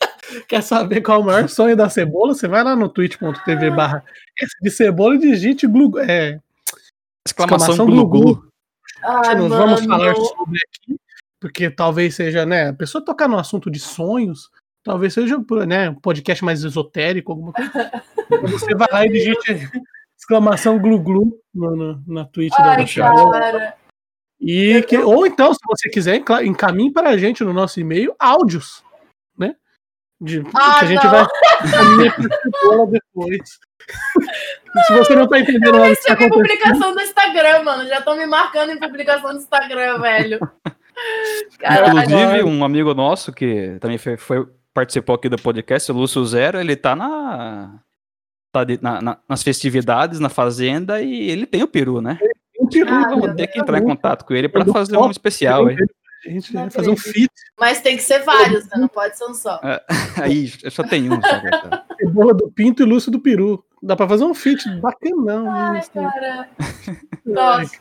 quer 0.48 0.62
saber 0.62 1.00
qual 1.00 1.18
é 1.18 1.22
o 1.22 1.26
maior 1.26 1.48
sonho 1.48 1.76
da 1.76 1.88
cebola, 1.88 2.34
você 2.34 2.46
vai 2.46 2.62
lá 2.62 2.76
no 2.76 2.88
twitch.tv 2.88 3.70
barra 3.70 4.04
S 4.40 4.52
de 4.60 4.70
cebola 4.70 5.16
e 5.16 5.18
digite 5.18 5.66
glu, 5.66 5.98
é, 5.98 6.38
Exclamação 7.26 7.74
exclamação 7.74 7.86
glu 7.86 8.06
glu. 8.06 8.50
Ai, 9.02 9.34
Não 9.34 9.48
mano. 9.48 9.56
vamos 9.66 9.84
falar 9.86 10.14
sobre 10.14 10.58
aqui, 10.68 10.99
porque 11.40 11.70
talvez 11.70 12.14
seja, 12.14 12.44
né? 12.44 12.68
A 12.68 12.74
pessoa 12.74 13.04
tocar 13.04 13.26
no 13.26 13.38
assunto 13.38 13.70
de 13.70 13.80
sonhos, 13.80 14.50
talvez 14.84 15.14
seja 15.14 15.36
né, 15.66 15.90
um 15.90 15.94
podcast 15.94 16.44
mais 16.44 16.62
esotérico, 16.62 17.32
alguma 17.32 17.52
coisa. 17.52 17.72
Você 18.52 18.74
vai 18.74 18.88
lá 18.92 19.06
e 19.06 19.10
digite 19.10 19.70
exclamação 20.16 20.78
glu-glu 20.78 21.32
na 22.06 22.24
Twitch 22.26 22.52
da 22.56 22.72
Ai, 22.74 22.86
Cebola. 22.86 23.40
cara. 23.40 23.74
E 24.40 24.82
que, 24.82 24.96
ou 24.96 25.26
então, 25.26 25.52
se 25.52 25.60
você 25.66 25.88
quiser, 25.90 26.22
encaminhe 26.44 26.90
para 26.92 27.10
a 27.10 27.16
gente 27.18 27.44
no 27.44 27.52
nosso 27.52 27.78
e-mail 27.78 28.14
áudios, 28.18 28.82
né? 29.36 29.54
De, 30.18 30.42
Ah, 30.54 30.78
que 30.78 30.84
a 30.84 30.88
gente 30.88 31.04
não. 31.04 31.10
vai 31.10 31.26
encaminhar 31.66 32.16
depois. 32.90 33.58
se 34.86 34.92
você 34.94 35.14
não 35.14 35.28
tá 35.28 35.40
entendendo 35.40 35.72
nada 35.72 35.90
do 35.90 35.96
que 35.96 36.02
tá 36.06 36.12
acontecendo, 36.14 36.30
publicação 36.32 36.94
do 36.94 37.00
Instagram, 37.02 37.62
mano. 37.64 37.86
Já 37.88 37.98
estão 37.98 38.16
me 38.16 38.26
marcando 38.26 38.70
em 38.70 38.78
publicação 38.78 39.32
do 39.32 39.38
Instagram, 39.38 39.98
velho. 40.00 40.38
Caralho. 41.58 41.98
Inclusive, 42.00 42.42
um 42.44 42.64
amigo 42.64 42.94
nosso 42.94 43.32
que 43.32 43.76
também 43.80 43.98
foi, 43.98 44.16
foi- 44.16 44.46
participou 44.72 45.14
aqui 45.14 45.28
do 45.28 45.36
podcast, 45.40 45.90
o 45.90 45.94
Lúcio 45.94 46.24
Zero, 46.24 46.58
ele 46.60 46.76
tá 46.76 46.94
na. 46.96 47.80
Tá 48.52 48.64
de- 48.64 48.82
na- 48.82 49.00
na- 49.00 49.18
nas 49.28 49.42
festividades, 49.42 50.18
na 50.18 50.28
fazenda, 50.28 51.00
e 51.00 51.30
ele 51.30 51.46
tem 51.46 51.62
o 51.62 51.68
peru, 51.68 52.00
né? 52.00 52.18
um 52.60 52.68
peru, 52.68 52.88
Ah, 52.90 53.08
Vamos 53.08 53.34
ter 53.36 53.46
que 53.46 53.58
entrar 53.60 53.78
em 53.78 53.84
contato 53.84 54.24
com 54.24 54.34
ele 54.34 54.48
para 54.48 54.62
Eu 54.66 54.72
fazer 54.72 54.96
um 54.96 55.10
especial 55.10 55.66
gente 56.28 56.52
fazer 56.70 56.90
um 56.90 56.96
feat 56.96 57.30
Mas 57.58 57.80
tem 57.80 57.96
que 57.96 58.02
ser 58.02 58.18
vários, 58.20 58.64
né? 58.66 58.72
Não 58.76 58.88
pode 58.88 59.16
ser 59.16 59.24
um 59.24 59.32
só. 59.34 59.58
Aí, 60.22 60.48
só 60.70 60.82
tem 60.82 61.10
um. 61.10 61.18
Cebola 61.98 62.34
do 62.34 62.50
Pinto 62.50 62.82
e 62.82 62.86
Lúcio 62.86 63.10
do 63.10 63.20
Peru. 63.20 63.64
Dá 63.82 63.96
pra 63.96 64.06
fazer 64.06 64.24
um 64.24 64.34
feat 64.34 64.68
bacanão. 64.80 65.50
Ai, 65.50 65.78
isso. 65.78 65.90
cara. 65.92 66.48
Nossa. 67.24 67.72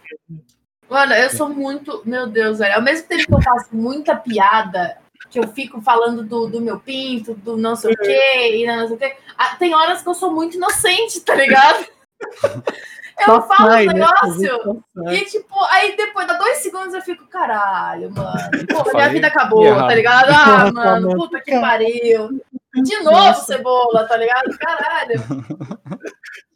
Mano, 0.89 1.13
eu 1.13 1.29
sou 1.29 1.49
muito. 1.49 2.01
Meu 2.05 2.27
Deus, 2.27 2.59
velho. 2.59 2.75
Ao 2.75 2.81
mesmo 2.81 3.07
tempo 3.07 3.25
que 3.25 3.33
eu 3.33 3.41
faço 3.41 3.69
muita 3.71 4.15
piada, 4.15 4.97
que 5.29 5.39
eu 5.39 5.47
fico 5.49 5.81
falando 5.81 6.23
do, 6.23 6.47
do 6.47 6.61
meu 6.61 6.79
pinto, 6.79 7.35
do 7.35 7.55
não 7.55 7.75
sei 7.75 7.93
o 7.93 7.97
quê, 7.97 8.57
e 8.57 8.65
não 8.65 8.87
sei 8.87 8.95
o 8.95 8.99
quê. 8.99 9.15
Tem 9.59 9.73
horas 9.75 10.01
que 10.01 10.09
eu 10.09 10.13
sou 10.13 10.31
muito 10.31 10.57
inocente, 10.57 11.21
tá 11.21 11.35
ligado? 11.35 11.85
Eu 13.19 13.25
Só 13.25 13.41
falo 13.41 13.71
sai, 13.71 13.83
um 13.83 13.87
né? 13.87 13.93
negócio. 13.95 14.83
Sai. 14.95 15.15
E, 15.15 15.25
tipo, 15.25 15.53
aí 15.71 15.97
depois, 15.97 16.25
dá 16.25 16.37
dois 16.37 16.59
segundos, 16.59 16.93
eu 16.93 17.01
fico, 17.01 17.27
caralho, 17.27 18.09
mano. 18.11 18.31
Porra, 18.69 18.93
minha 18.93 19.09
vida 19.09 19.27
acabou, 19.27 19.75
tá 19.75 19.93
ligado? 19.93 20.29
Ah, 20.29 20.71
mano. 20.73 21.17
puta 21.17 21.41
que 21.41 21.51
pariu. 21.59 22.41
De 22.73 22.97
novo, 23.03 23.11
Nossa. 23.11 23.45
cebola, 23.45 24.05
tá 24.05 24.15
ligado? 24.15 24.57
Caralho. 24.57 25.21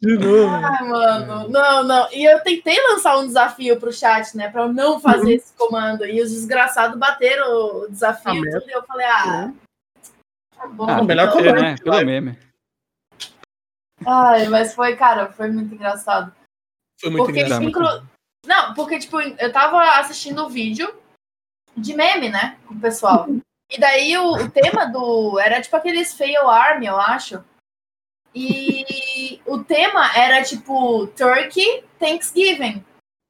De 0.04 0.18
novo. 0.18 0.54
Ai, 0.54 0.84
mano, 0.88 1.48
não, 1.48 1.82
não. 1.84 2.12
E 2.12 2.24
eu 2.24 2.40
tentei 2.42 2.78
lançar 2.88 3.16
um 3.18 3.26
desafio 3.26 3.78
pro 3.80 3.92
chat, 3.92 4.36
né? 4.36 4.50
Pra 4.50 4.62
eu 4.62 4.72
não 4.72 5.00
fazer 5.00 5.24
Uhum. 5.24 5.30
esse 5.30 5.52
comando. 5.54 6.04
E 6.04 6.20
os 6.20 6.30
desgraçados 6.30 6.98
bateram 6.98 7.46
o 7.84 7.88
desafio 7.88 8.32
Ah, 8.32 8.58
tudo. 8.60 8.68
E 8.68 8.72
eu 8.72 8.82
falei, 8.84 9.06
ah, 9.06 9.52
tá 10.56 10.66
bom. 10.66 10.88
Ah, 10.90 11.02
melhor 11.02 11.28
então. 11.28 11.38
ter, 11.42 11.48
comando, 11.48 11.62
né? 11.62 11.76
Pelo 11.82 12.04
meme. 12.04 12.38
Ai, 14.06 14.48
mas 14.48 14.74
foi, 14.74 14.96
cara, 14.96 15.32
foi 15.32 15.50
muito 15.50 15.74
engraçado. 15.74 16.34
Foi 17.00 17.10
muito 17.10 17.24
porque, 17.24 17.40
engraçado. 17.40 17.64
inclu- 17.64 18.02
Não, 18.46 18.74
porque, 18.74 18.98
tipo, 18.98 19.20
eu 19.20 19.52
tava 19.52 19.80
assistindo 20.00 20.44
o 20.44 20.50
vídeo 20.50 20.94
de 21.76 21.94
meme, 21.94 22.28
né? 22.28 22.58
Com 22.66 22.74
o 22.74 22.80
pessoal. 22.80 23.26
E 23.70 23.80
daí 23.80 24.16
o, 24.18 24.32
o 24.34 24.50
tema 24.50 24.84
do. 24.84 25.38
Era 25.40 25.62
tipo 25.62 25.74
aqueles 25.76 26.12
fail 26.12 26.48
army, 26.48 26.86
eu 26.86 27.00
acho. 27.00 27.42
E 28.34 29.40
o 29.46 29.62
tema 29.62 30.10
era 30.16 30.42
tipo 30.42 31.06
Turkey 31.08 31.84
Thanksgiving. 31.98 32.84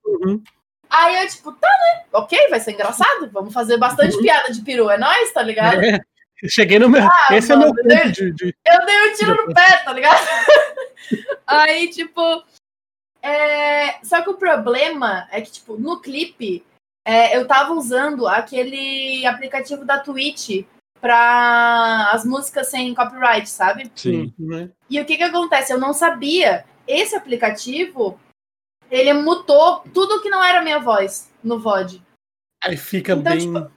Uhum. 0.04 0.42
Aí 0.88 1.22
eu, 1.22 1.28
tipo, 1.28 1.52
tá, 1.52 1.68
né? 1.68 2.04
Ok, 2.12 2.48
vai 2.48 2.60
ser 2.60 2.72
engraçado. 2.72 3.28
Vamos 3.32 3.52
fazer 3.52 3.76
bastante 3.78 4.16
piada 4.18 4.52
de 4.52 4.62
peru, 4.62 4.88
é 4.88 4.96
nóis, 4.96 5.32
tá 5.32 5.42
ligado? 5.42 5.82
É, 5.82 6.00
cheguei 6.48 6.78
no 6.78 6.88
meu. 6.88 7.02
Ah, 7.02 7.28
esse 7.32 7.52
é 7.52 7.56
meu 7.56 7.68
mano, 7.68 7.82
ponto 7.82 8.12
de, 8.12 8.32
de- 8.32 8.56
Eu 8.64 8.86
dei 8.86 9.10
um 9.10 9.14
tiro 9.14 9.46
no 9.46 9.52
pé, 9.54 9.76
tá 9.78 9.92
ligado? 9.92 10.20
Aí, 11.46 11.88
tipo. 11.90 12.44
é, 13.22 13.98
Só 14.04 14.22
que 14.22 14.30
o 14.30 14.34
problema 14.38 15.28
é 15.32 15.40
que, 15.40 15.50
tipo, 15.50 15.76
no 15.76 16.00
clipe, 16.00 16.64
é, 17.06 17.36
eu 17.36 17.46
tava 17.46 17.72
usando 17.72 18.26
aquele 18.28 19.26
aplicativo 19.26 19.84
da 19.84 19.98
Twitch 19.98 20.64
pra 21.04 22.12
as 22.12 22.24
músicas 22.24 22.68
sem 22.68 22.94
copyright, 22.94 23.46
sabe? 23.46 23.92
Sim. 23.94 24.32
né? 24.38 24.70
E 24.88 24.98
o 24.98 25.04
que 25.04 25.18
que 25.18 25.22
acontece? 25.22 25.70
Eu 25.70 25.78
não 25.78 25.92
sabia. 25.92 26.64
Esse 26.88 27.14
aplicativo, 27.14 28.18
ele 28.90 29.12
mutou 29.12 29.80
tudo 29.92 30.22
que 30.22 30.30
não 30.30 30.42
era 30.42 30.62
minha 30.62 30.78
voz 30.78 31.30
no 31.42 31.58
VOD. 31.60 32.00
Aí 32.64 32.78
fica 32.78 33.12
Então, 33.12 33.22
bem. 33.36 33.38
tipo, 33.40 33.70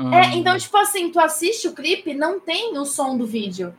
Ah, 0.00 0.16
É, 0.16 0.24
então, 0.34 0.56
tipo 0.56 0.74
assim, 0.78 1.12
tu 1.12 1.20
assiste 1.20 1.68
o 1.68 1.74
clipe, 1.74 2.14
não 2.14 2.40
tem 2.40 2.78
o 2.78 2.86
som 2.86 3.18
do 3.18 3.26
vídeo. 3.26 3.74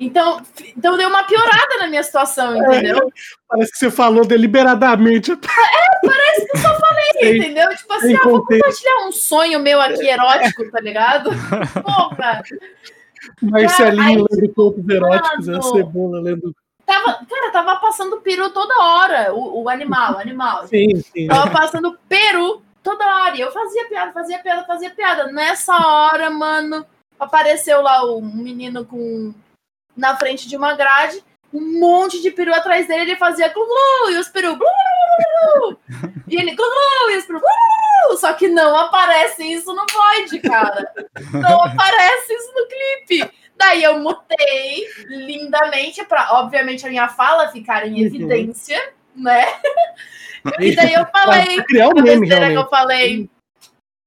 Então, 0.00 0.40
então 0.76 0.96
deu 0.96 1.08
uma 1.08 1.24
piorada 1.24 1.78
na 1.80 1.88
minha 1.88 2.02
situação, 2.02 2.56
entendeu? 2.56 3.10
Parece 3.48 3.72
que 3.72 3.78
você 3.78 3.90
falou 3.90 4.24
deliberadamente. 4.24 5.36
Tem- 7.18 7.38
Entendeu? 7.38 7.68
Tipo 7.76 7.92
assim, 7.94 8.14
ah, 8.14 8.20
vou 8.24 8.44
compartilhar 8.44 9.06
um 9.06 9.12
sonho 9.12 9.60
meu 9.60 9.80
aqui 9.80 10.06
erótico, 10.06 10.70
tá 10.70 10.80
ligado? 10.80 11.30
Porra, 11.82 12.42
Marcelinho 13.42 14.26
aí, 14.30 14.36
lendo 14.40 14.54
contos 14.54 14.88
eróticos, 14.88 15.48
a 15.48 15.52
mano. 15.52 15.62
cebola 15.64 16.20
lendo. 16.20 16.54
tava, 16.86 17.26
cara, 17.28 17.50
tava 17.52 17.76
passando 17.76 18.20
peru 18.20 18.50
toda 18.50 18.74
hora, 18.82 19.34
o, 19.34 19.64
o 19.64 19.68
animal, 19.68 20.14
o 20.14 20.18
animal. 20.18 20.66
Sim, 20.68 21.00
sim. 21.00 21.26
Tava 21.26 21.50
passando 21.50 21.98
peru 22.08 22.62
toda 22.82 23.04
hora. 23.04 23.36
E 23.36 23.40
eu 23.40 23.50
fazia 23.52 23.88
piada, 23.88 24.12
fazia 24.12 24.38
piada, 24.38 24.64
fazia 24.64 24.90
piada. 24.90 25.26
Nessa 25.32 25.74
hora, 25.76 26.30
mano, 26.30 26.86
apareceu 27.18 27.82
lá 27.82 28.04
o 28.04 28.20
menino 28.22 28.84
com 28.84 29.34
na 29.98 30.16
frente 30.16 30.48
de 30.48 30.56
uma 30.56 30.74
grade, 30.74 31.22
um 31.52 31.80
monte 31.80 32.22
de 32.22 32.30
peru 32.30 32.54
atrás 32.54 32.86
dele, 32.86 33.02
ele 33.02 33.16
fazia 33.16 33.48
glu, 33.48 33.66
glu, 33.66 34.10
e 34.12 34.18
os 34.18 34.28
peru 34.28 34.56
glu, 34.56 34.66
glu, 34.66 35.60
glu. 35.60 35.80
E 36.28 36.36
ele 36.36 36.54
glu, 36.54 36.64
glu, 36.64 37.10
e 37.10 37.16
os 37.18 37.24
peru 37.26 37.40
glu, 37.40 37.48
glu. 38.06 38.16
Só 38.18 38.32
que 38.32 38.48
não 38.48 38.76
aparece 38.76 39.42
isso 39.42 39.74
no 39.74 39.84
Void, 39.90 40.38
cara. 40.40 40.92
Não 41.32 41.64
aparece 41.64 42.32
isso 42.32 42.52
no 42.54 42.66
clipe. 42.68 43.30
Daí 43.56 43.82
eu 43.82 43.98
mutei 43.98 44.86
lindamente 45.08 46.04
pra, 46.04 46.28
obviamente, 46.34 46.86
a 46.86 46.90
minha 46.90 47.08
fala 47.08 47.48
ficar 47.48 47.86
em 47.86 47.94
Uhum. 47.94 48.06
evidência, 48.06 48.92
né? 49.16 49.44
E 50.60 50.76
daí 50.76 50.94
eu 50.94 51.04
falei, 51.06 51.58
um 51.58 51.98
a 51.98 52.02
besteira 52.02 52.50
que 52.50 52.56
eu 52.56 52.68
falei. 52.68 53.28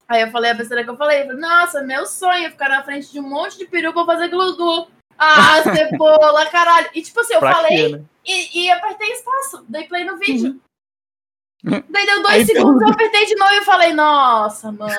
Aí 0.07 0.21
eu 0.21 0.31
falei 0.31 0.51
a 0.51 0.53
besteira 0.53 0.83
que 0.83 0.89
eu 0.89 0.95
falei. 0.97 1.21
Eu 1.21 1.25
falei, 1.25 1.41
Nossa, 1.41 1.81
meu 1.81 2.05
sonho 2.05 2.45
é 2.45 2.49
ficar 2.49 2.69
na 2.69 2.83
frente 2.83 3.11
de 3.11 3.19
um 3.19 3.27
monte 3.27 3.57
de 3.57 3.65
peru 3.65 3.93
pra 3.93 4.05
fazer 4.05 4.29
glu-glu. 4.29 4.87
Ah, 5.23 5.61
cebola, 5.61 6.47
caralho. 6.47 6.89
E 6.95 7.01
tipo 7.03 7.19
assim, 7.19 7.35
eu 7.35 7.39
pra 7.39 7.53
falei 7.53 7.77
quê, 7.77 7.87
né? 7.89 8.03
e, 8.25 8.63
e 8.63 8.71
apertei 8.71 9.11
espaço. 9.11 9.63
Dei 9.69 9.83
play 9.83 10.03
no 10.03 10.17
vídeo. 10.17 10.59
Daí 11.63 12.05
deu 12.07 12.23
dois 12.23 12.25
Uhum. 12.25 12.27
Aí 12.27 12.45
segundos, 12.45 12.81
eu 12.81 12.87
apertei 12.87 13.25
de 13.27 13.35
novo 13.35 13.53
e 13.53 13.63
falei, 13.63 13.93
nossa, 13.93 14.71
mano. 14.71 14.91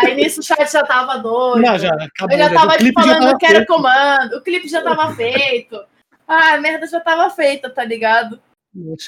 Aí 0.00 0.16
nisso 0.16 0.40
o 0.40 0.42
chat 0.42 0.66
já 0.70 0.84
tava 0.84 1.18
doido. 1.18 1.64
Não, 1.64 1.78
já 1.78 1.90
acabou. 1.90 2.36
eu 2.36 2.38
já 2.38 2.52
tava 2.52 2.78
já 2.80 2.92
falando 2.92 3.20
tava 3.20 3.38
que 3.38 3.46
era 3.46 3.54
feito. 3.58 3.68
comando. 3.68 4.36
O 4.36 4.42
clipe 4.42 4.68
já 4.68 4.82
tava 4.82 5.14
feito. 5.14 5.80
Ah, 6.26 6.54
a 6.54 6.60
merda 6.60 6.86
já 6.88 6.98
tava 6.98 7.30
feita, 7.30 7.70
tá 7.70 7.84
ligado? 7.84 8.40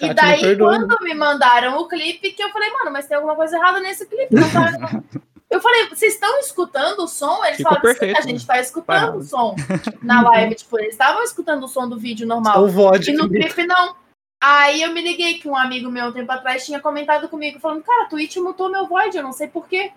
E 0.01 0.15
daí, 0.15 0.41
perdoa. 0.41 0.77
quando 0.77 1.03
me 1.03 1.13
mandaram 1.13 1.77
o 1.79 1.89
clipe, 1.89 2.31
que 2.31 2.43
eu 2.43 2.51
falei, 2.51 2.71
mano, 2.71 2.93
mas 2.93 3.07
tem 3.09 3.17
alguma 3.17 3.35
coisa 3.35 3.57
errada 3.57 3.81
nesse 3.81 4.07
clipe. 4.07 4.33
Não 4.33 4.49
tá... 4.49 5.03
eu 5.51 5.61
falei, 5.61 5.89
vocês 5.89 6.15
estão 6.15 6.39
escutando 6.41 7.01
o 7.01 7.09
som? 7.09 7.45
Eles 7.45 7.59
Ficou 7.59 7.75
falaram, 7.75 7.83
perfeito, 7.99 8.19
a 8.19 8.23
gente 8.23 8.47
tá 8.47 8.61
escutando 8.61 9.17
o 9.19 9.23
som 9.23 9.55
na 10.03 10.23
live. 10.23 10.55
tipo, 10.55 10.79
eles 10.79 10.93
estavam 10.93 11.23
escutando 11.23 11.65
o 11.65 11.69
som 11.69 11.89
do 11.89 11.99
vídeo 11.99 12.27
normal. 12.27 12.63
O 12.65 12.69
VOD. 12.69 13.11
E 13.11 13.15
no 13.15 13.29
clipe, 13.29 13.67
não. 13.67 13.95
Aí 14.43 14.83
eu 14.83 14.93
me 14.93 15.01
liguei 15.01 15.39
que 15.39 15.49
um 15.49 15.57
amigo 15.57 15.91
meu 15.91 16.07
um 16.07 16.13
tempo 16.13 16.31
atrás 16.31 16.65
tinha 16.67 16.79
comentado 16.81 17.29
comigo, 17.29 17.59
falando, 17.59 17.83
cara, 17.83 18.05
a 18.05 18.09
Twitch 18.09 18.37
mutou 18.37 18.69
meu 18.71 18.87
Void, 18.87 19.17
eu 19.17 19.23
não 19.23 19.33
sei 19.33 19.49
porquê. 19.49 19.93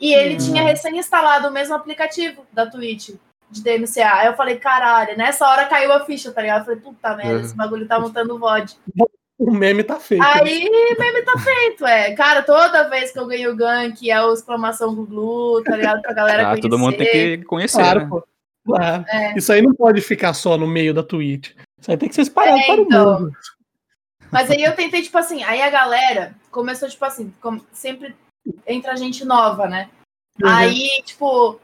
E 0.00 0.12
ele 0.14 0.34
Hum. 0.34 0.38
tinha 0.38 0.62
recém-instalado 0.62 1.48
o 1.48 1.52
mesmo 1.52 1.74
aplicativo 1.74 2.46
da 2.52 2.66
Twitch, 2.66 3.10
de 3.50 3.62
DMCA. 3.62 4.14
Aí 4.14 4.26
eu 4.28 4.34
falei, 4.36 4.56
caralho, 4.58 5.16
nessa 5.16 5.46
hora 5.48 5.66
caiu 5.66 5.92
a 5.92 6.04
ficha, 6.04 6.32
tá 6.32 6.40
ligado? 6.42 6.60
Eu 6.60 6.64
falei, 6.64 6.80
puta 6.80 7.14
merda, 7.16 7.34
Uhum. 7.34 7.40
esse 7.40 7.54
bagulho 7.54 7.86
tá 7.86 8.00
mutando 8.00 8.34
o 8.34 8.38
VOD. 8.38 8.76
O 9.38 9.50
meme 9.50 9.84
tá 9.84 10.00
feito. 10.00 10.22
Aí 10.22 10.66
o 10.66 10.98
meme 10.98 11.22
tá 11.22 11.38
feito, 11.38 11.84
é. 11.86 12.14
Cara, 12.14 12.42
toda 12.42 12.88
vez 12.88 13.10
que 13.12 13.18
eu 13.18 13.26
ganho 13.26 13.52
o 13.52 13.56
gank 13.56 14.10
é 14.10 14.22
o 14.22 14.32
exclamação 14.32 14.94
Glu, 15.04 15.62
tá 15.62 15.76
ligado? 15.76 16.00
Pra 16.00 16.14
galera 16.14 16.42
Ah, 16.42 16.46
conhecer. 16.46 16.62
todo 16.62 16.78
mundo 16.78 16.96
tem 16.96 17.06
que 17.38 17.44
conhecer, 17.44 17.78
Claro, 17.78 18.00
né? 18.00 18.06
pô. 18.08 18.26
Claro. 18.64 19.04
É. 19.08 19.36
Isso 19.38 19.52
aí 19.52 19.60
não 19.60 19.74
pode 19.74 20.00
ficar 20.00 20.32
só 20.32 20.56
no 20.56 20.66
meio 20.66 20.94
da 20.94 21.02
Twitch. 21.02 21.50
Isso 21.78 21.90
aí 21.90 21.96
tem 21.98 22.08
que 22.08 22.14
ser 22.14 22.22
espalhado 22.22 22.58
É, 22.60 22.64
para 22.66 22.80
o 22.80 22.84
então. 22.84 23.20
mundo. 23.20 23.32
Mas 24.32 24.50
aí 24.50 24.62
eu 24.62 24.74
tentei, 24.74 25.02
tipo 25.02 25.18
assim, 25.18 25.42
aí 25.44 25.60
a 25.60 25.70
galera 25.70 26.34
começou, 26.50 26.88
tipo 26.88 27.04
assim, 27.04 27.32
como 27.40 27.64
sempre 27.72 28.16
entra 28.66 28.96
gente 28.96 29.24
nova, 29.24 29.68
né? 29.68 29.90
Uhum. 30.42 30.48
Aí, 30.48 30.88
tipo, 31.04 31.60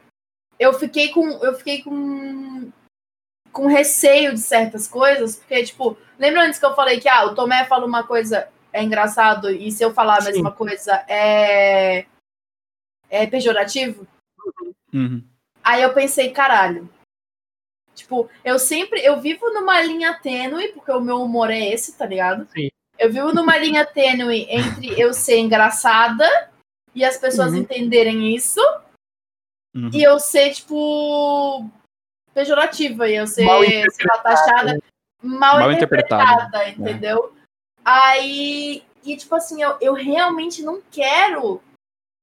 eu 0.59 0.73
fiquei 0.75 1.09
com. 1.09 1.27
Eu 1.43 1.55
fiquei 1.55 1.83
com. 1.83 2.71
com 3.51 3.67
receio 3.67 4.33
de 4.33 4.41
certas 4.41 4.87
coisas, 4.87 5.37
porque, 5.37 5.65
tipo, 5.65 5.97
lembra 6.23 6.45
antes 6.45 6.61
que 6.61 6.65
eu 6.65 6.75
falei 6.77 7.01
que 7.01 7.09
ah, 7.09 7.25
o 7.25 7.35
Tomé 7.35 7.65
fala 7.65 7.85
uma 7.85 8.05
coisa 8.07 8.49
é 8.73 8.83
engraçado, 8.83 9.51
e 9.51 9.71
se 9.73 9.83
eu 9.83 9.93
falar 9.93 10.19
a 10.19 10.21
Sim. 10.23 10.33
mesma 10.33 10.53
coisa 10.53 11.05
é. 11.09 12.07
é 13.11 13.27
pejorativo? 13.27 14.07
Uhum. 14.95 15.23
Aí 15.63 15.83
eu 15.83 15.93
pensei, 15.93 16.31
caralho. 16.31 16.89
Tipo, 17.95 18.31
eu 18.45 18.59
sempre. 18.59 19.05
Eu 19.05 19.21
vivo 19.21 19.51
numa 19.53 19.83
linha 19.83 20.15
tênue, 20.15 20.69
porque 20.69 20.91
o 20.93 21.01
meu 21.01 21.21
humor 21.23 21.51
é 21.51 21.61
esse, 21.61 21.99
tá 21.99 22.07
ligado? 22.07 22.49
Sim. 22.51 22.71
Eu 22.99 23.13
vivo 23.13 23.33
numa 23.35 23.59
linha 23.59 23.85
tênue 23.85 24.47
entre 24.49 24.99
eu 24.99 25.13
ser 25.13 25.39
engraçada 25.41 26.27
e 26.95 27.05
as 27.05 27.17
pessoas 27.17 27.53
Uhum. 27.53 27.59
entenderem 27.59 28.35
isso, 28.35 28.61
Uhum. 29.75 29.91
e 29.93 30.03
eu 30.03 30.19
ser, 30.21 30.55
tipo. 30.55 31.69
pejorativa, 32.33 33.07
e 33.09 33.17
eu 33.17 33.27
ser, 33.27 33.45
lá, 33.45 34.19
taxada 34.23 34.79
mal, 35.23 35.59
Mal 35.61 35.73
interpretada, 35.73 36.25
interpretada, 36.25 36.69
entendeu? 36.71 37.33
Aí. 37.85 38.83
E, 39.05 39.17
tipo 39.17 39.35
assim, 39.35 39.61
eu, 39.61 39.77
eu 39.81 39.95
realmente 39.95 40.63
não 40.63 40.81
quero 40.91 41.61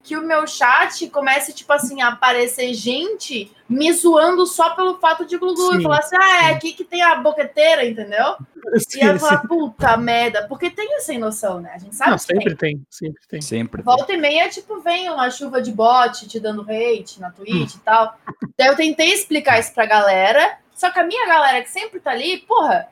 que 0.01 0.15
o 0.15 0.21
meu 0.25 0.47
chat 0.47 1.09
comece, 1.09 1.51
tipo 1.51 1.73
assim, 1.73 2.01
a 2.01 2.07
aparecer 2.07 2.73
gente 2.73 3.51
me 3.67 3.91
zoando 3.91 4.45
só 4.47 4.69
pelo 4.73 4.97
fato 4.97 5.25
de 5.25 5.37
Glu-Glu. 5.37 5.73
Sim, 5.73 5.79
E 5.79 5.83
falar 5.83 5.97
assim, 5.99 6.15
ah, 6.17 6.43
é 6.45 6.53
aqui 6.53 6.71
que 6.71 6.85
tem 6.85 7.01
a 7.01 7.15
boqueteira, 7.15 7.85
entendeu? 7.85 8.35
E 8.73 8.79
Sim, 8.81 9.03
eu 9.03 9.13
sim. 9.13 9.19
falar, 9.19 9.47
puta 9.47 9.97
merda, 9.97 10.45
porque 10.47 10.69
tem 10.69 10.99
sem 10.99 11.17
noção, 11.17 11.59
né? 11.59 11.71
A 11.73 11.77
gente 11.79 11.95
sabe 11.95 12.11
Não, 12.11 12.17
que 12.17 12.25
tem. 12.27 12.37
sempre 12.37 12.55
tem, 12.55 12.81
sempre 12.89 13.21
tem. 13.27 13.41
Sempre. 13.41 13.81
Volta 13.81 14.13
e 14.13 14.17
meia, 14.17 14.47
tipo, 14.49 14.79
vem 14.81 15.09
uma 15.09 15.29
chuva 15.31 15.59
de 15.61 15.71
bot 15.71 16.27
te 16.27 16.39
dando 16.39 16.61
hate 16.69 17.19
na 17.19 17.31
Twitch 17.31 17.75
Hum. 17.75 17.77
e 17.77 17.79
tal. 17.79 18.15
Daí 18.57 18.67
eu 18.67 18.75
tentei 18.75 19.11
explicar 19.13 19.59
isso 19.59 19.73
pra 19.73 19.85
galera, 19.87 20.59
só 20.79 20.89
que 20.91 20.99
a 20.99 21.03
minha 21.03 21.27
galera 21.27 21.61
que 21.61 21.69
sempre 21.69 21.99
tá 21.99 22.11
ali, 22.11 22.37
porra, 22.39 22.87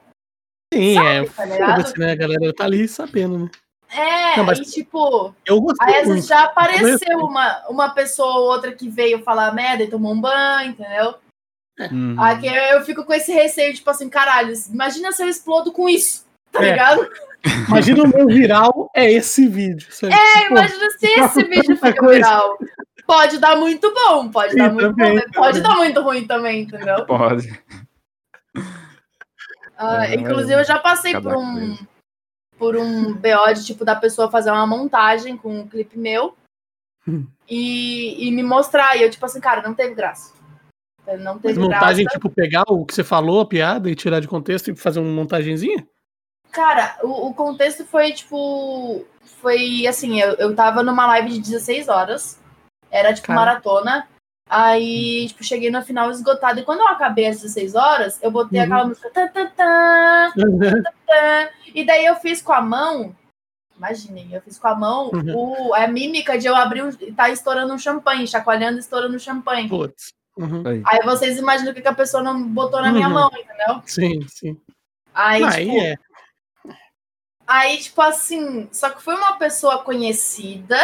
Sim, 0.74 1.00
é. 1.00 1.26
tá 1.30 1.46
ligado? 1.46 1.76
Foda-se, 1.78 2.00
né? 2.00 2.12
A 2.12 2.16
galera 2.16 2.54
tá 2.54 2.66
ali 2.66 2.88
sabendo, 2.88 3.40
né? 3.40 3.50
é, 3.90 4.36
Não, 4.38 4.44
mas- 4.44 4.60
e 4.60 4.64
tipo, 4.66 5.34
Eu 5.46 5.62
gostei 5.62 5.88
aí 5.88 6.02
às 6.02 6.08
muito. 6.08 6.16
vezes 6.16 6.28
já 6.30 6.44
apareceu 6.44 7.20
uma, 7.20 7.66
uma 7.70 7.90
pessoa 7.90 8.36
ou 8.40 8.48
outra 8.52 8.74
que 8.74 8.90
veio 8.90 9.24
falar 9.24 9.54
merda 9.54 9.84
e 9.84 9.90
tomou 9.90 10.12
um 10.14 10.20
banho, 10.20 10.72
entendeu? 10.72 11.16
Uhum. 11.80 12.16
Aqui 12.22 12.48
eu 12.48 12.84
fico 12.84 13.06
com 13.06 13.14
esse 13.14 13.32
receio, 13.32 13.74
tipo 13.74 13.90
assim, 13.90 14.10
caralho, 14.10 14.52
imagina 14.70 15.12
se 15.14 15.24
eu 15.24 15.30
explodo 15.30 15.72
com 15.72 15.88
isso, 15.88 16.26
tá 16.52 16.62
É. 16.66 16.72
ligado? 16.72 17.10
Imagina 17.70 18.04
o 18.04 18.08
meu 18.08 18.26
viral 18.28 18.90
é 18.94 19.10
esse 19.10 19.48
vídeo. 19.48 19.88
sabe? 19.92 20.12
É, 20.14 20.48
Pô, 20.50 20.56
imagina 20.56 20.90
se 20.90 21.06
esse 21.08 21.44
vídeo 21.48 21.76
fica 21.78 21.94
coisa. 21.96 22.14
viral. 22.16 22.58
Pode 23.08 23.40
dar 23.40 23.56
muito 23.56 23.92
bom, 23.94 24.30
pode 24.30 24.52
Sim, 24.52 24.58
dar 24.60 24.74
muito 24.74 24.90
também, 24.90 25.10
bom, 25.16 25.16
mas 25.24 25.32
pode 25.32 25.62
também. 25.62 25.64
dar 25.64 25.76
muito 25.78 26.02
ruim 26.02 26.28
também, 26.28 26.62
entendeu? 26.64 27.06
Pode. 27.06 27.64
Ah, 29.78 30.06
É, 30.08 30.16
inclusive, 30.16 30.54
eu 30.60 30.66
já 30.66 30.78
passei 30.78 31.14
por 31.14 31.36
um, 31.38 31.54
coisa. 31.54 31.88
por 32.58 32.76
um 32.76 33.14
BO 33.14 33.54
de 33.56 33.66
tipo 33.66 33.86
da 33.86 33.96
pessoa 33.96 34.30
fazer 34.30 34.52
uma 34.52 34.68
montagem 34.68 35.38
com 35.38 35.60
um 35.62 35.68
clipe 35.68 35.98
meu 35.98 36.36
Hum. 37.08 37.26
e, 37.50 38.28
e 38.28 38.32
me 38.32 38.44
mostrar. 38.44 38.98
E 38.98 39.04
eu, 39.04 39.10
tipo 39.10 39.26
assim, 39.26 39.40
cara, 39.40 39.62
não 39.62 39.74
teve 39.74 39.96
graça. 39.96 40.34
Não 41.20 41.36
Mas 41.36 41.42
teve 41.44 41.60
montagem, 41.60 42.04
graça. 42.04 42.20
tipo, 42.20 42.30
pegar 42.30 42.66
o 42.68 42.86
que 42.86 42.94
você 42.94 43.02
falou, 43.06 43.40
a 43.40 43.46
piada, 43.46 43.90
e 43.90 43.96
tirar 43.96 44.20
de 44.20 44.28
contexto 44.28 44.70
e 44.70 44.76
fazer 44.76 45.00
uma 45.00 45.10
montagenzinha? 45.14 45.88
Cara, 46.52 46.98
o, 47.02 47.28
o 47.30 47.34
contexto 47.34 47.86
foi 47.86 48.12
tipo. 48.12 49.06
Foi 49.40 49.88
assim, 49.88 50.20
eu, 50.20 50.34
eu 50.34 50.54
tava 50.56 50.84
numa 50.84 51.08
live 51.08 51.30
de 51.34 51.40
16 51.40 51.88
horas. 51.88 52.38
Era 52.92 53.14
tipo 53.14 53.28
Cara. 53.28 53.40
maratona. 53.40 54.08
Aí, 54.50 55.28
tipo, 55.28 55.44
cheguei 55.44 55.70
no 55.70 55.82
final 55.84 56.10
esgotado. 56.10 56.60
E 56.60 56.64
quando 56.64 56.80
eu 56.80 56.88
acabei 56.88 57.28
às 57.28 57.42
16 57.42 57.76
horas, 57.76 58.18
eu 58.24 58.32
botei 58.32 58.60
Uhum. 58.60 58.66
aquela 58.66 58.86
música. 58.88 59.10
Tan, 59.10 59.28
tan, 59.28 59.48
tan, 59.48 60.32
tan, 60.34 61.50
e 61.76 61.86
daí 61.86 62.06
eu 62.06 62.16
fiz 62.16 62.42
com 62.42 62.54
a 62.54 62.62
mão. 62.62 63.14
Imaginem, 63.76 64.34
eu 64.34 64.42
fiz 64.42 64.58
com 64.58 64.68
a 64.70 64.74
mão 64.76 65.12
Uhum. 65.14 65.68
o, 65.68 65.74
a 65.74 65.86
mímica 65.88 66.38
de 66.38 66.48
eu 66.48 66.56
abrir 66.56 66.82
um. 66.82 66.92
tá 67.14 67.30
estourando 67.30 67.74
um 67.74 67.78
champanhe, 67.78 68.26
chacoalhando 68.28 68.78
e 68.78 68.80
estourando 68.80 69.16
um 69.16 69.20
champanhe. 69.20 69.68
Putz. 69.68 70.14
Uhum. 70.38 70.64
Aí. 70.66 70.82
Aí 70.86 71.00
vocês 71.04 71.38
imaginam 71.38 71.72
o 71.72 71.76
que, 71.76 71.82
que 71.82 71.88
a 71.88 71.94
pessoa 71.94 72.24
não 72.24 72.42
botou 72.48 72.82
na 72.82 72.92
minha 72.92 73.08
Uhum. 73.08 73.14
mão, 73.14 73.30
entendeu? 73.34 73.82
Sim, 73.86 74.26
sim. 74.30 74.58
Aí, 75.14 75.44
Aí 75.44 75.66
tipo, 75.66 75.78
é. 75.82 75.96
Aí, 77.46 77.78
tipo 77.78 78.02
assim, 78.02 78.68
só 78.72 78.90
que 78.90 79.02
foi 79.02 79.16
uma 79.16 79.38
pessoa 79.38 79.84
conhecida 79.84 80.78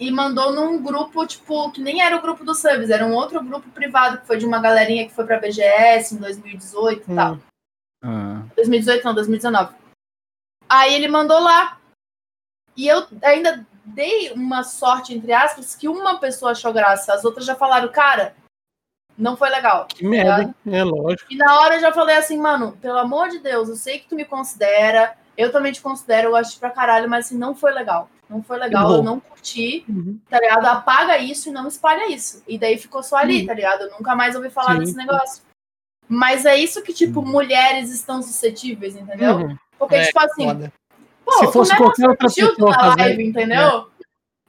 e 0.00 0.10
mandou 0.10 0.50
num 0.50 0.82
grupo, 0.82 1.26
tipo, 1.26 1.70
que 1.70 1.82
nem 1.82 2.00
era 2.00 2.16
o 2.16 2.22
grupo 2.22 2.42
do 2.42 2.54
Subs, 2.54 2.88
era 2.88 3.04
um 3.04 3.12
outro 3.12 3.44
grupo 3.44 3.68
privado, 3.68 4.16
que 4.18 4.26
foi 4.26 4.38
de 4.38 4.46
uma 4.46 4.58
galerinha 4.58 5.06
que 5.06 5.14
foi 5.14 5.26
pra 5.26 5.38
BGS 5.38 6.14
em 6.14 6.18
2018 6.18 7.12
e 7.12 7.14
tal. 7.14 7.34
Hum. 7.34 7.40
Ah, 8.02 8.42
2018 8.56 9.04
não, 9.04 9.14
2019. 9.14 9.74
Aí 10.66 10.94
ele 10.94 11.06
mandou 11.06 11.38
lá. 11.38 11.78
E 12.74 12.88
eu 12.88 13.06
ainda 13.22 13.66
dei 13.84 14.32
uma 14.32 14.62
sorte, 14.62 15.12
entre 15.12 15.34
aspas, 15.34 15.74
que 15.74 15.86
uma 15.86 16.18
pessoa 16.18 16.52
achou 16.52 16.72
graça. 16.72 17.12
As 17.12 17.22
outras 17.22 17.44
já 17.44 17.54
falaram, 17.54 17.92
cara, 17.92 18.34
não 19.18 19.36
foi 19.36 19.50
legal. 19.50 19.86
Que 19.86 20.06
merda, 20.06 20.44
hein? 20.44 20.54
É 20.66 20.82
lógico. 20.82 21.30
E 21.30 21.36
na 21.36 21.60
hora 21.60 21.74
eu 21.74 21.80
já 21.80 21.92
falei 21.92 22.16
assim, 22.16 22.38
mano, 22.38 22.72
pelo 22.80 22.96
amor 22.96 23.28
de 23.28 23.38
Deus, 23.38 23.68
eu 23.68 23.76
sei 23.76 23.98
que 23.98 24.08
tu 24.08 24.14
me 24.14 24.24
considera, 24.24 25.14
eu 25.36 25.52
também 25.52 25.72
te 25.72 25.82
considero, 25.82 26.28
eu 26.28 26.32
gosto 26.32 26.58
pra 26.58 26.70
caralho, 26.70 27.10
mas 27.10 27.26
assim, 27.26 27.36
não 27.36 27.54
foi 27.54 27.72
legal. 27.72 28.08
Não 28.30 28.42
foi 28.44 28.58
legal, 28.58 28.92
eu 28.92 29.02
não 29.02 29.18
curti, 29.18 29.84
Uhum. 29.88 30.18
tá 30.30 30.38
ligado? 30.38 30.64
Apaga 30.64 31.18
isso 31.18 31.48
e 31.48 31.52
não 31.52 31.66
espalha 31.66 32.08
isso. 32.08 32.42
E 32.46 32.56
daí 32.56 32.78
ficou 32.78 33.02
só 33.02 33.16
ali, 33.16 33.40
Uhum. 33.40 33.46
tá 33.48 33.54
ligado? 33.54 33.80
Eu 33.82 33.90
nunca 33.90 34.14
mais 34.14 34.36
ouvi 34.36 34.48
falar 34.48 34.74
Sim. 34.74 34.78
desse 34.78 34.96
negócio. 34.96 35.42
Mas 36.08 36.46
é 36.46 36.56
isso 36.56 36.80
que, 36.82 36.92
tipo, 36.94 37.20
Uhum. 37.20 37.26
mulheres 37.26 37.90
estão 37.90 38.22
suscetíveis, 38.22 38.94
entendeu? 38.94 39.36
Uhum. 39.36 39.56
Porque, 39.78 39.96
É, 39.96 40.04
tipo 40.04 40.20
assim, 40.20 40.44
Foda. 40.44 40.72
pô, 41.24 41.32
Se 41.32 41.52
fosse 41.52 41.76
qualquer 41.76 42.08
outra 42.08 42.28
dildo 42.28 42.54
pessoa 42.54 42.72
na 42.72 42.94
live, 42.96 43.24
entendeu? 43.26 43.90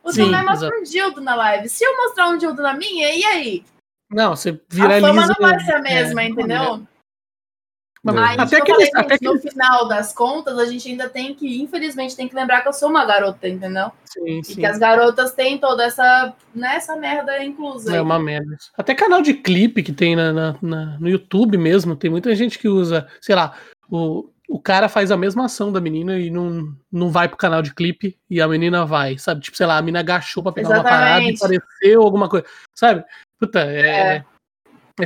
O 0.03 0.11
Sim, 0.11 0.25
Tomé 0.25 0.43
mostra 0.43 0.69
um 0.79 0.83
dildo 0.83 1.21
na 1.21 1.35
live. 1.35 1.69
Se 1.69 1.83
eu 1.83 1.95
mostrar 1.97 2.29
um 2.29 2.37
dildo 2.37 2.61
na 2.61 2.73
minha, 2.73 3.13
e 3.15 3.23
aí? 3.23 3.65
Não, 4.11 4.35
você 4.35 4.49
A 4.49 4.57
viraliza. 4.75 5.07
fama 5.07 5.27
não 5.27 5.35
vai 5.39 5.59
ser 5.59 5.73
a 5.75 5.79
mesma, 5.81 6.21
é, 6.23 6.27
entendeu? 6.27 6.85
Mas 8.03 8.15
Aí, 8.17 8.35
até 8.39 8.65
falei, 8.65 8.89
até 8.95 9.13
gente, 9.13 9.23
no 9.25 9.39
final 9.39 9.87
das 9.87 10.11
contas, 10.11 10.57
a 10.57 10.65
gente 10.65 10.89
ainda 10.89 11.07
tem 11.07 11.35
que, 11.35 11.61
infelizmente, 11.61 12.15
tem 12.15 12.27
que 12.27 12.35
lembrar 12.35 12.61
que 12.61 12.67
eu 12.67 12.73
sou 12.73 12.89
uma 12.89 13.05
garota, 13.05 13.47
entendeu? 13.47 13.91
Sim, 14.05 14.39
E 14.39 14.43
sim. 14.43 14.55
que 14.55 14.65
as 14.65 14.79
garotas 14.79 15.33
têm 15.33 15.59
toda 15.59 15.83
essa, 15.83 16.33
né, 16.55 16.75
essa 16.77 16.95
merda 16.95 17.43
inclusa. 17.43 17.91
É 17.91 17.95
aí. 17.97 18.01
uma 18.01 18.17
merda. 18.17 18.57
Até 18.75 18.95
canal 18.95 19.21
de 19.21 19.35
clipe 19.35 19.83
que 19.83 19.93
tem 19.93 20.15
na, 20.15 20.33
na- 20.33 20.55
na- 20.61 20.97
no 20.99 21.07
YouTube 21.07 21.57
mesmo, 21.59 21.95
tem 21.95 22.09
muita 22.09 22.33
gente 22.33 22.57
que 22.57 22.67
usa, 22.67 23.07
sei 23.21 23.35
lá, 23.35 23.53
o, 23.87 24.31
o 24.49 24.59
cara 24.59 24.89
faz 24.89 25.11
a 25.11 25.17
mesma 25.17 25.45
ação 25.45 25.71
da 25.71 25.79
menina 25.79 26.17
e 26.17 26.31
não, 26.31 26.73
não 26.91 27.11
vai 27.11 27.27
pro 27.27 27.37
canal 27.37 27.61
de 27.61 27.71
clipe 27.71 28.17
e 28.27 28.41
a 28.41 28.47
menina 28.47 28.83
vai, 28.83 29.19
sabe? 29.19 29.41
Tipo, 29.41 29.55
sei 29.57 29.67
lá, 29.67 29.77
a 29.77 29.81
menina 29.81 29.99
agachou 29.99 30.41
pra 30.41 30.51
pegar 30.51 30.69
uma 30.69 30.83
parada 30.83 31.21
e 31.21 31.29
Exatamente. 31.29 31.61
apareceu 31.63 32.01
alguma 32.01 32.27
coisa, 32.27 32.47
sabe? 32.73 33.03
Puta, 33.39 33.59
é. 33.59 34.17
É, 34.17 34.25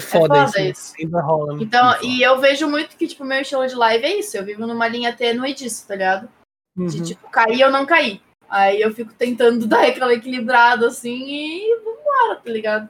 foda, 0.02 0.28
foda 0.28 0.44
isso. 0.46 0.60
né? 0.60 0.70
isso. 0.70 1.18
Rola, 1.20 1.54
né? 1.56 1.64
Então, 1.64 2.02
e 2.02 2.22
eu 2.22 2.40
vejo 2.40 2.68
muito 2.68 2.96
que, 2.98 3.08
tipo, 3.08 3.24
meu 3.24 3.42
estilo 3.42 3.66
de 3.68 3.76
live 3.76 4.06
é 4.06 4.20
isso. 4.20 4.38
Eu 4.38 4.44
vivo 4.46 4.66
numa 4.66 4.88
linha 4.88 5.14
tênue 5.14 5.54
disso, 5.54 5.88
tá 5.88 5.96
ligado? 5.96 6.30
De, 6.76 6.98
Uhum. 6.98 7.04
tipo, 7.04 7.30
cair 7.30 7.64
ou 7.64 7.72
não 7.72 7.86
cair. 7.86 8.22
Aí 8.50 8.82
eu 8.82 8.94
fico 8.94 9.14
tentando 9.14 9.66
dar 9.68 9.86
aquela 9.86 10.14
equilibrada, 10.14 10.88
assim, 10.88 11.26
e 11.28 11.76
vambora, 11.78 12.42
tá 12.44 12.52
ligado? 12.52 12.90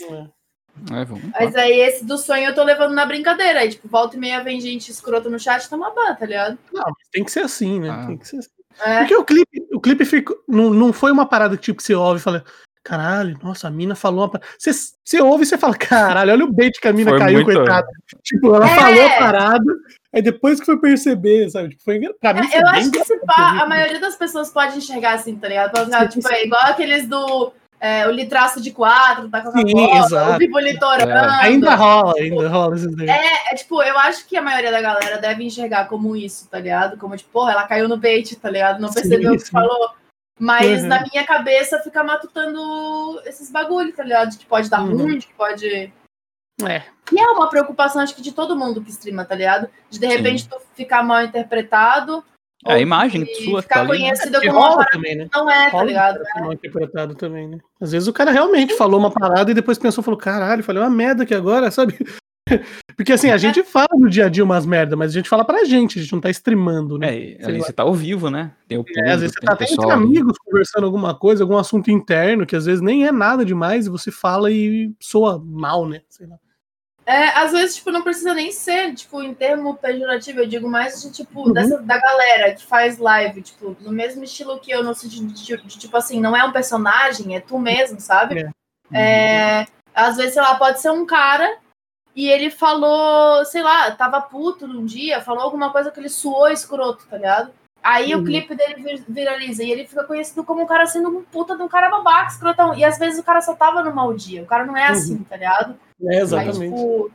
É. 0.00 1.00
é, 1.00 1.04
vamos. 1.04 1.30
Mas 1.38 1.54
aí 1.56 1.80
esse 1.80 2.04
do 2.04 2.18
sonho 2.18 2.46
eu 2.46 2.54
tô 2.54 2.62
levando 2.62 2.94
na 2.94 3.06
brincadeira. 3.06 3.60
Aí, 3.60 3.70
tipo, 3.70 3.88
volta 3.88 4.16
e 4.16 4.18
meia 4.20 4.42
vem 4.42 4.60
gente 4.60 4.90
escrota 4.90 5.28
no 5.28 5.38
chat, 5.38 5.68
toma 5.68 5.94
ban, 5.94 6.14
tá 6.14 6.26
ligado? 6.26 6.58
Não, 6.72 6.84
mas 6.84 7.08
tem 7.12 7.24
que 7.24 7.30
ser 7.32 7.40
assim, 7.40 7.80
né? 7.80 7.90
Ah. 7.90 8.06
Tem 8.06 8.16
que 8.16 8.26
ser 8.28 8.38
assim. 8.38 8.48
É. 8.80 8.98
Porque 8.98 9.16
o 9.16 9.24
clipe, 9.24 9.66
o 9.72 9.80
clipe 9.80 10.04
ficou, 10.04 10.36
não, 10.46 10.68
não 10.70 10.92
foi 10.92 11.10
uma 11.10 11.26
parada 11.26 11.56
que 11.56 11.62
tipo, 11.62 11.78
que 11.78 11.82
você 11.82 11.94
ouve 11.94 12.20
e 12.20 12.22
fala, 12.22 12.44
caralho, 12.86 13.36
nossa, 13.42 13.66
a 13.66 13.70
mina 13.70 13.94
falou 13.96 14.20
uma 14.20 14.28
parada. 14.30 14.48
Você, 14.58 14.70
você 15.04 15.20
ouve 15.20 15.42
e 15.42 15.46
você 15.46 15.58
fala, 15.58 15.74
caralho, 15.76 16.32
olha 16.32 16.44
o 16.44 16.52
bait 16.52 16.78
que 16.80 16.86
a 16.88 16.92
mina 16.92 17.10
Foi 17.10 17.18
caiu, 17.18 17.42
muito- 17.42 17.56
coitada. 17.56 17.86
Tipo, 18.22 18.54
ela 18.54 18.66
É. 18.70 18.76
falou 18.76 19.06
a 19.06 19.10
parada, 19.18 19.72
aí 20.14 20.22
depois 20.22 20.60
que 20.60 20.66
foi 20.66 20.78
perceber, 20.78 21.50
sabe? 21.50 21.70
Tipo, 21.70 21.82
foi, 21.82 22.00
pra 22.20 22.32
mim 22.34 22.44
foi 22.48 22.58
É, 22.58 22.62
Eu 22.62 22.68
acho 22.68 22.90
que 22.90 23.04
se 23.04 23.12
engraçado, 23.14 23.26
pá, 23.26 23.62
a 23.62 23.66
maioria 23.66 23.98
das 24.00 24.14
pessoas 24.16 24.50
pode 24.50 24.78
enxergar 24.78 25.14
assim, 25.14 25.36
tá 25.36 25.48
ligado? 25.48 25.72
Pode 25.72 25.86
ficar, 25.86 26.10
Sim, 26.12 26.20
tipo, 26.20 26.32
é 26.32 26.44
igual 26.44 26.62
aqueles 26.64 27.08
do. 27.08 27.52
é, 27.78 28.06
o 28.08 28.10
litraço 28.10 28.60
de 28.62 28.70
quatro, 28.70 29.28
tá 29.28 29.42
com 29.42 29.48
a 29.50 29.52
Sim, 29.52 29.64
bola, 29.72 30.34
o 30.34 30.38
vivo 30.38 30.58
litorando. 30.58 31.12
Ainda 31.42 31.74
rola, 31.74 32.14
ainda 32.18 32.48
rola 32.48 32.74
esses 32.76 32.96
daí. 32.96 33.08
É, 33.10 33.52
é, 33.52 33.54
tipo, 33.54 33.82
eu 33.82 33.98
acho 33.98 34.26
que 34.26 34.34
a 34.36 34.40
maioria 34.42 34.70
da 34.70 34.80
galera 34.80 35.18
deve 35.18 35.44
enxergar 35.44 35.86
como 35.86 36.16
isso, 36.16 36.48
tá 36.48 36.58
ligado? 36.58 36.96
Como, 36.96 37.14
tipo, 37.16 37.28
porra, 37.30 37.52
ela 37.52 37.66
caiu 37.66 37.86
no 37.88 37.98
bait, 37.98 38.34
tá 38.36 38.48
ligado? 38.48 38.80
Não 38.80 38.88
Sim, 38.88 38.94
percebeu 38.94 39.32
o 39.32 39.36
que 39.36 39.44
sim. 39.44 39.50
falou. 39.50 39.90
Mas 40.38 40.82
Uhum. 40.82 40.88
na 40.88 41.02
minha 41.02 41.24
cabeça 41.26 41.78
fica 41.80 42.04
matutando 42.04 43.20
esses 43.24 43.50
bagulho, 43.50 43.92
tá 43.92 44.02
ligado? 44.02 44.30
De 44.30 44.38
que 44.38 44.46
pode 44.46 44.68
dar 44.68 44.82
Uhum. 44.82 44.96
ruim, 44.96 45.18
de 45.18 45.26
que 45.26 45.34
pode. 45.34 45.92
É. 46.62 46.82
E 47.12 47.20
é 47.20 47.26
uma 47.30 47.48
preocupação, 47.48 48.02
acho 48.02 48.14
que 48.14 48.22
de 48.22 48.32
todo 48.32 48.56
mundo 48.56 48.82
que 48.82 48.90
streama, 48.90 49.24
tá 49.24 49.34
ligado? 49.34 49.68
De 49.90 49.98
de 49.98 50.06
repente 50.06 50.48
tu 50.48 50.56
ficar 50.74 51.02
mal 51.02 51.22
interpretado. 51.22 52.22
É, 52.66 52.74
a 52.74 52.80
imagem 52.80 53.24
de 53.24 53.34
sua 53.44 53.62
ficar 53.62 53.76
tá 53.76 53.82
né? 53.82 53.88
conhecido 53.88 54.40
como 54.40 54.58
uma 54.58 54.70
parada 54.70 54.90
também, 54.90 55.14
né? 55.14 55.28
não 55.32 55.48
é, 55.50 55.64
tá 55.66 55.70
Rola 55.70 55.84
ligado? 55.84 56.24
cara, 56.24 56.40
mal 56.40 56.52
interpretado 56.54 57.14
também, 57.14 57.46
né? 57.48 57.58
Às 57.80 57.92
vezes 57.92 58.08
o 58.08 58.12
cara 58.12 58.30
realmente 58.32 58.74
falou 58.74 58.98
uma 58.98 59.10
parada 59.10 59.50
e 59.50 59.54
depois 59.54 59.78
pensou, 59.78 60.02
falou, 60.02 60.18
caralho, 60.18 60.64
falei 60.64 60.82
uma 60.82 60.90
merda 60.90 61.22
aqui 61.22 61.34
agora, 61.34 61.70
sabe? 61.70 61.96
Porque 62.96 63.12
assim, 63.12 63.30
a 63.30 63.36
gente 63.36 63.62
fala 63.62 63.88
no 63.94 64.08
dia 64.08 64.26
a 64.26 64.28
dia 64.28 64.44
umas 64.44 64.64
merda, 64.64 64.96
mas 64.96 65.10
a 65.10 65.14
gente 65.14 65.28
fala 65.28 65.44
pra 65.44 65.64
gente, 65.64 65.98
a 65.98 66.02
gente 66.02 66.12
não 66.12 66.20
tá 66.20 66.30
streamando, 66.30 66.96
né? 66.96 67.34
É, 67.38 67.52
você 67.58 67.72
tá 67.72 67.82
ao 67.82 67.92
vivo, 67.92 68.30
né? 68.30 68.52
Tem 68.68 68.78
o 68.78 68.84
público, 68.84 69.06
É, 69.06 69.12
às 69.12 69.20
vezes 69.20 69.34
você 69.34 69.40
tem 69.40 69.46
tá 69.46 69.52
até 69.52 69.64
entre 69.64 69.84
ali. 69.84 69.92
amigos 69.92 70.38
conversando 70.38 70.84
alguma 70.84 71.14
coisa, 71.14 71.42
algum 71.42 71.58
assunto 71.58 71.90
interno, 71.90 72.46
que 72.46 72.56
às 72.56 72.64
vezes 72.64 72.80
nem 72.80 73.06
é 73.06 73.12
nada 73.12 73.44
demais, 73.44 73.86
e 73.86 73.90
você 73.90 74.10
fala 74.10 74.50
e 74.50 74.92
soa 75.00 75.42
mal, 75.44 75.86
né? 75.86 76.00
Sei 76.08 76.26
lá. 76.26 76.36
É, 77.04 77.28
às 77.38 77.52
vezes, 77.52 77.76
tipo, 77.76 77.92
não 77.92 78.02
precisa 78.02 78.34
nem 78.34 78.50
ser, 78.50 78.92
tipo, 78.94 79.22
em 79.22 79.32
termo 79.32 79.76
pejorativo, 79.76 80.40
eu 80.40 80.46
digo 80.46 80.68
mais 80.68 81.00
de, 81.02 81.12
tipo, 81.12 81.46
Uhum. 81.46 81.52
dessa, 81.52 81.80
da 81.80 82.00
galera 82.00 82.52
que 82.54 82.66
faz 82.66 82.98
live, 82.98 83.42
tipo, 83.42 83.76
no 83.80 83.92
mesmo 83.92 84.24
estilo 84.24 84.58
que 84.58 84.72
eu, 84.72 84.82
no 84.82 84.92
sentido 84.92 85.32
de, 85.32 85.56
de, 85.56 85.78
tipo 85.78 85.96
assim, 85.96 86.20
não 86.20 86.36
é 86.36 86.42
um 86.44 86.50
personagem, 86.50 87.36
é 87.36 87.40
tu 87.40 87.60
mesmo, 87.60 88.00
sabe? 88.00 88.48
É, 88.92 89.66
às 89.94 90.16
vezes, 90.16 90.32
sei 90.32 90.42
lá, 90.42 90.56
pode 90.56 90.80
ser 90.80 90.90
um 90.90 91.06
cara 91.06 91.58
e 92.16 92.26
ele 92.28 92.50
falou, 92.50 93.44
sei 93.44 93.62
lá, 93.62 93.90
tava 93.90 94.20
puto 94.22 94.66
num 94.66 94.86
dia, 94.86 95.20
falou 95.20 95.42
alguma 95.42 95.70
coisa 95.70 95.90
que 95.90 96.00
ele 96.00 96.08
suou 96.08 96.48
escroto, 96.48 97.06
tá 97.06 97.16
ligado? 97.18 97.52
Aí 97.82 98.14
Uhum. 98.14 98.22
o 98.22 98.24
clipe 98.24 98.54
dele 98.56 98.82
vir- 98.82 99.04
viraliza 99.06 99.62
e 99.62 99.70
ele 99.70 99.86
fica 99.86 100.02
conhecido 100.02 100.42
como 100.42 100.62
um 100.62 100.66
cara 100.66 100.86
sendo 100.86 101.10
um 101.10 101.22
puta 101.22 101.54
de 101.56 101.62
um 101.62 101.68
cara 101.68 101.88
babaca, 101.90 102.32
escrotão. 102.32 102.74
E 102.74 102.84
às 102.84 102.98
vezes 102.98 103.20
o 103.20 103.22
cara 103.22 103.40
só 103.42 103.54
tava 103.54 103.82
no 103.82 103.94
mau 103.94 104.12
dia, 104.14 104.42
o 104.42 104.46
cara 104.46 104.64
não 104.64 104.76
é 104.76 104.86
Uhum. 104.86 104.92
assim, 104.92 105.18
tá 105.24 105.36
ligado? 105.36 105.76
É, 106.02 106.16
Aí, 106.16 106.20
exatamente. 106.22 106.58
tipo, 106.74 107.10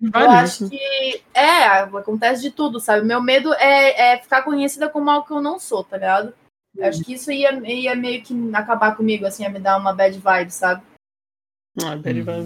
exatamente. 0.00 0.14
eu 0.14 0.30
acho 0.30 0.64
né? 0.64 0.70
que 0.70 1.22
é, 1.34 1.66
acontece 1.80 2.40
de 2.40 2.50
tudo, 2.50 2.80
sabe? 2.80 3.04
Meu 3.04 3.20
medo 3.20 3.52
é, 3.54 4.12
é 4.12 4.18
ficar 4.18 4.42
conhecida 4.42 4.88
como 4.88 5.10
algo 5.10 5.26
que 5.26 5.32
eu 5.32 5.40
não 5.42 5.58
sou, 5.58 5.84
tá 5.84 5.96
ligado? 5.98 6.32
Eu 6.76 6.88
Acho 6.88 7.02
que 7.04 7.14
isso 7.14 7.32
ia, 7.32 7.50
ia 7.68 7.96
meio 7.96 8.22
que 8.22 8.32
acabar 8.54 8.96
comigo, 8.96 9.26
assim, 9.26 9.42
ia 9.42 9.50
me 9.50 9.58
dar 9.58 9.76
uma 9.76 9.92
bad 9.92 10.16
vibe, 10.16 10.50
sabe? 10.52 10.82
Ah, 11.78 11.94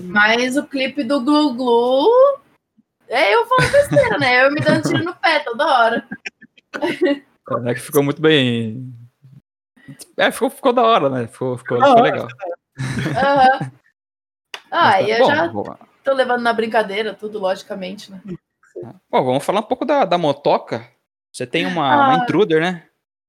Mas 0.04 0.56
o 0.56 0.66
clipe 0.66 1.02
do 1.02 1.20
Glu 1.20 1.54
Glu 1.54 2.08
é 3.08 3.34
eu 3.34 3.46
falando 3.46 3.72
besteira, 3.72 4.18
né? 4.18 4.44
Eu 4.46 4.52
me 4.52 4.60
dando 4.60 4.82
tiro 4.82 5.04
no 5.04 5.14
pé 5.14 5.40
toda 5.40 5.66
hora. 5.66 6.08
É 7.66 7.74
que 7.74 7.80
ficou 7.80 8.02
muito 8.02 8.20
bem. 8.20 8.92
É, 10.16 10.30
ficou, 10.30 10.50
ficou 10.50 10.72
da 10.72 10.82
hora, 10.82 11.08
né? 11.08 11.26
Ficou, 11.26 11.56
ficou, 11.58 11.78
ficou 11.78 12.02
legal. 12.02 12.28
Aham. 13.16 13.70
Ah, 14.70 15.00
e 15.02 15.06
tá- 15.06 15.10
eu 15.12 15.18
bom, 15.20 15.26
já 15.26 15.46
bom, 15.48 15.76
tô 16.02 16.12
levando 16.12 16.42
na 16.42 16.52
brincadeira 16.52 17.14
tudo, 17.14 17.38
logicamente, 17.38 18.10
né? 18.10 18.20
bom, 19.10 19.24
vamos 19.24 19.44
falar 19.44 19.60
um 19.60 19.64
pouco 19.64 19.84
da, 19.84 20.04
da 20.04 20.18
motoca. 20.18 20.88
Você 21.32 21.46
tem 21.46 21.64
uma, 21.66 21.94
uma 21.94 22.14
Ah. 22.14 22.16
intruder, 22.16 22.60
né? 22.60 22.86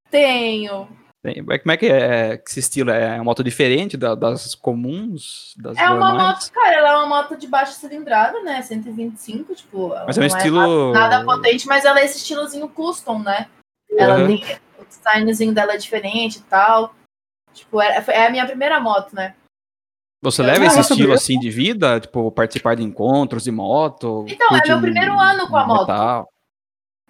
Tenho. 0.09 0.87
Como 1.33 1.71
é 1.71 1.77
que 1.77 1.85
é 1.87 2.41
esse 2.45 2.59
estilo? 2.59 2.91
É 2.91 3.15
uma 3.15 3.23
moto 3.23 3.43
diferente 3.43 3.97
da- 3.97 4.15
das 4.15 4.53
comuns? 4.55 5.53
Das 5.57 5.77
É 5.77 5.89
uma 5.89 6.09
normais? 6.11 6.27
moto, 6.45 6.51
cara, 6.51 6.75
ela 6.77 6.89
é 6.89 6.95
uma 6.97 7.07
moto 7.07 7.35
de 7.37 7.47
baixa 7.47 7.71
cilindrada, 7.73 8.41
né? 8.43 8.61
125, 8.61 9.55
tipo. 9.55 9.89
Mas 10.05 10.17
é 10.17 10.21
um 10.21 10.27
não 10.27 10.37
estilo. 10.37 10.93
nada 10.93 11.23
potente, 11.23 11.65
mas 11.67 11.85
ela 11.85 11.99
é 11.99 12.05
esse 12.05 12.17
estilozinho 12.17 12.67
custom, 12.69 13.19
né? 13.19 13.47
Ela 13.97 14.15
Aham. 14.15 14.27
tem 14.27 14.43
o 14.79 14.85
designzinho 14.85 15.53
dela 15.53 15.73
é 15.73 15.77
diferente 15.77 16.37
e 16.37 16.41
tal. 16.41 16.93
Tipo, 17.53 17.81
é, 17.81 18.03
é 18.09 18.27
a 18.27 18.29
minha 18.29 18.45
primeira 18.45 18.79
moto, 18.79 19.15
né? 19.15 19.35
Você 20.21 20.41
Eu- 20.41 20.45
leva 20.47 20.65
esse 20.65 20.79
estilo 20.81 21.13
assim 21.13 21.39
de 21.39 21.49
vida? 21.49 21.99
Tipo, 21.99 22.31
participar 22.31 22.75
de 22.75 22.83
encontros 22.83 23.43
de 23.43 23.51
moto? 23.51 24.25
Então, 24.27 24.47
é 24.57 24.67
meu 24.67 24.81
primeiro 24.81 25.13
um- 25.13 25.19
ano 25.19 25.47
com 25.47 25.55
a 25.55 25.65
moto. 25.65 25.87
metal? 25.87 26.27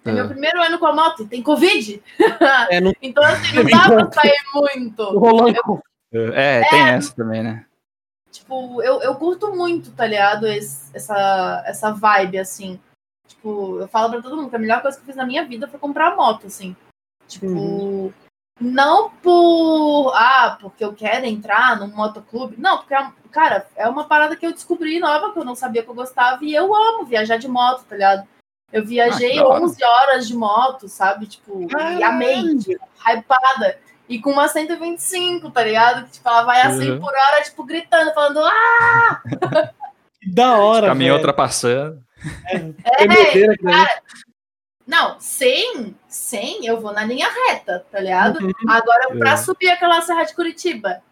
É 0.08 0.12
meu 0.12 0.24
É. 0.24 0.28
primeiro 0.28 0.62
ano 0.62 0.78
com 0.78 0.86
a 0.86 0.92
moto 0.94 1.22
e 1.22 1.26
tem 1.26 1.42
Covid. 1.42 2.02
É, 2.70 2.80
não 2.80 2.92
Então, 3.02 3.22
assim, 3.24 3.56
não 3.56 3.64
dá 3.64 4.06
pra 4.08 4.12
sair 4.12 4.36
muito. 4.54 5.02
rolou 5.18 5.48
encontro. 5.48 5.82
É, 6.12 6.62
tem 6.70 6.88
essa 6.88 7.14
também, 7.14 7.42
né? 7.42 7.66
Tipo, 8.30 8.82
eu, 8.82 9.00
eu 9.02 9.14
curto 9.16 9.54
muito, 9.54 9.90
tá 9.92 10.06
ligado? 10.06 10.46
Esse- 10.46 10.94
essa, 10.94 11.62
essa 11.66 11.90
vibe, 11.92 12.38
assim. 12.38 12.78
Tipo, 13.26 13.78
eu 13.80 13.88
falo 13.88 14.10
pra 14.10 14.22
todo 14.22 14.36
mundo 14.36 14.50
que 14.50 14.56
a 14.56 14.58
melhor 14.58 14.82
coisa 14.82 14.96
que 14.96 15.02
eu 15.02 15.06
fiz 15.06 15.16
na 15.16 15.26
minha 15.26 15.44
vida 15.44 15.66
foi 15.66 15.78
comprar 15.80 16.14
moto, 16.16 16.46
assim. 16.46 16.76
Tipo, 17.26 17.46
Uhum. 17.46 18.12
não 18.60 19.10
por. 19.10 20.12
Ah, 20.14 20.56
porque 20.60 20.84
eu 20.84 20.94
quero 20.94 21.24
entrar 21.26 21.76
num 21.78 21.88
motoclube. 21.88 22.56
Não, 22.58 22.78
porque, 22.78 22.94
é 22.94 23.10
cara, 23.32 23.66
é 23.74 23.88
uma 23.88 24.04
parada 24.04 24.36
que 24.36 24.46
eu 24.46 24.52
descobri 24.52 25.00
nova, 25.00 25.32
que 25.32 25.38
eu 25.38 25.44
não 25.44 25.54
sabia 25.54 25.82
que 25.82 25.88
eu 25.90 25.94
gostava, 25.94 26.44
e 26.44 26.54
eu 26.54 26.74
amo 26.74 27.04
viajar 27.04 27.36
de 27.38 27.48
moto, 27.48 27.84
tá 27.84 27.94
ligado? 27.96 28.26
Eu 28.72 28.84
viajei 28.84 29.30
Ah, 29.30 29.32
que 29.34 29.38
da 29.40 29.46
hora. 29.48 29.64
11 29.64 29.84
horas 29.84 30.28
de 30.28 30.34
moto, 30.36 30.88
sabe? 30.88 31.26
Tipo, 31.26 31.66
e 31.98 32.02
amei, 32.02 32.56
tipo, 32.58 32.84
hypada. 33.06 33.78
E 34.08 34.20
com 34.20 34.30
uma 34.30 34.48
125, 34.48 35.50
tá 35.50 35.62
ligado? 35.64 36.04
Que, 36.06 36.12
tipo, 36.12 36.28
ela 36.28 36.42
vai 36.42 36.60
assim 36.62 36.90
Uhum. 36.92 37.00
por 37.00 37.12
hora, 37.12 37.42
tipo, 37.42 37.64
gritando, 37.64 38.12
falando, 38.14 38.40
ah! 38.44 39.22
Que 40.20 40.30
da 40.32 40.58
hora, 40.58 40.88
Caminhão 40.88 41.16
velho. 41.16 41.18
ultrapassando. 41.28 42.02
É 42.48 43.06
doideira, 43.06 43.56
cara. 43.58 43.86
cara, 43.86 44.02
Não, 44.86 45.20
100, 45.20 45.96
100 46.08 46.66
eu 46.66 46.80
vou 46.80 46.92
na 46.92 47.04
linha 47.04 47.28
reta, 47.28 47.84
tá 47.90 48.00
ligado? 48.00 48.38
Uhum. 48.44 48.52
Agora, 48.68 49.08
pra 49.16 49.32
É. 49.32 49.36
subir 49.36 49.68
aquela 49.68 50.00
Serra 50.02 50.24
de 50.24 50.34
Curitiba, 50.34 51.02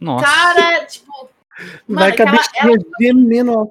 Nossa. 0.00 0.24
cara, 0.24 0.84
tipo, 0.86 1.28
Vai 1.88 2.10
mano, 2.10 2.16
com 2.16 2.22
a 2.22 2.32
bichinha 2.32 2.78
gemendo, 3.00 3.52
ó. 3.58 3.66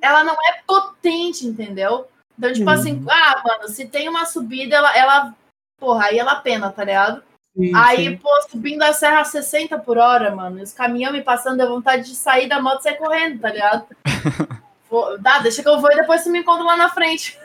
Ela 0.00 0.24
não 0.24 0.34
é 0.34 0.60
potente, 0.66 1.46
entendeu? 1.46 2.06
Então, 2.38 2.52
tipo 2.52 2.68
Uhum. 2.68 2.74
assim, 2.74 3.04
ah, 3.08 3.42
mano, 3.44 3.68
se 3.68 3.86
tem 3.86 4.08
uma 4.08 4.24
subida, 4.24 4.76
ela, 4.76 4.96
ela 4.96 5.34
porra, 5.78 6.06
aí 6.06 6.18
ela 6.18 6.36
pena, 6.36 6.70
tá 6.70 6.84
ligado? 6.84 7.22
Sim, 7.56 7.72
Aí, 7.74 8.10
sim. 8.10 8.16
pô, 8.16 8.28
subindo 8.48 8.82
a 8.82 8.92
serra 8.92 9.20
a 9.20 9.24
60 9.24 9.78
por 9.78 9.98
hora, 9.98 10.34
mano, 10.34 10.62
os 10.62 10.72
caminhões 10.72 11.12
me 11.14 11.22
passando, 11.22 11.58
deu 11.58 11.68
vontade 11.68 12.04
de 12.04 12.14
sair 12.14 12.48
da 12.48 12.60
moto 12.62 12.80
e 12.80 12.82
sair 12.84 12.96
correndo, 12.96 13.40
tá 13.40 13.50
ligado? 13.50 13.86
Vou- 14.88 15.18
dá, 15.18 15.38
deixa 15.38 15.62
que 15.62 15.68
eu 15.68 15.80
vou 15.80 15.90
e 15.92 15.96
depois 15.96 16.20
você 16.22 16.30
me 16.30 16.40
encontra 16.40 16.64
lá 16.64 16.76
na 16.76 16.88
frente. 16.88 17.38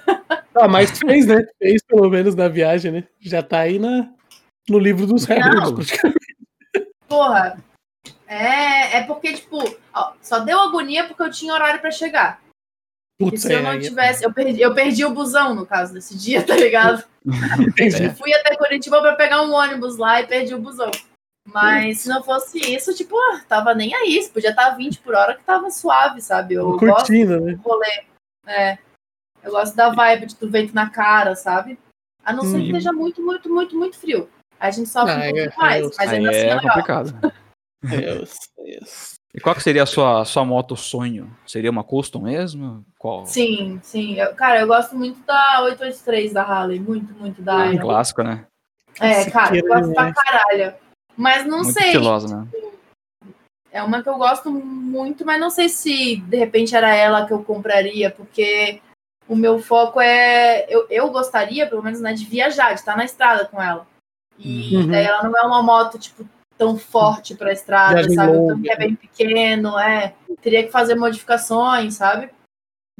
Ah, 0.55 0.67
mas 0.67 0.97
fez, 0.97 1.27
né? 1.27 1.45
Fez 1.59 1.83
pelo 1.83 2.09
menos 2.09 2.33
na 2.33 2.47
viagem, 2.47 2.91
né? 2.91 3.03
Já 3.19 3.43
tá 3.43 3.59
aí 3.59 3.77
na, 3.77 4.09
no 4.67 4.79
livro 4.79 5.05
dos 5.05 5.25
recordes. 5.25 5.71
praticamente. 5.71 6.25
Porra, 7.07 7.57
é, 8.27 8.97
é 8.97 9.03
porque, 9.03 9.33
tipo, 9.33 9.57
ó, 9.93 10.13
só 10.21 10.39
deu 10.39 10.59
agonia 10.59 11.05
porque 11.07 11.21
eu 11.23 11.31
tinha 11.31 11.53
horário 11.53 11.79
pra 11.79 11.91
chegar. 11.91 12.41
Putz, 13.19 13.43
se 13.43 13.53
eu 13.53 13.59
é, 13.59 13.61
não 13.61 13.71
aí- 13.71 13.79
tivesse, 13.81 14.23
eu 14.25 14.33
perdi, 14.33 14.61
eu 14.61 14.73
perdi 14.73 15.05
o 15.05 15.13
busão, 15.13 15.55
no 15.55 15.65
caso, 15.65 15.93
desse 15.93 16.17
dia, 16.17 16.45
tá 16.45 16.55
ligado? 16.55 17.03
Eu 17.25 18.15
fui 18.15 18.33
até 18.33 18.55
Curitiba 18.55 19.01
pra 19.01 19.15
pegar 19.15 19.41
um 19.41 19.53
ônibus 19.53 19.97
lá 19.97 20.21
e 20.21 20.27
perdi 20.27 20.53
o 20.53 20.59
busão. 20.59 20.91
Mas 21.47 21.99
se 22.01 22.09
não 22.09 22.23
fosse 22.23 22.57
isso, 22.59 22.93
tipo, 22.95 23.15
ah, 23.17 23.41
tava 23.47 23.73
nem 23.75 23.93
aí. 23.93 24.21
Se 24.21 24.31
podia 24.31 24.49
estar 24.49 24.71
20 24.71 24.99
por 24.99 25.13
hora 25.13 25.35
que 25.35 25.43
tava 25.43 25.69
suave, 25.69 26.19
sabe? 26.19 26.55
Eu 26.55 26.71
gosto 26.71 27.07
Curtindo, 27.07 27.39
né? 27.39 27.53
do 27.53 27.61
rolê. 27.61 28.03
É. 28.47 28.77
Eu 29.43 29.51
gosto 29.51 29.75
da 29.75 29.89
vibe 29.91 30.25
de 30.25 30.35
tu 30.35 30.49
vento 30.49 30.73
na 30.73 30.89
cara, 30.89 31.35
sabe? 31.35 31.77
A 32.23 32.33
não 32.33 32.41
ser 32.43 32.53
que 32.57 32.63
Sim. 32.63 32.65
esteja 32.69 32.91
muito, 32.91 33.21
muito, 33.21 33.47
muito, 33.47 33.77
muito 33.77 33.95
frio. 33.99 34.27
A 34.59 34.71
gente 34.71 34.89
sofre 34.89 35.11
Ah, 35.13 35.17
um 35.17 35.21
pouquinho 35.21 35.45
é, 35.45 35.55
mais, 35.55 35.83
mas 35.97 36.09
Aí 36.09 36.15
ainda 36.17 36.29
assim 36.31 36.39
é 36.39 36.41
é 36.41 36.55
legal. 36.55 36.61
complicado. 36.61 37.33
Isso, 37.93 38.37
isso. 38.65 39.15
E 39.33 39.39
qual 39.41 39.53
que 39.55 39.61
seria 39.63 39.83
a 39.83 39.85
sua, 39.85 40.23
sua 40.23 40.45
moto 40.45 40.75
sonho? 40.77 41.35
Seria 41.45 41.69
uma 41.69 41.83
custom 41.83 42.21
mesmo? 42.21 42.85
Qual? 42.97 43.25
Sim, 43.25 43.79
sim. 43.83 44.15
Eu- 44.15 44.33
cara, 44.33 44.61
eu 44.61 44.67
gosto 44.67 44.95
muito 44.95 45.19
da 45.25 45.61
883 45.63 46.31
da 46.33 46.41
Harley. 46.43 46.79
Muito, 46.79 47.13
muito 47.15 47.41
da 47.41 47.55
Um 47.55 47.59
Harley. 47.59 47.79
clássico, 47.79 48.23
né? 48.23 48.45
É, 48.99 49.29
cara, 49.29 49.55
eu 49.55 49.61
Siqueira 49.61 49.67
gosto 49.81 49.93
pra 49.93 50.05
demais. 50.05 50.15
caralho. 50.15 50.73
Mas 51.17 51.45
não 51.45 51.59
Muito 51.63 51.73
sei. 51.73 51.85
estilosa, 51.87 52.27
né? 52.37 52.47
É 53.71 53.83
uma 53.83 54.01
que 54.01 54.07
eu 54.07 54.17
gosto 54.17 54.49
muito, 54.49 55.25
mas 55.25 55.37
não 55.39 55.49
sei 55.49 55.67
se 55.67 56.15
de 56.15 56.37
repente 56.37 56.73
era 56.75 56.95
ela 56.95 57.25
que 57.25 57.33
eu 57.33 57.43
compraria, 57.43 58.09
porque 58.09 58.81
o 59.27 59.35
meu 59.35 59.59
foco 59.59 59.99
é. 59.99 60.65
Eu, 60.69 60.87
eu 60.89 61.09
gostaria, 61.11 61.67
pelo 61.67 61.83
menos, 61.83 61.99
né, 61.99 62.13
de 62.13 62.23
viajar, 62.25 62.73
de 62.73 62.79
estar 62.79 62.95
na 62.95 63.03
estrada 63.03 63.45
com 63.45 63.61
ela. 63.61 63.85
E 64.39 64.77
Uhum. 64.77 64.87
daí 64.87 65.03
ela 65.05 65.23
não 65.23 65.37
é 65.37 65.41
uma 65.41 65.61
moto, 65.61 65.99
tipo, 65.99 66.25
tão 66.57 66.77
forte 66.77 67.35
pra 67.35 67.51
estrada, 67.51 67.95
Viagem 67.95 68.15
sabe? 68.15 68.31
O 68.31 68.35
longa. 68.41 68.53
tanque 68.55 68.71
é 68.71 68.77
bem 68.77 68.95
pequeno, 68.95 69.77
é. 69.79 70.13
Teria 70.41 70.63
que 70.63 70.71
fazer 70.71 70.95
modificações, 70.95 71.95
sabe? 71.95 72.29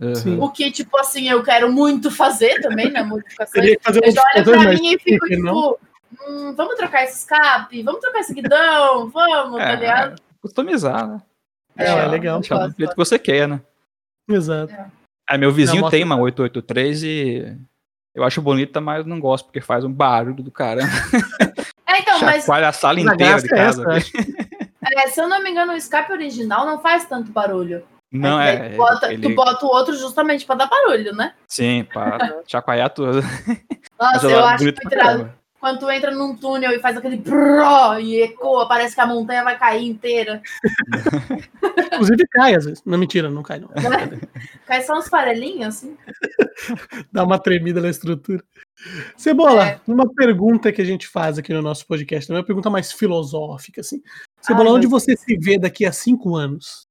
Uhum. 0.02 0.16
Sim. 0.16 0.40
O 0.40 0.50
que, 0.50 0.72
tipo 0.72 0.98
assim, 1.00 1.30
eu 1.30 1.42
quero 1.42 1.72
muito 1.72 2.12
fazer 2.12 2.62
também, 2.62 2.92
né? 2.92 3.02
Modificações. 3.04 3.66
Eu 3.66 3.72
olho 3.72 4.02
modificações, 4.02 4.64
pra 4.64 4.74
mim 4.74 4.94
e 4.94 5.00
fico, 5.00 5.26
que 5.26 5.38
não? 5.38 5.74
tipo, 5.74 5.86
Hum, 6.28 6.54
vamos 6.56 6.76
trocar 6.76 7.04
esse 7.04 7.20
escape? 7.20 7.84
Vamos 7.84 8.00
trocar 8.02 8.20
esse 8.20 8.34
guidão? 8.34 9.10
Vamos, 9.10 9.58
tá 9.58 9.72
É, 9.72 9.76
ligado? 9.76 10.22
Customizar, 10.42 11.08
né? 11.08 11.22
É, 11.78 11.90
é 11.90 12.06
legal. 12.08 12.40
Deixar 12.40 12.68
do 12.68 12.76
jeito 12.78 12.92
que 12.92 12.98
você 12.98 13.20
quer, 13.20 13.48
né? 13.48 13.62
Exato. 14.30 14.74
Aí 15.28 15.38
meu 15.38 15.52
vizinho 15.52 15.90
tem 15.90 16.04
uma 16.04 16.18
883 16.18 17.04
e 17.04 17.58
eu 18.14 18.24
acho 18.24 18.42
bonita, 18.42 18.80
mas 18.80 19.06
não 19.06 19.20
gosto 19.20 19.46
porque 19.46 19.60
faz 19.60 19.84
um 19.84 19.92
barulho 19.92 20.42
do 20.44 20.52
caramba. 20.52 20.88
É, 21.96 22.00
então, 22.02 22.20
mas 22.22 22.44
Chacoalha 22.44 22.68
a 22.70 22.72
sala 22.74 23.00
inteira 23.00 23.42
de 23.42 23.54
é 23.54 23.56
casa. 23.58 23.90
acho. 23.92 24.12
é, 24.98 25.08
se 25.08 25.22
eu 25.22 25.28
não 25.28 25.42
me 25.42 25.50
engano, 25.52 25.74
o 25.74 25.78
escape 25.78 26.12
original 26.12 26.66
não 26.66 26.80
faz 26.82 27.06
tanto 27.06 27.32
barulho. 27.32 27.84
Não 28.12 28.38
Aí 28.38 28.56
é. 28.56 28.70
tu, 28.70 28.78
bota, 28.78 29.14
ele- 29.14 29.28
tu 29.30 29.36
bota 29.36 29.66
o 29.66 29.70
outro 29.70 29.96
justamente 29.98 30.46
pra 30.46 30.56
dar 30.56 30.68
barulho, 30.68 31.14
né? 31.14 31.34
Sim, 31.48 31.86
para 31.94 32.18
chacoalhar 32.48 32.90
tudo. 32.90 33.22
Nossa, 33.22 34.14
Mas 34.14 34.24
eu 34.24 34.30
é 34.30 34.40
acho 34.44 34.58
bonita 34.64 34.82
muito 34.84 34.90
pra 34.90 34.92
irado. 34.94 35.18
caramba. 35.20 35.36
Quando 35.66 35.80
tu 35.80 35.90
entra 35.90 36.12
num 36.12 36.36
túnel 36.36 36.74
e 36.74 36.80
faz 36.80 36.96
aquele 36.96 37.18
pró 37.18 37.98
e 37.98 38.22
ecoa, 38.22 38.68
parece 38.68 38.94
que 38.94 39.02
a 39.02 39.08
montanha 39.08 39.44
vai 39.44 39.58
cair 39.58 39.84
inteira. 39.88 40.40
Inclusive 41.92 42.28
cai 42.28 42.54
às 42.54 42.66
vezes. 42.66 42.84
Não, 42.86 43.00
mentira, 43.00 43.32
não 43.32 43.42
cai 43.42 43.60
não. 43.60 43.70
Cai 44.68 44.84
só 44.84 44.94
uns 44.94 45.08
farelinhos, 45.08 45.78
assim. 45.78 45.98
Dá 47.12 47.24
uma 47.24 47.40
tremida 47.40 47.82
na 47.82 47.90
estrutura. 47.90 48.44
Cebola, 49.18 49.70
É. 49.70 49.82
uma 49.88 50.08
pergunta 50.14 50.72
que 50.72 50.84
a 50.84 50.86
gente 50.86 51.08
faz 51.08 51.40
aqui 51.40 51.52
no 51.52 51.64
nosso 51.64 51.88
podcast, 51.88 52.28
também 52.28 52.38
é 52.38 52.42
uma 52.42 52.46
pergunta 52.46 52.70
mais 52.70 52.92
filosófica, 52.92 53.82
assim. 53.82 54.04
Cebola, 54.42 54.70
Ai, 54.70 54.76
onde 54.76 54.86
você 54.86 55.18
se 55.18 55.36
vê 55.36 55.58
daqui 55.58 55.84
a 55.84 55.92
cinco 55.92 56.36
anos? 56.36 56.86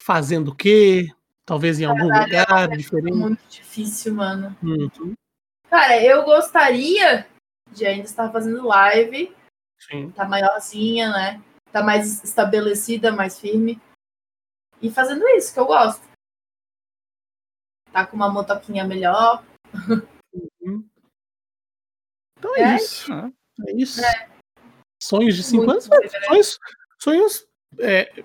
Fazendo 0.00 0.52
o 0.52 0.54
quê? 0.54 1.08
Talvez 1.44 1.80
em 1.80 1.84
algum 1.84 2.06
Caralho, 2.06 2.32
é 2.32 2.40
lugar 2.42 2.76
diferente? 2.76 3.16
Muito 3.16 3.40
difícil, 3.50 4.14
mano. 4.14 4.56
Uhum, 4.62 5.14
Cara, 5.72 6.04
eu 6.04 6.22
gostaria 6.22 7.26
de 7.70 7.86
ainda 7.86 8.04
estar 8.04 8.30
fazendo 8.30 8.62
live, 8.66 9.34
sim. 9.80 10.10
tá 10.10 10.28
maiorzinha, 10.28 11.08
né? 11.10 11.42
Tá 11.72 11.82
mais 11.82 12.22
estabelecida, 12.22 13.10
mais 13.10 13.40
firme. 13.40 13.80
E 14.82 14.90
fazendo 14.90 15.26
isso, 15.28 15.54
que 15.54 15.58
eu 15.58 15.64
gosto. 15.64 16.02
Tá 17.90 18.06
com 18.06 18.16
uma 18.16 18.28
motoquinha 18.28 18.84
melhor. 18.84 19.42
Então 22.38 22.54
é, 22.56 22.60
É. 22.74 22.76
isso. 22.76 23.10
Ah, 23.10 23.30
É 23.66 23.72
isso. 23.74 24.02
Sonhos 25.02 25.36
de 25.36 25.42
cinco 25.42 25.70
anos? 25.70 25.88
né? 25.88 25.96
Sonhos, 26.28 26.58
sonhos 27.00 27.46
é, 27.80 28.22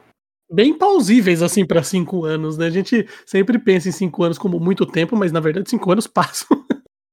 bem 0.52 0.78
plausíveis, 0.78 1.42
assim, 1.42 1.66
para 1.66 1.82
cinco 1.82 2.26
anos, 2.26 2.58
né? 2.58 2.66
A 2.66 2.72
gente 2.72 3.08
sempre 3.26 3.58
pensa 3.58 3.88
em 3.88 3.94
cinco 3.94 4.22
anos 4.22 4.38
como 4.38 4.60
muito 4.60 4.86
tempo, 4.86 5.16
mas 5.16 5.32
na 5.32 5.40
verdade 5.40 5.70
cinco 5.70 5.90
anos 5.90 6.08
passam 6.12 6.67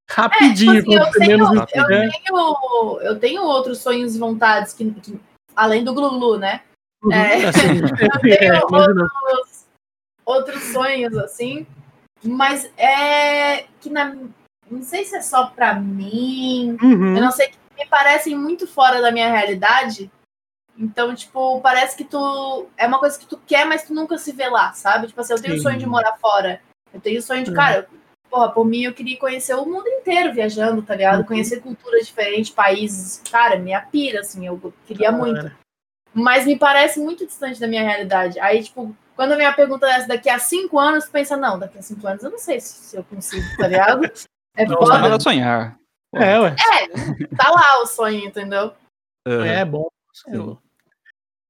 rapidinho. 0.08 0.82
Tipo 0.82 0.94
assim, 1.02 1.04
eu, 1.04 1.12
tenho, 1.12 1.38
menos 1.38 1.50
eu, 1.50 1.64
espera. 1.64 1.86
tenho, 1.86 3.00
eu 3.02 3.18
tenho 3.18 3.42
outros 3.42 3.78
sonhos 3.78 4.14
e 4.14 4.18
vontades, 4.18 4.72
que, 4.72 4.90
que- 4.92 5.20
além 5.54 5.84
do 5.84 5.94
Glulu, 5.94 6.38
né? 6.38 6.62
Uhum, 7.02 7.12
é. 7.12 7.46
assim, 7.46 7.80
tenho 8.22 8.34
é, 8.34 8.46
imagina. 8.58 9.08
outros, 9.22 9.66
outros 10.24 10.62
sonhos, 10.64 11.16
assim, 11.18 11.66
mas 12.22 12.70
é 12.76 13.64
que 13.80 13.90
na, 13.90 14.14
não 14.70 14.82
sei 14.82 15.04
se 15.04 15.16
é 15.16 15.20
só 15.22 15.46
pra 15.46 15.74
mim, 15.74 16.78
Uhum, 16.82 17.16
eu 17.16 17.22
não 17.22 17.30
sei, 17.30 17.48
que 17.48 17.58
me 17.76 17.86
parecem 17.86 18.36
muito 18.36 18.66
fora 18.66 19.00
da 19.00 19.10
minha 19.12 19.30
realidade. 19.30 20.10
Então, 20.76 21.14
tipo, 21.14 21.60
parece 21.60 21.96
que 21.96 22.02
tu. 22.04 22.68
É 22.76 22.84
uma 22.84 22.98
coisa 22.98 23.16
que 23.16 23.26
tu 23.26 23.40
quer, 23.46 23.64
mas 23.64 23.84
tu 23.84 23.94
nunca 23.94 24.18
se 24.18 24.32
vê 24.32 24.48
lá, 24.48 24.72
sabe? 24.72 25.06
Tipo 25.06 25.20
assim, 25.20 25.32
eu 25.32 25.40
tenho 25.40 25.54
Sim. 25.56 25.62
sonho 25.62 25.78
de 25.78 25.86
morar 25.86 26.16
fora. 26.18 26.60
Eu 26.92 27.00
tenho 27.00 27.22
sonho 27.22 27.44
de, 27.44 27.50
Uhum. 27.50 27.56
cara, 27.56 27.88
porra, 28.34 28.50
por 28.50 28.64
mim 28.64 28.82
eu 28.82 28.92
queria 28.92 29.16
conhecer 29.16 29.54
o 29.54 29.64
mundo 29.64 29.86
inteiro 29.86 30.34
viajando, 30.34 30.82
tá 30.82 30.96
ligado? 30.96 31.20
Uhum. 31.20 31.26
Conhecer 31.26 31.60
culturas 31.60 32.04
diferentes, 32.04 32.50
países. 32.50 33.22
Cara, 33.30 33.56
minha 33.56 33.80
pira, 33.80 34.20
assim, 34.20 34.44
eu 34.44 34.74
queria 34.86 35.12
muito 35.12 35.36
Cara, 35.36 35.56
mas 36.12 36.44
me 36.44 36.58
parece 36.58 36.98
muito 36.98 37.24
distante 37.24 37.60
da 37.60 37.68
minha 37.68 37.82
realidade. 37.82 38.40
Aí, 38.40 38.64
tipo, 38.64 38.94
quando 39.14 39.36
vem 39.36 39.46
a 39.46 39.52
pergunta 39.52 39.86
dessa 39.86 40.08
daqui 40.08 40.28
a 40.28 40.40
cinco 40.40 40.80
anos, 40.80 41.04
tu 41.04 41.12
pensa, 41.12 41.36
não, 41.36 41.58
daqui 41.60 41.78
a 41.78 41.82
cinco 41.82 42.04
anos 42.08 42.24
eu 42.24 42.30
não 42.30 42.38
sei 42.38 42.60
se, 42.60 42.72
se 42.72 42.96
eu 42.96 43.04
consigo, 43.04 43.46
tá 43.56 43.68
ligado? 43.68 44.02
É 44.56 44.64
Não, 44.64 44.74
Não 44.74 44.86
foda. 44.86 44.98
nada 45.00 45.16
a 45.16 45.20
sonhar. 45.20 45.76
É, 46.14 46.38
ué. 46.38 46.54
Tá 47.36 47.50
lá 47.50 47.82
o 47.82 47.86
sonho, 47.86 48.24
entendeu? 48.24 48.72
é, 49.26 49.62
É 49.62 49.64
bom. 49.64 49.88
Cebola. 50.12 50.58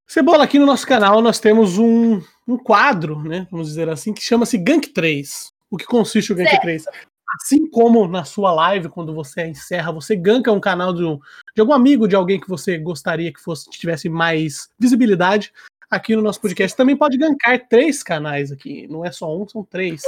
Cebola, 0.07 0.45
aqui 0.45 0.59
no 0.59 0.65
nosso 0.65 0.87
canal 0.87 1.21
nós 1.21 1.39
temos 1.39 1.77
um, 1.77 2.23
um 2.49 2.57
quadro, 2.57 3.23
né? 3.23 3.47
Vamos 3.51 3.69
dizer 3.69 3.91
assim, 3.91 4.15
que 4.15 4.23
chama-se 4.23 4.57
Gank 4.57 4.89
3. 4.89 5.53
O 5.75 5.77
que 5.77 5.87
consiste 5.87 6.33
o 6.33 6.37
Gank 6.37 6.51
Certo. 6.51 6.63
3? 6.63 6.85
Assim 7.35 7.69
como 7.69 8.07
na 8.07 8.23
sua 8.23 8.53
live, 8.53 8.89
quando 8.89 9.13
você 9.13 9.45
encerra, 9.45 9.91
você 9.91 10.15
ganka 10.15 10.53
um 10.53 10.61
canal 10.61 10.95
de, 10.95 11.03
um, 11.03 11.19
de 11.53 11.61
algum 11.61 11.73
amigo, 11.73 12.07
de 12.07 12.15
alguém 12.15 12.39
que 12.39 12.49
você 12.49 12.79
gostaria 12.79 13.33
que 13.33 13.41
fosse 13.41 13.69
que 13.69 13.77
tivesse 13.77 14.09
mais 14.09 14.69
visibilidade, 14.79 15.53
aqui 15.91 16.15
no 16.15 16.23
nosso 16.23 16.41
podcast 16.41 16.77
também 16.77 16.97
pode 16.97 17.19
gankar 17.19 17.67
três 17.67 18.05
canais 18.05 18.53
aqui. 18.53 18.87
Não 18.87 19.05
é 19.05 19.11
só 19.11 19.37
um, 19.37 19.49
são 19.49 19.65
três. 19.65 20.03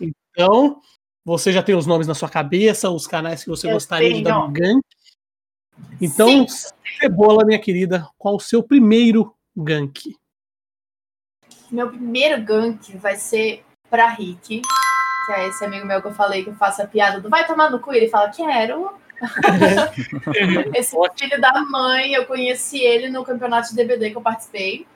Então, 0.00 0.80
você 1.24 1.52
já 1.52 1.62
tem 1.62 1.76
os 1.76 1.86
nomes 1.86 2.08
na 2.08 2.14
sua 2.14 2.28
cabeça, 2.28 2.90
os 2.90 3.06
canais 3.06 3.44
que 3.44 3.48
você 3.48 3.68
Eu 3.68 3.74
gostaria 3.74 4.12
de 4.14 4.24
dar 4.24 4.34
tenho. 4.34 4.46
um 4.46 4.52
gank. 4.52 4.82
Então, 6.00 6.48
Sim. 6.48 6.74
Cebola, 7.00 7.44
minha 7.44 7.60
querida, 7.60 8.08
qual 8.18 8.34
o 8.34 8.40
seu 8.40 8.64
primeiro 8.64 9.32
gank? 9.56 10.16
Meu 11.70 11.88
primeiro 11.88 12.42
gank 12.42 12.96
vai 12.96 13.14
ser 13.14 13.64
pra 13.88 14.08
Rick, 14.08 14.60
que 15.24 15.32
é 15.32 15.48
esse 15.48 15.64
amigo 15.64 15.86
meu 15.86 16.00
que 16.00 16.08
eu 16.08 16.14
falei 16.14 16.44
que 16.44 16.50
eu 16.50 16.54
faço 16.54 16.82
a 16.82 16.86
piada 16.86 17.20
do 17.20 17.30
vai 17.30 17.46
tomar 17.46 17.70
no 17.70 17.80
cu, 17.80 17.92
ele 17.92 18.08
fala, 18.08 18.30
quero. 18.30 18.98
esse 20.74 20.96
filho 21.16 21.40
da 21.40 21.60
mãe, 21.62 22.12
eu 22.12 22.26
conheci 22.26 22.80
ele 22.80 23.08
no 23.08 23.24
campeonato 23.24 23.70
de 23.70 23.76
DBD 23.76 24.10
que 24.10 24.16
eu 24.16 24.22
participei. 24.22 24.86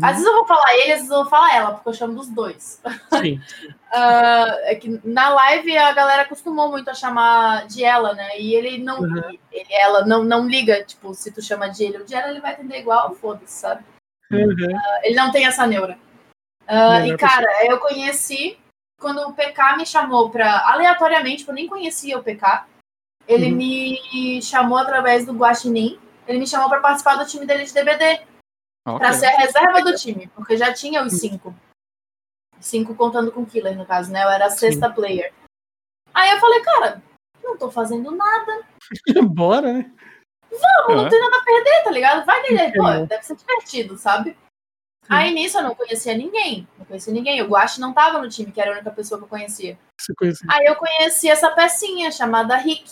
Às 0.00 0.12
vezes 0.12 0.26
eu 0.26 0.34
vou 0.34 0.46
falar 0.46 0.74
ele, 0.74 0.92
às 0.92 0.98
vezes 0.98 1.10
eu 1.10 1.16
vou 1.16 1.26
falar 1.26 1.56
ela, 1.56 1.72
porque 1.72 1.88
eu 1.88 1.92
chamo 1.94 2.14
dos 2.14 2.28
dois. 2.28 2.80
Sim. 3.20 3.40
Ah, 3.94 4.56
é 4.62 4.74
que 4.74 4.98
na 5.04 5.28
live 5.28 5.76
a 5.76 5.92
galera 5.92 6.22
acostumou 6.22 6.70
muito 6.70 6.88
a 6.88 6.94
chamar 6.94 7.66
de 7.66 7.84
ela, 7.84 8.14
né? 8.14 8.40
E 8.40 8.54
ele 8.54 8.78
não. 8.78 9.00
Uhum. 9.00 9.38
ele- 9.52 9.66
ela 9.70 10.06
não, 10.06 10.24
não 10.24 10.48
liga, 10.48 10.82
tipo, 10.82 11.12
se 11.12 11.30
tu 11.30 11.42
chama 11.42 11.68
de 11.68 11.84
ele 11.84 11.98
ou 11.98 12.04
de 12.06 12.14
ela, 12.14 12.30
ele 12.30 12.40
vai 12.40 12.52
atender 12.52 12.78
igual, 12.78 13.14
foda-se, 13.14 13.52
sabe? 13.52 13.84
Uhum. 14.30 14.80
Ele 15.02 15.14
não 15.14 15.30
tem 15.30 15.44
essa 15.44 15.66
neura. 15.66 15.98
Melhor 16.66 17.06
e, 17.06 17.16
cara, 17.18 17.66
eu 17.66 17.78
conheci 17.80 18.56
quando 19.02 19.18
o 19.28 19.34
PK 19.34 19.76
me 19.76 19.84
chamou 19.84 20.30
pra. 20.30 20.66
Aleatoriamente, 20.72 21.38
tipo, 21.38 21.50
eu 21.50 21.54
nem 21.56 21.68
conhecia 21.68 22.16
o 22.18 22.22
PK. 22.22 22.66
Ele 23.28 23.50
Uhum. 23.50 23.56
me 23.56 24.40
chamou 24.42 24.78
através 24.78 25.26
do 25.26 25.34
Guaxinim. 25.34 26.00
Ele 26.26 26.38
me 26.38 26.46
chamou 26.46 26.68
pra 26.68 26.80
participar 26.80 27.16
do 27.16 27.26
time 27.26 27.44
dele 27.44 27.64
de 27.64 27.74
DBD. 27.74 28.22
ok. 28.86 28.98
Pra 28.98 29.12
ser 29.12 29.26
a 29.26 29.36
reserva 29.36 29.82
do 29.82 29.94
time, 29.94 30.28
porque 30.28 30.56
já 30.56 30.72
tinha 30.72 31.02
os 31.04 31.12
cinco. 31.20 31.54
Cinco 32.60 32.94
contando 32.94 33.30
com 33.32 33.42
o 33.42 33.46
Killer, 33.46 33.76
no 33.76 33.84
caso, 33.84 34.10
né? 34.12 34.22
Eu 34.24 34.28
era 34.30 34.46
a 34.46 34.50
sexta 34.50 34.88
player. 34.90 35.32
Aí 36.14 36.30
eu 36.30 36.38
falei, 36.40 36.60
cara, 36.62 37.02
não 37.42 37.56
tô 37.58 37.70
fazendo 37.70 38.10
nada, 38.12 38.62
Bora, 39.30 39.72
né? 39.72 39.90
não, 40.50 40.96
não 40.96 41.06
É. 41.06 41.08
tem 41.08 41.20
nada 41.20 41.36
a 41.38 41.42
perder, 41.44 41.82
tá 41.84 41.90
ligado? 41.90 42.24
Vai 42.26 42.42
dele, 42.42 42.72
pô, 42.72 42.82
Não. 42.82 43.06
deve 43.06 43.22
ser 43.24 43.36
divertido, 43.36 43.96
sabe? 43.96 44.36
Aí 45.08 45.32
nisso 45.34 45.58
eu 45.58 45.62
não 45.62 45.74
conhecia 45.74 46.14
ninguém. 46.16 46.66
Não 46.78 46.84
conhecia 46.86 47.12
ninguém. 47.12 47.42
O 47.42 47.48
Guache 47.48 47.80
não 47.80 47.92
tava 47.92 48.18
no 48.20 48.28
time, 48.28 48.52
que 48.52 48.60
era 48.60 48.70
a 48.70 48.74
única 48.74 48.90
pessoa 48.90 49.18
que 49.18 49.24
eu 49.24 49.28
conhecia. 49.28 49.78
Conhece. 50.16 50.44
Aí 50.48 50.64
eu 50.66 50.76
conheci 50.76 51.28
essa 51.28 51.50
pecinha 51.50 52.10
chamada 52.10 52.56
Rick. 52.56 52.90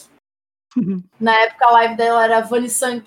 Uhum. 0.77 1.03
Na 1.21 1.35
época 1.35 1.67
a 1.67 1.71
live 1.73 1.97
dela 1.97 2.25
era 2.25 2.41
Vani 2.41 2.69
Sank. 2.71 3.05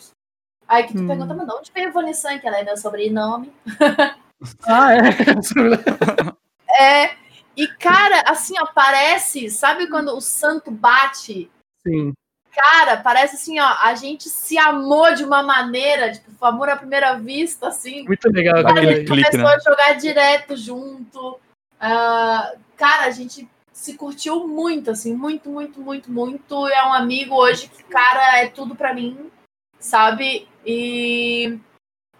Aí 0.67 0.83
que 0.85 0.93
tu 0.93 1.01
Hum. 1.03 1.07
pergunta, 1.07 1.33
mas 1.33 1.47
de 1.47 1.53
onde 1.53 1.71
veio 1.73 1.91
Vani 1.93 2.13
Sank? 2.13 2.45
Ela 2.45 2.59
é 2.59 2.63
meu 2.63 2.77
sobrenome. 2.77 3.53
Ah, 4.67 4.89
é. 4.93 4.99
É. 6.81 7.15
E, 7.55 7.67
cara, 7.77 8.23
assim, 8.27 8.55
ó, 8.59 8.65
parece, 8.65 9.49
sabe 9.49 9.87
quando 9.87 10.09
o 10.09 10.19
santo 10.19 10.71
bate? 10.71 11.49
Sim. 11.87 12.13
Cara, 12.55 12.97
parece 12.97 13.35
assim, 13.35 13.59
ó, 13.59 13.65
a 13.81 13.95
gente 13.95 14.29
se 14.29 14.57
amou 14.57 15.13
de 15.15 15.23
uma 15.23 15.41
maneira, 15.41 16.11
tipo, 16.11 16.45
amor 16.45 16.69
à 16.69 16.75
primeira 16.75 17.15
vista, 17.15 17.69
assim. 17.69 18.05
Muito 18.05 18.29
legal. 18.29 18.59
Aquele 18.59 18.69
aquilo 18.69 18.89
a 18.89 18.95
gente 18.95 19.07
clique, 19.07 19.31
começou 19.31 19.49
né? 19.49 19.55
a 19.55 19.71
jogar 19.71 19.93
direto 19.93 20.55
junto. 20.55 21.39
Ah, 21.79 22.53
cara, 22.77 23.07
a 23.07 23.11
gente 23.11 23.49
se 23.71 23.95
curtiu 23.95 24.47
muito, 24.47 24.91
assim, 24.91 25.15
muito, 25.15 25.49
muito, 25.49 25.81
muito, 25.81 26.11
muito. 26.11 26.67
É 26.67 26.85
um 26.85 26.93
amigo 26.93 27.35
hoje 27.35 27.67
que, 27.67 27.83
cara, 27.83 28.37
é 28.39 28.47
tudo 28.47 28.75
pra 28.75 28.93
mim, 28.93 29.31
sabe? 29.79 30.47
E 30.63 31.57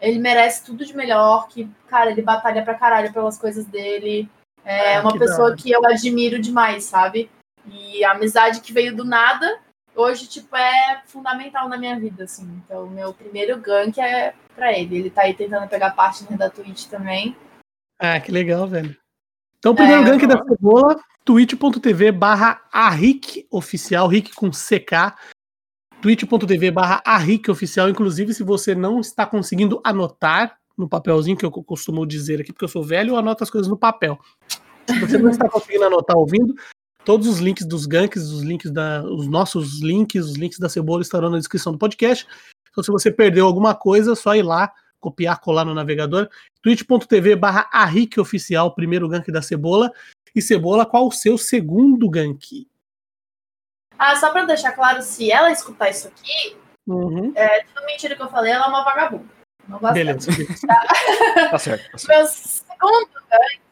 ele 0.02 0.20
merece 0.20 0.66
tudo 0.66 0.84
de 0.84 0.96
melhor, 0.96 1.48
que, 1.48 1.70
cara, 1.88 2.10
ele 2.10 2.24
batalha 2.24 2.64
pra 2.64 2.74
caralho 2.74 3.14
pelas 3.14 3.38
coisas 3.38 3.66
dele. 3.66 4.28
É 4.66 4.98
Ah, 4.98 5.02
uma 5.02 5.18
pessoa 5.18 5.56
que 5.56 5.72
eu 5.72 5.86
admiro 5.86 6.42
demais, 6.42 6.86
sabe? 6.86 7.30
E 7.68 8.04
a 8.04 8.12
amizade 8.12 8.62
que 8.62 8.74
veio 8.74 8.96
do 8.96 9.06
nada, 9.06 9.60
hoje, 9.96 10.28
tipo, 10.28 10.56
é 10.56 11.02
fundamental 11.06 11.68
na 11.70 11.78
minha 11.78 12.00
vida, 12.00 12.24
assim. 12.24 12.62
Então, 12.66 12.88
meu 12.90 13.14
primeiro 13.14 13.58
gank 13.58 14.00
é 14.00 14.34
pra 14.56 14.78
ele. 14.78 14.98
Ele 14.98 15.10
tá 15.10 15.24
aí 15.24 15.34
tentando 15.34 15.68
pegar 15.68 15.92
partner 15.92 16.38
da 16.38 16.50
Twitch 16.50 16.86
também. 16.88 17.36
Ah, 18.00 18.20
que 18.20 18.32
legal, 18.32 18.68
velho. 18.68 18.96
Então, 19.60 19.72
o 19.72 19.76
primeiro 19.76 20.04
É, 20.04 20.06
gank 20.06 20.28
da 20.28 20.44
cebola, 20.44 21.00
twitch.tv 21.24 22.12
barra 22.12 22.62
Rick 22.92 23.48
oficial, 23.50 24.08
Rick 24.08 24.34
com 24.34 24.50
CK. 24.50 25.16
twitch.tv 26.02 26.72
barra 26.72 27.02
oficial. 27.50 27.90
Inclusive, 27.90 28.34
se 28.34 28.44
você 28.44 28.76
não 28.76 29.00
está 29.00 29.26
conseguindo 29.26 29.80
anotar 29.84 30.58
no 30.78 30.90
papelzinho, 30.90 31.38
que 31.38 31.46
eu 31.46 31.52
costumo 31.52 32.06
dizer 32.06 32.42
aqui, 32.42 32.52
porque 32.52 32.66
eu 32.66 32.70
sou 32.70 32.84
velho, 32.84 33.12
eu 33.12 33.18
anoto 33.18 33.44
as 33.44 33.50
coisas 33.50 33.70
no 33.70 33.78
papel. 33.78 34.20
Se 34.88 35.00
você 35.00 35.18
não 35.18 35.30
está 35.30 35.48
conseguindo 35.50 35.86
anotar 35.86 36.18
ouvindo, 36.18 36.56
todos 37.06 37.28
os 37.28 37.40
links 37.40 37.66
dos 37.66 37.86
ganks, 37.86 38.24
os 38.30 38.42
links 38.42 38.72
da, 38.72 39.04
os 39.04 39.28
nossos 39.28 39.82
links, 39.82 40.26
os 40.26 40.36
links 40.36 40.60
da 40.60 40.70
cebola 40.70 41.02
estarão 41.02 41.30
na 41.30 41.38
descrição 41.38 41.72
do 41.72 41.78
podcast. 41.78 42.26
Então, 42.72 42.84
se 42.84 42.92
você 42.92 43.12
perdeu 43.12 43.46
alguma 43.46 43.76
coisa, 43.76 44.14
é 44.14 44.16
só 44.16 44.36
ir 44.36 44.42
lá, 44.44 44.72
copiar, 45.00 45.40
colar 45.40 45.66
no 45.66 45.74
navegador. 45.74 46.30
twitch.tv 46.62 47.36
barra 47.36 47.70
oficial, 48.18 48.74
primeiro 48.74 49.08
gank 49.08 49.32
da 49.32 49.42
cebola. 49.42 49.92
E 50.36 50.42
cebola, 50.42 50.86
qual 50.86 51.08
o 51.08 51.12
seu 51.12 51.38
segundo 51.38 52.10
gank? 52.10 52.68
Ah, 53.98 54.16
só 54.16 54.32
pra 54.32 54.46
deixar 54.46 54.72
claro, 54.72 55.02
se 55.04 55.32
ela 55.32 55.52
escutar 55.52 55.90
isso 55.90 56.08
aqui, 56.08 56.58
Uhum. 56.88 57.32
é 57.36 57.64
tudo 57.64 57.86
mentira 57.86 58.16
que 58.16 58.22
eu 58.22 58.30
falei, 58.30 58.52
ela 58.52 58.66
é 58.66 58.68
uma 58.70 58.84
vagabunda. 58.84 59.26
Não 59.68 59.80
gosto 59.80 59.94
Beleza. 59.94 60.30
Tá 61.52 61.58
certo. 61.60 61.92
Tá 61.92 61.98
certo. 61.98 62.08
Meu 62.08 62.26
segundo 62.28 63.10
gank. 63.30 63.63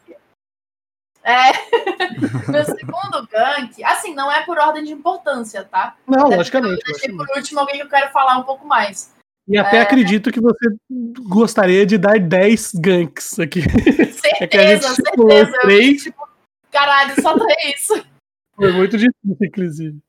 É. 1.23 1.51
Meu 2.51 2.65
segundo 2.65 3.27
gank, 3.31 3.83
assim, 3.83 4.13
não 4.15 4.31
é 4.31 4.43
por 4.43 4.57
ordem 4.57 4.83
de 4.83 4.91
importância, 4.91 5.63
tá? 5.63 5.95
Não, 6.07 6.27
Até 6.27 6.37
logicamente. 6.37 6.81
Eu 6.87 6.93
deixei 6.93 7.13
por 7.15 7.27
último 7.35 7.59
alguém 7.59 7.75
que 7.77 7.83
eu 7.83 7.89
quero 7.89 8.11
falar 8.11 8.37
um 8.37 8.43
pouco 8.43 8.65
mais. 8.67 9.13
E 9.47 9.57
até 9.57 9.77
É. 9.77 9.81
acredito 9.81 10.31
que 10.31 10.39
você 10.41 10.67
gostaria 11.27 11.85
de 11.85 11.97
dar 11.97 12.19
10 12.19 12.71
ganks 12.75 13.39
aqui. 13.39 13.61
É 14.39 14.47
que 14.47 14.57
a 14.57 14.67
gente 14.67 14.83
Certeza, 14.83 14.95
chegou 14.95 15.29
certeza. 15.29 15.57
Eu, 15.57 15.61
três. 15.61 16.03
tipo, 16.03 16.27
caralho, 16.71 17.21
só 17.21 17.37
três. 17.37 17.87
Foi 18.55 18.71
muito 18.71 18.97
difícil, 18.97 19.37
inclusive. 19.41 19.99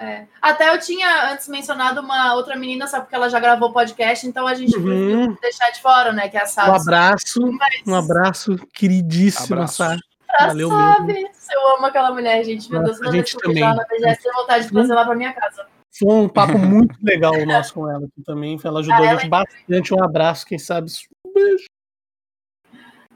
É. 0.00 0.26
Até 0.40 0.68
eu 0.72 0.78
tinha 0.78 1.32
antes 1.32 1.48
mencionado 1.48 2.00
uma 2.00 2.34
outra 2.34 2.54
menina, 2.56 2.86
só 2.86 3.00
porque 3.00 3.14
ela 3.14 3.28
já 3.28 3.40
gravou 3.40 3.72
podcast, 3.72 4.26
então 4.26 4.46
a 4.46 4.54
gente 4.54 4.76
Uhum. 4.76 5.34
deixar 5.40 5.70
de 5.70 5.82
fora, 5.82 6.12
né? 6.12 6.28
Que 6.28 6.36
é 6.36 6.40
a 6.40 6.44
Um 6.44 6.46
Sabe. 6.46 6.70
abraço, 6.80 7.40
Mas, 7.52 7.82
um 7.86 7.94
abraço, 7.94 8.56
queridíssima 8.72 9.56
Abraço. 9.56 9.74
Sá. 9.76 9.96
A 10.38 10.46
valeu 10.46 10.68
Sabe, 10.68 11.30
eu 11.52 11.76
amo 11.76 11.86
aquela 11.86 12.12
mulher, 12.12 12.44
gente. 12.44 12.70
Meu 12.70 12.82
Deus, 12.82 13.00
a 13.02 13.10
gente 13.10 13.36
vejo 13.36 13.58
ela 13.58 13.74
na 13.74 13.84
também. 13.84 14.00
BGS, 14.00 14.22
tenho 14.22 14.34
vontade 14.34 14.64
de 14.66 14.72
trazer 14.72 14.92
ela 14.92 15.04
pra 15.04 15.14
minha 15.14 15.32
casa. 15.32 15.66
Foi 15.98 16.14
um 16.14 16.28
papo 16.28 16.56
muito 16.58 16.96
legal 17.02 17.34
o 17.34 17.46
nosso 17.46 17.74
com 17.74 17.90
ela 17.90 18.06
aqui 18.06 18.22
também. 18.24 18.58
Ela 18.62 18.80
ajudou 18.80 18.96
Ah, 18.96 19.00
a 19.00 19.10
ela 19.10 19.20
gente 19.20 19.30
bastante. 19.30 19.94
Um 19.94 20.04
abraço, 20.04 20.46
quem 20.46 20.58
sabe. 20.58 20.90
Um 21.26 21.32
beijo. 21.32 21.64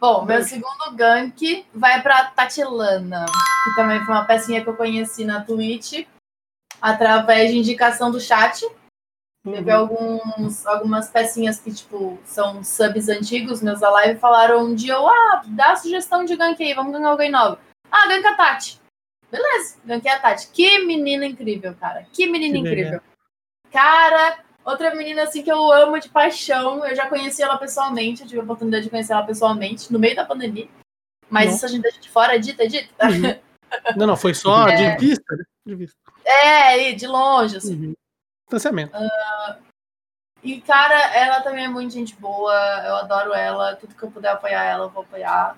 Bom, 0.00 0.24
meu 0.24 0.42
segundo 0.42 0.96
gank 0.96 1.64
vai 1.72 2.02
pra 2.02 2.24
Tatilana, 2.24 3.24
que 3.64 3.76
também 3.76 4.04
foi 4.04 4.14
uma 4.14 4.24
pecinha 4.24 4.60
que 4.60 4.68
eu 4.68 4.74
conheci 4.74 5.24
na 5.24 5.44
Twitch, 5.44 6.04
através 6.80 7.52
de 7.52 7.58
indicação 7.58 8.10
do 8.10 8.20
chat. 8.20 8.66
Teve 9.44 9.72
Uhum. 9.72 9.76
alguns, 9.76 10.66
algumas 10.66 11.08
pecinhas 11.10 11.58
que, 11.58 11.72
tipo, 11.72 12.16
são 12.24 12.62
subs 12.62 13.08
antigos, 13.08 13.60
meus 13.60 13.80
da 13.80 13.90
live, 13.90 14.20
falaram 14.20 14.64
um 14.64 14.74
dia, 14.74 14.94
eu, 14.94 15.08
ah, 15.08 15.42
dá 15.46 15.74
sugestão 15.74 16.24
de 16.24 16.36
gank 16.36 16.62
aí, 16.62 16.72
vamos 16.74 16.92
ganhar 16.92 17.08
alguém 17.08 17.30
novo. 17.30 17.58
Ah, 17.90 18.06
gank 18.06 18.24
a 18.24 18.36
Tati. 18.36 18.80
Beleza, 19.30 19.78
gankei 19.84 20.12
a 20.12 20.18
Tati. 20.20 20.48
Que 20.52 20.84
menina 20.84 21.26
incrível, 21.26 21.74
cara. 21.74 22.06
Que 22.12 22.26
menina 22.26 22.54
Que 22.54 22.62
legal. 22.62 22.72
incrível. 22.74 23.00
Cara, 23.72 24.38
outra 24.64 24.94
menina 24.94 25.22
assim 25.24 25.42
que 25.42 25.50
eu 25.50 25.72
amo 25.72 25.98
de 25.98 26.08
paixão. 26.08 26.84
Eu 26.86 26.94
já 26.94 27.08
conheci 27.08 27.42
ela 27.42 27.56
pessoalmente, 27.56 28.22
eu 28.22 28.28
tive 28.28 28.40
a 28.40 28.44
oportunidade 28.44 28.84
de 28.84 28.90
conhecer 28.90 29.12
ela 29.14 29.24
pessoalmente 29.24 29.92
no 29.92 29.98
meio 29.98 30.14
da 30.14 30.24
pandemia. 30.24 30.68
Mas 31.28 31.54
isso 31.56 31.64
a 31.64 31.68
gente 31.68 31.82
deixa 31.82 31.98
de 32.00 32.10
fora, 32.10 32.38
dita, 32.38 32.68
dita. 32.68 32.88
Uhum. 33.06 33.40
Não, 33.96 34.06
não, 34.06 34.16
foi 34.16 34.34
só 34.34 34.68
É. 34.68 34.94
de 34.96 35.06
vista, 35.06 35.34
né? 35.34 35.44
De 35.66 35.74
vista. 35.74 35.96
É, 36.24 36.92
de 36.92 37.06
longe, 37.06 37.56
assim. 37.56 37.86
Uhum. 37.86 37.94
Distanciamento. 38.52 38.92
E, 40.42 40.60
cara, 40.60 40.94
ela 41.14 41.40
também 41.40 41.64
é 41.64 41.68
muito 41.68 41.92
gente 41.94 42.14
boa. 42.16 42.52
Eu 42.84 42.96
adoro 42.96 43.32
ela. 43.32 43.76
Tudo 43.76 43.94
que 43.94 44.02
eu 44.02 44.10
puder 44.10 44.30
apoiar 44.32 44.62
ela, 44.64 44.84
eu 44.84 44.90
vou 44.90 45.02
apoiar. 45.02 45.56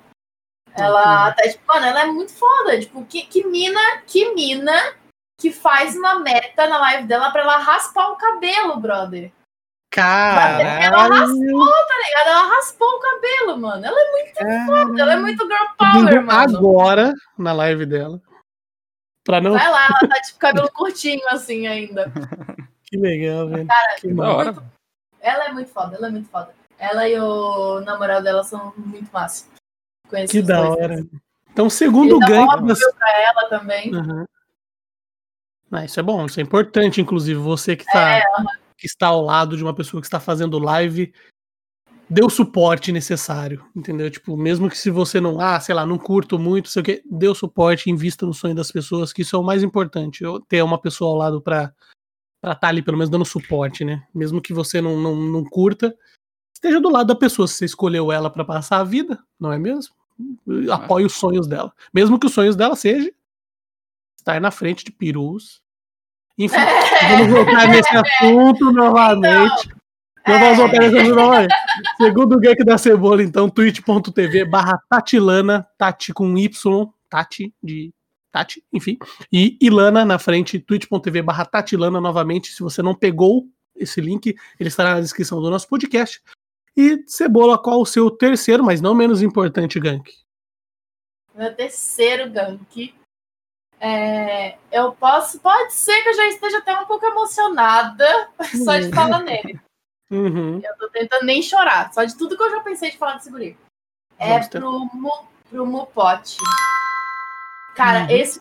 Ela 0.77 1.03
Uhum. 1.03 1.29
até, 1.29 1.49
tipo, 1.49 1.65
mano, 1.67 1.87
ela 1.87 2.03
é 2.03 2.07
muito 2.07 2.33
foda. 2.33 2.79
Tipo, 2.79 3.05
que, 3.07 3.23
que 3.27 3.45
mina, 3.47 3.81
que 4.07 4.35
mina 4.35 4.95
que 5.41 5.51
faz 5.51 5.97
uma 5.97 6.21
meta 6.21 6.67
na 6.69 6.79
live 6.79 7.09
dela 7.09 7.31
pra 7.31 7.43
ela 7.43 7.59
raspar 7.59 8.11
o 8.11 8.17
cabelo, 8.17 8.77
brother. 8.79 9.33
Caralho! 9.91 10.59
Tá 10.59 10.59
ligado? 10.59 12.29
Ela 12.29 12.49
raspou 12.49 12.89
o 12.89 13.01
cabelo, 13.01 13.59
mano. 13.59 13.85
Ela 13.85 14.01
é 14.01 14.11
muito 14.13 14.67
foda, 14.67 15.03
ela 15.03 15.13
é 15.13 15.17
muito 15.17 15.45
girl 15.45 15.65
power, 15.77 16.25
mano. 16.25 16.57
agora 16.57 17.13
na 17.39 17.53
live 17.53 17.87
dela. 17.87 18.21
Pra 19.25 19.41
não. 19.41 19.53
Vai 19.53 19.71
lá, 19.71 19.87
ela 19.87 20.09
tá 20.09 20.21
tipo 20.21 20.39
cabelo 20.39 20.71
curtinho 20.73 21.27
assim 21.31 21.67
ainda. 21.67 22.13
Que 22.95 23.01
legal, 23.01 23.49
velho. 23.49 23.69
que 24.01 24.15
Da 24.15 24.33
hora. 24.33 24.55
Ela 25.21 25.47
é 25.47 25.53
muito 25.53 25.71
foda, 25.71 25.97
ela 25.97 26.07
é 26.07 26.11
muito 26.11 26.29
foda. 26.29 26.55
Ela 26.79 27.09
e 27.09 27.19
o 27.19 27.81
namorado 27.81 28.23
dela 28.23 28.45
são 28.45 28.73
muito 28.77 29.11
massa. 29.13 29.47
Conheci 30.09 30.41
Que 30.41 30.43
da 30.43 30.63
dois. 30.63 30.79
hora. 30.79 31.07
Então, 31.51 31.69
segundo 31.69 32.17
Ele 32.17 32.21
dá 32.21 32.27
gank 32.27 32.47
mó 32.47 32.57
das... 32.69 32.79
apoio 32.79 32.95
pra 32.95 33.23
ela 33.23 33.49
também. 33.49 33.95
Uhum. 33.95 34.25
Ah, 35.73 35.85
isso 35.85 35.99
é 35.99 36.03
bom, 36.05 36.25
isso 36.27 36.39
é 36.39 36.43
importante, 36.43 37.01
inclusive. 37.01 37.41
Você 37.41 37.75
que, 37.75 37.85
tá, 37.85 38.23
que 38.79 38.87
está 38.87 39.09
ao 39.09 39.23
lado 39.23 39.57
de 39.57 39.65
uma 39.65 39.75
pessoa 39.75 40.01
que 40.01 40.07
está 40.07 40.21
fazendo 40.21 40.59
live, 40.59 41.13
dê 42.09 42.23
o 42.23 42.31
suporte 42.31 42.93
necessário, 42.93 43.65
entendeu? 43.75 44.09
Tipo, 44.09 44.37
mesmo 44.37 44.71
que 44.71 44.79
se 44.79 44.89
você 44.89 45.21
não, 45.21 45.41
ah, 45.41 45.59
sei 45.59 45.75
lá, 45.75 45.85
não 45.85 45.99
curto 45.99 46.39
muito, 46.39 46.69
sei 46.69 46.83
o 46.83 46.85
que, 46.85 47.03
dê 47.11 47.27
o 47.27 47.35
suporte, 47.35 47.91
invista 47.91 48.25
no 48.25 48.35
sonho 48.35 48.55
das 48.55 48.71
pessoas, 48.71 49.13
que 49.13 49.23
isso 49.23 49.35
é 49.35 49.39
o 49.39 49.43
mais 49.43 49.65
importante. 49.65 50.23
Eu 50.23 50.39
ter 50.39 50.63
uma 50.63 50.81
pessoa 50.81 51.11
ao 51.11 51.17
lado 51.17 51.41
pra 52.45 52.53
estar 52.53 52.61
tá 52.61 52.69
ali, 52.69 52.83
pelo 52.83 52.99
menos 52.99 53.09
dando 53.09 53.25
suporte, 53.25 53.85
né? 53.87 54.03
Mesmo 54.15 54.41
que 54.41 54.53
você 54.53 54.79
não, 54.79 55.01
não, 55.01 55.17
não 55.17 55.45
curta, 55.45 55.97
esteja 56.53 56.79
do 56.79 56.91
lado 56.91 57.07
da 57.07 57.15
pessoa. 57.15 57.49
Se 57.49 57.55
você 57.55 57.65
escolheu 57.65 58.13
ela 58.13 58.29
pra 58.29 58.45
passar 58.45 58.81
a 58.81 58.85
vida, 58.85 59.19
não 59.41 59.51
é 59.51 59.59
mesmo? 59.59 59.95
Apoie 60.71 61.07
os 61.07 61.15
sonhos 61.15 61.47
dela. 61.47 61.73
Mesmo 61.93 62.19
que 62.19 62.27
os 62.27 62.35
sonhos 62.35 62.55
dela 62.55 62.77
seja 62.77 63.11
estar 64.19 64.39
na 64.43 64.51
frente 64.51 64.85
de 64.85 64.93
perus. 64.93 65.63
Enfim, 66.37 66.57
vamos 67.09 67.33
voltar 67.33 67.67
nesse 67.67 67.97
assunto 67.97 68.71
novamente. 68.73 69.69
Não 70.27 70.39
vamos 70.39 70.59
voltar 70.59 70.81
nesse 70.81 70.99
assunto 70.99 71.15
novamente. 71.15 71.55
Segundo 71.97 72.37
o 72.37 72.41
gank 72.41 72.63
da 72.63 72.77
cebola, 72.77 73.23
então, 73.23 73.49
twitch.tv 73.49 74.45
barra 74.45 74.79
Tatilana, 74.91 75.67
Tati 75.79 76.13
com 76.13 76.37
Y, 76.37 76.87
Tati 77.09 77.55
de 77.63 77.91
Tati, 78.35 78.65
enfim. 78.73 78.99
E 79.33 79.57
Ilana 79.61 80.05
na 80.05 80.19
frente, 80.19 80.59
twitch.tv 80.59 81.23
barra 81.23 81.45
Tatilana 81.45 82.01
novamente. 82.01 82.51
Se 82.51 82.65
você 82.65 82.83
não 82.83 82.93
pegou 82.93 83.47
esse 83.77 84.01
link, 84.01 84.35
ele 84.59 84.69
estará 84.69 84.97
na 84.97 85.01
descrição 85.01 85.41
do 85.41 85.49
nosso 85.49 85.69
podcast. 85.69 86.21
E 86.77 87.05
Cebola, 87.07 87.57
qual 87.57 87.81
o 87.81 87.87
seu 87.87 88.11
terceiro, 88.11 88.65
mas 88.65 88.81
não 88.81 88.93
menos 88.93 89.23
importante, 89.23 89.79
gank? 89.79 90.13
Meu 91.33 91.55
terceiro 91.55 92.29
gank. 92.29 92.93
É, 93.79 94.59
eu 94.73 94.91
posso. 94.91 95.39
Pode 95.39 95.73
ser 95.73 96.03
que 96.03 96.09
eu 96.09 96.15
já 96.15 96.27
esteja 96.27 96.59
até 96.59 96.77
um 96.77 96.87
pouco 96.87 97.07
emocionada 97.07 98.31
só 98.65 98.77
de 98.79 98.91
falar 98.91 99.23
nele. 99.23 99.61
Uhum. 100.11 100.61
Eu 100.61 100.77
tô 100.77 100.89
tentando 100.89 101.25
nem 101.25 101.41
chorar, 101.41 101.93
só 101.93 102.03
de 102.03 102.17
tudo 102.19 102.37
que 102.37 102.43
eu 102.43 102.51
já 102.51 102.61
pensei 102.61 102.91
de 102.91 102.99
falar 102.99 103.15
desse 103.15 103.31
guri. 103.31 103.57
É 104.19 104.41
pro, 104.49 104.91
Mu, 104.93 105.13
pro 105.49 105.65
Mupote. 105.65 106.37
Cara, 107.75 108.01
Uhum. 108.05 108.11
esse. 108.11 108.41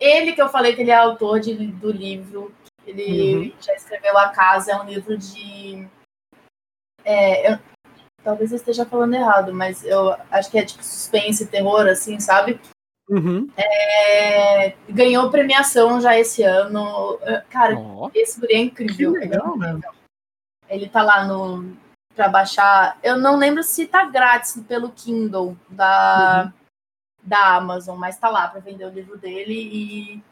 Ele 0.00 0.32
que 0.32 0.42
eu 0.42 0.48
falei 0.48 0.74
que 0.74 0.82
ele 0.82 0.90
é 0.90 0.96
autor 0.96 1.38
de- 1.40 1.66
do 1.66 1.90
livro. 1.92 2.52
Ele 2.86 3.36
Uhum. 3.50 3.52
já 3.60 3.74
escreveu 3.74 4.16
A 4.18 4.28
Casa, 4.30 4.72
é 4.72 4.76
um 4.76 4.84
livro 4.84 5.16
de. 5.16 5.86
é, 7.04 7.52
eu- 7.52 7.58
talvez 8.24 8.50
eu 8.52 8.56
esteja 8.56 8.84
falando 8.86 9.14
errado, 9.14 9.52
mas 9.52 9.84
eu 9.84 10.16
acho 10.30 10.50
que 10.50 10.58
é 10.58 10.64
tipo 10.64 10.82
suspense, 10.82 11.46
terror, 11.46 11.86
assim, 11.88 12.18
sabe? 12.20 12.60
Uhum. 13.08 13.48
É, 13.56 14.70
ganhou 14.88 15.30
premiação 15.30 16.00
já 16.00 16.16
esse 16.18 16.42
ano. 16.42 17.18
Cara, 17.50 17.76
Ó, 17.78 18.10
esse 18.14 18.40
guri 18.40 18.52
é 18.54 18.56
Que 18.56 18.62
incrível. 18.62 19.12
legal, 19.12 19.58
velho. 19.58 19.82
Ele 20.68 20.88
tá 20.88 21.02
lá 21.02 21.24
no 21.24 21.76
para 22.14 22.28
baixar. 22.28 22.98
Eu 23.02 23.16
não 23.18 23.36
lembro 23.36 23.62
se 23.62 23.86
tá 23.86 24.04
grátis 24.04 24.60
pelo 24.68 24.90
Kindle 24.90 25.56
da, 25.68 26.44
Uhum. 26.46 26.52
Da 27.22 27.56
Amazon, 27.56 27.98
mas 27.98 28.18
tá 28.18 28.28
lá 28.28 28.48
para 28.48 28.60
vender 28.60 28.84
o 28.84 28.90
livro 28.90 29.16
dele 29.16 29.54
e 29.54 30.22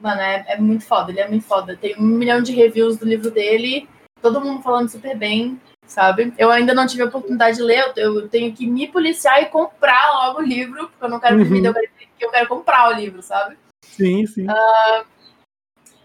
mano, 0.00 0.20
é, 0.20 0.44
é 0.48 0.56
muito 0.58 0.84
foda, 0.84 1.10
ele 1.10 1.20
é 1.20 1.28
muito 1.28 1.44
foda. 1.44 1.76
Tem 1.76 1.96
um 1.96 2.02
milhão 2.02 2.42
de 2.42 2.52
reviews 2.52 2.96
do 2.96 3.04
livro 3.06 3.30
dele, 3.30 3.88
todo 4.20 4.40
mundo 4.40 4.62
falando 4.62 4.88
super 4.88 5.16
bem, 5.16 5.60
sabe? 5.86 6.32
Eu 6.36 6.50
ainda 6.50 6.74
não 6.74 6.86
tive 6.86 7.02
a 7.02 7.06
oportunidade 7.06 7.56
de 7.56 7.62
ler, 7.62 7.92
eu, 7.96 8.20
eu 8.20 8.28
tenho 8.28 8.52
que 8.54 8.66
me 8.66 8.88
policiar 8.88 9.42
e 9.42 9.46
comprar 9.46 10.12
logo 10.12 10.40
o 10.40 10.44
livro, 10.44 10.88
porque 10.88 11.04
eu 11.04 11.08
não 11.08 11.20
quero 11.20 11.36
que 11.38 11.44
Uhum. 11.44 11.50
me 11.50 11.62
dê 11.62 11.68
o 11.68 11.74
que 11.74 12.24
eu 12.24 12.30
quero 12.30 12.48
comprar 12.48 12.88
o 12.88 12.92
livro, 12.92 13.22
sabe? 13.22 13.56
Sim, 13.84 14.26
sim. 14.26 14.46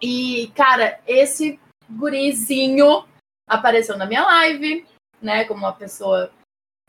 E, 0.02 0.52
cara, 0.56 1.00
esse 1.08 1.60
gurizinho 1.90 3.06
apareceu 3.50 3.98
na 3.98 4.06
minha 4.06 4.24
live, 4.24 4.86
né? 5.22 5.46
Como 5.46 5.62
uma 5.62 5.74
pessoa 5.74 6.32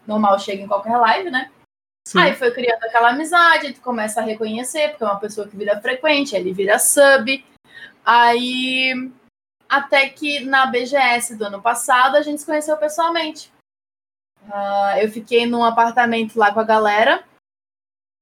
normal 0.06 0.38
chega 0.38 0.62
em 0.62 0.66
qualquer 0.68 0.96
live, 0.96 1.30
né? 1.30 1.50
Sim. 2.08 2.18
Aí 2.18 2.34
foi 2.34 2.50
criando 2.50 2.82
aquela 2.84 3.10
amizade, 3.10 3.74
tu 3.74 3.80
começa 3.80 4.20
a 4.20 4.24
reconhecer, 4.24 4.90
porque 4.90 5.04
é 5.04 5.06
uma 5.06 5.20
pessoa 5.20 5.46
que 5.46 5.56
vira 5.56 5.80
frequente, 5.80 6.34
ele 6.34 6.52
vira 6.52 6.78
sub. 6.78 7.44
Aí 8.04 9.10
Até 9.68 10.08
que 10.08 10.40
na 10.40 10.64
BGS 10.64 11.36
do 11.36 11.44
ano 11.44 11.60
passado 11.60 12.16
a 12.16 12.22
gente 12.22 12.40
se 12.40 12.46
conheceu 12.46 12.76
pessoalmente. 12.78 13.52
Uh, 14.44 14.96
eu 15.02 15.10
fiquei 15.10 15.44
num 15.44 15.62
apartamento 15.62 16.38
lá 16.38 16.50
com 16.50 16.60
a 16.60 16.64
galera, 16.64 17.22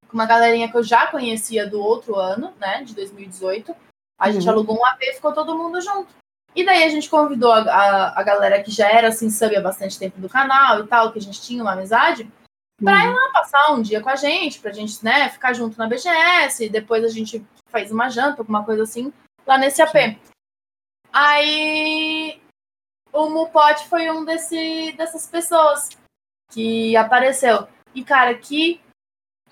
com 0.08 0.14
uma 0.14 0.26
galerinha 0.26 0.68
que 0.68 0.76
eu 0.76 0.82
já 0.82 1.06
conhecia 1.06 1.70
do 1.70 1.80
outro 1.80 2.16
ano, 2.16 2.52
né, 2.58 2.82
de 2.82 2.94
2018. 2.94 3.74
A 4.18 4.32
gente 4.32 4.44
uhum. 4.44 4.52
alugou 4.52 4.76
um 4.76 4.84
AP 4.84 5.02
e 5.02 5.14
ficou 5.14 5.32
todo 5.32 5.56
mundo 5.56 5.80
junto. 5.80 6.12
E 6.56 6.64
daí 6.64 6.82
a 6.82 6.88
gente 6.88 7.08
convidou 7.08 7.52
a, 7.52 7.60
a, 7.60 8.20
a, 8.20 8.22
galera 8.24 8.62
que 8.62 8.70
já 8.72 8.90
era 8.90 9.08
assim, 9.08 9.30
sub 9.30 9.54
há 9.54 9.60
bastante 9.60 9.98
tempo 9.98 10.18
do 10.18 10.28
canal 10.28 10.80
e 10.80 10.86
tal, 10.88 11.12
que 11.12 11.18
a 11.18 11.22
gente 11.22 11.40
tinha 11.42 11.62
uma 11.62 11.74
amizade, 11.74 12.28
pra 12.82 12.92
uhum. 12.92 13.10
ir 13.10 13.14
lá 13.14 13.30
passar 13.32 13.72
um 13.72 13.82
dia 13.82 14.00
com 14.00 14.08
a 14.08 14.16
gente, 14.16 14.60
pra 14.60 14.72
gente, 14.72 15.04
né, 15.04 15.28
ficar 15.28 15.52
junto 15.52 15.78
na 15.78 15.88
BGS, 15.88 16.68
depois 16.68 17.04
a 17.04 17.08
gente 17.08 17.44
faz 17.68 17.90
uma 17.90 18.08
janta, 18.08 18.42
alguma 18.42 18.64
coisa 18.64 18.82
assim, 18.82 19.12
lá 19.46 19.58
nesse 19.58 19.80
AP. 19.82 19.96
Sim. 19.96 20.18
Aí 21.12 22.40
o 23.12 23.30
Mupot 23.30 23.86
foi 23.88 24.10
um 24.10 24.24
desse, 24.24 24.92
dessas 24.96 25.26
pessoas 25.26 25.88
que 26.52 26.94
apareceu. 26.96 27.66
E, 27.94 28.04
cara, 28.04 28.34
que, 28.34 28.80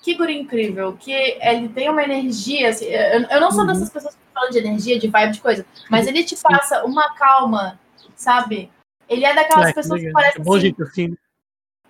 que 0.03 0.15
guri 0.15 0.39
incrível, 0.39 0.97
que 0.97 1.13
ele 1.13 1.69
tem 1.71 1.89
uma 1.89 2.03
energia, 2.03 2.69
assim, 2.69 2.87
eu, 2.87 3.23
eu 3.23 3.41
não 3.41 3.51
sou 3.51 3.61
uhum. 3.61 3.69
dessas 3.69 3.89
pessoas 3.89 4.15
que 4.15 4.21
falam 4.35 4.51
de 4.51 4.59
energia, 4.59 4.99
de 4.99 5.09
vibe, 5.09 5.33
de 5.33 5.41
coisa, 5.41 5.67
mas 5.91 6.07
ele 6.07 6.23
te 6.25 6.37
passa 6.37 6.85
uma 6.85 7.15
calma, 7.15 7.81
sabe? 8.15 8.71
Ele 9.09 9.25
é 9.25 9.35
daquelas 9.35 9.71
é, 9.71 9.73
pessoas 9.73 10.01
que, 10.01 10.07
que 10.07 10.13
parece 10.13 10.41
é 10.41 10.45
bom 10.45 10.57
assim, 10.57 10.75
assim. 10.81 11.17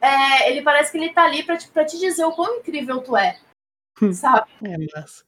É, 0.04 0.50
ele 0.50 0.60
parece 0.60 0.92
que 0.92 0.98
ele 0.98 1.14
tá 1.14 1.24
ali 1.24 1.42
pra 1.42 1.56
te, 1.56 1.66
pra 1.68 1.82
te 1.82 1.98
dizer 1.98 2.24
o 2.26 2.32
quão 2.32 2.58
incrível 2.58 3.00
tu 3.00 3.16
é, 3.16 3.38
hum. 4.02 4.12
sabe? 4.12 4.50
É 4.62 4.76
massa. 4.94 5.24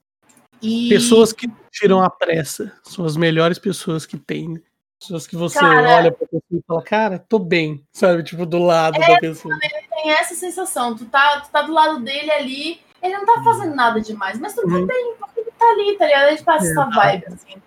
E... 0.60 0.90
Pessoas 0.90 1.32
que 1.32 1.50
tiram 1.70 2.02
a 2.02 2.10
pressa 2.10 2.78
são 2.82 3.06
as 3.06 3.16
melhores 3.16 3.58
pessoas 3.58 4.04
que 4.04 4.18
tem. 4.18 4.62
Pessoas 5.00 5.26
que 5.26 5.34
você 5.34 5.58
cara, 5.58 5.96
olha 5.96 6.12
pra 6.12 6.26
pessoa 6.26 6.42
e 6.52 6.62
fala, 6.66 6.82
cara, 6.82 7.18
tô 7.18 7.38
bem, 7.38 7.82
sabe? 7.90 8.22
Tipo, 8.22 8.44
do 8.44 8.58
lado 8.58 9.02
é, 9.02 9.06
da 9.06 9.18
pessoa. 9.18 9.54
Ele 9.62 9.86
tem 9.88 10.10
essa 10.10 10.34
sensação, 10.34 10.94
tu 10.94 11.06
tá, 11.06 11.40
tu 11.40 11.50
tá 11.50 11.62
do 11.62 11.72
lado 11.72 12.00
dele 12.00 12.30
ali, 12.30 12.80
ele 13.02 13.16
não 13.16 13.24
tá 13.24 13.42
fazendo 13.42 13.74
nada 13.74 14.00
demais, 14.00 14.38
mas 14.38 14.54
tudo 14.54 14.74
uhum. 14.74 14.86
bem, 14.86 15.14
porque 15.18 15.40
ele 15.40 15.50
tá 15.52 15.70
ali, 15.70 15.96
tá 15.96 16.06
ligado? 16.06 16.28
Ele 16.28 16.42
passa 16.42 16.66
é, 16.66 16.70
essa 16.70 16.84
vibe, 16.84 17.26
assim. 17.28 17.62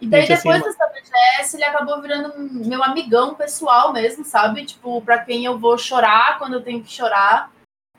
E 0.00 0.06
daí, 0.06 0.22
Gente, 0.22 0.38
depois 0.38 0.62
assim, 0.62 0.66
dessa 0.66 0.86
BGS, 0.86 1.56
ele 1.56 1.64
acabou 1.64 2.00
virando 2.00 2.32
meu 2.38 2.82
amigão 2.82 3.34
pessoal 3.34 3.92
mesmo, 3.92 4.24
sabe? 4.24 4.64
Tipo, 4.64 5.02
pra 5.02 5.22
quem 5.22 5.44
eu 5.44 5.58
vou 5.58 5.76
chorar 5.76 6.38
quando 6.38 6.54
eu 6.54 6.62
tenho 6.62 6.82
que 6.82 6.90
chorar. 6.90 7.52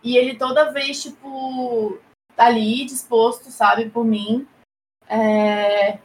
E 0.04 0.18
ele 0.18 0.36
toda 0.36 0.72
vez, 0.72 1.02
tipo, 1.02 2.00
tá 2.36 2.48
ali, 2.48 2.86
disposto, 2.86 3.52
sabe, 3.52 3.90
por 3.90 4.04
mim. 4.04 4.48
É... 5.08 6.00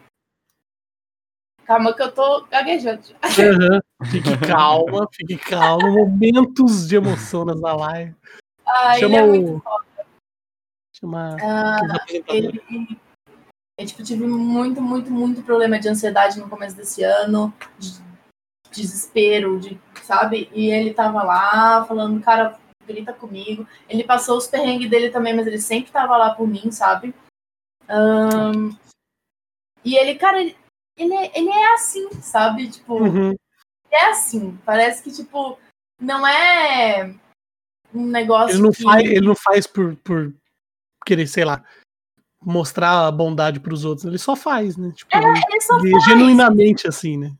Calma 1.64 1.94
que 1.94 2.02
eu 2.02 2.12
tô 2.12 2.44
gaguejando. 2.47 3.02
Uhum. 3.24 4.06
Fique 4.10 4.36
calma, 4.47 5.09
fique 5.12 5.39
calma. 5.39 5.89
Momentos 5.89 6.86
de 6.86 6.97
emoção 6.97 7.44
na 7.44 7.74
live. 7.74 8.14
Ah, 8.66 8.98
Chama 8.98 9.16
ele 9.16 9.16
é 9.16 9.23
o... 9.23 9.28
muito 9.28 9.62
foda. 9.62 10.06
Chama 10.94 11.36
ah, 11.43 12.05
ele... 12.28 12.62
Eu 13.78 13.86
tipo, 13.86 14.02
tive 14.02 14.26
muito, 14.26 14.80
muito, 14.80 15.10
muito 15.10 15.42
problema 15.42 15.78
de 15.78 15.88
ansiedade 15.88 16.38
no 16.38 16.48
começo 16.48 16.74
desse 16.74 17.02
ano, 17.02 17.52
de 17.78 17.92
desespero, 18.70 19.60
de, 19.60 19.78
sabe? 20.02 20.48
E 20.52 20.70
ele 20.70 20.94
tava 20.94 21.22
lá 21.22 21.84
falando, 21.84 22.22
cara, 22.22 22.58
grita 22.86 23.12
comigo. 23.12 23.66
Ele 23.88 24.04
passou 24.04 24.38
os 24.38 24.46
perrengues 24.46 24.88
dele 24.88 25.10
também, 25.10 25.34
mas 25.34 25.46
ele 25.46 25.60
sempre 25.60 25.92
tava 25.92 26.16
lá 26.16 26.34
por 26.34 26.46
mim, 26.46 26.70
sabe? 26.70 27.14
Um, 27.88 28.74
e 29.84 29.96
ele, 29.96 30.14
cara, 30.14 30.40
ele, 30.40 30.56
ele, 30.96 31.14
é, 31.14 31.38
ele 31.38 31.50
é 31.50 31.74
assim, 31.74 32.10
sabe? 32.22 32.70
Tipo, 32.70 32.94
uhum. 32.94 33.34
é 33.90 34.06
assim. 34.06 34.56
Parece 34.64 35.02
que, 35.02 35.12
tipo, 35.12 35.58
não 36.00 36.26
é 36.26 37.14
um 37.94 38.06
negócio. 38.06 38.56
Ele 38.56 38.62
não 38.62 38.72
que... 38.72 38.82
faz, 38.82 39.04
ele 39.04 39.26
não 39.26 39.34
faz 39.34 39.66
por, 39.66 39.96
por 39.96 40.34
querer, 41.04 41.26
sei 41.26 41.44
lá, 41.44 41.64
mostrar 42.47 43.09
a 43.09 43.10
bondade 43.10 43.59
para 43.59 43.74
os 43.74 43.85
outros. 43.85 44.06
Ele 44.06 44.18
só 44.18 44.36
faz, 44.36 44.77
né? 44.77 44.93
Tipo, 44.94 45.16
é, 45.16 45.18
ele 45.18 45.60
só 45.60 45.78
ele 45.81 45.90
faz. 45.90 46.05
genuinamente 46.05 46.86
assim, 46.86 47.16
né? 47.16 47.32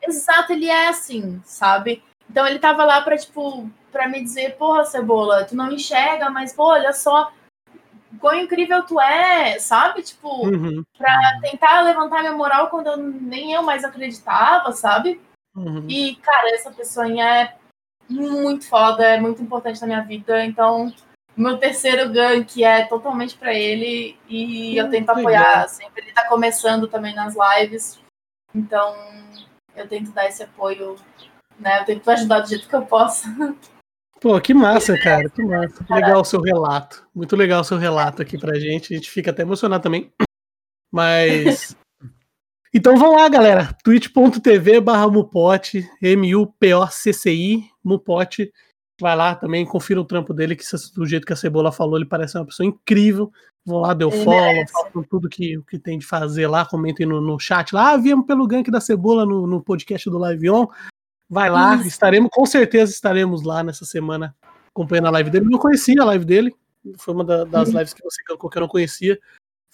Exato, 0.00 0.52
ele 0.52 0.66
é 0.66 0.88
assim, 0.88 1.42
sabe? 1.44 2.02
Então 2.30 2.46
ele 2.46 2.58
tava 2.58 2.82
lá 2.82 3.02
para 3.02 3.18
tipo, 3.18 3.68
para 3.92 4.08
me 4.08 4.22
dizer, 4.22 4.56
porra, 4.56 4.86
Cebola, 4.86 5.44
tu 5.44 5.54
não 5.54 5.70
enxerga, 5.70 6.30
mas 6.30 6.54
pô, 6.54 6.64
olha 6.70 6.94
só 6.94 7.30
quão 8.18 8.34
incrível 8.34 8.82
tu 8.82 8.98
é, 8.98 9.58
sabe? 9.58 10.02
Tipo, 10.02 10.46
uhum. 10.46 10.82
pra 10.96 11.38
tentar 11.42 11.82
levantar 11.82 12.20
minha 12.20 12.32
moral 12.32 12.70
quando 12.70 12.86
eu, 12.86 12.96
nem 12.96 13.52
eu 13.52 13.62
mais 13.62 13.84
acreditava, 13.84 14.72
sabe? 14.72 15.20
Uhum. 15.54 15.84
E, 15.86 16.16
cara, 16.16 16.54
essa 16.54 16.70
pessoa 16.70 17.06
é 17.20 17.54
muito 18.08 18.66
foda, 18.66 19.04
é 19.04 19.20
muito 19.20 19.42
importante 19.42 19.80
na 19.82 19.86
minha 19.86 20.02
vida, 20.02 20.42
então 20.44 20.92
meu 21.36 21.58
terceiro 21.58 22.10
gank 22.10 22.62
é 22.62 22.86
totalmente 22.86 23.36
para 23.36 23.52
ele 23.52 24.16
e 24.28 24.76
eu 24.76 24.88
tento 24.90 25.10
apoiar 25.10 25.68
sempre. 25.68 26.02
Ele 26.02 26.12
tá 26.12 26.26
começando 26.28 26.88
também 26.88 27.14
nas 27.14 27.34
lives, 27.34 27.98
então 28.54 28.94
eu 29.74 29.86
tento 29.86 30.10
dar 30.12 30.26
esse 30.26 30.42
apoio, 30.42 30.96
né? 31.58 31.80
Eu 31.80 31.84
tento 31.84 32.10
ajudar 32.10 32.40
do 32.40 32.48
jeito 32.48 32.68
que 32.68 32.74
eu 32.74 32.86
posso. 32.86 33.28
Pô, 34.20 34.40
que 34.40 34.54
massa, 34.54 34.98
cara, 34.98 35.28
que 35.28 35.42
massa. 35.42 35.84
Legal 35.90 36.22
o 36.22 36.24
seu 36.24 36.40
relato. 36.40 37.06
Muito 37.14 37.36
legal 37.36 37.60
o 37.60 37.64
seu 37.64 37.76
relato 37.76 38.22
aqui 38.22 38.38
pra 38.38 38.58
gente. 38.58 38.94
A 38.94 38.96
gente 38.96 39.10
fica 39.10 39.30
até 39.30 39.42
emocionado 39.42 39.82
também. 39.82 40.10
Mas. 40.90 41.76
Então 42.72 42.96
vamos 42.96 43.20
lá, 43.20 43.28
galera. 43.28 43.76
twitch.tv 43.84 44.80
barra 44.80 45.08
Mupote, 45.08 45.88
M-U-P-O-C-C-I, 46.02 47.70
Mupote. 47.84 48.52
Vai 49.00 49.14
lá 49.14 49.34
também, 49.34 49.66
confira 49.66 50.00
o 50.00 50.04
trampo 50.04 50.32
dele, 50.32 50.56
que 50.56 50.64
do 50.94 51.06
jeito 51.06 51.26
que 51.26 51.32
a 51.32 51.36
Cebola 51.36 51.70
falou, 51.70 51.96
ele 51.96 52.06
parece 52.06 52.38
uma 52.38 52.46
pessoa 52.46 52.66
incrível. 52.66 53.30
Vão 53.64 53.80
lá, 53.80 53.92
deu 53.92 54.10
follow, 54.10 54.64
façam 54.72 55.02
tudo 55.02 55.28
que, 55.28 55.60
que 55.68 55.78
tem 55.78 55.98
de 55.98 56.06
fazer 56.06 56.46
lá, 56.46 56.64
comentem 56.64 57.04
no, 57.04 57.20
no 57.20 57.38
chat 57.38 57.74
lá. 57.74 57.92
Ah, 57.92 57.96
viemos 57.96 58.24
pelo 58.24 58.46
gank 58.46 58.70
da 58.70 58.80
Cebola 58.80 59.26
no, 59.26 59.46
no 59.46 59.62
podcast 59.62 60.08
do 60.08 60.18
Live 60.18 60.48
On. 60.48 60.68
Vai 61.28 61.50
lá, 61.50 61.74
Isso. 61.74 61.88
estaremos, 61.88 62.30
com 62.32 62.46
certeza 62.46 62.92
estaremos 62.92 63.42
lá 63.42 63.62
nessa 63.62 63.84
semana 63.84 64.34
acompanhando 64.68 65.08
a 65.08 65.10
live 65.10 65.30
dele. 65.30 65.46
Eu 65.46 65.50
não 65.50 65.58
conhecia 65.58 66.00
a 66.00 66.04
live 66.04 66.24
dele, 66.24 66.54
foi 66.98 67.12
uma 67.12 67.24
da, 67.24 67.44
das 67.44 67.68
uhum. 67.68 67.78
lives 67.78 67.92
que 67.92 68.02
você 68.02 68.22
colocou 68.24 68.48
que 68.48 68.58
eu 68.58 68.60
não 68.60 68.68
conhecia. 68.68 69.18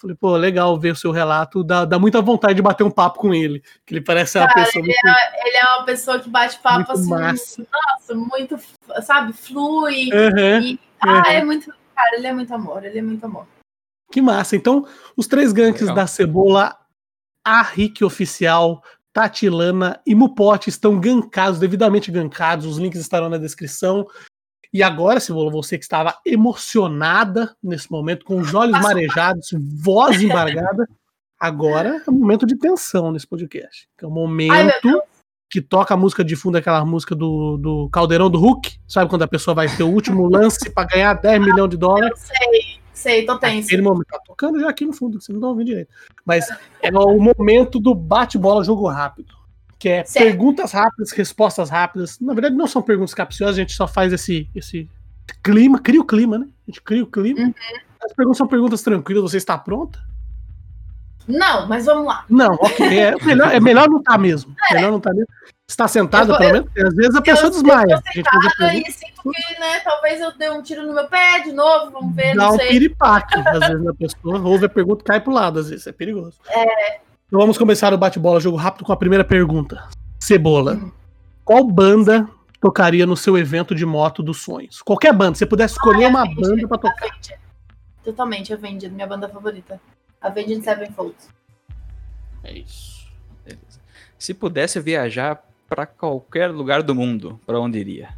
Falei, 0.03 0.17
pô, 0.19 0.35
legal 0.35 0.77
ver 0.77 0.91
o 0.91 0.95
seu 0.97 1.11
relato, 1.11 1.63
dá, 1.63 1.85
dá 1.85 1.97
muita 1.97 2.21
vontade 2.21 2.55
de 2.55 2.61
bater 2.61 2.83
um 2.83 2.91
papo 2.91 3.19
com 3.19 3.33
ele, 3.33 3.63
que 3.85 3.93
ele 3.93 4.01
parece 4.01 4.37
Cara, 4.37 4.51
uma 4.51 4.53
pessoa 4.53 4.83
ele, 4.83 4.93
muito, 4.93 5.17
é, 5.17 5.47
ele 5.47 5.57
é 5.57 5.63
uma 5.77 5.85
pessoa 5.85 6.19
que 6.19 6.29
bate 6.29 6.59
papo 6.59 6.91
assim, 6.91 7.09
massa. 7.09 7.65
nossa, 7.71 8.13
muito, 8.13 8.59
sabe, 9.01 9.31
flui. 9.31 10.09
Uhum, 10.11 10.59
e, 10.59 10.71
uhum. 10.73 10.77
Ah, 10.99 11.31
é 11.31 11.41
muito, 11.41 11.73
cara, 11.95 12.17
ele 12.17 12.27
é 12.27 12.33
muito 12.33 12.53
amor, 12.53 12.83
ele 12.83 12.99
é 12.99 13.01
muito 13.01 13.23
amor. 13.23 13.47
Que 14.11 14.21
massa. 14.21 14.57
Então, 14.57 14.85
os 15.15 15.25
três 15.25 15.53
ganks 15.53 15.83
legal. 15.83 15.95
da 15.95 16.05
Cebola, 16.05 16.77
a 17.41 17.61
Rick 17.61 18.03
Oficial, 18.03 18.83
Tatilana 19.13 20.01
e 20.05 20.13
Mupote 20.13 20.69
estão 20.69 20.99
gankados, 20.99 21.59
devidamente 21.59 22.11
gankados. 22.11 22.65
Os 22.65 22.77
links 22.77 22.99
estarão 22.99 23.29
na 23.29 23.37
descrição. 23.37 24.05
E 24.73 24.81
agora, 24.81 25.19
se 25.19 25.31
você 25.31 25.77
que 25.77 25.83
estava 25.83 26.17
emocionada 26.25 27.55
nesse 27.61 27.91
momento, 27.91 28.25
com 28.25 28.39
os 28.39 28.55
olhos 28.55 28.81
marejados, 28.81 29.49
voz 29.79 30.19
embargada, 30.19 30.89
agora 31.39 32.01
é 32.05 32.09
um 32.09 32.15
momento 32.15 32.43
de 32.45 32.57
tensão 32.57 33.11
nesse 33.11 33.27
podcast. 33.27 33.87
É 34.01 34.05
o 34.05 34.09
um 34.09 34.11
momento 34.11 34.89
Ai, 34.89 35.01
que 35.47 35.61
toca 35.61 35.93
a 35.93 35.97
música 35.97 36.23
de 36.23 36.35
fundo, 36.35 36.57
aquela 36.57 36.83
música 36.83 37.13
do, 37.13 37.57
do 37.57 37.89
Caldeirão 37.91 38.31
do 38.31 38.39
Hulk. 38.39 38.79
Sabe 38.87 39.07
quando 39.07 39.21
a 39.21 39.27
pessoa 39.27 39.53
vai 39.53 39.67
ter 39.67 39.83
o 39.83 39.91
último 39.91 40.27
lance 40.27 40.67
para 40.71 40.87
ganhar 40.87 41.13
10 41.13 41.39
milhões 41.45 41.69
de 41.69 41.77
dólares? 41.77 42.09
Eu 42.09 42.35
sei. 42.35 42.83
Sei, 42.91 43.25
tô 43.25 43.37
tenso. 43.37 43.67
Aquele 43.67 43.81
momento, 43.81 44.07
tá 44.07 44.19
tocando 44.25 44.59
já 44.59 44.69
aqui 44.69 44.85
no 44.85 44.93
fundo, 44.93 45.19
vocês 45.19 45.29
não 45.29 45.37
estão 45.37 45.49
ouvindo 45.49 45.67
direito. 45.67 45.89
Mas 46.25 46.47
é 46.81 46.89
o 46.91 47.19
momento 47.19 47.79
do 47.79 47.93
bate-bola 47.93 48.63
jogo 48.63 48.87
rápido. 48.87 49.42
Que 49.83 49.89
é 49.89 50.05
certo. 50.05 50.23
perguntas 50.23 50.71
rápidas, 50.71 51.11
respostas 51.11 51.69
rápidas. 51.69 52.17
Na 52.21 52.33
verdade, 52.33 52.55
não 52.55 52.67
são 52.67 52.81
perguntas 52.81 53.13
capciosas, 53.13 53.57
a 53.57 53.59
gente 53.59 53.73
só 53.73 53.85
faz 53.85 54.13
esse, 54.13 54.49
esse 54.55 54.89
clima, 55.43 55.77
cria 55.77 55.99
o 55.99 56.05
clima, 56.05 56.37
né? 56.37 56.47
A 56.65 56.71
gente 56.71 56.81
cria 56.81 57.03
o 57.03 57.05
clima. 57.05 57.41
Uhum. 57.41 57.53
As 58.01 58.13
perguntas 58.13 58.37
são 58.37 58.47
perguntas 58.47 58.81
tranquilas, 58.81 59.29
você 59.29 59.35
está 59.35 59.57
pronta? 59.57 59.99
Não, 61.27 61.67
mas 61.67 61.85
vamos 61.85 62.05
lá. 62.05 62.23
Não, 62.29 62.53
ok. 62.53 62.97
É 62.97 63.25
melhor, 63.25 63.53
é 63.53 63.59
melhor 63.59 63.89
não 63.89 63.97
estar 63.97 64.13
tá 64.13 64.17
mesmo. 64.17 64.55
É. 64.71 64.75
Melhor 64.75 64.91
não 64.91 64.99
estar 64.99 65.09
tá 65.09 65.15
mesmo. 65.17 65.33
Está 65.67 65.87
sentada, 65.89 66.37
pelo 66.37 66.53
menos? 66.53 66.69
Às 66.77 66.95
vezes 66.95 67.15
a 67.15 67.21
pessoa 67.21 67.47
eu, 67.47 67.51
desmaia. 67.51 68.01
Eu 68.05 68.13
sentada 68.13 68.73
e 68.73 68.89
sinto 68.89 69.21
que, 69.21 69.59
né, 69.59 69.79
talvez 69.83 70.21
eu 70.21 70.31
dê 70.37 70.49
um 70.49 70.63
tiro 70.63 70.87
no 70.87 70.93
meu 70.93 71.09
pé 71.09 71.41
de 71.41 71.51
novo, 71.51 71.91
vamos 71.91 72.15
ver, 72.15 72.37
Dá 72.37 72.45
não 72.45 72.53
um 72.53 72.57
sei. 72.57 72.69
piripaque, 72.69 73.37
às 73.37 73.59
vezes, 73.59 73.83
na 73.83 73.93
pessoa. 73.93 74.39
Ouve 74.47 74.65
a 74.65 74.69
pergunta 74.69 75.01
e 75.01 75.05
cai 75.05 75.19
pro 75.19 75.33
lado, 75.33 75.59
às 75.59 75.69
vezes. 75.69 75.85
É 75.87 75.91
perigoso. 75.91 76.39
É. 76.47 77.01
Então 77.33 77.41
vamos 77.41 77.57
começar 77.57 77.91
o 77.91 77.97
bate-bola, 77.97 78.39
jogo 78.39 78.57
rápido, 78.57 78.85
com 78.85 78.93
a 78.93 78.95
primeira 78.95 79.23
pergunta. 79.23 79.89
Cebola. 80.19 80.75
Hum. 80.75 80.91
Qual 81.43 81.63
banda 81.63 82.29
tocaria 82.61 83.07
no 83.07 83.17
seu 83.17 83.35
evento 83.35 83.73
de 83.73 83.87
moto 83.87 84.21
dos 84.21 84.43
sonhos? 84.43 84.83
Qualquer 84.83 85.11
banda. 85.13 85.33
Se 85.33 85.39
você 85.39 85.47
pudesse 85.47 85.73
escolher 85.73 86.05
ah, 86.05 86.09
uma 86.09 86.21
Avenged, 86.21 86.41
banda 86.41 86.67
pra 86.67 86.77
tocar. 86.77 87.07
Avenged. 87.07 87.39
Totalmente, 88.03 88.53
Avenged, 88.53 88.93
minha 88.93 89.07
banda 89.07 89.27
favorita. 89.27 89.81
Avenged 90.21 90.63
Sevenfold. 90.63 91.15
É 92.43 92.53
isso. 92.53 93.11
Beleza. 93.43 93.81
Se 94.19 94.35
pudesse 94.35 94.79
viajar 94.79 95.43
para 95.67 95.87
qualquer 95.87 96.51
lugar 96.51 96.83
do 96.83 96.93
mundo, 96.93 97.39
para 97.47 97.59
onde 97.59 97.79
iria? 97.79 98.09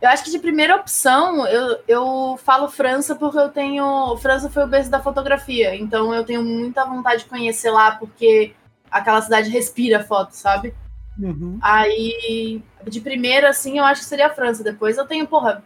Eu 0.00 0.08
acho 0.08 0.24
que 0.24 0.30
de 0.30 0.38
primeira 0.38 0.76
opção, 0.76 1.46
eu, 1.46 1.78
eu 1.86 2.40
falo 2.42 2.68
França 2.68 3.14
porque 3.14 3.38
eu 3.38 3.50
tenho. 3.50 4.16
França 4.16 4.48
foi 4.48 4.64
o 4.64 4.68
berço 4.68 4.90
da 4.90 5.02
fotografia, 5.02 5.74
então 5.76 6.14
eu 6.14 6.24
tenho 6.24 6.42
muita 6.42 6.86
vontade 6.86 7.24
de 7.24 7.28
conhecer 7.28 7.70
lá, 7.70 7.92
porque 7.92 8.54
aquela 8.90 9.20
cidade 9.20 9.50
respira 9.50 10.02
foto, 10.02 10.30
sabe? 10.32 10.74
Uhum. 11.18 11.58
Aí, 11.60 12.62
de 12.88 13.00
primeira, 13.00 13.50
assim, 13.50 13.78
eu 13.78 13.84
acho 13.84 14.00
que 14.00 14.08
seria 14.08 14.28
a 14.28 14.34
França. 14.34 14.64
Depois 14.64 14.96
eu 14.96 15.06
tenho, 15.06 15.26
porra. 15.26 15.62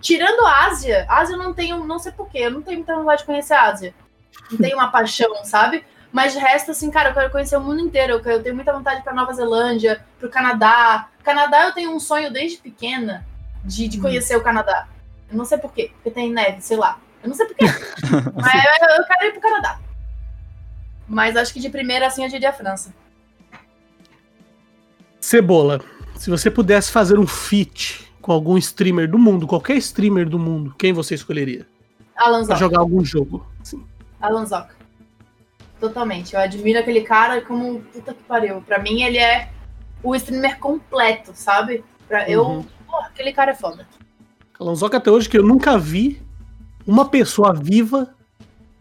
Tirando 0.00 0.44
a 0.44 0.66
Ásia, 0.66 1.06
Ásia 1.08 1.34
eu 1.34 1.38
não 1.38 1.54
tenho, 1.54 1.84
não 1.84 1.98
sei 1.98 2.10
porquê, 2.10 2.38
eu 2.38 2.50
não 2.50 2.60
tenho 2.60 2.78
muita 2.78 2.96
vontade 2.96 3.20
de 3.20 3.26
conhecer 3.26 3.54
a 3.54 3.62
Ásia. 3.62 3.94
Não 4.50 4.58
tenho 4.58 4.76
uma 4.76 4.90
paixão, 4.90 5.32
sabe? 5.44 5.84
Mas 6.12 6.32
de 6.32 6.40
resto, 6.40 6.72
assim, 6.72 6.90
cara, 6.90 7.10
eu 7.10 7.14
quero 7.14 7.30
conhecer 7.30 7.56
o 7.56 7.60
mundo 7.60 7.80
inteiro. 7.80 8.20
Eu 8.24 8.42
tenho 8.42 8.54
muita 8.54 8.72
vontade 8.72 9.02
para 9.02 9.14
Nova 9.14 9.32
Zelândia, 9.32 10.04
pro 10.18 10.28
Canadá. 10.28 11.08
Canadá 11.22 11.66
eu 11.66 11.72
tenho 11.72 11.94
um 11.94 12.00
sonho 12.00 12.32
desde 12.32 12.58
pequena 12.58 13.24
de, 13.64 13.88
de 13.88 14.00
conhecer 14.00 14.36
o 14.36 14.42
Canadá. 14.42 14.86
Eu 15.30 15.36
não 15.36 15.44
sei 15.44 15.58
porquê, 15.58 15.90
porque 15.94 16.10
tem 16.10 16.30
neve, 16.30 16.60
sei 16.60 16.76
lá. 16.76 17.00
Eu 17.22 17.28
não 17.28 17.34
sei 17.34 17.46
porquê. 17.46 17.64
Mas 18.36 18.64
eu, 18.64 18.88
eu 18.96 19.04
quero 19.04 19.26
ir 19.26 19.32
pro 19.32 19.40
Canadá. 19.40 19.80
Mas 21.08 21.36
acho 21.36 21.52
que 21.52 21.60
de 21.60 21.70
primeira, 21.70 22.06
assim, 22.06 22.22
eu 22.22 22.28
diria 22.28 22.50
a 22.50 22.52
França. 22.52 22.94
Cebola, 25.20 25.80
se 26.16 26.30
você 26.30 26.50
pudesse 26.50 26.92
fazer 26.92 27.18
um 27.18 27.26
feat 27.26 28.12
com 28.20 28.32
algum 28.32 28.56
streamer 28.58 29.10
do 29.10 29.18
mundo, 29.18 29.46
qualquer 29.46 29.76
streamer 29.78 30.28
do 30.28 30.38
mundo, 30.38 30.74
quem 30.78 30.92
você 30.92 31.14
escolheria? 31.14 31.66
Alan 32.16 32.46
Pra 32.46 32.56
jogar 32.56 32.80
algum 32.80 33.04
jogo. 33.04 33.46
Sim. 33.62 33.84
Alan. 34.20 34.46
Totalmente. 35.80 36.34
Eu 36.34 36.40
admiro 36.40 36.78
aquele 36.78 37.02
cara 37.02 37.40
como 37.40 37.80
puta 37.80 38.14
que 38.14 38.22
pariu. 38.22 38.62
Pra 38.62 38.78
mim, 38.78 39.02
ele 39.02 39.18
é 39.18 39.50
o 40.02 40.14
streamer 40.14 40.58
completo, 40.58 41.32
sabe? 41.34 41.84
Pra, 42.06 42.28
Eu. 42.28 42.64
Porra, 42.94 43.06
aquele 43.08 43.32
cara 43.32 43.50
é 43.50 43.54
foda. 43.54 43.86
Alonsoca 44.60 44.96
até 44.98 45.10
hoje 45.10 45.28
que 45.28 45.36
eu 45.38 45.42
nunca 45.42 45.76
vi 45.78 46.22
uma 46.86 47.08
pessoa 47.08 47.52
viva 47.52 48.14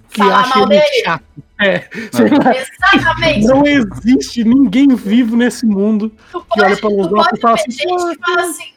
que 0.10 0.20
Falar 0.20 0.42
acha 0.42 0.60
mal 0.60 0.72
ele 0.72 0.80
dele. 0.80 1.04
chato. 1.04 1.24
É, 1.60 1.90
lá, 2.14 2.56
Exatamente. 2.56 3.48
não 3.48 3.66
existe 3.66 4.44
ninguém 4.44 4.88
vivo 4.96 5.36
nesse 5.36 5.66
mundo 5.66 6.12
Tu 6.32 6.42
que 6.52 6.62
olha 6.62 6.76
pra 6.78 6.90
pode 6.90 7.38
e 7.38 7.40
fala 7.42 7.56
assim, 7.56 7.72
gente 7.72 7.86
que 8.18 8.26
fala 8.26 8.42
assim. 8.42 8.74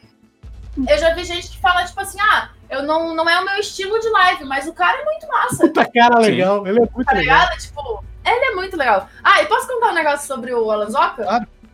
Eu 0.87 0.97
já 0.97 1.13
vi 1.13 1.23
gente 1.25 1.49
que 1.49 1.57
fala, 1.59 1.83
tipo 1.85 1.99
assim, 1.99 2.17
ah, 2.21 2.49
eu 2.69 2.83
não, 2.83 3.13
não 3.15 3.27
é 3.29 3.39
o 3.41 3.45
meu 3.45 3.55
estilo 3.57 3.99
de 3.99 4.09
live, 4.09 4.45
mas 4.45 4.67
o 4.67 4.73
cara 4.73 4.99
é 5.01 5.05
muito 5.05 5.27
massa. 5.27 5.67
puta 5.67 5.85
cara 5.91 6.23
Sim. 6.23 6.29
legal, 6.31 6.65
ele 6.67 6.77
é 6.79 6.89
muito 6.93 7.05
Tá 7.05 7.13
legal. 7.13 7.39
ligado? 7.41 7.59
Tipo, 7.59 8.03
ele 8.25 8.45
é 8.45 8.55
muito 8.55 8.77
legal. 8.77 9.09
Ah, 9.23 9.41
e 9.41 9.45
posso 9.47 9.67
contar 9.67 9.89
um 9.91 9.95
negócio 9.95 10.25
sobre 10.27 10.53
o 10.53 10.71
Alan 10.71 10.89
Zoca? 10.89 11.23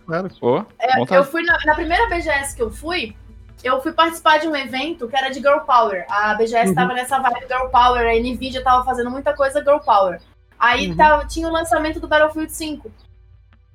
Claro. 0.06 0.30
Pô, 0.40 0.66
É, 0.80 1.18
eu 1.18 1.24
fui 1.24 1.44
na, 1.44 1.58
na 1.66 1.76
primeira 1.76 2.10
BGS 2.10 2.56
que 2.56 2.62
eu 2.62 2.70
fui, 2.70 3.16
eu 3.64 3.82
fui 3.82 3.92
participar 3.94 4.40
de 4.40 4.48
um 4.48 4.56
evento 4.56 5.08
que 5.08 5.16
era 5.16 5.30
de 5.30 5.40
Girl 5.40 5.60
Power. 5.60 6.06
A 6.10 6.34
BGS 6.36 6.70
Uhum. 6.70 6.76
tava 6.76 6.94
nessa 6.94 7.20
vibe 7.20 7.48
Girl 7.48 7.68
Power, 7.70 8.08
a 8.08 8.14
Nvidia 8.20 8.64
tava 8.64 8.84
fazendo 8.84 9.10
muita 9.10 9.34
coisa 9.34 9.62
Girl 9.62 9.80
Power. 9.80 10.22
Aí 10.60 10.90
Uhum. 10.90 10.98
tava- 10.98 11.26
tinha 11.26 11.48
o 11.48 11.52
lançamento 11.52 12.00
do 12.00 12.08
Battlefield 12.08 12.52
5. 12.52 12.92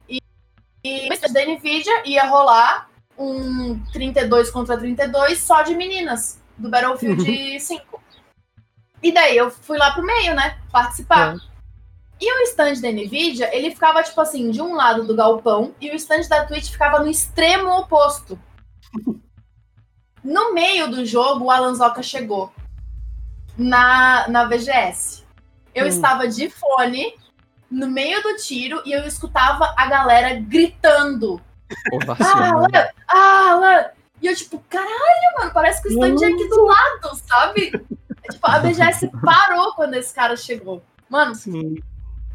E, 0.08 0.20
e 0.84 1.08
da 1.32 1.44
Nvidia 1.44 2.02
ia 2.06 2.24
rolar 2.26 2.88
um 3.18 3.78
32 3.92 4.50
contra 4.50 4.76
32 4.78 5.40
só 5.40 5.62
de 5.62 5.74
meninas 5.74 6.40
do 6.56 6.68
Battlefield 6.70 7.58
5. 7.60 8.00
E 9.02 9.12
daí 9.12 9.36
eu 9.36 9.50
fui 9.50 9.76
lá 9.78 9.92
pro 9.92 10.04
meio, 10.04 10.34
né? 10.34 10.58
Participar. 10.72 11.34
É. 11.34 11.48
E 12.20 12.32
o 12.32 12.42
stand 12.44 12.80
da 12.80 12.90
Nvidia, 12.90 13.54
ele 13.56 13.70
ficava, 13.70 14.02
tipo 14.02 14.20
assim, 14.20 14.50
de 14.50 14.60
um 14.60 14.74
lado 14.74 15.04
do 15.04 15.14
galpão 15.14 15.72
e 15.80 15.90
o 15.90 15.94
stand 15.94 16.22
da 16.28 16.44
Twitch 16.46 16.70
ficava 16.70 16.98
no 17.00 17.08
extremo 17.08 17.70
oposto. 17.78 18.38
No 20.28 20.52
meio 20.52 20.90
do 20.90 21.06
jogo, 21.06 21.46
o 21.46 21.50
Alan 21.50 21.74
Zoca 21.74 22.02
chegou 22.02 22.52
na, 23.56 24.28
na 24.28 24.44
VGS. 24.44 25.24
Eu 25.74 25.86
Hum. 25.86 25.88
estava 25.88 26.28
de 26.28 26.50
fone 26.50 27.14
no 27.70 27.86
meio 27.88 28.22
do 28.22 28.36
tiro 28.36 28.82
e 28.84 28.92
eu 28.92 29.04
escutava 29.06 29.72
a 29.76 29.86
galera 29.86 30.34
gritando. 30.38 31.40
ovacionando. 31.92 32.66
Alan! 32.74 32.88
Alan! 33.08 33.84
E 34.20 34.26
eu, 34.26 34.34
tipo, 34.36 34.62
caralho, 34.68 35.38
mano, 35.38 35.50
parece 35.54 35.80
que 35.80 35.88
o 35.88 35.92
stand 35.92 36.22
é 36.26 36.32
aqui 36.32 36.48
do 36.48 36.64
lado, 36.64 37.14
sabe? 37.26 37.72
É, 38.24 38.28
tipo, 38.32 38.46
a 38.46 38.58
BGS 38.58 39.08
parou 39.24 39.72
quando 39.74 39.94
esse 39.94 40.12
cara 40.14 40.36
chegou. 40.36 40.82
Mano, 41.08 41.34
Sim. 41.34 41.76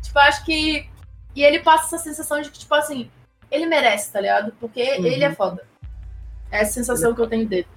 Tipo, 0.01 0.17
eu 0.17 0.23
acho 0.23 0.43
que. 0.45 0.89
E 1.35 1.43
ele 1.43 1.59
passa 1.59 1.95
essa 1.95 2.03
sensação 2.05 2.41
de 2.41 2.49
que, 2.49 2.59
tipo 2.59 2.73
assim, 2.73 3.09
ele 3.51 3.65
merece, 3.65 4.11
tá 4.11 4.19
ligado? 4.21 4.51
Porque 4.59 4.81
Uhum. 4.81 5.05
ele 5.05 5.23
é 5.23 5.33
foda. 5.35 5.63
É 6.51 6.61
essa 6.61 6.73
sensação 6.73 7.13
que 7.13 7.21
eu 7.21 7.27
tenho 7.27 7.47
dele. 7.47 7.67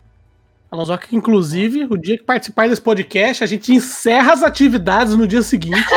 Alonsoca, 0.77 1.09
inclusive, 1.13 1.87
o 1.91 1.97
dia 1.97 2.19
que 2.19 2.25
participar 2.25 2.69
desse 2.69 2.83
podcast, 2.83 3.43
a 3.43 3.47
gente 3.47 3.73
encerra 3.73 4.35
as 4.35 4.43
atividades 4.43 5.15
no 5.15 5.27
dia 5.27 5.43
seguinte. 5.43 5.83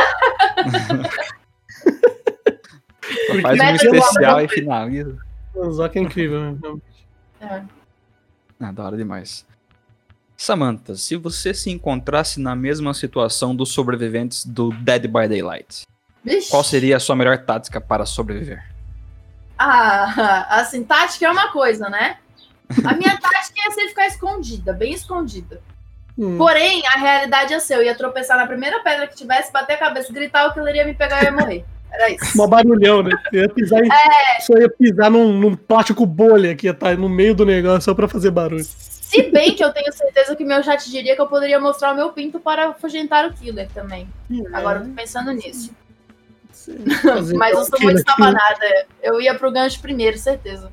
Faz 3.42 3.60
um 3.60 3.66
do 3.66 3.96
especial 3.96 4.40
e 4.40 4.48
finaliza. 4.48 5.18
Alonsoca 5.54 5.98
é 5.98 6.02
incrível, 6.02 6.40
né? 6.40 6.58
É. 7.40 7.62
Ah, 8.58 8.72
da 8.72 8.84
hora 8.84 8.96
demais. 8.96 9.46
Samantha, 10.36 10.96
se 10.96 11.16
você 11.16 11.52
se 11.52 11.70
encontrasse 11.70 12.40
na 12.40 12.56
mesma 12.56 12.94
situação 12.94 13.54
dos 13.54 13.72
sobreviventes 13.72 14.44
do 14.44 14.70
Dead 14.70 15.02
by 15.02 15.28
Daylight, 15.28 15.86
Vixe. 16.24 16.50
qual 16.50 16.64
seria 16.64 16.96
a 16.96 17.00
sua 17.00 17.14
melhor 17.14 17.38
tática 17.38 17.80
para 17.80 18.06
sobreviver? 18.06 18.64
Ah, 19.58 20.46
assim, 20.60 20.82
tática 20.82 21.26
é 21.26 21.30
uma 21.30 21.52
coisa, 21.52 21.90
né? 21.90 22.16
A 22.84 22.94
minha 22.94 23.18
tática 23.18 23.60
ia 23.64 23.70
ser 23.72 23.88
ficar 23.88 24.06
escondida, 24.06 24.72
bem 24.72 24.92
escondida. 24.92 25.60
Hum. 26.18 26.36
Porém, 26.36 26.82
a 26.86 26.98
realidade 26.98 27.54
é 27.54 27.60
ser, 27.60 27.76
eu 27.76 27.82
ia 27.82 27.94
tropeçar 27.94 28.36
na 28.36 28.46
primeira 28.46 28.80
pedra 28.80 29.06
que 29.06 29.16
tivesse, 29.16 29.52
bater 29.52 29.74
a 29.74 29.78
cabeça, 29.78 30.12
gritar, 30.12 30.46
o 30.46 30.52
killer 30.52 30.76
ia 30.76 30.84
me 30.84 30.94
pegar 30.94 31.22
e 31.22 31.24
ia 31.26 31.32
morrer. 31.32 31.64
Era 31.90 32.10
isso. 32.10 32.36
Mó 32.36 32.46
barulhão, 32.46 33.02
né? 33.02 33.10
Eu 33.32 33.42
ia 33.42 33.48
pisar 33.48 33.84
em... 33.84 33.88
É. 33.88 34.40
Só 34.40 34.56
ia 34.56 34.68
pisar 34.68 35.10
num, 35.10 35.32
num 35.32 35.56
plástico 35.56 36.06
bolha 36.06 36.54
que 36.54 36.66
ia 36.66 36.70
estar 36.70 36.96
no 36.96 37.08
meio 37.08 37.34
do 37.34 37.44
negócio 37.44 37.82
só 37.82 37.94
pra 37.94 38.06
fazer 38.06 38.30
barulho. 38.30 38.64
Se 38.64 39.22
bem 39.22 39.56
que 39.56 39.64
eu 39.64 39.72
tenho 39.72 39.92
certeza 39.92 40.36
que 40.36 40.44
meu 40.44 40.62
chat 40.62 40.88
diria 40.88 41.16
que 41.16 41.20
eu 41.20 41.26
poderia 41.26 41.58
mostrar 41.58 41.92
o 41.92 41.96
meu 41.96 42.12
pinto 42.12 42.38
para 42.38 42.68
afugentar 42.68 43.26
o 43.26 43.32
killer 43.32 43.68
também. 43.74 44.08
Agora 44.52 44.80
eu 44.80 44.84
tô 44.84 44.90
pensando 44.90 45.32
nisso. 45.32 45.74
Mas 47.36 47.54
eu 47.54 47.60
um 47.60 47.64
sou 47.64 47.80
muito 47.80 47.98
estabanada. 47.98 48.86
Eu 49.02 49.20
ia 49.20 49.34
pro 49.34 49.50
gancho 49.50 49.80
primeiro, 49.80 50.16
certeza. 50.16 50.70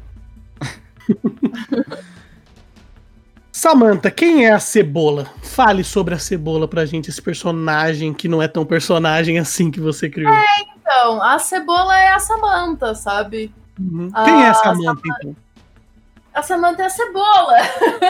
Samantha, 3.51 4.11
quem 4.11 4.45
é 4.45 4.51
a 4.51 4.59
Cebola? 4.59 5.25
Fale 5.41 5.83
sobre 5.83 6.13
a 6.13 6.19
Cebola 6.19 6.67
pra 6.67 6.85
gente, 6.85 7.09
esse 7.09 7.21
personagem 7.21 8.13
que 8.13 8.27
não 8.27 8.41
é 8.41 8.47
tão 8.47 8.63
personagem 8.63 9.39
assim 9.39 9.71
que 9.71 9.79
você 9.79 10.07
criou. 10.09 10.31
Então, 10.79 11.21
a 11.21 11.39
cebola 11.39 11.99
é 11.99 12.09
a 12.09 12.19
Samantha, 12.19 12.93
sabe? 12.93 13.51
Uhum. 13.79 14.11
Quem 14.11 14.43
é 14.43 14.47
a 14.47 14.51
Ah, 14.51 14.53
Samantha, 14.53 15.01
então? 15.05 15.35
A 16.33 16.43
Samantha 16.43 16.83
é 16.83 16.85
a 16.85 16.89
cebola. 16.89 17.57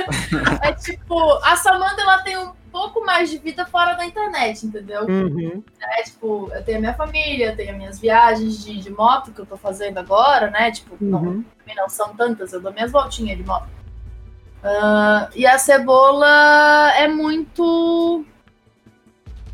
é 0.61 0.73
tipo, 0.73 1.39
a 1.43 1.55
Samantha 1.55 2.01
ela 2.01 2.17
tem 2.19 2.37
um 2.37 2.51
pouco 2.77 3.03
mais 3.03 3.29
de 3.31 3.39
vida 3.39 3.65
fora 3.65 3.95
da 3.95 4.05
internet, 4.05 4.65
entendeu? 4.67 5.05
Uhum. 5.07 5.63
É 5.81 6.03
tipo, 6.03 6.49
eu 6.53 6.63
tenho 6.63 6.77
a 6.77 6.81
minha 6.81 6.93
família, 6.93 7.47
eu 7.47 7.55
tenho 7.55 7.71
as 7.71 7.77
minhas 7.77 7.99
viagens 7.99 8.63
de, 8.63 8.77
de 8.79 8.89
moto 8.91 9.31
que 9.31 9.39
eu 9.39 9.45
tô 9.47 9.57
fazendo 9.57 9.97
agora, 9.97 10.51
né? 10.51 10.69
Tipo, 10.71 10.95
não, 11.01 11.19
Uhum. 11.23 11.43
também 11.57 11.75
não 11.75 11.89
são 11.89 12.15
tantas, 12.15 12.53
eu 12.53 12.61
dou 12.61 12.71
minhas 12.71 12.91
voltinhas 12.91 13.35
de 13.37 13.43
moto. 13.43 13.67
Ah, 14.63 15.29
e 15.35 15.45
a 15.47 15.57
cebola 15.57 16.91
é 16.97 17.07
muito. 17.07 18.23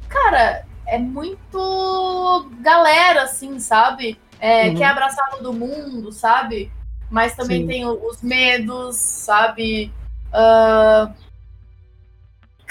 Cara, 0.10 0.66
é 0.86 0.98
muito 0.98 2.50
galera, 2.60 3.24
assim, 3.24 3.58
sabe? 3.60 4.20
É, 4.40 4.68
Uhum. 4.68 4.76
Quer 4.76 4.86
abraçar 4.88 5.30
todo 5.32 5.54
mundo, 5.54 6.12
sabe? 6.12 6.70
Mas 7.10 7.36
também 7.36 7.62
Sim. 7.62 7.68
tem 7.68 7.86
os 7.88 8.22
medos, 8.22 8.96
sabe? 8.98 9.92
Ah, 10.34 11.12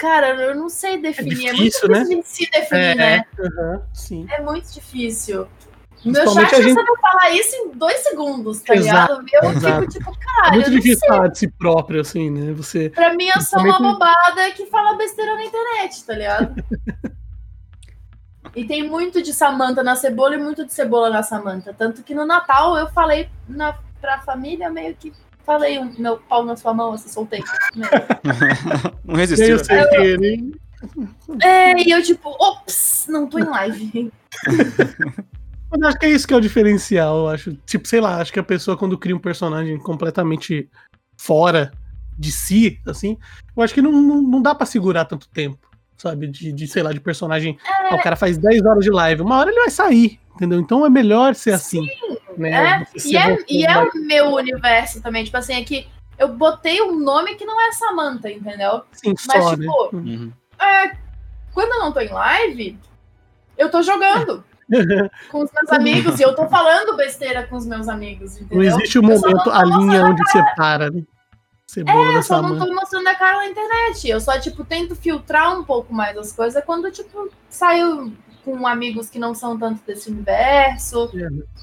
Cara, 0.03 0.35
eu 0.35 0.53
não 0.53 0.67
sei 0.67 0.97
definir. 0.97 1.47
É, 1.47 1.53
difícil, 1.53 1.87
muito 1.89 2.09
difícil 2.09 2.21
de 2.21 2.27
se 2.27 2.51
definir, 2.51 2.95
né? 2.97 3.23
Uhum. 3.39 3.81
Sim. 3.93 4.27
É 4.29 4.41
muito 4.41 4.73
difícil. 4.73 5.47
Meu 6.03 6.27
chat 6.29 6.61
gente- 6.61 6.73
sabe 6.73 6.89
falar 6.99 7.29
isso 7.31 7.55
em 7.55 7.69
dois 7.71 7.99
segundos, 7.99 8.59
tá 8.59 8.75
Exato, 8.75 9.21
ligado? 9.21 9.45
Eu 9.45 9.51
exato. 9.51 9.81
fico 9.81 9.93
tipo, 9.93 10.11
É 10.11 10.25
caralho, 10.25 10.53
muito 10.55 10.67
eu 10.67 10.71
não 10.71 10.77
difícil 10.79 10.99
sei. 10.99 11.07
falar 11.07 11.27
de 11.29 11.37
si 11.39 11.47
próprio, 11.47 12.01
assim, 12.01 12.29
né? 12.29 12.51
Você. 12.51 12.89
Pra 12.89 13.13
mim, 13.13 13.29
eu 13.33 13.41
sou 13.41 13.61
uma 13.61 13.79
bobada 13.79 14.51
que 14.51 14.65
fala 14.65 14.97
besteira 14.97 15.35
na 15.35 15.45
internet, 15.45 16.03
tá 16.03 16.13
ligado? 16.13 16.53
e 18.53 18.65
tem 18.65 18.85
muito 18.89 19.21
de 19.21 19.33
Samanta 19.33 19.81
na 19.81 19.95
cebola 19.95 20.35
e 20.35 20.37
muito 20.37 20.65
de 20.65 20.73
cebola 20.73 21.09
na 21.09 21.23
Samanta. 21.23 21.73
Tanto 21.73 22.03
que 22.03 22.13
no 22.13 22.25
Natal 22.25 22.77
eu 22.77 22.89
falei 22.89 23.29
na, 23.47 23.73
pra 24.01 24.19
família, 24.19 24.69
meio 24.69 24.93
que 24.95 25.13
falei 25.45 25.79
um, 25.79 25.93
meu 25.97 26.17
pau 26.17 26.45
na 26.45 26.55
sua 26.55 26.73
mão, 26.73 26.93
assim, 26.93 27.09
soltei. 27.09 27.43
né? 27.75 27.87
Não 29.03 29.15
resistiu. 29.15 29.57
eu 29.57 29.63
sei 29.63 29.87
que 29.87 29.95
ele. 29.95 30.55
é, 31.41 31.81
e 31.81 31.91
eu 31.91 32.01
tipo, 32.01 32.29
ops, 32.29 33.05
não 33.09 33.27
tô 33.27 33.39
em 33.39 33.45
live. 33.45 34.11
Mas 35.71 35.81
acho 35.81 35.99
que 35.99 36.05
é 36.05 36.09
isso 36.09 36.27
que 36.27 36.33
é 36.33 36.37
o 36.37 36.41
diferencial, 36.41 37.17
eu 37.17 37.29
acho. 37.29 37.53
Tipo, 37.65 37.87
sei 37.87 37.99
lá, 37.99 38.17
acho 38.17 38.31
que 38.31 38.39
a 38.39 38.43
pessoa 38.43 38.77
quando 38.77 38.97
cria 38.97 39.15
um 39.15 39.19
personagem 39.19 39.77
completamente 39.79 40.69
fora 41.17 41.71
de 42.17 42.31
si, 42.31 42.79
assim, 42.85 43.17
eu 43.55 43.63
acho 43.63 43.73
que 43.73 43.81
não, 43.81 43.91
não, 43.91 44.21
não 44.21 44.41
dá 44.41 44.53
para 44.53 44.67
segurar 44.67 45.05
tanto 45.05 45.27
tempo, 45.29 45.57
sabe? 45.97 46.27
De, 46.27 46.51
de, 46.51 46.67
sei 46.67 46.83
lá, 46.83 46.91
de 46.91 46.99
personagem. 46.99 47.57
É. 47.89 47.95
o 47.95 48.01
cara 48.01 48.15
faz 48.15 48.37
10 48.37 48.65
horas 48.65 48.83
de 48.83 48.91
live, 48.91 49.21
uma 49.21 49.37
hora 49.37 49.49
ele 49.49 49.61
vai 49.61 49.69
sair, 49.71 50.19
entendeu? 50.35 50.59
Então 50.59 50.85
é 50.85 50.89
melhor 50.89 51.33
ser 51.33 51.53
assim. 51.53 51.87
Né? 52.37 52.51
É, 52.51 52.87
e, 53.05 53.17
é, 53.17 53.37
e 53.49 53.65
é 53.65 53.77
o 53.77 53.91
meu 53.95 54.33
universo 54.33 55.01
também, 55.01 55.23
tipo 55.23 55.37
assim, 55.37 55.53
é 55.53 55.63
que 55.63 55.87
eu 56.17 56.29
botei 56.29 56.81
um 56.81 56.99
nome 56.99 57.35
que 57.35 57.45
não 57.45 57.59
é 57.59 57.71
Samantha, 57.71 58.29
entendeu? 58.29 58.83
Sim, 58.91 59.13
Mas, 59.27 59.43
só, 59.43 59.55
tipo, 59.55 59.89
né? 59.95 60.15
uhum. 60.15 60.31
é, 60.59 60.95
quando 61.53 61.73
eu 61.73 61.79
não 61.79 61.91
tô 61.91 61.99
em 61.99 62.09
live, 62.09 62.79
eu 63.57 63.69
tô 63.69 63.81
jogando. 63.81 64.43
com 65.29 65.43
os 65.43 65.51
meus 65.51 65.71
amigos 65.71 66.19
e 66.19 66.23
eu 66.23 66.33
tô 66.35 66.47
falando 66.47 66.95
besteira 66.95 67.43
com 67.43 67.57
os 67.57 67.65
meus 67.65 67.87
amigos, 67.87 68.37
entendeu? 68.37 68.57
Não 68.57 68.63
existe 68.63 68.97
um 68.97 69.03
momento, 69.03 69.51
a 69.51 69.63
linha 69.63 70.05
onde 70.05 70.31
separa, 70.31 70.89
né? 70.89 71.03
Cebola 71.67 72.13
é, 72.13 72.17
eu 72.17 72.23
só 72.23 72.41
não 72.41 72.57
tô 72.57 72.71
mostrando 72.73 73.07
a 73.07 73.15
cara 73.15 73.37
na 73.37 73.47
internet. 73.47 74.07
Eu 74.07 74.21
só, 74.21 74.39
tipo, 74.39 74.63
tento 74.63 74.95
filtrar 74.95 75.57
um 75.57 75.63
pouco 75.63 75.91
mais 75.91 76.15
as 76.17 76.31
coisas 76.31 76.63
quando, 76.63 76.91
tipo, 76.91 77.29
saio 77.49 78.13
com 78.43 78.67
amigos 78.67 79.09
que 79.09 79.19
não 79.19 79.33
são 79.33 79.57
tanto 79.57 79.81
desse 79.85 80.09
universo, 80.09 81.09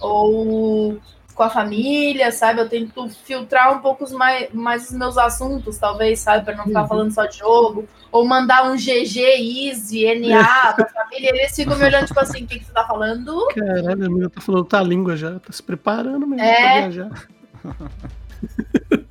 ou 0.00 1.00
com 1.40 1.44
a 1.44 1.48
família, 1.48 2.30
sabe? 2.30 2.60
Eu 2.60 2.68
tento 2.68 3.08
filtrar 3.08 3.74
um 3.74 3.80
pouco 3.80 4.04
mais, 4.12 4.52
mais 4.52 4.90
os 4.90 4.96
meus 4.96 5.16
assuntos, 5.16 5.78
talvez, 5.78 6.20
sabe? 6.20 6.44
Para 6.44 6.54
não 6.54 6.64
ficar 6.64 6.82
uhum. 6.82 6.88
falando 6.88 7.12
só 7.12 7.24
de 7.24 7.38
jogo. 7.38 7.88
Ou 8.12 8.26
mandar 8.26 8.70
um 8.70 8.76
GG, 8.76 9.18
Easy, 9.18 10.04
NA 10.16 10.72
pra 10.76 10.86
família. 10.86 11.30
Eles 11.30 11.56
ficam 11.56 11.78
me 11.78 11.84
olhando, 11.84 12.06
tipo 12.06 12.20
assim, 12.20 12.44
o 12.44 12.46
que, 12.46 12.58
que 12.58 12.66
você 12.66 12.72
tá 12.72 12.84
falando? 12.84 13.46
Caralho, 13.54 13.90
a 13.90 13.96
menina 13.96 14.28
tá 14.28 14.40
falando 14.40 14.64
tá 14.64 14.82
língua 14.82 15.16
já, 15.16 15.38
tá 15.38 15.50
se 15.50 15.62
preparando 15.62 16.26
mesmo 16.26 16.44
é... 16.44 16.54
pra 16.54 16.88
viajar. 16.88 17.28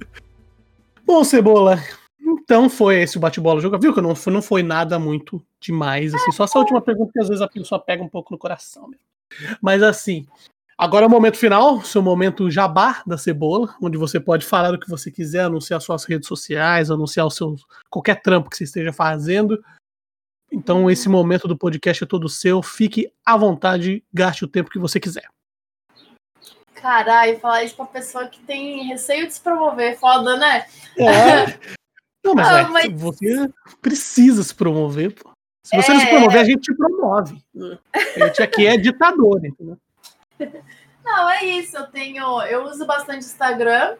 Bom, 1.04 1.24
Cebola, 1.24 1.80
então 2.22 2.70
foi 2.70 3.02
esse 3.02 3.18
o 3.18 3.20
bate-bola 3.20 3.60
jogo. 3.60 3.80
Viu 3.80 3.92
que 3.92 4.02
não 4.02 4.14
foi, 4.14 4.34
não 4.34 4.42
foi 4.44 4.62
nada 4.62 5.00
muito 5.00 5.44
demais, 5.60 6.14
assim. 6.14 6.32
Só 6.32 6.46
essa 6.46 6.60
última 6.60 6.82
pergunta 6.82 7.12
que 7.12 7.20
às 7.20 7.28
vezes 7.28 7.42
a 7.42 7.48
pessoa 7.48 7.80
pega 7.80 8.04
um 8.04 8.10
pouco 8.10 8.32
no 8.32 8.38
coração. 8.38 8.88
Mesmo. 8.88 9.10
Mas 9.62 9.84
assim, 9.84 10.26
agora 10.78 11.06
é 11.06 11.08
o 11.08 11.12
momento 11.12 11.38
final, 11.38 11.82
seu 11.84 12.02
momento 12.02 12.50
jabá 12.50 13.04
da 13.06 13.18
Cebola, 13.18 13.76
onde 13.82 13.98
você 13.98 14.20
pode 14.20 14.46
falar 14.46 14.74
o 14.74 14.80
que 14.80 14.90
você 14.90 15.12
quiser, 15.12 15.42
anunciar 15.42 15.82
suas 15.82 16.04
redes 16.06 16.28
sociais, 16.28 16.90
anunciar 16.90 17.26
o 17.26 17.32
seu 17.32 17.56
qualquer 17.90 18.22
trampo 18.22 18.50
que 18.50 18.58
você 18.58 18.64
esteja 18.64 18.94
fazendo. 18.94 19.64
Então 20.52 20.90
esse 20.90 21.08
momento 21.08 21.48
do 21.48 21.58
podcast 21.58 22.04
é 22.04 22.08
todo 22.08 22.28
seu. 22.28 22.62
Fique 22.64 23.12
à 23.26 23.38
vontade, 23.38 24.04
gaste 24.12 24.46
o 24.46 24.48
tempo 24.48 24.70
que 24.70 24.80
você 24.80 25.00
quiser. 25.00 25.30
Caralho, 26.74 27.38
falar 27.40 27.64
isso 27.66 27.76
pra 27.76 27.86
pessoa 27.86 28.28
que 28.28 28.40
tem 28.40 28.88
receio 28.88 29.28
de 29.28 29.34
se 29.34 29.42
promover, 29.42 30.00
foda, 30.00 30.38
né? 30.38 30.66
É. 30.98 31.60
Não, 32.24 32.34
mas, 32.36 32.48
ah, 32.48 32.60
é, 32.60 32.68
mas... 32.68 33.02
você 33.02 33.50
precisa 33.82 34.44
se 34.44 34.54
promover, 34.54 35.14
pô. 35.14 35.29
Se 35.64 35.76
você 35.76 35.92
é... 35.92 35.94
não 35.94 36.02
se 36.02 36.08
promover, 36.08 36.42
a 36.42 36.44
gente 36.44 36.62
te 36.62 36.74
promove. 36.76 37.44
A 37.94 38.26
gente 38.26 38.42
aqui 38.42 38.68
é 38.68 38.78
ditador, 38.78 39.46
entendeu? 39.46 39.78
Não, 41.04 41.30
é 41.30 41.44
isso. 41.44 41.76
Eu 41.76 41.88
tenho. 41.88 42.42
Eu 42.44 42.66
uso 42.66 42.86
bastante 42.86 43.26
Instagram, 43.26 43.98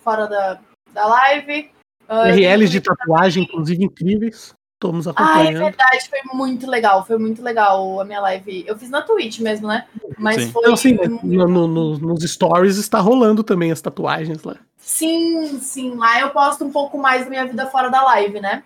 fora 0.00 0.26
da, 0.26 0.60
da 0.92 1.06
live. 1.06 1.70
Uh, 2.08 2.32
RLs 2.32 2.70
de 2.70 2.80
tatuagem, 2.80 3.44
inclusive, 3.44 3.84
incríveis. 3.84 4.54
Estamos 4.74 5.08
acompanhando. 5.08 5.56
Ah, 5.56 5.66
é 5.66 5.70
verdade, 5.70 6.08
foi 6.08 6.20
muito 6.34 6.70
legal, 6.70 7.04
foi 7.04 7.18
muito 7.18 7.42
legal 7.42 8.00
a 8.00 8.04
minha 8.04 8.20
live. 8.20 8.64
Eu 8.66 8.78
fiz 8.78 8.90
na 8.90 9.02
Twitch 9.02 9.40
mesmo, 9.40 9.68
né? 9.68 9.86
Mas 10.18 10.36
sim. 10.36 10.52
foi. 10.52 10.62
Então, 10.62 10.74
assim, 10.74 10.92
no, 11.22 11.66
no, 11.66 11.98
nos 11.98 12.22
stories 12.22 12.76
está 12.76 13.00
rolando 13.00 13.42
também 13.42 13.72
as 13.72 13.80
tatuagens 13.80 14.42
lá. 14.42 14.56
Sim, 14.76 15.58
sim. 15.60 15.94
Lá 15.96 16.20
eu 16.20 16.30
posto 16.30 16.64
um 16.64 16.70
pouco 16.70 16.98
mais 16.98 17.24
da 17.24 17.30
minha 17.30 17.46
vida 17.46 17.66
fora 17.66 17.88
da 17.88 18.02
live, 18.04 18.38
né? 18.38 18.62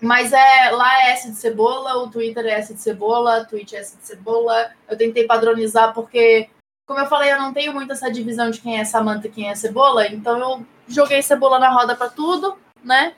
Mas 0.00 0.32
é 0.32 0.70
lá 0.70 1.02
é 1.02 1.12
S 1.12 1.30
de 1.30 1.36
cebola, 1.36 1.96
o 1.96 2.08
Twitter 2.08 2.46
é 2.46 2.50
S 2.50 2.72
de 2.72 2.80
cebola, 2.80 3.44
Twitch 3.44 3.72
é 3.72 3.78
S 3.78 3.96
de 3.96 4.06
cebola. 4.06 4.70
Eu 4.88 4.96
tentei 4.96 5.26
padronizar 5.26 5.92
porque, 5.92 6.48
como 6.86 7.00
eu 7.00 7.06
falei, 7.06 7.32
eu 7.32 7.38
não 7.38 7.52
tenho 7.52 7.72
muito 7.72 7.92
essa 7.92 8.10
divisão 8.10 8.50
de 8.50 8.60
quem 8.60 8.78
é 8.78 8.84
Samanta 8.84 9.26
e 9.26 9.30
quem 9.30 9.48
é 9.48 9.54
cebola, 9.54 10.06
então 10.06 10.38
eu 10.38 10.66
joguei 10.86 11.20
cebola 11.20 11.58
na 11.58 11.70
roda 11.70 11.96
para 11.96 12.08
tudo, 12.08 12.56
né? 12.82 13.14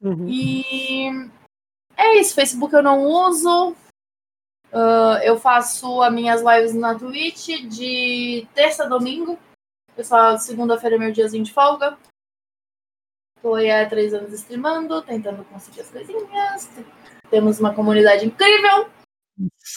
Uhum. 0.00 0.28
E 0.28 1.30
é 1.96 2.20
isso. 2.20 2.34
Facebook 2.34 2.74
eu 2.74 2.82
não 2.82 3.04
uso. 3.04 3.74
Uh, 4.72 5.18
eu 5.22 5.38
faço 5.38 6.02
as 6.02 6.12
minhas 6.12 6.42
lives 6.42 6.74
na 6.74 6.94
Twitch 6.94 7.48
de 7.68 8.46
terça 8.54 8.84
a 8.84 8.88
domingo. 8.88 9.38
Pessoal, 9.94 10.38
segunda-feira 10.38 10.96
é 10.96 10.98
meu 10.98 11.12
diazinho 11.12 11.44
de 11.44 11.52
folga. 11.52 11.96
Aí 13.54 13.70
há 13.70 13.88
três 13.88 14.12
anos 14.12 14.32
streamando, 14.32 15.02
tentando 15.02 15.44
conseguir 15.44 15.82
as 15.82 15.90
coisinhas. 15.90 16.70
Temos 17.30 17.60
uma 17.60 17.74
comunidade 17.74 18.26
incrível. 18.26 18.88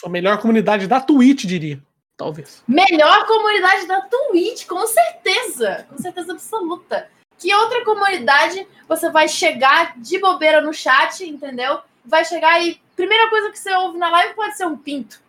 A 0.03 0.09
melhor 0.09 0.39
comunidade 0.39 0.87
da 0.87 0.99
Twitch, 1.01 1.45
diria. 1.45 1.81
Talvez. 2.15 2.63
Melhor 2.67 3.25
comunidade 3.25 3.87
da 3.87 4.01
Twitch, 4.01 4.65
com 4.65 4.85
certeza. 4.85 5.85
Com 5.89 5.97
certeza 5.97 6.33
absoluta. 6.33 7.09
Que 7.37 7.53
outra 7.53 7.83
comunidade 7.85 8.67
você 8.87 9.09
vai 9.09 9.27
chegar 9.27 9.97
de 9.97 10.19
bobeira 10.19 10.61
no 10.61 10.73
chat, 10.73 11.23
entendeu? 11.23 11.79
Vai 12.03 12.25
chegar 12.25 12.61
e 12.61 12.81
primeira 12.95 13.29
coisa 13.29 13.49
que 13.49 13.57
você 13.59 13.73
ouve 13.73 13.97
na 13.97 14.09
live 14.09 14.33
pode 14.33 14.57
ser 14.57 14.65
um 14.65 14.77
pinto. 14.77 15.21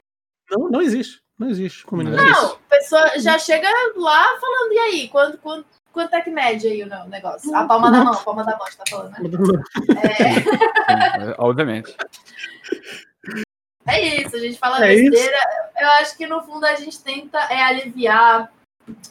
Não, 0.50 0.68
não 0.68 0.82
existe. 0.82 1.20
Não 1.38 1.48
existe 1.48 1.84
comunidade. 1.84 2.28
Não, 2.28 2.52
a 2.52 2.58
pessoa 2.68 3.18
já 3.18 3.38
chega 3.38 3.68
lá 3.96 4.38
falando, 4.38 4.72
e 4.72 4.78
aí, 4.78 5.08
quanto, 5.08 5.38
quanto, 5.38 5.66
quanto 5.92 6.14
é 6.14 6.20
que 6.20 6.30
mede 6.30 6.66
aí 6.66 6.82
o 6.82 7.08
negócio? 7.08 7.54
A 7.54 7.64
palma 7.64 7.90
da 7.90 8.04
mão, 8.04 8.12
a 8.14 8.24
palma 8.24 8.44
da 8.44 8.56
mão, 8.56 8.66
você 8.66 8.76
tá 8.76 8.84
falando, 8.88 9.12
né? 9.12 9.18
É... 10.88 11.34
Obviamente. 11.38 11.94
É 13.86 14.00
isso, 14.22 14.36
a 14.36 14.38
gente 14.38 14.58
fala 14.58 14.84
é 14.84 14.88
besteira. 14.88 15.36
Isso. 15.36 15.70
Eu 15.80 15.88
acho 15.92 16.16
que 16.16 16.26
no 16.26 16.42
fundo 16.42 16.64
a 16.64 16.74
gente 16.74 17.02
tenta 17.02 17.38
é 17.38 17.62
aliviar 17.62 18.52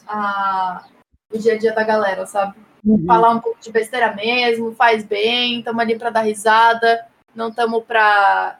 a, 0.06 0.84
o 1.32 1.38
dia 1.38 1.54
a 1.54 1.58
dia 1.58 1.72
da 1.72 1.82
galera, 1.82 2.26
sabe? 2.26 2.58
Uhum. 2.84 3.04
Falar 3.06 3.30
um 3.30 3.40
pouco 3.40 3.60
de 3.60 3.70
besteira 3.70 4.14
mesmo, 4.14 4.74
faz 4.74 5.04
bem, 5.04 5.58
estamos 5.58 5.80
ali 5.80 5.98
para 5.98 6.10
dar 6.10 6.22
risada, 6.22 7.06
não 7.34 7.48
estamos 7.48 7.84
para 7.84 8.58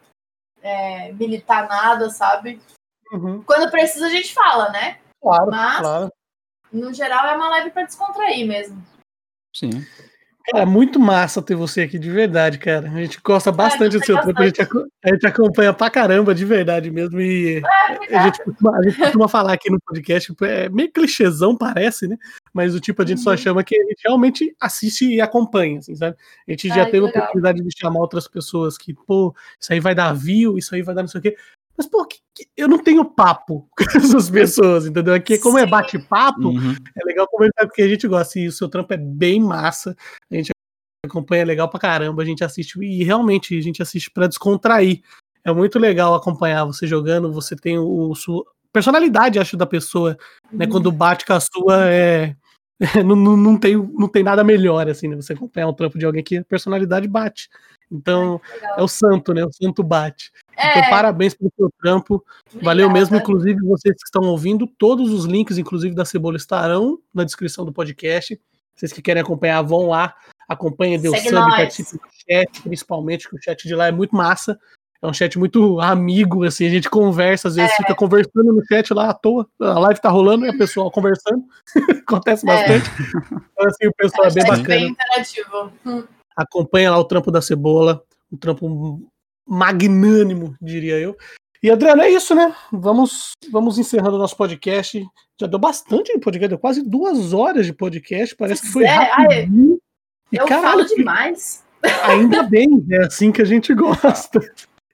é, 0.63 1.13
militar 1.13 1.69
nada, 1.69 2.11
sabe? 2.11 2.61
Uhum. 3.13 3.43
Quando 3.43 3.71
precisa, 3.71 4.07
a 4.07 4.11
gente 4.11 4.35
fala, 4.35 4.69
né? 4.71 4.99
Claro, 5.23 5.51
Mas, 5.51 5.81
claro. 5.81 6.13
No 6.73 6.93
geral, 6.93 7.27
é 7.27 7.37
uma 7.37 7.49
live 7.49 7.71
para 7.71 7.85
descontrair 7.85 8.47
mesmo. 8.47 8.83
Sim. 9.55 9.85
Cara, 10.51 10.65
muito 10.65 10.99
massa 10.99 11.43
ter 11.43 11.55
você 11.55 11.83
aqui, 11.83 11.99
de 11.99 12.11
verdade, 12.11 12.59
cara. 12.59 12.89
A 12.91 13.03
gente 13.03 13.21
gosta 13.23 13.53
bastante 13.53 13.99
do 13.99 14.05
seu 14.05 14.21
trampo, 14.21 14.41
a 14.41 14.47
gente, 14.47 14.61
a 14.61 15.09
gente 15.13 15.27
acompanha 15.27 15.73
pra 15.73 15.91
caramba, 15.91 16.35
de 16.35 16.45
verdade 16.45 16.91
mesmo. 16.91 17.21
E 17.21 17.63
é, 18.09 18.17
a, 18.17 18.25
gente 18.25 18.43
costuma, 18.43 18.77
a 18.77 18.83
gente 18.83 18.99
costuma 18.99 19.29
falar 19.29 19.53
aqui 19.53 19.71
no 19.71 19.79
podcast, 19.81 20.35
é 20.43 20.69
meio 20.69 20.91
clichêzão, 20.91 21.57
parece, 21.57 22.09
né? 22.09 22.17
Mas 22.53 22.75
o 22.75 22.81
tipo, 22.81 23.01
a 23.03 23.07
gente 23.07 23.19
uhum. 23.19 23.25
só 23.25 23.37
chama 23.37 23.63
que 23.63 23.79
a 23.79 23.85
gente 23.85 24.03
realmente 24.05 24.57
assiste 24.59 25.07
e 25.07 25.21
acompanha, 25.21 25.79
assim, 25.79 25.95
sabe? 25.95 26.17
A 26.49 26.51
gente 26.51 26.69
já 26.69 26.85
teve 26.87 27.07
a 27.07 27.11
oportunidade 27.11 27.63
de 27.63 27.79
chamar 27.79 28.01
outras 28.01 28.27
pessoas 28.27 28.77
que, 28.77 28.95
pô, 28.95 29.35
isso 29.61 29.73
aí 29.73 29.79
vai 29.79 29.95
dar 29.95 30.13
view, 30.15 30.59
isso 30.59 30.75
aí 30.75 30.83
vai 30.83 30.95
dar 30.95 31.03
não 31.03 31.09
sei 31.09 31.21
o 31.21 31.23
quê. 31.23 31.37
Mas, 31.81 31.89
pô, 31.89 32.05
que, 32.05 32.19
que, 32.37 32.47
eu 32.59 32.69
não 32.69 32.77
tenho 32.77 33.03
papo 33.03 33.67
com 33.75 33.85
essas 33.97 34.29
pessoas, 34.29 34.85
entendeu? 34.85 35.15
Aqui, 35.15 35.39
como 35.39 35.57
é 35.57 35.63
Sim. 35.63 35.67
é 35.67 35.71
bate-papo, 35.71 36.49
uhum. 36.49 36.75
é 36.95 37.05
legal 37.07 37.27
conversar 37.27 37.67
porque 37.67 37.81
a 37.81 37.89
gente 37.89 38.07
gosta. 38.07 38.39
E 38.39 38.49
o 38.49 38.53
seu 38.53 38.69
trampo 38.69 38.93
é 38.93 38.99
bem 38.99 39.41
massa. 39.41 39.97
A 40.31 40.35
gente 40.35 40.51
acompanha 41.07 41.43
legal 41.43 41.71
pra 41.71 41.81
caramba. 41.81 42.21
A 42.21 42.27
gente 42.27 42.45
assiste, 42.45 42.79
e 42.85 43.03
realmente 43.03 43.57
a 43.57 43.63
gente 43.63 43.81
assiste 43.81 44.11
para 44.11 44.27
descontrair. 44.27 45.01
É 45.43 45.51
muito 45.55 45.79
legal 45.79 46.15
acompanhar 46.15 46.67
você 46.67 46.87
jogando. 46.87 47.33
Você 47.33 47.57
tem 47.57 47.79
o, 47.79 48.15
sua 48.15 48.45
personalidade, 48.71 49.39
acho, 49.39 49.57
da 49.57 49.65
pessoa, 49.65 50.19
né? 50.53 50.67
Uhum. 50.67 50.73
Quando 50.73 50.93
bate 50.93 51.25
com 51.25 51.33
a 51.33 51.41
sua, 51.41 51.91
é. 51.91 52.37
não, 53.03 53.17
não, 53.17 53.39
não, 53.39 53.59
tem, 53.59 53.75
não 53.75 54.07
tem 54.07 54.23
nada 54.23 54.45
melhor, 54.45 54.87
assim, 54.87 55.09
né? 55.09 55.17
Você 55.17 55.33
acompanhar 55.33 55.69
um 55.69 55.75
trampo 55.75 55.99
de 55.99 56.05
alguém 56.05 56.23
que 56.23 56.37
a 56.37 56.45
personalidade 56.45 57.09
bate. 57.09 57.49
Então, 57.91 58.41
é, 58.63 58.81
é 58.81 58.83
o 58.83 58.89
santo, 58.89 59.35
né? 59.35 59.45
O 59.45 59.53
santo 59.53 59.83
bate. 59.83 60.31
É. 60.57 60.79
Então, 60.79 60.91
parabéns 60.91 61.35
pelo 61.35 61.51
seu 61.57 61.71
trampo. 61.81 62.25
Obrigada. 62.47 62.65
Valeu 62.65 62.91
mesmo, 62.91 63.17
inclusive, 63.17 63.61
vocês 63.63 63.95
que 63.97 64.05
estão 64.05 64.23
ouvindo. 64.23 64.67
Todos 64.67 65.13
os 65.13 65.25
links, 65.25 65.59
inclusive, 65.59 65.95
da 65.95 66.05
Cebola, 66.05 66.37
estarão 66.37 66.99
na 67.13 67.25
descrição 67.25 67.65
do 67.65 67.73
podcast. 67.73 68.41
Vocês 68.75 68.93
que 68.93 69.03
querem 69.03 69.23
acompanhar, 69.23 69.63
vão 69.63 69.89
lá. 69.89 70.15
Acompanha, 70.49 70.99
dê 70.99 71.09
o 71.09 71.17
sub, 71.17 71.33
participe 71.33 71.93
do 71.93 72.09
chat, 72.29 72.63
principalmente, 72.63 73.29
que 73.29 73.37
o 73.37 73.43
chat 73.43 73.67
de 73.67 73.75
lá 73.75 73.89
é 73.89 73.93
muito 73.93 74.15
massa. 74.15 74.59
É 75.03 75.07
um 75.07 75.15
chat 75.15 75.39
muito 75.39 75.81
amigo, 75.81 76.45
assim, 76.45 76.67
a 76.67 76.71
gente 76.71 76.91
conversa, 76.91 77.49
às 77.49 77.57
vezes 77.57 77.73
é. 77.73 77.77
fica 77.77 77.95
conversando 77.95 78.53
no 78.53 78.63
chat 78.67 78.93
lá 78.93 79.09
à 79.09 79.15
toa, 79.15 79.49
a 79.59 79.79
live 79.79 79.99
tá 79.99 80.11
rolando 80.11 80.45
e 80.45 80.51
a 80.51 80.59
pessoa 80.59 80.91
conversando. 80.91 81.43
Acontece 82.07 82.47
é. 82.47 82.53
bastante. 82.53 82.91
Então, 83.29 83.67
assim, 83.67 83.87
o 83.87 83.95
pessoal 83.95 84.27
é, 84.27 84.29
é 84.29 84.35
bem 84.35 84.45
bacana. 84.45 84.69
Bem 84.69 84.89
interativo. 84.89 85.73
Hum. 85.87 86.05
Acompanha 86.37 86.91
lá 86.91 86.99
o 86.99 87.05
trampo 87.05 87.31
da 87.31 87.43
cebola, 87.43 88.03
um 88.33 88.37
trampo 88.37 89.11
magnânimo, 89.47 90.55
diria 90.61 90.99
eu. 90.99 91.17
E 91.63 91.71
Adriano, 91.71 92.01
é 92.03 92.11
isso, 92.11 92.35
né? 92.35 92.55
Vamos, 92.73 93.33
vamos 93.51 93.79
encerrando 93.79 94.17
o 94.17 94.19
nosso 94.19 94.37
podcast. 94.37 95.05
Já 95.39 95.47
deu 95.47 95.59
bastante 95.59 96.13
de 96.13 96.19
podcast, 96.19 96.49
deu 96.49 96.59
quase 96.59 96.83
duas 96.83 97.33
horas 97.35 97.67
de 97.67 97.73
podcast. 97.75 98.35
Parece 98.35 98.63
que 98.63 98.69
foi 98.69 98.85
É, 98.85 98.95
rapidinho. 98.95 99.79
E, 100.33 100.37
Eu 100.37 100.47
caralho, 100.47 100.85
falo 100.85 100.85
demais. 100.97 101.63
ainda 102.05 102.43
bem, 102.45 102.67
é 102.91 103.05
assim 103.05 103.31
que 103.33 103.43
a 103.43 103.45
gente 103.45 103.75
gosta. 103.75 104.41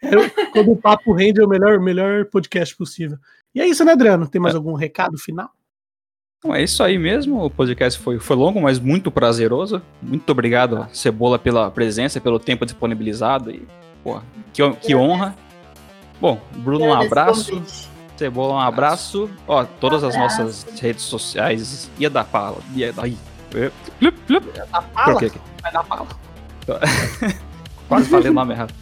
É, 0.03 0.47
quando 0.53 0.73
o 0.73 0.77
papo 0.77 1.13
rende 1.13 1.41
é 1.41 1.45
o 1.45 1.49
melhor, 1.49 1.79
melhor 1.81 2.25
podcast 2.27 2.77
possível. 2.77 3.17
E 3.55 3.61
é 3.61 3.67
isso, 3.67 3.85
né, 3.85 3.93
Adriano? 3.93 4.29
Tem 4.29 4.41
mais 4.41 4.55
algum 4.55 4.75
recado 4.75 5.17
final? 5.19 5.51
Então 6.39 6.55
é 6.55 6.63
isso 6.63 6.83
aí 6.83 6.99
mesmo. 6.99 7.45
O 7.45 7.51
podcast 7.51 7.99
foi, 8.01 8.19
foi 8.19 8.37
longo, 8.37 8.61
mas 8.61 8.79
muito 8.79 9.11
prazeroso. 9.11 9.83
Muito 10.03 10.31
obrigado, 10.31 10.87
Cebola, 10.93 11.39
pela 11.39 11.71
presença, 11.71 12.21
pelo 12.21 12.39
tempo 12.39 12.65
disponibilizado. 12.65 13.51
E, 13.51 13.67
pô, 14.05 14.21
que, 14.53 14.71
que 14.75 14.95
honra. 14.95 15.35
Bom, 16.21 16.41
Bruno, 16.57 16.87
um 16.87 16.95
abraço. 16.95 17.63
Cebola, 18.17 18.55
um 18.55 18.61
abraço. 18.61 19.31
Ó, 19.47 19.65
todas 19.65 20.05
as 20.05 20.17
nossas 20.17 20.67
redes 20.81 21.05
sociais. 21.05 21.91
Ia 21.99 22.09
dar 22.09 22.25
pala. 22.25 22.59
Ia 22.75 22.93
dar. 22.93 23.07
Ih, 23.07 23.19
é, 23.55 23.71
plup, 23.99 24.17
plup. 24.27 24.47
Da 24.71 24.83
fala? 24.83 25.21
Vai 25.63 25.73
dar 25.73 25.85
fala. 25.85 26.07
Quase 27.89 28.09
falei 28.09 28.31
o 28.31 28.35
nome 28.35 28.55
errado. 28.55 28.75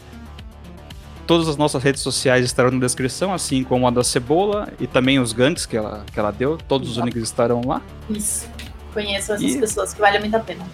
Todas 1.27 1.49
as 1.49 1.57
nossas 1.57 1.83
redes 1.83 2.03
sociais 2.03 2.45
estarão 2.45 2.71
na 2.71 2.81
descrição, 2.81 3.33
assim 3.33 3.65
como 3.65 3.87
a 3.87 3.91
da 3.91 4.05
Cebola 4.05 4.69
e 4.79 4.87
também 4.87 5.19
os 5.19 5.33
ganks 5.33 5.65
que 5.67 5.77
ela, 5.77 6.05
que 6.13 6.19
ela 6.19 6.31
deu. 6.31 6.59
Todos 6.69 6.91
os 6.91 6.97
links 7.03 7.23
estarão 7.23 7.63
lá. 7.67 7.81
Isso. 8.11 8.47
Conheço 8.93 9.33
essas 9.33 9.43
E- 9.55 9.59
pessoas 9.59 9.93
que 9.95 10.01
vale 10.01 10.19
muito 10.19 10.35
a 10.37 10.41
pena. 10.41 10.65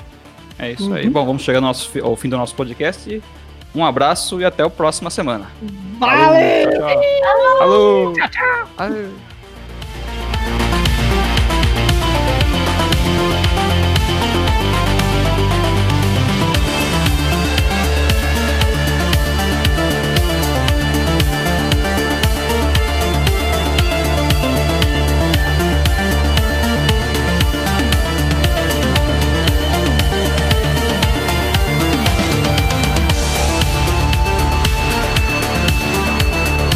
É 0.59 0.72
isso 0.72 0.89
Uhum. 0.89 0.94
aí. 0.94 1.09
Bom, 1.09 1.24
vamos 1.24 1.43
chegar 1.43 1.59
ao, 1.59 1.62
nosso 1.62 1.89
fi- 1.89 2.01
ao 2.01 2.14
fim 2.16 2.28
do 2.28 2.36
nosso 2.36 2.55
podcast. 2.55 3.22
Um 3.74 3.85
abraço 3.85 4.40
e 4.40 4.44
até 4.44 4.62
a 4.64 4.68
próxima 4.68 5.09
semana. 5.10 5.47
Valeu! 5.98 6.70
Tchau, 6.72 6.81
tchau. 6.81 7.62
Alô! 7.62 8.12
Tchau, 8.14 8.28
tchau. 8.28 9.30